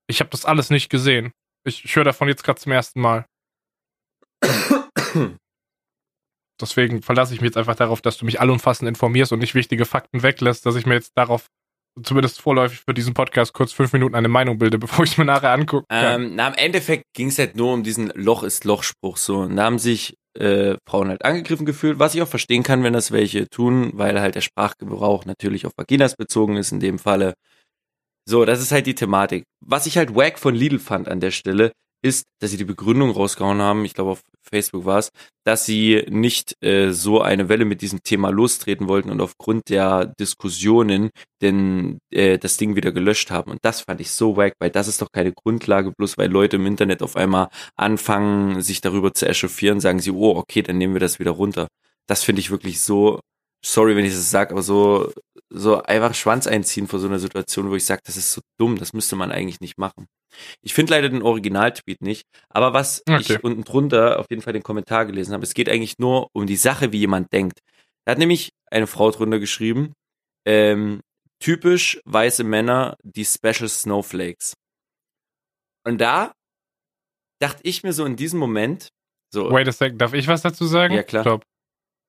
Ich 0.07 0.20
habe 0.20 0.28
das 0.30 0.45
alles 0.45 0.68
nicht 0.68 0.91
gesehen. 0.91 1.32
Ich, 1.64 1.84
ich 1.84 1.97
höre 1.97 2.05
davon 2.05 2.28
jetzt 2.28 2.45
gerade 2.45 2.61
zum 2.61 2.72
ersten 2.72 3.01
Mal. 3.01 3.24
Deswegen 6.61 7.03
verlasse 7.03 7.35
ich 7.35 7.41
mich 7.41 7.49
jetzt 7.49 7.57
einfach 7.57 7.77
darauf, 7.77 8.01
dass 8.01 8.19
du 8.19 8.25
mich 8.25 8.41
allumfassend 8.41 8.89
informierst 8.89 9.33
und 9.33 9.39
nicht 9.39 9.55
wichtige 9.55 9.85
Fakten 9.85 10.23
weglässt, 10.23 10.67
dass 10.67 10.77
ich 10.77 10.87
mir 10.87 10.95
jetzt 10.95 11.13
darauf 11.17 11.47
zumindest 12.03 12.41
vorläufig 12.41 12.81
für 12.81 12.95
diesen 12.95 13.15
Podcast 13.15 13.53
kurz 13.53 13.73
fünf 13.73 13.93
Minuten 13.93 14.15
eine 14.15 14.29
Meinung 14.29 14.59
bilde, 14.59 14.79
bevor 14.79 15.05
ich 15.05 15.13
es 15.13 15.19
mir 15.19 15.25
nachher 15.25 15.53
angucke. 15.53 15.87
Ähm, 15.91 16.35
na, 16.35 16.49
im 16.49 16.55
Endeffekt 16.55 17.05
ging 17.15 17.29
es 17.29 17.39
halt 17.39 17.57
nur 17.57 17.73
um 17.73 17.83
diesen 17.83 18.09
Loch 18.15 18.43
ist 18.43 18.65
Loch-Spruch 18.65 19.17
so. 19.17 19.39
Und 19.39 19.57
da 19.57 19.65
haben 19.65 19.79
sich 19.79 20.17
äh, 20.39 20.77
Frauen 20.89 21.09
halt 21.09 21.25
angegriffen 21.25 21.67
gefühlt, 21.67 21.99
was 21.99 22.15
ich 22.15 22.23
auch 22.23 22.29
verstehen 22.29 22.63
kann, 22.63 22.83
wenn 22.83 22.93
das 22.93 23.13
welche 23.13 23.49
tun, 23.49 23.91
weil 23.95 24.21
halt 24.21 24.35
der 24.35 24.41
Sprachgebrauch 24.41 25.25
natürlich 25.25 25.67
auf 25.67 25.73
Vaginas 25.77 26.17
bezogen 26.17 26.57
ist 26.57 26.73
in 26.73 26.81
dem 26.81 26.99
Falle. 26.99 27.35
So, 28.29 28.45
das 28.45 28.61
ist 28.61 28.73
halt 28.73 28.87
die 28.87 28.95
Thematik. 28.95 29.45
Was 29.65 29.87
ich 29.87 29.97
halt 29.97 30.15
wack 30.15 30.39
von 30.39 30.55
Lidl 30.55 30.79
fand 30.79 31.09
an 31.09 31.21
der 31.21 31.31
Stelle, 31.31 31.73
ist, 32.03 32.27
dass 32.41 32.51
sie 32.51 32.57
die 32.57 32.65
Begründung 32.65 33.11
rausgehauen 33.11 33.61
haben, 33.61 33.85
ich 33.85 33.95
glaube 33.95 34.13
auf 34.13 34.23
Facebook 34.43 34.85
war 34.85 34.99
es, 34.99 35.11
dass 35.45 35.65
sie 35.65 36.05
nicht 36.09 36.55
äh, 36.63 36.91
so 36.93 37.21
eine 37.21 37.49
Welle 37.49 37.65
mit 37.65 37.83
diesem 37.83 38.03
Thema 38.03 38.31
lostreten 38.31 38.89
wollten 38.89 39.11
und 39.11 39.21
aufgrund 39.21 39.69
der 39.69 40.07
Diskussionen 40.19 41.11
denn 41.43 41.99
äh, 42.11 42.39
das 42.39 42.57
Ding 42.57 42.77
wieder 42.77 42.93
gelöscht 42.93 43.31
haben. 43.31 43.51
Und 43.51 43.61
das 43.63 43.83
fand 43.83 44.01
ich 44.01 44.11
so 44.11 44.37
wack, 44.37 44.55
weil 44.59 44.71
das 44.71 44.89
ist 44.89 45.03
doch 45.03 45.13
keine 45.13 45.33
Grundlage, 45.33 45.93
bloß 45.93 46.19
weil 46.19 46.31
Leute 46.31 46.57
im 46.57 46.67
Internet 46.67 47.03
auf 47.03 47.17
einmal 47.17 47.49
anfangen, 47.77 48.63
sich 48.63 48.81
darüber 48.81 49.13
zu 49.13 49.27
echauffieren, 49.29 49.81
sagen 49.81 50.01
sie, 50.01 50.11
oh, 50.11 50.37
okay, 50.37 50.63
dann 50.63 50.79
nehmen 50.79 50.95
wir 50.95 51.01
das 51.01 51.19
wieder 51.19 51.33
runter. 51.33 51.69
Das 52.07 52.25
finde 52.25 52.41
ich 52.41 52.51
wirklich 52.51 52.81
so, 52.81 53.21
sorry, 53.65 53.97
wenn 53.97 54.05
ich 54.05 54.13
das 54.13 54.31
sage, 54.31 54.53
aber 54.53 54.63
so, 54.63 55.13
so 55.51 55.83
einfach 55.83 56.15
Schwanz 56.15 56.47
einziehen 56.47 56.87
vor 56.87 56.99
so 56.99 57.07
einer 57.09 57.19
Situation, 57.19 57.71
wo 57.71 57.75
ich 57.75 57.85
sage, 57.85 58.03
das 58.05 58.17
ist 58.17 58.33
so 58.33 58.41
dumm, 58.59 58.77
das 58.79 58.93
müsste 58.93 59.17
man 59.17 59.33
eigentlich 59.33 59.61
nicht 59.61 59.79
machen. 59.79 60.07
Ich 60.63 60.75
finde 60.75 60.93
leider 60.93 61.09
den 61.09 61.23
Originaltweet 61.23 62.03
nicht, 62.03 62.23
aber 62.49 62.73
was 62.73 63.03
Okay. 63.09 63.21
ich 63.35 63.45
unten 63.45 63.65
drunter 63.65 64.19
auf 64.21 64.27
jeden 64.31 64.43
Fall 64.43 64.53
den 64.53 64.63
Kommentar 64.63 65.07
gelesen 65.07 65.33
habe, 65.33 65.45
es 65.45 65.55
geht 65.55 65.69
eigentlich 65.69 65.99
nur 65.99 66.29
um 66.33 66.47
die 66.47 66.57
Sache, 66.57 66.93
wie 66.93 66.99
jemand 66.99 67.33
denkt. 67.33 67.61
Da 68.05 68.13
hat 68.13 68.19
nämlich 68.19 68.51
eine 68.71 68.87
Frau 68.87 69.11
drunter 69.11 69.39
geschrieben, 69.39 69.93
ähm, 70.47 71.01
typisch 71.41 72.01
weiße 72.05 72.45
Männer, 72.45 72.97
die 73.03 73.25
Special 73.25 73.69
Snowflakes. 73.69 74.55
Und 75.85 76.01
da 76.01 76.33
dachte 77.41 77.61
ich 77.63 77.83
mir 77.83 77.93
so 77.93 78.05
in 78.05 78.17
diesem 78.17 78.39
Moment, 78.39 78.89
so, 79.33 79.51
Wait 79.51 79.69
a 79.69 79.73
second, 79.73 80.01
darf 80.01 80.15
ich 80.15 80.27
was 80.27 80.43
dazu 80.43 80.67
sagen? 80.67 80.95
Ja, 80.95 81.03
klar. 81.03 81.23
Stopp. 81.23 81.45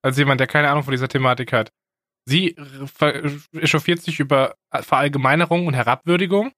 Als 0.02 0.18
jemand, 0.18 0.39
der 0.39 0.47
keine 0.47 0.70
Ahnung 0.70 0.84
von 0.84 0.91
dieser 0.91 1.10
Thematik 1.10 1.52
hat. 1.52 1.72
Sie 2.26 2.56
echauffiert 3.54 4.02
sich 4.02 4.20
über 4.20 4.56
Verallgemeinerung 4.72 5.68
und 5.68 5.74
Herabwürdigung 5.74 6.52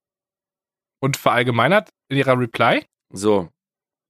und 1.01 1.17
verallgemeinert 1.17 1.89
in 2.09 2.17
ihrer 2.17 2.37
Reply. 2.37 2.85
So. 3.13 3.49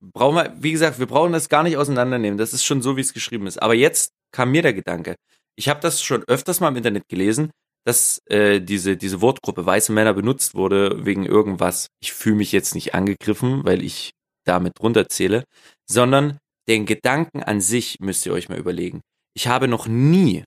Brauchen 0.02 0.36
wir, 0.36 0.54
wie 0.58 0.72
gesagt, 0.72 0.98
wir 0.98 1.06
brauchen 1.06 1.34
das 1.34 1.50
gar 1.50 1.62
nicht 1.64 1.78
auseinandernehmen. 1.78 2.38
Das 2.38 2.54
ist 2.54 2.66
schon 2.66 2.82
so, 2.82 2.98
wie 2.98 3.02
es 3.02 3.14
geschrieben 3.14 3.46
ist. 3.46 3.62
Aber 3.62 3.76
jetzt 3.76 4.12
kam 4.32 4.52
mir 4.52 4.64
der 4.64 4.74
Gedanke. 4.74 5.16
Ich 5.56 5.70
habe 5.70 5.80
das 5.80 6.02
schon 6.02 6.24
öfters 6.24 6.60
mal 6.60 6.70
im 6.70 6.78
Internet 6.78 7.08
gelesen, 7.08 7.52
dass 7.86 8.20
äh, 8.26 8.60
diese, 8.62 8.98
diese 8.98 9.22
Wortgruppe 9.22 9.66
weiße 9.66 9.92
Männer 9.92 10.14
benutzt 10.14 10.56
wurde 10.56 11.06
wegen 11.06 11.26
irgendwas. 11.26 11.88
Ich 12.02 12.14
fühle 12.14 12.38
mich 12.38 12.52
jetzt 12.52 12.74
nicht 12.74 12.96
angegriffen, 12.96 13.64
weil 13.64 13.84
ich 13.84 14.12
damit 14.46 14.80
drunter 14.80 15.08
zähle, 15.08 15.44
sondern 15.88 16.38
den 16.68 16.86
Gedanken 16.86 17.44
an 17.44 17.62
sich 17.62 17.98
müsst 18.00 18.26
ihr 18.26 18.34
euch 18.34 18.50
mal 18.50 18.58
überlegen. 18.58 19.02
Ich 19.34 19.48
habe 19.48 19.68
noch 19.68 19.88
nie, 19.88 20.44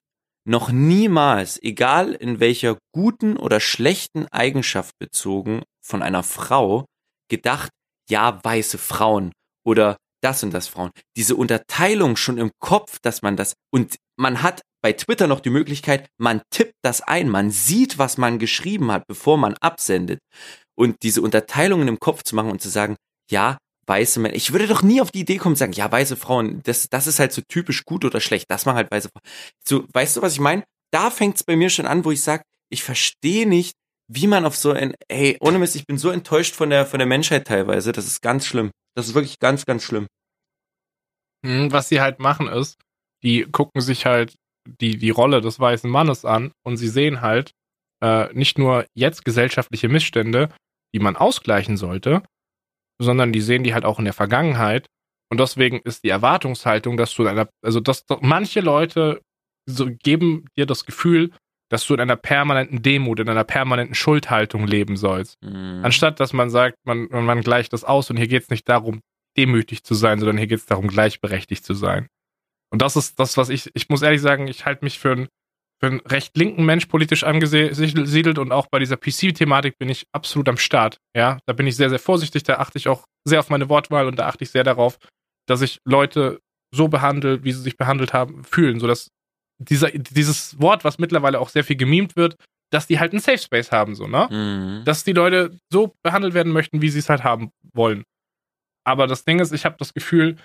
noch 0.47 0.71
niemals, 0.71 1.61
egal 1.61 2.13
in 2.13 2.39
welcher 2.39 2.77
guten 2.93 3.37
oder 3.37 3.59
schlechten 3.59 4.27
Eigenschaft 4.27 4.93
bezogen 4.99 5.63
von 5.81 6.01
einer 6.01 6.23
Frau, 6.23 6.85
gedacht, 7.29 7.71
ja, 8.09 8.39
weiße 8.43 8.77
Frauen 8.77 9.31
oder 9.65 9.97
das 10.21 10.43
und 10.43 10.53
das 10.53 10.67
Frauen. 10.67 10.91
Diese 11.17 11.35
Unterteilung 11.35 12.15
schon 12.15 12.37
im 12.37 12.51
Kopf, 12.59 12.99
dass 13.01 13.21
man 13.21 13.35
das, 13.35 13.53
und 13.71 13.95
man 14.17 14.41
hat 14.41 14.61
bei 14.83 14.93
Twitter 14.93 15.27
noch 15.27 15.39
die 15.39 15.49
Möglichkeit, 15.49 16.07
man 16.19 16.41
tippt 16.51 16.75
das 16.83 17.01
ein, 17.01 17.29
man 17.29 17.49
sieht, 17.49 17.97
was 17.97 18.17
man 18.17 18.37
geschrieben 18.37 18.91
hat, 18.91 19.07
bevor 19.07 19.37
man 19.37 19.55
absendet. 19.55 20.19
Und 20.77 20.97
diese 21.01 21.21
Unterteilungen 21.21 21.87
im 21.87 21.99
Kopf 21.99 22.23
zu 22.23 22.35
machen 22.35 22.51
und 22.51 22.61
zu 22.61 22.69
sagen, 22.69 22.95
ja, 23.31 23.57
weiße 23.87 24.19
Männer, 24.19 24.35
ich 24.35 24.51
würde 24.51 24.67
doch 24.67 24.81
nie 24.81 25.01
auf 25.01 25.11
die 25.11 25.21
Idee 25.21 25.37
kommen, 25.37 25.55
sagen, 25.55 25.73
ja, 25.73 25.91
weiße 25.91 26.15
Frauen, 26.15 26.61
das, 26.63 26.89
das 26.89 27.07
ist 27.07 27.19
halt 27.19 27.33
so 27.33 27.41
typisch 27.47 27.85
gut 27.85 28.05
oder 28.05 28.19
schlecht, 28.19 28.49
das 28.49 28.65
machen 28.65 28.77
halt 28.77 28.91
weiße 28.91 29.09
Frauen. 29.09 29.33
So, 29.63 29.85
weißt 29.93 30.17
du, 30.17 30.21
was 30.21 30.33
ich 30.33 30.39
meine? 30.39 30.63
Da 30.91 31.11
fängt 31.11 31.35
es 31.35 31.43
bei 31.43 31.55
mir 31.55 31.69
schon 31.69 31.85
an, 31.85 32.05
wo 32.05 32.11
ich 32.11 32.21
sage, 32.21 32.43
ich 32.69 32.83
verstehe 32.83 33.47
nicht, 33.47 33.75
wie 34.07 34.27
man 34.27 34.45
auf 34.45 34.55
so 34.55 34.71
ein, 34.71 34.93
ey, 35.07 35.37
ohne 35.39 35.59
Mist, 35.59 35.75
ich 35.75 35.85
bin 35.85 35.97
so 35.97 36.09
enttäuscht 36.09 36.55
von 36.55 36.69
der, 36.69 36.85
von 36.85 36.99
der 36.99 37.07
Menschheit 37.07 37.47
teilweise, 37.47 37.91
das 37.91 38.05
ist 38.05 38.21
ganz 38.21 38.45
schlimm. 38.45 38.71
Das 38.95 39.07
ist 39.07 39.13
wirklich 39.13 39.39
ganz, 39.39 39.65
ganz 39.65 39.83
schlimm. 39.83 40.07
Hm, 41.45 41.71
Was 41.71 41.89
sie 41.89 42.01
halt 42.01 42.19
machen 42.19 42.47
ist, 42.47 42.77
die 43.23 43.43
gucken 43.43 43.81
sich 43.81 44.05
halt 44.05 44.35
die, 44.81 44.97
die 44.97 45.09
Rolle 45.09 45.41
des 45.41 45.59
weißen 45.59 45.89
Mannes 45.89 46.25
an 46.25 46.51
und 46.63 46.77
sie 46.77 46.87
sehen 46.87 47.21
halt 47.21 47.51
äh, 48.01 48.33
nicht 48.33 48.57
nur 48.57 48.85
jetzt 48.93 49.25
gesellschaftliche 49.25 49.89
Missstände, 49.89 50.49
die 50.93 50.99
man 50.99 51.15
ausgleichen 51.15 51.77
sollte, 51.77 52.23
sondern 52.99 53.31
die 53.33 53.41
sehen 53.41 53.63
die 53.63 53.73
halt 53.73 53.85
auch 53.85 53.99
in 53.99 54.05
der 54.05 54.13
Vergangenheit. 54.13 54.87
Und 55.29 55.39
deswegen 55.39 55.79
ist 55.81 56.03
die 56.03 56.09
Erwartungshaltung, 56.09 56.97
dass 56.97 57.13
du 57.13 57.23
in 57.23 57.29
einer, 57.29 57.49
also 57.63 57.79
dass 57.79 58.05
manche 58.21 58.61
Leute 58.61 59.21
so 59.67 59.87
geben 60.03 60.45
dir 60.55 60.65
das 60.65 60.85
Gefühl, 60.85 61.31
dass 61.69 61.85
du 61.87 61.95
in 61.95 61.99
einer 61.99 62.15
permanenten 62.15 62.81
Demut, 62.81 63.19
in 63.19 63.29
einer 63.29 63.43
permanenten 63.43 63.95
Schuldhaltung 63.95 64.67
leben 64.67 64.97
sollst. 64.97 65.35
Mhm. 65.41 65.81
Anstatt 65.83 66.19
dass 66.19 66.31
man 66.33 66.49
sagt, 66.49 66.77
man, 66.85 67.07
man 67.09 67.41
gleicht 67.41 67.73
das 67.73 67.83
aus 67.83 68.09
und 68.09 68.17
hier 68.17 68.27
geht 68.27 68.43
es 68.43 68.49
nicht 68.49 68.69
darum, 68.69 69.01
demütig 69.37 69.83
zu 69.83 69.95
sein, 69.95 70.19
sondern 70.19 70.37
hier 70.37 70.47
geht 70.47 70.59
es 70.59 70.65
darum, 70.65 70.87
gleichberechtigt 70.87 71.65
zu 71.65 71.73
sein. 71.73 72.07
Und 72.71 72.81
das 72.81 72.95
ist 72.95 73.19
das, 73.19 73.37
was 73.37 73.49
ich, 73.49 73.69
ich 73.73 73.89
muss 73.89 74.01
ehrlich 74.01 74.21
sagen, 74.21 74.47
ich 74.47 74.65
halte 74.65 74.85
mich 74.85 74.99
für 74.99 75.11
einen, 75.11 75.27
für 75.79 75.87
einen 75.87 75.99
recht 76.01 76.35
linken 76.37 76.65
Mensch 76.65 76.85
politisch 76.85 77.23
angesiedelt 77.23 78.39
und 78.39 78.51
auch 78.51 78.67
bei 78.71 78.79
dieser 78.79 78.97
PC-Thematik 78.97 79.77
bin 79.77 79.89
ich 79.89 80.05
absolut 80.13 80.47
am 80.47 80.57
Start. 80.57 80.97
Ja, 81.15 81.39
da 81.45 81.53
bin 81.53 81.67
ich 81.67 81.75
sehr, 81.75 81.89
sehr 81.89 81.99
vorsichtig, 81.99 82.43
da 82.43 82.55
achte 82.55 82.77
ich 82.77 82.87
auch 82.87 83.05
sehr 83.27 83.39
auf 83.39 83.49
meine 83.49 83.69
Wortwahl 83.69 84.07
und 84.07 84.17
da 84.17 84.27
achte 84.27 84.43
ich 84.43 84.51
sehr 84.51 84.63
darauf, 84.63 84.97
dass 85.47 85.61
ich 85.61 85.79
Leute 85.85 86.39
so 86.73 86.87
behandle, 86.87 87.43
wie 87.43 87.51
sie 87.51 87.61
sich 87.61 87.77
behandelt 87.77 88.13
haben, 88.13 88.43
fühlen, 88.43 88.79
sodass 88.79 89.09
dieser, 89.59 89.91
dieses 89.91 90.59
Wort, 90.59 90.83
was 90.83 90.97
mittlerweile 90.97 91.39
auch 91.39 91.49
sehr 91.49 91.63
viel 91.63 91.77
gemimt 91.77 92.15
wird, 92.15 92.35
dass 92.71 92.87
die 92.87 92.99
halt 92.99 93.11
einen 93.11 93.21
Safe 93.21 93.37
Space 93.37 93.71
haben, 93.71 93.95
so, 93.95 94.07
ne? 94.07 94.27
Mhm. 94.29 94.85
dass 94.85 95.03
die 95.03 95.13
Leute 95.13 95.57
so 95.71 95.93
behandelt 96.03 96.33
werden 96.33 96.51
möchten, 96.51 96.81
wie 96.81 96.89
sie 96.89 96.99
es 96.99 97.09
halt 97.09 97.23
haben 97.23 97.51
wollen. 97.73 98.03
Aber 98.85 99.07
das 99.07 99.23
Ding 99.23 99.39
ist, 99.39 99.51
ich 99.53 99.65
habe 99.65 99.75
das 99.79 99.93
Gefühl, 99.93 100.37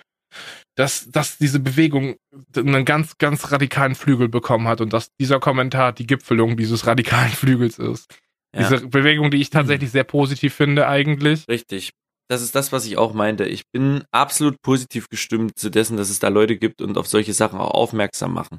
dass, 0.75 1.09
dass 1.09 1.37
diese 1.37 1.59
Bewegung 1.59 2.15
einen 2.55 2.85
ganz, 2.85 3.17
ganz 3.17 3.51
radikalen 3.51 3.95
Flügel 3.95 4.29
bekommen 4.29 4.67
hat 4.67 4.81
und 4.81 4.93
dass 4.93 5.09
dieser 5.19 5.39
Kommentar 5.39 5.93
die 5.93 6.07
Gipfelung 6.07 6.57
dieses 6.57 6.87
radikalen 6.87 7.31
Flügels 7.31 7.79
ist. 7.79 8.07
Ja. 8.55 8.69
Diese 8.69 8.87
Bewegung, 8.87 9.31
die 9.31 9.37
ich 9.37 9.49
tatsächlich 9.49 9.91
sehr 9.91 10.03
positiv 10.03 10.53
finde, 10.53 10.87
eigentlich. 10.87 11.47
Richtig. 11.47 11.91
Das 12.27 12.41
ist 12.41 12.55
das, 12.55 12.71
was 12.71 12.85
ich 12.85 12.97
auch 12.97 13.13
meinte. 13.13 13.45
Ich 13.45 13.63
bin 13.71 14.03
absolut 14.11 14.61
positiv 14.61 15.09
gestimmt 15.09 15.57
zu 15.57 15.69
dessen, 15.69 15.97
dass 15.97 16.09
es 16.09 16.19
da 16.19 16.29
Leute 16.29 16.57
gibt 16.57 16.81
und 16.81 16.97
auf 16.97 17.07
solche 17.07 17.33
Sachen 17.33 17.59
auch 17.59 17.71
aufmerksam 17.71 18.33
machen. 18.33 18.57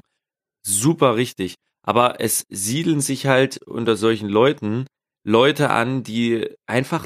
Super 0.65 1.15
richtig. 1.15 1.55
Aber 1.85 2.21
es 2.21 2.45
siedeln 2.49 3.01
sich 3.01 3.25
halt 3.25 3.61
unter 3.63 3.95
solchen 3.95 4.29
Leuten 4.29 4.85
Leute 5.25 5.69
an, 5.69 6.03
die 6.03 6.49
einfach, 6.67 7.05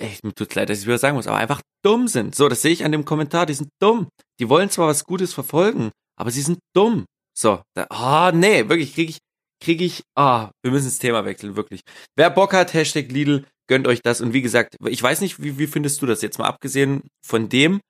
echt, 0.00 0.24
mir 0.24 0.34
tut's 0.34 0.54
leid, 0.54 0.70
dass 0.70 0.80
ich 0.80 0.86
wieder 0.86 0.98
sagen 0.98 1.16
muss, 1.16 1.26
aber 1.26 1.38
einfach 1.38 1.60
dumm 1.84 2.08
sind. 2.08 2.34
So, 2.34 2.48
das 2.48 2.62
sehe 2.62 2.72
ich 2.72 2.84
an 2.84 2.92
dem 2.92 3.04
Kommentar, 3.04 3.46
die 3.46 3.54
sind 3.54 3.70
dumm. 3.80 4.08
Die 4.40 4.48
wollen 4.48 4.70
zwar 4.70 4.88
was 4.88 5.04
Gutes 5.04 5.34
verfolgen, 5.34 5.90
aber 6.18 6.30
sie 6.30 6.42
sind 6.42 6.58
dumm. 6.74 7.06
So, 7.36 7.62
da, 7.74 7.86
oh, 7.90 8.36
nee, 8.36 8.68
wirklich, 8.68 8.94
krieg 8.94 9.10
ich, 9.10 9.18
krieg 9.62 9.80
ich, 9.80 10.02
ah, 10.16 10.50
wir 10.62 10.72
müssen 10.72 10.86
das 10.86 10.98
Thema 10.98 11.24
wechseln, 11.24 11.56
wirklich. 11.56 11.82
Wer 12.16 12.30
Bock 12.30 12.52
hat, 12.52 12.74
Hashtag 12.74 13.10
Lidl, 13.10 13.44
gönnt 13.68 13.86
euch 13.86 14.00
das. 14.02 14.20
Und 14.20 14.32
wie 14.32 14.42
gesagt, 14.42 14.76
ich 14.86 15.02
weiß 15.02 15.20
nicht, 15.20 15.42
wie, 15.42 15.58
wie 15.58 15.66
findest 15.66 16.00
du 16.02 16.06
das 16.06 16.22
jetzt 16.22 16.38
mal 16.38 16.46
abgesehen 16.46 17.02
von 17.24 17.48
dem, 17.48 17.80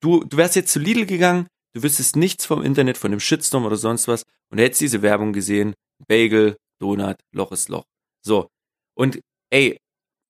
du, 0.00 0.24
du 0.24 0.36
wärst 0.36 0.56
jetzt 0.56 0.72
zu 0.72 0.78
Lidl 0.78 1.06
gegangen, 1.06 1.46
du 1.74 1.82
wüsstest 1.82 2.16
nichts 2.16 2.46
vom 2.46 2.62
Internet, 2.62 2.98
von 2.98 3.10
dem 3.10 3.20
Shitstorm 3.20 3.64
oder 3.64 3.76
sonst 3.76 4.08
was 4.08 4.22
und 4.50 4.58
hättest 4.58 4.80
diese 4.80 5.02
Werbung 5.02 5.32
gesehen, 5.32 5.74
Bagel, 6.08 6.56
Donut, 6.80 7.16
Loch 7.32 7.52
ist 7.52 7.68
Loch. 7.68 7.84
So. 8.24 8.48
Und 8.96 9.20
ey, 9.50 9.78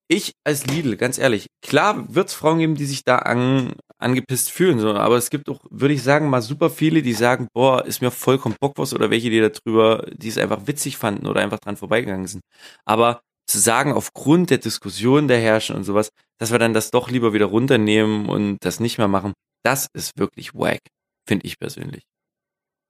ich 0.08 0.32
als 0.44 0.66
Lidl, 0.66 0.96
ganz 0.96 1.18
ehrlich, 1.18 1.46
klar 1.62 2.14
wird's 2.14 2.34
Frauen 2.34 2.58
geben, 2.58 2.74
die 2.76 2.84
sich 2.84 3.02
da 3.04 3.16
an, 3.18 3.72
angepisst 3.98 4.50
fühlen, 4.50 4.78
so, 4.78 4.94
aber 4.94 5.16
es 5.16 5.30
gibt 5.30 5.48
auch, 5.48 5.60
würde 5.70 5.94
ich 5.94 6.02
sagen, 6.02 6.30
mal 6.30 6.42
super 6.42 6.70
viele, 6.70 7.02
die 7.02 7.12
sagen, 7.12 7.48
boah, 7.52 7.84
ist 7.84 8.02
mir 8.02 8.10
vollkommen 8.10 8.56
Bockwurst 8.60 8.94
oder 8.94 9.10
welche, 9.10 9.30
die 9.30 9.40
da 9.40 9.48
drüber, 9.48 10.06
die 10.12 10.28
es 10.28 10.38
einfach 10.38 10.66
witzig 10.66 10.96
fanden 10.96 11.26
oder 11.26 11.40
einfach 11.40 11.58
dran 11.58 11.76
vorbeigegangen 11.76 12.26
sind. 12.26 12.42
Aber 12.84 13.20
zu 13.48 13.58
sagen, 13.58 13.92
aufgrund 13.92 14.50
der 14.50 14.58
Diskussion 14.58 15.28
der 15.28 15.40
herrschen 15.40 15.76
und 15.76 15.84
sowas, 15.84 16.10
dass 16.38 16.52
wir 16.52 16.58
dann 16.58 16.74
das 16.74 16.90
doch 16.90 17.10
lieber 17.10 17.32
wieder 17.32 17.46
runternehmen 17.46 18.28
und 18.28 18.58
das 18.64 18.80
nicht 18.80 18.98
mehr 18.98 19.08
machen, 19.08 19.32
das 19.64 19.88
ist 19.94 20.18
wirklich 20.18 20.54
wack, 20.54 20.80
finde 21.28 21.46
ich 21.46 21.58
persönlich. 21.58 22.02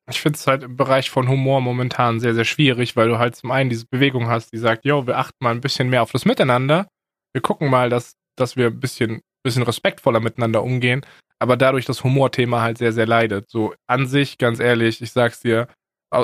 Ich 0.08 0.20
finde 0.20 0.38
es 0.38 0.46
halt 0.46 0.62
im 0.62 0.76
Bereich 0.76 1.10
von 1.10 1.28
Humor 1.28 1.60
momentan 1.60 2.20
sehr, 2.20 2.34
sehr 2.34 2.44
schwierig, 2.44 2.94
weil 2.94 3.08
du 3.08 3.18
halt 3.18 3.34
zum 3.34 3.50
einen 3.50 3.70
diese 3.70 3.86
Bewegung 3.86 4.28
hast, 4.28 4.52
die 4.52 4.58
sagt, 4.58 4.84
yo, 4.84 5.06
wir 5.06 5.18
achten 5.18 5.36
mal 5.40 5.50
ein 5.50 5.60
bisschen 5.60 5.90
mehr 5.90 6.02
auf 6.02 6.12
das 6.12 6.24
Miteinander. 6.24 6.86
Wir 7.36 7.42
gucken 7.42 7.68
mal, 7.68 7.90
dass, 7.90 8.16
dass 8.38 8.56
wir 8.56 8.68
ein 8.68 8.80
bisschen, 8.80 9.20
bisschen 9.44 9.62
respektvoller 9.62 10.20
miteinander 10.20 10.62
umgehen, 10.62 11.04
aber 11.38 11.58
dadurch 11.58 11.84
das 11.84 12.02
Humorthema 12.02 12.62
halt 12.62 12.78
sehr, 12.78 12.94
sehr 12.94 13.06
leidet. 13.06 13.50
So 13.50 13.74
an 13.86 14.06
sich, 14.06 14.38
ganz 14.38 14.58
ehrlich, 14.58 15.02
ich 15.02 15.12
sag's 15.12 15.40
dir, 15.40 15.68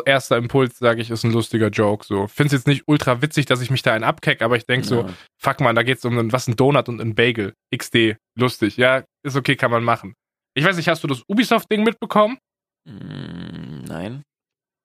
erster 0.07 0.39
Impuls, 0.39 0.79
sage 0.79 1.03
ich, 1.03 1.11
ist 1.11 1.23
ein 1.25 1.33
lustiger 1.33 1.69
Joke. 1.69 2.07
So, 2.07 2.29
find's 2.29 2.55
jetzt 2.55 2.67
nicht 2.67 2.85
ultra 2.87 3.21
witzig, 3.21 3.45
dass 3.45 3.61
ich 3.61 3.71
mich 3.71 3.83
da 3.83 3.93
einen 3.93 4.05
abkeck, 4.05 4.41
aber 4.41 4.57
ich 4.57 4.65
denk 4.65 4.87
so, 4.87 5.03
Ja. 5.03 5.09
fuck 5.39 5.61
man, 5.61 5.77
da 5.77 5.83
geht's 5.83 6.03
um 6.07 6.17
einen, 6.19 6.33
was 6.33 6.49
ein 6.49 6.57
Donut 6.57 6.89
und 6.89 6.99
ein 6.99 7.15
Bagel. 7.15 7.53
XD, 7.77 8.17
lustig. 8.39 8.79
Ja, 8.79 9.05
ist 9.23 9.37
okay, 9.37 9.55
kann 9.55 9.71
man 9.71 9.85
machen. 9.85 10.15
Ich 10.55 10.65
weiß 10.65 10.77
nicht, 10.79 10.89
hast 10.89 11.05
du 11.05 11.09
das 11.09 11.25
Ubisoft-Ding 11.29 11.83
mitbekommen? 11.85 12.39
Mm, 12.89 13.85
nein. 13.85 14.23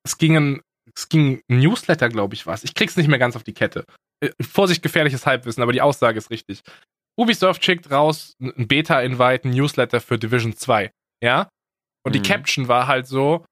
es 0.03 0.17
ging 0.17 0.35
ein, 0.35 0.61
es 0.93 1.07
ging 1.07 1.39
ein 1.49 1.59
Newsletter, 1.59 2.09
glaube 2.09 2.33
ich, 2.35 2.45
was. 2.45 2.65
Ich 2.65 2.73
krieg's 2.75 2.97
nicht 2.97 3.07
mehr 3.07 3.17
ganz 3.19 3.37
auf 3.37 3.43
die 3.45 3.53
Kette. 3.53 3.85
Äh, 4.21 4.29
Vorsicht, 4.41 4.81
gefährliches 4.81 5.25
Halbwissen, 5.25 5.61
aber 5.63 5.73
die 5.73 5.81
Aussage 5.81 6.17
ist 6.17 6.29
richtig. 6.31 6.61
Ubisoft 7.19 7.63
schickt 7.65 7.89
raus 7.91 8.33
ein 8.41 8.67
Beta-Invite, 8.67 9.47
ein 9.47 9.51
Newsletter 9.51 9.99
für 10.01 10.17
Division 10.19 10.55
2. 10.55 10.91
Ja? 11.23 11.49
Und 12.05 12.13
die 12.13 12.19
Mhm. 12.19 12.23
Caption 12.23 12.67
war 12.67 12.87
halt 12.87 13.07
so, 13.07 13.43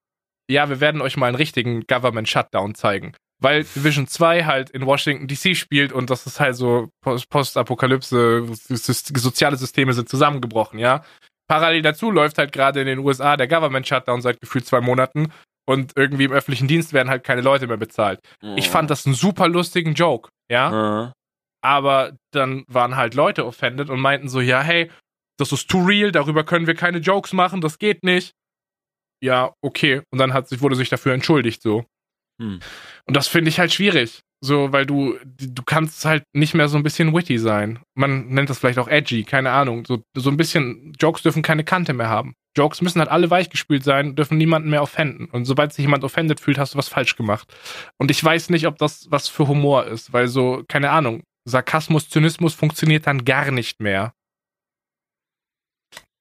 ja, 0.50 0.70
wir 0.70 0.80
werden 0.80 1.02
euch 1.02 1.18
mal 1.18 1.28
einen 1.28 1.36
richtigen 1.36 1.82
Government 1.88 2.30
Shutdown 2.30 2.76
zeigen. 2.76 3.14
Weil 3.42 3.64
Division 3.64 4.08
2 4.08 4.46
halt 4.46 4.70
in 4.70 4.86
Washington 4.86 5.28
DC 5.28 5.56
spielt 5.58 5.92
und 5.92 6.10
das 6.10 6.26
ist 6.26 6.40
halt 6.40 6.56
so 6.56 6.90
Post- 7.04 7.30
Postapokalypse, 7.30 8.46
soziale 8.54 9.58
Systeme 9.58 9.94
sind 9.94 10.08
zusammengebrochen, 10.08 10.80
ja. 10.80 11.04
Parallel 11.48 11.82
dazu 11.82 12.10
läuft 12.12 12.38
halt 12.38 12.52
gerade 12.54 12.82
in 12.82 12.88
den 12.88 13.00
USA 13.00 13.36
der 13.38 13.48
Government 13.48 13.88
Shutdown 13.88 14.22
seit 14.22 14.40
gefühlt 14.40 14.66
zwei 14.66 14.80
Monaten 14.82 15.32
und 15.68 15.94
irgendwie 15.96 16.26
im 16.26 16.32
öffentlichen 16.32 16.68
Dienst 16.68 16.94
werden 16.94 17.10
halt 17.10 17.24
keine 17.24 17.42
Leute 17.42 17.68
mehr 17.68 17.78
bezahlt. 17.78 18.20
Ich 18.56 18.70
fand 18.70 18.90
das 18.90 19.06
einen 19.06 19.16
super 19.16 19.48
lustigen 19.48 19.94
Joke, 19.94 20.30
ja. 20.50 20.70
Ah. 20.72 21.14
Aber 21.62 22.16
dann 22.32 22.64
waren 22.68 22.96
halt 22.96 23.16
Leute 23.16 23.46
offended 23.46 23.90
und 23.90 24.00
meinten 24.00 24.30
so, 24.30 24.40
ja, 24.40 24.62
hey, 24.62 24.92
das 25.38 25.52
ist 25.52 25.68
too 25.68 25.84
real, 25.84 26.12
darüber 26.12 26.44
können 26.44 26.68
wir 26.68 26.76
keine 26.76 27.00
Jokes 27.00 27.34
machen, 27.34 27.62
das 27.62 27.80
geht 27.80 28.04
nicht. 28.04 28.34
Ja, 29.24 29.54
okay. 29.62 30.02
Und 30.12 30.20
dann 30.20 30.34
hat 30.34 30.48
sich, 30.48 30.62
wurde 30.62 30.76
sich 30.76 30.90
dafür 30.90 31.14
entschuldigt, 31.14 31.62
so. 31.62 31.86
Hm. 32.40 32.60
Und 33.06 33.16
das 33.16 33.28
finde 33.28 33.50
ich 33.50 33.60
halt 33.60 33.74
schwierig. 33.74 34.22
So, 34.46 34.72
weil 34.72 34.86
du, 34.86 35.18
du 35.40 35.64
kannst 35.64 36.06
halt 36.06 36.24
nicht 36.32 36.54
mehr 36.54 36.68
so 36.68 36.78
ein 36.78 36.84
bisschen 36.84 37.16
witty 37.16 37.40
sein. 37.40 37.80
Man 37.96 38.28
nennt 38.28 38.48
das 38.52 38.60
vielleicht 38.60 38.78
auch 38.78 38.88
edgy, 38.88 39.24
keine 39.24 39.50
Ahnung. 39.50 39.86
So, 39.88 40.04
so 40.16 40.30
ein 40.30 40.38
bisschen, 40.38 40.94
Jokes 41.00 41.24
dürfen 41.24 41.42
keine 41.42 41.64
Kante 41.64 41.94
mehr 41.94 42.10
haben. 42.10 42.36
Jokes 42.56 42.84
müssen 42.84 43.00
halt 43.00 43.10
alle 43.10 43.32
weichgespült 43.32 43.84
sein, 43.84 44.16
dürfen 44.16 44.38
niemanden 44.38 44.70
mehr 44.70 44.84
offenden. 44.84 45.26
Und 45.32 45.46
sobald 45.46 45.74
sich 45.74 45.84
jemand 45.84 46.04
offended 46.04 46.40
fühlt, 46.40 46.60
hast 46.60 46.76
du 46.76 46.78
was 46.78 46.90
falsch 46.90 47.16
gemacht. 47.16 47.52
Und 47.98 48.12
ich 48.12 48.24
weiß 48.24 48.52
nicht, 48.52 48.68
ob 48.68 48.78
das 48.78 49.08
was 49.10 49.28
für 49.28 49.48
Humor 49.48 49.88
ist, 49.88 50.14
weil 50.14 50.28
so, 50.28 50.64
keine 50.68 50.92
Ahnung, 50.92 51.24
Sarkasmus, 51.46 52.08
Zynismus 52.10 52.54
funktioniert 52.54 53.08
dann 53.08 53.26
gar 53.26 53.50
nicht 53.50 53.82
mehr. 53.82 54.14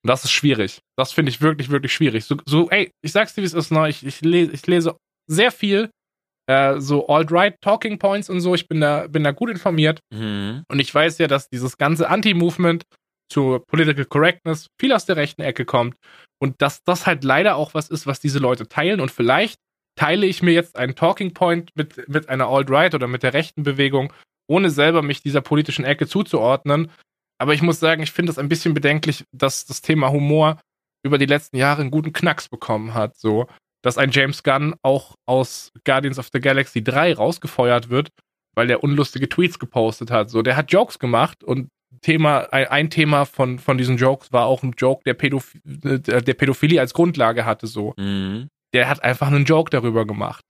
Und 0.03 0.09
das 0.09 0.25
ist 0.25 0.33
schwierig. 0.33 0.81
Das 0.97 1.13
finde 1.13 1.29
ich 1.29 1.43
wirklich, 1.43 1.69
wirklich 1.69 1.93
schwierig. 1.93 2.25
So, 2.25 2.37
so, 2.47 2.71
ey, 2.71 2.91
ich 3.03 3.13
sag's 3.13 3.35
dir, 3.35 3.43
wie 3.43 3.47
es 3.47 3.55
ist, 3.55 3.71
ne? 3.71 3.87
Ich, 3.91 4.05
ich, 4.05 4.23
lese, 4.23 4.53
ich 4.53 4.67
lese 4.67 4.97
sehr 5.27 5.53
viel, 5.53 5.91
äh, 6.47 6.81
so 6.81 7.07
alt-right 7.07 7.61
Talking 7.61 7.99
Points 7.99 8.29
und 8.29 8.41
so. 8.41 8.55
Ich 8.55 8.69
bin 8.69 8.81
da, 8.81 9.07
bin 9.07 9.25
da 9.25 9.33
gut 9.33 9.51
informiert. 9.51 10.01
Mhm. 10.13 10.65
Und 10.69 10.79
ich 10.79 10.95
weiß 10.95 11.19
ja, 11.19 11.27
dass 11.27 11.49
dieses 11.49 11.79
ganze 11.79 12.09
Anti-Movement 12.09 12.85
zur 13.31 13.65
Political 13.67 14.05
Correctness 14.05 14.69
viel 14.79 14.93
aus 14.93 15.07
der 15.07 15.17
rechten 15.17 15.43
Ecke 15.43 15.65
kommt. 15.65 15.97
Und 16.41 16.61
dass 16.61 16.83
das 16.85 17.07
halt 17.07 17.25
leider 17.25 17.57
auch 17.57 17.75
was 17.75 17.89
ist, 17.89 18.07
was 18.07 18.21
diese 18.21 18.39
Leute 18.39 18.69
teilen. 18.69 19.01
Und 19.01 19.11
vielleicht 19.11 19.59
teile 19.97 20.27
ich 20.27 20.43
mir 20.43 20.53
jetzt 20.53 20.77
einen 20.77 20.95
Talking 20.95 21.33
Point 21.33 21.71
mit, 21.75 22.09
mit 22.09 22.29
einer 22.29 22.49
Alt-Right 22.49 22.95
oder 22.95 23.07
mit 23.07 23.23
der 23.23 23.33
rechten 23.33 23.63
Bewegung, 23.63 24.13
ohne 24.47 24.71
selber 24.71 25.03
mich 25.03 25.23
dieser 25.23 25.41
politischen 25.41 25.85
Ecke 25.85 26.07
zuzuordnen. 26.07 26.91
Aber 27.39 27.55
ich 27.55 27.63
muss 27.63 27.81
sagen, 27.81 28.03
ich 28.03 28.13
finde 28.13 28.33
es 28.33 28.39
ein 28.39 28.49
bisschen 28.49 28.75
bedenklich, 28.75 29.25
dass 29.33 29.65
das 29.65 29.81
Thema 29.81 30.11
Humor 30.11 30.61
über 31.05 31.19
die 31.19 31.27
letzten 31.27 31.57
Jahre 31.57 31.83
einen 31.83 31.91
guten 31.91 32.13
Knacks 32.13 32.49
bekommen 32.49 32.95
hat. 32.95 33.17
So, 33.17 33.47
dass 33.85 33.99
ein 33.99 34.11
James 34.11 34.43
Gunn 34.43 34.75
auch 34.83 35.15
aus 35.27 35.71
Guardians 35.85 36.19
of 36.19 36.29
the 36.33 36.41
Galaxy 36.41 36.83
3 36.83 37.15
rausgefeuert 37.15 37.91
wird, 37.91 38.09
weil 38.57 38.67
der 38.67 38.83
unlustige 38.83 39.29
Tweets 39.29 39.59
gepostet 39.59 40.11
hat. 40.11 40.31
So, 40.31 40.43
der 40.43 40.57
hat 40.57 40.73
Jokes 40.73 40.99
gemacht 40.99 41.45
und 41.45 41.69
Thema, 42.01 42.53
ein, 42.53 42.91
Thema 42.91 43.25
von, 43.25 43.59
von 43.59 43.79
diesen 43.79 43.97
Jokes 43.97 44.33
war 44.33 44.47
auch 44.47 44.63
ein 44.63 44.75
Joke, 44.77 45.03
der, 45.07 45.15
Pädoph 45.15 45.57
der 45.65 45.99
der 46.23 46.35
Pädophilie 46.35 46.81
als 46.81 46.93
Grundlage 46.95 47.45
hatte. 47.45 47.67
So, 47.67 47.95
Mhm. 47.99 48.49
der 48.75 48.89
hat 48.89 49.03
einfach 49.05 49.29
einen 49.29 49.45
Joke 49.45 49.71
darüber 49.71 50.07
gemacht. 50.07 50.43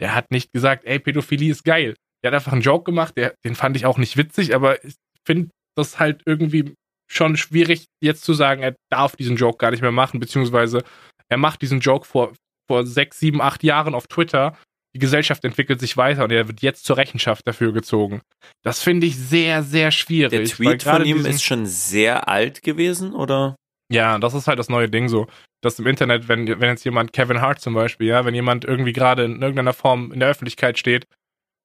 Der 0.00 0.14
hat 0.14 0.30
nicht 0.30 0.52
gesagt, 0.52 0.84
ey, 0.84 0.98
Pädophilie 0.98 1.50
ist 1.50 1.64
geil. 1.64 1.94
Der 2.22 2.30
hat 2.30 2.34
einfach 2.34 2.52
einen 2.52 2.62
Joke 2.62 2.84
gemacht, 2.84 3.16
der, 3.16 3.34
den 3.44 3.54
fand 3.54 3.76
ich 3.76 3.86
auch 3.86 3.98
nicht 3.98 4.16
witzig, 4.16 4.54
aber 4.54 4.84
ich 4.84 4.94
finde 5.26 5.50
das 5.76 5.98
halt 5.98 6.22
irgendwie 6.26 6.74
schon 7.10 7.36
schwierig, 7.36 7.86
jetzt 8.02 8.22
zu 8.24 8.34
sagen, 8.34 8.62
er 8.62 8.74
darf 8.90 9.16
diesen 9.16 9.36
Joke 9.36 9.58
gar 9.58 9.70
nicht 9.70 9.80
mehr 9.80 9.92
machen, 9.92 10.20
beziehungsweise 10.20 10.84
er 11.28 11.36
macht 11.38 11.62
diesen 11.62 11.80
Joke 11.80 12.06
vor, 12.06 12.32
vor 12.70 12.86
sechs, 12.86 13.18
sieben, 13.18 13.40
acht 13.40 13.62
Jahren 13.62 13.94
auf 13.94 14.06
Twitter. 14.06 14.56
Die 14.94 14.98
Gesellschaft 14.98 15.44
entwickelt 15.44 15.80
sich 15.80 15.96
weiter 15.96 16.24
und 16.24 16.32
er 16.32 16.48
wird 16.48 16.62
jetzt 16.62 16.84
zur 16.84 16.96
Rechenschaft 16.96 17.46
dafür 17.46 17.72
gezogen. 17.72 18.22
Das 18.62 18.82
finde 18.82 19.06
ich 19.06 19.16
sehr, 19.16 19.62
sehr 19.62 19.90
schwierig. 19.90 20.30
Der 20.30 20.44
Tweet 20.44 20.82
von 20.82 21.04
ihm 21.04 21.26
ist 21.26 21.44
schon 21.44 21.66
sehr 21.66 22.28
alt 22.28 22.62
gewesen, 22.62 23.14
oder? 23.14 23.56
ja, 23.90 24.18
das 24.18 24.34
ist 24.34 24.46
halt 24.46 24.58
das 24.58 24.68
neue 24.68 24.88
Ding 24.88 25.08
so. 25.08 25.26
Dass 25.62 25.78
im 25.78 25.86
Internet, 25.86 26.28
wenn, 26.28 26.46
wenn 26.46 26.68
jetzt 26.68 26.84
jemand, 26.84 27.12
Kevin 27.12 27.40
Hart 27.40 27.60
zum 27.60 27.74
Beispiel, 27.74 28.06
ja, 28.06 28.24
wenn 28.24 28.34
jemand 28.34 28.64
irgendwie 28.64 28.92
gerade 28.92 29.24
in 29.24 29.42
irgendeiner 29.42 29.74
Form 29.74 30.12
in 30.12 30.20
der 30.20 30.30
Öffentlichkeit 30.30 30.78
steht, 30.78 31.06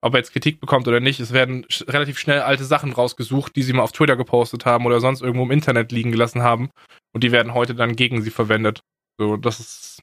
ob 0.02 0.14
er 0.14 0.18
jetzt 0.18 0.34
Kritik 0.34 0.60
bekommt 0.60 0.88
oder 0.88 0.99
nicht, 0.99 1.19
es 1.19 1.32
werden 1.32 1.65
sch 1.69 1.84
relativ 1.88 2.19
schnell 2.19 2.41
alte 2.41 2.65
Sachen 2.65 2.91
rausgesucht, 2.91 3.56
die 3.56 3.64
sie 3.64 3.73
mal 3.73 3.84
auf 3.84 3.91
Twitter 3.91 4.18
gepostet 4.18 4.65
haben 4.65 4.86
oder 4.86 4.99
sonst 4.99 5.22
irgendwo 5.22 5.45
im 5.45 5.52
Internet 5.52 5.91
liegen 5.91 6.11
gelassen 6.11 6.41
haben. 6.44 6.69
Und 7.14 7.23
die 7.23 7.32
werden 7.32 7.53
heute 7.53 7.76
dann 7.76 7.95
gegen 7.95 8.22
sie 8.22 8.32
verwendet. 8.32 8.82
So, 9.18 9.38
das 9.38 9.60
ist. 9.60 10.02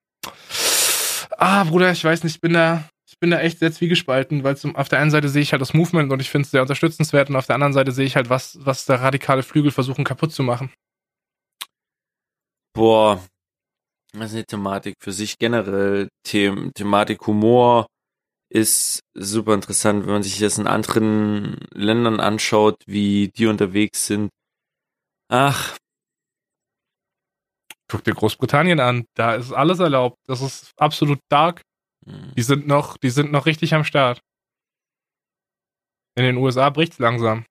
Ah, 1.45 1.65
Bruder, 1.65 1.91
ich 1.91 2.05
weiß 2.05 2.23
nicht, 2.23 2.37
ich 2.37 2.41
bin 2.41 2.53
da, 2.53 2.89
ich 3.05 3.19
bin 3.19 3.33
da 3.33 3.41
echt 3.41 3.59
sehr 3.59 3.73
zwiegespalten, 3.73 4.45
weil 4.45 4.57
zum, 4.57 4.77
auf 4.77 4.89
der 4.89 5.01
einen 5.01 5.11
Seite 5.11 5.29
sehe 5.29 5.43
ich 5.43 5.51
halt 5.51 5.61
das 5.61 5.75
Movement 5.75 6.13
und 6.13 6.21
ich 6.21 6.31
finde 6.31 6.45
es 6.47 6.53
sehr 6.53 6.63
unterstützenswert 6.63 7.31
und 7.31 7.35
auf 7.35 7.47
der 7.47 7.57
anderen 7.57 7.73
Seite 7.73 7.91
sehe 7.91 8.07
ich 8.07 8.15
halt, 8.15 8.31
was, 8.31 8.59
was 8.61 8.85
da 8.85 8.95
radikale 8.95 9.43
Flügel 9.43 9.73
versuchen 9.73 10.05
kaputt 10.05 10.33
zu 10.33 10.45
machen. 10.45 10.73
Boah, 12.75 13.27
das 14.13 14.31
ist 14.31 14.35
eine 14.37 14.45
Thematik 14.45 14.95
für 15.01 15.11
sich 15.11 15.37
generell. 15.37 16.07
The 16.29 16.71
Thematik 16.77 17.27
Humor 17.27 17.89
ist 18.49 19.01
super 19.13 19.55
interessant, 19.55 20.07
wenn 20.07 20.13
man 20.13 20.23
sich 20.23 20.39
das 20.39 20.59
in 20.59 20.69
anderen 20.69 21.57
Ländern 21.73 22.21
anschaut, 22.21 22.77
wie 22.87 23.33
die 23.37 23.47
unterwegs 23.47 24.07
sind. 24.07 24.31
Ach, 25.29 25.77
Guck 27.93 28.05
dir 28.05 28.15
Großbritannien 28.15 28.81
an, 28.81 29.05
da 29.15 29.35
ist 29.35 29.53
alles 29.53 29.79
erlaubt. 29.79 30.17
Das 30.27 30.41
ist 30.41 30.73
absolut 30.79 31.19
dark. 31.31 31.61
hm. 32.07 32.33
Die 32.35 32.43
sind 32.43 32.67
noch, 32.67 32.97
die 32.97 33.11
sind 33.11 33.31
noch 33.33 33.45
richtig 33.45 33.75
am 33.75 33.85
Start. 33.85 34.21
In 36.17 36.25
den 36.25 36.39
USA 36.39 36.71
bricht's 36.71 36.99
langsam. 36.99 37.45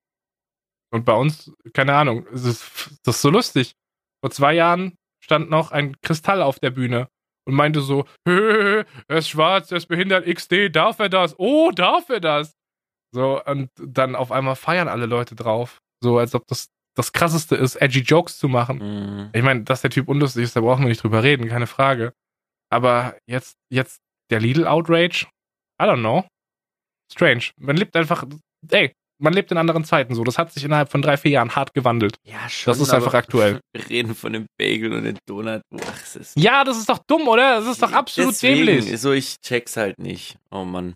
Und 0.92 1.06
bei 1.06 1.14
uns, 1.14 1.52
keine 1.74 1.94
Ahnung, 1.96 2.26
es 2.34 2.44
ist, 2.44 3.00
das 3.04 3.18
ist 3.18 3.22
so 3.22 3.30
lustig. 3.30 3.74
Vor 4.24 4.32
zwei 4.32 4.54
Jahren 4.54 4.96
stand 5.24 5.50
noch 5.52 5.72
ein 5.72 5.96
Kristall 6.02 6.42
auf 6.42 6.60
der 6.60 6.72
Bühne 6.72 7.08
und 7.48 7.54
meinte 7.54 7.82
so, 7.82 8.06
"Hö, 8.28 8.84
er 9.08 9.18
ist 9.18 9.30
schwarz, 9.30 9.72
er 9.72 9.78
ist 9.78 9.88
behindert, 9.88 10.26
XD, 10.26 10.70
darf 10.72 10.98
er 11.00 11.10
das? 11.10 11.36
Oh, 11.38 11.70
darf 11.72 12.10
er 12.10 12.20
das? 12.20 12.54
So, 13.14 13.44
und 13.46 13.70
dann 13.78 14.16
auf 14.16 14.32
einmal 14.32 14.56
feiern 14.56 14.88
alle 14.88 15.06
Leute 15.06 15.36
drauf. 15.36 15.78
So, 16.04 16.18
als 16.18 16.34
ob 16.34 16.48
das 16.48 16.68
das 16.96 17.14
krasseste 17.14 17.56
ist, 17.56 17.76
edgy 17.78 18.02
Jokes 18.02 18.38
zu 18.38 18.48
machen. 18.48 18.80
Hm. 18.80 19.30
Ich 19.34 19.44
meine, 19.44 19.64
dass 19.64 19.82
der 19.82 19.92
Typ 19.92 20.08
unlustig 20.08 20.44
ist, 20.44 20.56
da 20.56 20.62
brauchen 20.62 20.84
wir 20.84 20.90
nicht 20.90 21.04
drüber 21.04 21.24
reden, 21.24 21.48
keine 21.48 21.68
Frage. 21.68 22.14
Aber 22.70 23.18
jetzt, 23.28 23.56
jetzt 23.70 24.02
der 24.30 24.40
Lidl-Outrage? 24.40 25.28
I 25.82 25.86
don't 25.86 26.00
know. 26.00 26.26
Strange. 27.12 27.46
Man 27.58 27.76
lebt 27.76 27.96
einfach, 27.96 28.26
ey, 28.70 28.94
man 29.22 29.34
lebt 29.34 29.52
in 29.52 29.58
anderen 29.58 29.84
Zeiten 29.84 30.16
so. 30.16 30.24
Das 30.24 30.38
hat 30.38 30.52
sich 30.52 30.64
innerhalb 30.64 30.90
von 30.90 31.02
drei, 31.02 31.18
vier 31.18 31.32
Jahren 31.32 31.56
hart 31.56 31.74
gewandelt. 31.74 32.16
Ja, 32.26 32.50
schon. 32.50 32.72
Das 32.72 32.82
ist 32.82 32.94
einfach 32.94 33.14
aktuell. 33.14 33.60
Wir 33.74 33.90
reden 33.90 34.16
von 34.16 34.34
dem 34.34 34.48
Bagel 34.58 34.94
und 34.94 35.04
dem 35.04 35.18
Donut. 35.28 35.62
Ach, 35.80 36.02
es 36.04 36.16
ist 36.16 36.40
Ja, 36.40 36.64
das 36.64 36.78
ist 36.78 36.90
doch 36.90 37.00
dumm, 37.08 37.28
oder? 37.28 37.60
Das 37.60 37.68
ist 37.68 37.84
doch 37.84 37.92
absolut 37.92 38.34
Deswegen, 38.34 38.66
dämlich. 38.66 39.00
So, 39.00 39.12
ich 39.12 39.40
check's 39.42 39.78
halt 39.78 40.00
nicht. 40.00 40.38
Oh 40.50 40.64
Mann. 40.66 40.96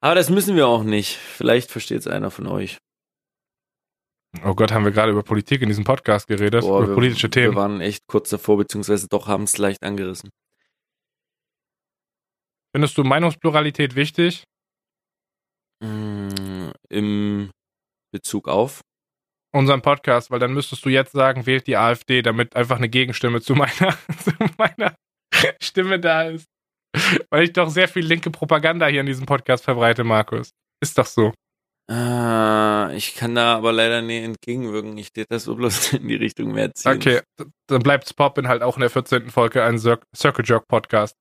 Aber 0.00 0.14
das 0.14 0.30
müssen 0.30 0.56
wir 0.56 0.66
auch 0.66 0.82
nicht. 0.82 1.16
Vielleicht 1.16 1.70
versteht's 1.70 2.06
einer 2.06 2.30
von 2.30 2.46
euch. 2.46 2.78
Oh 4.44 4.54
Gott, 4.54 4.72
haben 4.72 4.84
wir 4.84 4.92
gerade 4.92 5.12
über 5.12 5.22
Politik 5.22 5.60
in 5.60 5.68
diesem 5.68 5.84
Podcast 5.84 6.26
geredet? 6.26 6.62
Boah, 6.62 6.78
über 6.80 6.88
wir, 6.88 6.94
politische 6.94 7.26
Wir 7.26 7.30
Themen. 7.30 7.54
waren 7.54 7.80
echt 7.80 8.06
kurz 8.06 8.30
davor, 8.30 8.56
beziehungsweise 8.56 9.06
doch 9.08 9.28
haben 9.28 9.44
es 9.44 9.58
leicht 9.58 9.82
angerissen. 9.82 10.30
Findest 12.74 12.96
du 12.96 13.04
Meinungspluralität 13.04 13.94
wichtig? 13.94 14.44
Mm, 15.84 16.70
Im 16.88 17.50
Bezug 18.10 18.48
auf. 18.48 18.80
Unseren 19.54 19.82
Podcast, 19.82 20.30
weil 20.30 20.38
dann 20.38 20.54
müsstest 20.54 20.82
du 20.86 20.88
jetzt 20.88 21.12
sagen, 21.12 21.44
wählt 21.44 21.66
die 21.66 21.76
AfD, 21.76 22.22
damit 22.22 22.56
einfach 22.56 22.78
eine 22.78 22.88
Gegenstimme 22.88 23.42
zu 23.42 23.54
meiner, 23.54 23.98
zu 24.24 24.32
meiner 24.56 24.94
Stimme 25.60 26.00
da 26.00 26.22
ist. 26.22 26.46
Weil 27.28 27.44
ich 27.44 27.52
doch 27.52 27.68
sehr 27.68 27.88
viel 27.88 28.04
linke 28.04 28.30
Propaganda 28.30 28.86
hier 28.86 29.00
in 29.00 29.06
diesem 29.06 29.26
Podcast 29.26 29.64
verbreite, 29.64 30.04
Markus. 30.04 30.52
Ist 30.82 30.96
doch 30.96 31.06
so. 31.06 31.34
Äh, 31.92 32.96
ich 32.96 33.14
kann 33.14 33.34
da 33.34 33.56
aber 33.56 33.72
leider 33.72 34.00
nie 34.00 34.18
entgegenwirken. 34.18 34.96
Ich 34.96 35.12
tät 35.12 35.26
das 35.28 35.44
so 35.44 35.54
bloß 35.54 35.92
in 35.94 36.08
die 36.08 36.16
Richtung 36.16 36.52
mehr 36.52 36.74
ziehen. 36.74 36.92
Okay, 36.92 37.20
dann 37.66 37.82
bleibt 37.82 38.14
Poppin 38.16 38.48
halt 38.48 38.62
auch 38.62 38.76
in 38.76 38.80
der 38.80 38.90
14. 38.90 39.30
Folge 39.30 39.62
ein 39.62 39.78
Cir 39.78 40.00
Circle 40.16 40.44
Jerk 40.46 40.66
Podcast. 40.68 41.14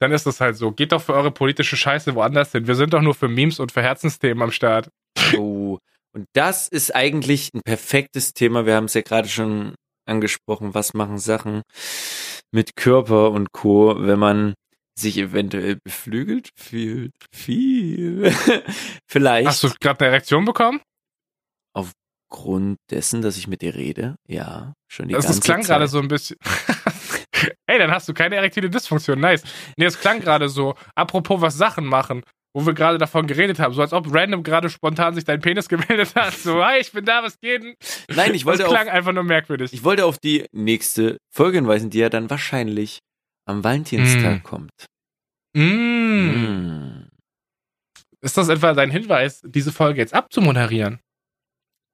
Dann 0.00 0.10
ist 0.10 0.26
es 0.26 0.40
halt 0.40 0.56
so. 0.56 0.72
Geht 0.72 0.92
doch 0.92 1.02
für 1.02 1.14
eure 1.14 1.30
politische 1.30 1.76
Scheiße 1.76 2.14
woanders 2.14 2.52
hin. 2.52 2.66
Wir 2.66 2.74
sind 2.74 2.94
doch 2.94 3.02
nur 3.02 3.14
für 3.14 3.28
Memes 3.28 3.60
und 3.60 3.72
für 3.72 3.82
Herzensthemen 3.82 4.42
am 4.42 4.52
Start. 4.52 4.88
Oh. 5.36 5.78
Und 6.12 6.26
das 6.34 6.68
ist 6.68 6.94
eigentlich 6.94 7.50
ein 7.52 7.60
perfektes 7.62 8.32
Thema. 8.32 8.64
Wir 8.64 8.76
haben 8.76 8.84
es 8.86 8.94
ja 8.94 9.02
gerade 9.02 9.28
schon 9.28 9.74
angesprochen. 10.06 10.72
Was 10.72 10.94
machen 10.94 11.18
Sachen 11.18 11.62
mit 12.52 12.76
Körper 12.76 13.32
und 13.32 13.52
Co., 13.52 13.96
wenn 13.98 14.18
man 14.18 14.54
sich 14.98 15.18
eventuell 15.18 15.76
beflügelt 15.84 16.48
fühlt. 16.56 17.12
Viel. 17.32 18.32
Vielleicht. 19.08 19.46
Hast 19.48 19.62
du 19.64 19.70
gerade 19.80 20.00
eine 20.00 20.08
Erektion 20.14 20.44
bekommen? 20.44 20.80
Aufgrund 21.74 22.78
dessen, 22.90 23.22
dass 23.22 23.36
ich 23.36 23.46
mit 23.48 23.62
dir 23.62 23.74
rede. 23.74 24.16
Ja, 24.26 24.72
schon 24.90 25.08
die 25.08 25.14
Das, 25.14 25.24
ganze 25.26 25.38
das 25.40 25.44
klang 25.44 25.62
Zeit. 25.62 25.68
gerade 25.68 25.88
so 25.88 25.98
ein 25.98 26.08
bisschen. 26.08 26.36
Ey, 27.66 27.78
dann 27.78 27.90
hast 27.90 28.08
du 28.08 28.14
keine 28.14 28.36
erektile 28.36 28.70
Dysfunktion. 28.70 29.20
Nice. 29.20 29.42
Nee, 29.76 29.84
es 29.84 30.00
klang 30.00 30.20
gerade 30.20 30.48
so, 30.48 30.74
apropos 30.94 31.40
was 31.42 31.56
Sachen 31.58 31.84
machen, 31.84 32.22
wo 32.54 32.64
wir 32.64 32.72
gerade 32.72 32.96
davon 32.96 33.26
geredet 33.26 33.58
haben, 33.58 33.74
so 33.74 33.82
als 33.82 33.92
ob 33.92 34.06
random 34.12 34.42
gerade 34.42 34.70
spontan 34.70 35.14
sich 35.14 35.24
dein 35.24 35.40
Penis 35.40 35.68
gemeldet 35.68 36.14
hat. 36.14 36.32
So, 36.32 36.64
hi, 36.64 36.78
ich 36.80 36.92
bin 36.92 37.04
da, 37.04 37.22
was 37.22 37.38
geht 37.38 37.62
denn? 37.62 37.74
Nein, 38.08 38.32
ich 38.34 38.44
Das 38.44 38.58
wollte, 38.58 38.64
klang 38.64 38.88
auf, 38.88 38.94
einfach 38.94 39.12
nur 39.12 39.24
merkwürdig. 39.24 39.72
ich 39.74 39.84
wollte 39.84 40.06
auf 40.06 40.18
die 40.18 40.46
nächste 40.52 41.18
Folge 41.30 41.58
hinweisen, 41.58 41.90
die 41.90 41.98
ja 41.98 42.08
dann 42.08 42.30
wahrscheinlich 42.30 43.00
am 43.46 43.62
Valentinstag 43.64 44.40
Mm. 44.40 44.42
kommt. 44.42 44.86
Mm. 45.56 47.08
Ist 48.20 48.36
das 48.36 48.48
etwa 48.48 48.72
dein 48.74 48.90
Hinweis, 48.90 49.42
diese 49.44 49.72
Folge 49.72 50.00
jetzt 50.00 50.14
abzumoderieren? 50.14 51.00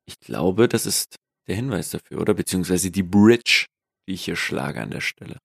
Ich 0.07 0.19
glaube, 0.20 0.69
das 0.69 0.87
ist 0.87 1.16
der 1.47 1.57
Hinweis 1.57 1.91
dafür, 1.91 2.20
oder? 2.20 2.35
Beziehungsweise 2.35 2.91
die 2.91 3.03
Bridge, 3.03 3.66
die 4.09 4.15
ich 4.15 4.24
hier 4.24 4.37
schlage 4.37 4.81
an 4.81 4.91
der 4.91 5.01
Stelle. 5.01 5.39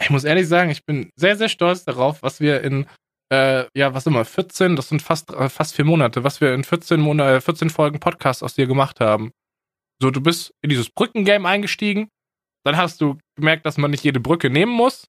Ich 0.00 0.10
muss 0.10 0.24
ehrlich 0.24 0.48
sagen, 0.48 0.70
ich 0.70 0.84
bin 0.84 1.10
sehr, 1.16 1.36
sehr 1.36 1.48
stolz 1.48 1.84
darauf, 1.84 2.22
was 2.22 2.40
wir 2.40 2.62
in, 2.62 2.86
äh, 3.32 3.64
ja, 3.76 3.94
was 3.94 4.06
immer, 4.06 4.24
14, 4.24 4.76
das 4.76 4.88
sind 4.88 5.02
fast, 5.02 5.30
äh, 5.30 5.48
fast 5.48 5.74
vier 5.74 5.84
Monate, 5.84 6.24
was 6.24 6.40
wir 6.40 6.52
in 6.52 6.64
14, 6.64 7.00
Monate, 7.00 7.40
14 7.40 7.70
Folgen 7.70 8.00
Podcast 8.00 8.42
aus 8.42 8.54
dir 8.54 8.66
gemacht 8.66 9.00
haben. 9.00 9.30
So, 10.02 10.10
du 10.10 10.20
bist 10.20 10.52
in 10.62 10.70
dieses 10.70 10.90
Brückengame 10.90 11.48
eingestiegen, 11.48 12.08
dann 12.64 12.76
hast 12.76 13.00
du 13.00 13.18
gemerkt, 13.36 13.64
dass 13.66 13.76
man 13.78 13.90
nicht 13.92 14.04
jede 14.04 14.20
Brücke 14.20 14.50
nehmen 14.50 14.72
muss. 14.72 15.06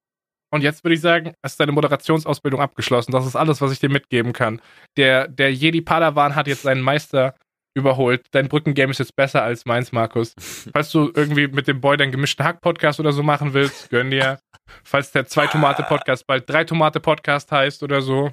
Und 0.56 0.62
jetzt 0.62 0.86
würde 0.86 0.96
ich 0.96 1.02
sagen, 1.02 1.34
ist 1.46 1.60
deine 1.60 1.74
Moderationsausbildung 1.74 2.62
abgeschlossen. 2.62 3.12
Das 3.12 3.26
ist 3.26 3.36
alles, 3.36 3.60
was 3.60 3.74
ich 3.74 3.80
dir 3.82 3.90
mitgeben 3.90 4.32
kann. 4.32 4.62
Der, 4.96 5.28
der 5.28 5.54
Jedi 5.54 5.82
Padawan 5.82 6.34
hat 6.34 6.48
jetzt 6.48 6.62
seinen 6.62 6.80
Meister 6.80 7.36
überholt. 7.78 8.26
Dein 8.32 8.48
Brückengame 8.48 8.92
ist 8.92 9.00
jetzt 9.00 9.18
besser 9.18 9.44
als 9.44 9.66
meins, 9.66 9.92
Markus. 9.92 10.34
Falls 10.72 10.92
du 10.92 11.12
irgendwie 11.14 11.50
mit 11.50 11.68
dem 11.68 11.82
Boy 11.82 11.98
deinen 11.98 12.14
gemischten 12.14 12.46
Hack-Podcast 12.46 13.02
oder 13.02 13.12
so 13.12 13.22
machen 13.22 13.54
willst, 13.54 13.90
gönn 13.90 14.12
dir. 14.12 14.40
Falls 14.86 15.12
der 15.12 15.26
Zwei-Tomate-Podcast 15.26 16.26
bald 16.26 16.50
Drei-Tomate-Podcast 16.50 17.52
heißt 17.52 17.84
oder 17.84 18.02
so. 18.02 18.32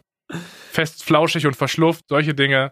Fest, 0.71 1.03
flauschig 1.03 1.45
und 1.49 1.57
verschlufft, 1.57 2.05
solche 2.09 2.35
Dinge. 2.35 2.71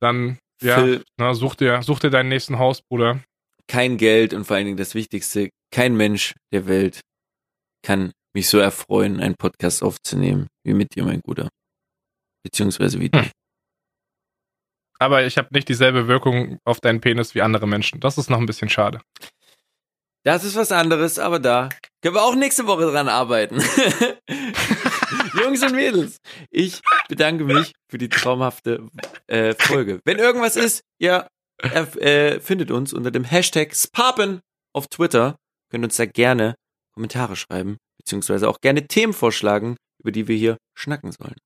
Dann, 0.00 0.38
ja, 0.62 0.76
Phil, 0.76 1.04
na, 1.18 1.34
such 1.34 1.56
dir, 1.56 1.82
such 1.82 1.98
dir 1.98 2.08
deinen 2.08 2.30
nächsten 2.30 2.58
Haus, 2.58 2.80
Bruder. 2.80 3.20
kein 3.70 3.98
Geld 3.98 4.32
und 4.32 4.46
vor 4.46 4.56
allen 4.56 4.64
Dingen 4.64 4.78
das 4.78 4.94
Wichtigste, 4.94 5.50
kein 5.70 5.94
Mensch 5.94 6.32
der 6.54 6.66
Welt 6.66 7.00
kann 7.84 8.12
mich 8.34 8.48
so 8.48 8.58
erfreuen, 8.58 9.20
einen 9.20 9.34
Podcast 9.36 9.82
aufzunehmen, 9.82 10.48
wie 10.64 10.74
mit 10.74 10.94
dir, 10.94 11.04
mein 11.04 11.20
Guter. 11.20 11.48
Beziehungsweise 12.44 13.00
wie. 13.00 13.10
Hm. 13.14 13.30
Aber 15.00 15.24
ich 15.24 15.38
habe 15.38 15.48
nicht 15.52 15.68
dieselbe 15.68 16.08
Wirkung 16.08 16.58
auf 16.64 16.80
deinen 16.80 17.00
Penis 17.00 17.34
wie 17.34 17.42
andere 17.42 17.66
Menschen. 17.68 18.00
Das 18.00 18.18
ist 18.18 18.30
noch 18.30 18.38
ein 18.38 18.46
bisschen 18.46 18.68
schade. 18.68 19.00
Das 20.24 20.44
ist 20.44 20.56
was 20.56 20.72
anderes, 20.72 21.18
aber 21.18 21.38
da 21.38 21.68
können 22.02 22.14
wir 22.16 22.22
auch 22.22 22.34
nächste 22.34 22.66
Woche 22.66 22.90
dran 22.90 23.08
arbeiten. 23.08 23.60
Jungs 25.40 25.62
und 25.62 25.72
Mädels, 25.72 26.18
ich 26.50 26.80
bedanke 27.08 27.44
mich 27.44 27.72
für 27.88 27.98
die 27.98 28.08
traumhafte 28.08 28.88
äh, 29.28 29.54
Folge. 29.54 30.00
Wenn 30.04 30.18
irgendwas 30.18 30.56
ist, 30.56 30.82
ihr 30.98 31.28
erf- 31.62 31.98
äh, 31.98 32.40
findet 32.40 32.70
uns 32.70 32.92
unter 32.92 33.10
dem 33.10 33.24
Hashtag 33.24 33.74
Spapen 33.74 34.40
auf 34.74 34.88
Twitter. 34.88 35.36
Könnt 35.70 35.84
uns 35.84 35.96
da 35.96 36.06
gerne 36.06 36.54
Kommentare 36.94 37.36
schreiben, 37.36 37.76
beziehungsweise 38.08 38.48
auch 38.48 38.60
gerne 38.62 38.86
Themen 38.86 39.12
vorschlagen, 39.12 39.76
über 40.00 40.12
die 40.12 40.28
wir 40.28 40.36
hier 40.36 40.56
schnacken 40.74 41.12
sollen. 41.12 41.36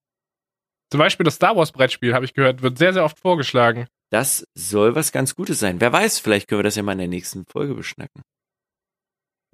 Zum 0.93 0.99
Beispiel 0.99 1.25
das 1.25 1.35
Star 1.35 1.57
Wars 1.57 1.73
Brettspiel, 1.73 2.15
habe 2.15 2.25
ich 2.25 2.35
gehört, 2.35 2.63
wird 2.63 2.79
sehr, 2.79 2.93
sehr 2.93 3.05
oft 3.05 3.19
vorgeschlagen. 3.19 3.87
Das 4.11 4.45
soll 4.55 4.95
was 4.95 5.11
ganz 5.11 5.35
Gutes 5.35 5.59
sein. 5.59 5.81
Wer 5.81 5.93
weiß, 5.93 6.21
vielleicht 6.21 6.47
können 6.47 6.61
wir 6.61 6.65
das 6.65 6.77
ja 6.77 6.83
mal 6.83 6.93
in 6.93 6.99
der 6.99 7.09
nächsten 7.09 7.45
Folge 7.51 7.75
beschnacken. 7.75 8.23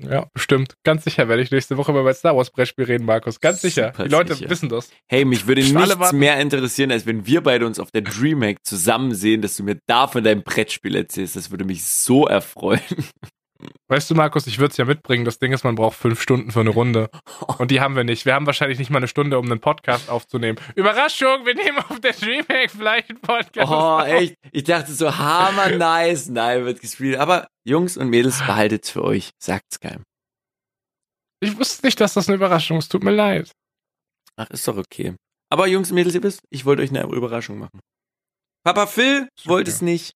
Ja, 0.01 0.29
bestimmt. 0.35 0.75
Ganz 0.85 1.05
sicher 1.05 1.29
werde 1.29 1.43
ich 1.43 1.51
nächste 1.51 1.77
Woche 1.77 1.93
über 1.93 2.03
mein 2.03 2.15
Star 2.15 2.37
Wars 2.37 2.51
Brettspiel 2.51 2.85
reden, 2.85 3.05
Markus. 3.05 3.41
Ganz 3.41 3.63
sicher. 3.63 3.93
Super 3.93 4.05
Die 4.05 4.11
Leute 4.11 4.35
sicher. 4.35 4.51
wissen 4.51 4.69
das. 4.69 4.91
Hey, 5.09 5.25
mich 5.25 5.47
würde 5.47 5.63
nichts 5.63 6.13
mehr 6.13 6.39
interessieren, 6.39 6.93
als 6.93 7.07
wenn 7.07 7.27
wir 7.27 7.43
beide 7.43 7.67
uns 7.67 7.81
auf 7.81 7.91
der 7.91 8.03
Dreamhack 8.03 8.59
zusammen 8.65 9.15
sehen, 9.15 9.41
dass 9.43 9.57
du 9.57 9.65
mir 9.65 9.79
da 9.87 10.07
von 10.07 10.23
deinem 10.23 10.43
Brettspiel 10.43 10.95
erzählst. 10.95 11.37
Das 11.37 11.51
würde 11.51 11.65
mich 11.65 11.85
so 11.85 12.27
erfreuen. 12.27 12.81
Weißt 13.89 14.09
du, 14.11 14.15
Markus, 14.15 14.47
ich 14.47 14.59
würde 14.59 14.71
es 14.71 14.77
ja 14.77 14.85
mitbringen. 14.85 15.25
Das 15.25 15.39
Ding 15.39 15.53
ist, 15.53 15.65
man 15.65 15.75
braucht 15.75 15.97
fünf 15.97 16.23
Stunden 16.23 16.53
für 16.53 16.61
eine 16.61 16.71
Runde. 16.71 17.11
Und 17.59 17.71
die 17.71 17.81
haben 17.81 17.97
wir 17.97 18.05
nicht. 18.05 18.25
Wir 18.25 18.35
haben 18.35 18.47
wahrscheinlich 18.47 18.79
nicht 18.79 18.91
mal 18.91 18.99
eine 18.99 19.09
Stunde, 19.09 19.39
um 19.39 19.47
einen 19.47 19.61
Podcast 19.61 20.09
aufzunehmen. 20.11 20.59
Überraschung, 20.77 21.45
wir 21.45 21.55
nehmen 21.55 21.79
auf 21.79 21.99
der 22.01 22.13
Dreamhack 22.13 22.71
vielleicht 22.71 23.11
einen 23.11 23.21
Podcast. 23.21 23.71
Oh, 23.71 23.75
auf. 23.75 24.07
echt? 24.07 24.35
Ich 24.53 24.65
dachte 24.65 24.93
so, 24.93 25.17
hammer 25.17 25.71
nice. 25.71 26.29
Nein, 26.29 26.65
wird 26.65 26.81
gespielt. 26.81 27.17
Aber 27.17 27.49
Jungs 27.65 27.97
und 27.97 28.11
Mädels, 28.11 28.39
behaltet's 28.39 28.91
für 28.91 29.03
euch. 29.03 29.31
Sagt's 29.43 29.81
keinem. 29.81 30.05
Ich 31.41 31.57
wusste 31.59 31.87
nicht, 31.87 32.01
dass 32.01 32.15
das 32.15 32.29
eine 32.29 32.37
Überraschung 32.37 32.79
ist. 32.79 32.91
Tut 32.91 33.03
mir 33.03 33.13
leid. 33.13 33.51
Ach, 34.37 34.49
ist 34.51 34.67
doch 34.69 34.77
okay. 34.77 35.15
Aber 35.51 35.67
Jungs 35.67 35.91
und 35.91 35.97
Mädels, 35.97 36.15
ihr 36.15 36.23
wisst, 36.23 36.43
ich 36.51 36.65
wollte 36.65 36.83
euch 36.83 36.91
eine 36.91 37.03
Überraschung 37.03 37.59
machen. 37.59 37.81
Papa 38.65 38.87
Phil 38.87 39.29
wollte 39.45 39.71
es 39.71 39.83
nicht. 39.83 40.13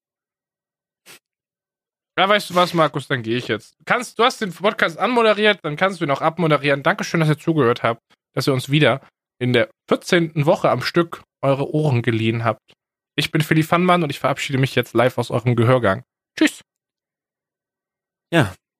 Ja, 2.19 2.29
weißt 2.29 2.51
du 2.51 2.55
was, 2.55 2.75
Markus, 2.75 3.09
dann 3.09 3.23
gehe 3.23 3.37
ich 3.37 3.49
jetzt. 3.49 3.75
Kannst, 3.87 4.19
du 4.19 4.25
hast 4.25 4.41
den 4.41 4.53
Podcast 4.53 4.99
anmoderiert, 4.99 5.61
dann 5.63 5.77
kannst 5.77 6.01
du 6.01 6.05
ihn 6.05 6.11
auch 6.11 6.21
abmoderieren. 6.21 6.83
Dankeschön, 6.83 7.21
dass 7.21 7.29
ihr 7.29 7.39
zugehört 7.39 7.83
habt, 7.83 8.03
dass 8.35 8.47
ihr 8.47 8.53
uns 8.53 8.71
wieder 8.71 9.07
in 9.39 9.53
der 9.53 9.71
14. 9.89 10.45
Woche 10.47 10.71
am 10.71 10.83
Stück 10.83 11.23
eure 11.41 11.73
Ohren 11.75 12.03
geliehen 12.03 12.45
habt. 12.45 12.75
Ich 13.17 13.31
bin 13.31 13.41
Philly 13.41 13.63
Fannmann 13.63 14.03
und 14.03 14.11
ich 14.11 14.21
verabschiede 14.21 14.59
mich 14.59 14.75
jetzt 14.75 14.95
live 14.95 15.19
aus 15.19 15.31
eurem 15.31 15.57
Gehörgang. 15.57 16.05
Tschüss. 16.39 16.63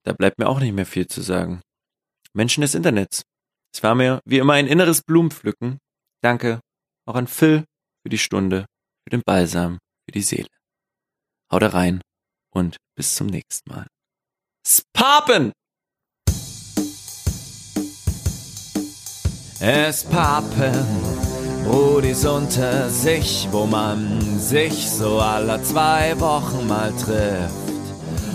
Da 0.05 0.13
bleibt 0.13 0.39
mir 0.39 0.49
auch 0.49 0.61
nicht 0.61 0.73
mehr 0.73 0.87
viel 0.87 1.07
zu 1.07 1.21
sagen. 1.21 1.61
Menschen 2.33 2.63
des 2.63 2.75
Internets. 2.75 3.23
Es 3.75 3.83
war 3.83 3.95
mir 3.95 4.21
wie 4.25 4.39
immer 4.39 4.55
ein 4.55 4.67
inneres 4.67 5.03
Blumenpflücken. 5.03 5.79
Danke 6.23 6.61
auch 7.07 7.15
an 7.15 7.27
Phil 7.27 7.65
für 8.03 8.11
die 8.11 8.19
Stunde, 8.19 8.67
für 9.05 9.11
den 9.11 9.23
Balsam, 9.25 9.79
für 10.07 10.13
die 10.13 10.23
Seele. 10.23 10.49
Haut 11.53 11.63
rein 11.63 12.01
und 12.53 12.77
bis 12.95 13.15
zum 13.15 13.27
nächsten 13.27 13.71
Mal. 13.71 13.87
Spapen! 14.67 15.53
Es 19.61 20.05
pappen 20.05 21.23
Brudis 21.65 22.25
unter 22.25 22.91
sich, 22.91 23.47
wo 23.53 23.67
man 23.67 24.39
sich 24.41 24.91
so 24.91 25.21
alle 25.21 25.63
zwei 25.63 26.19
Wochen 26.19 26.67
mal 26.67 26.93
trifft. 26.93 27.72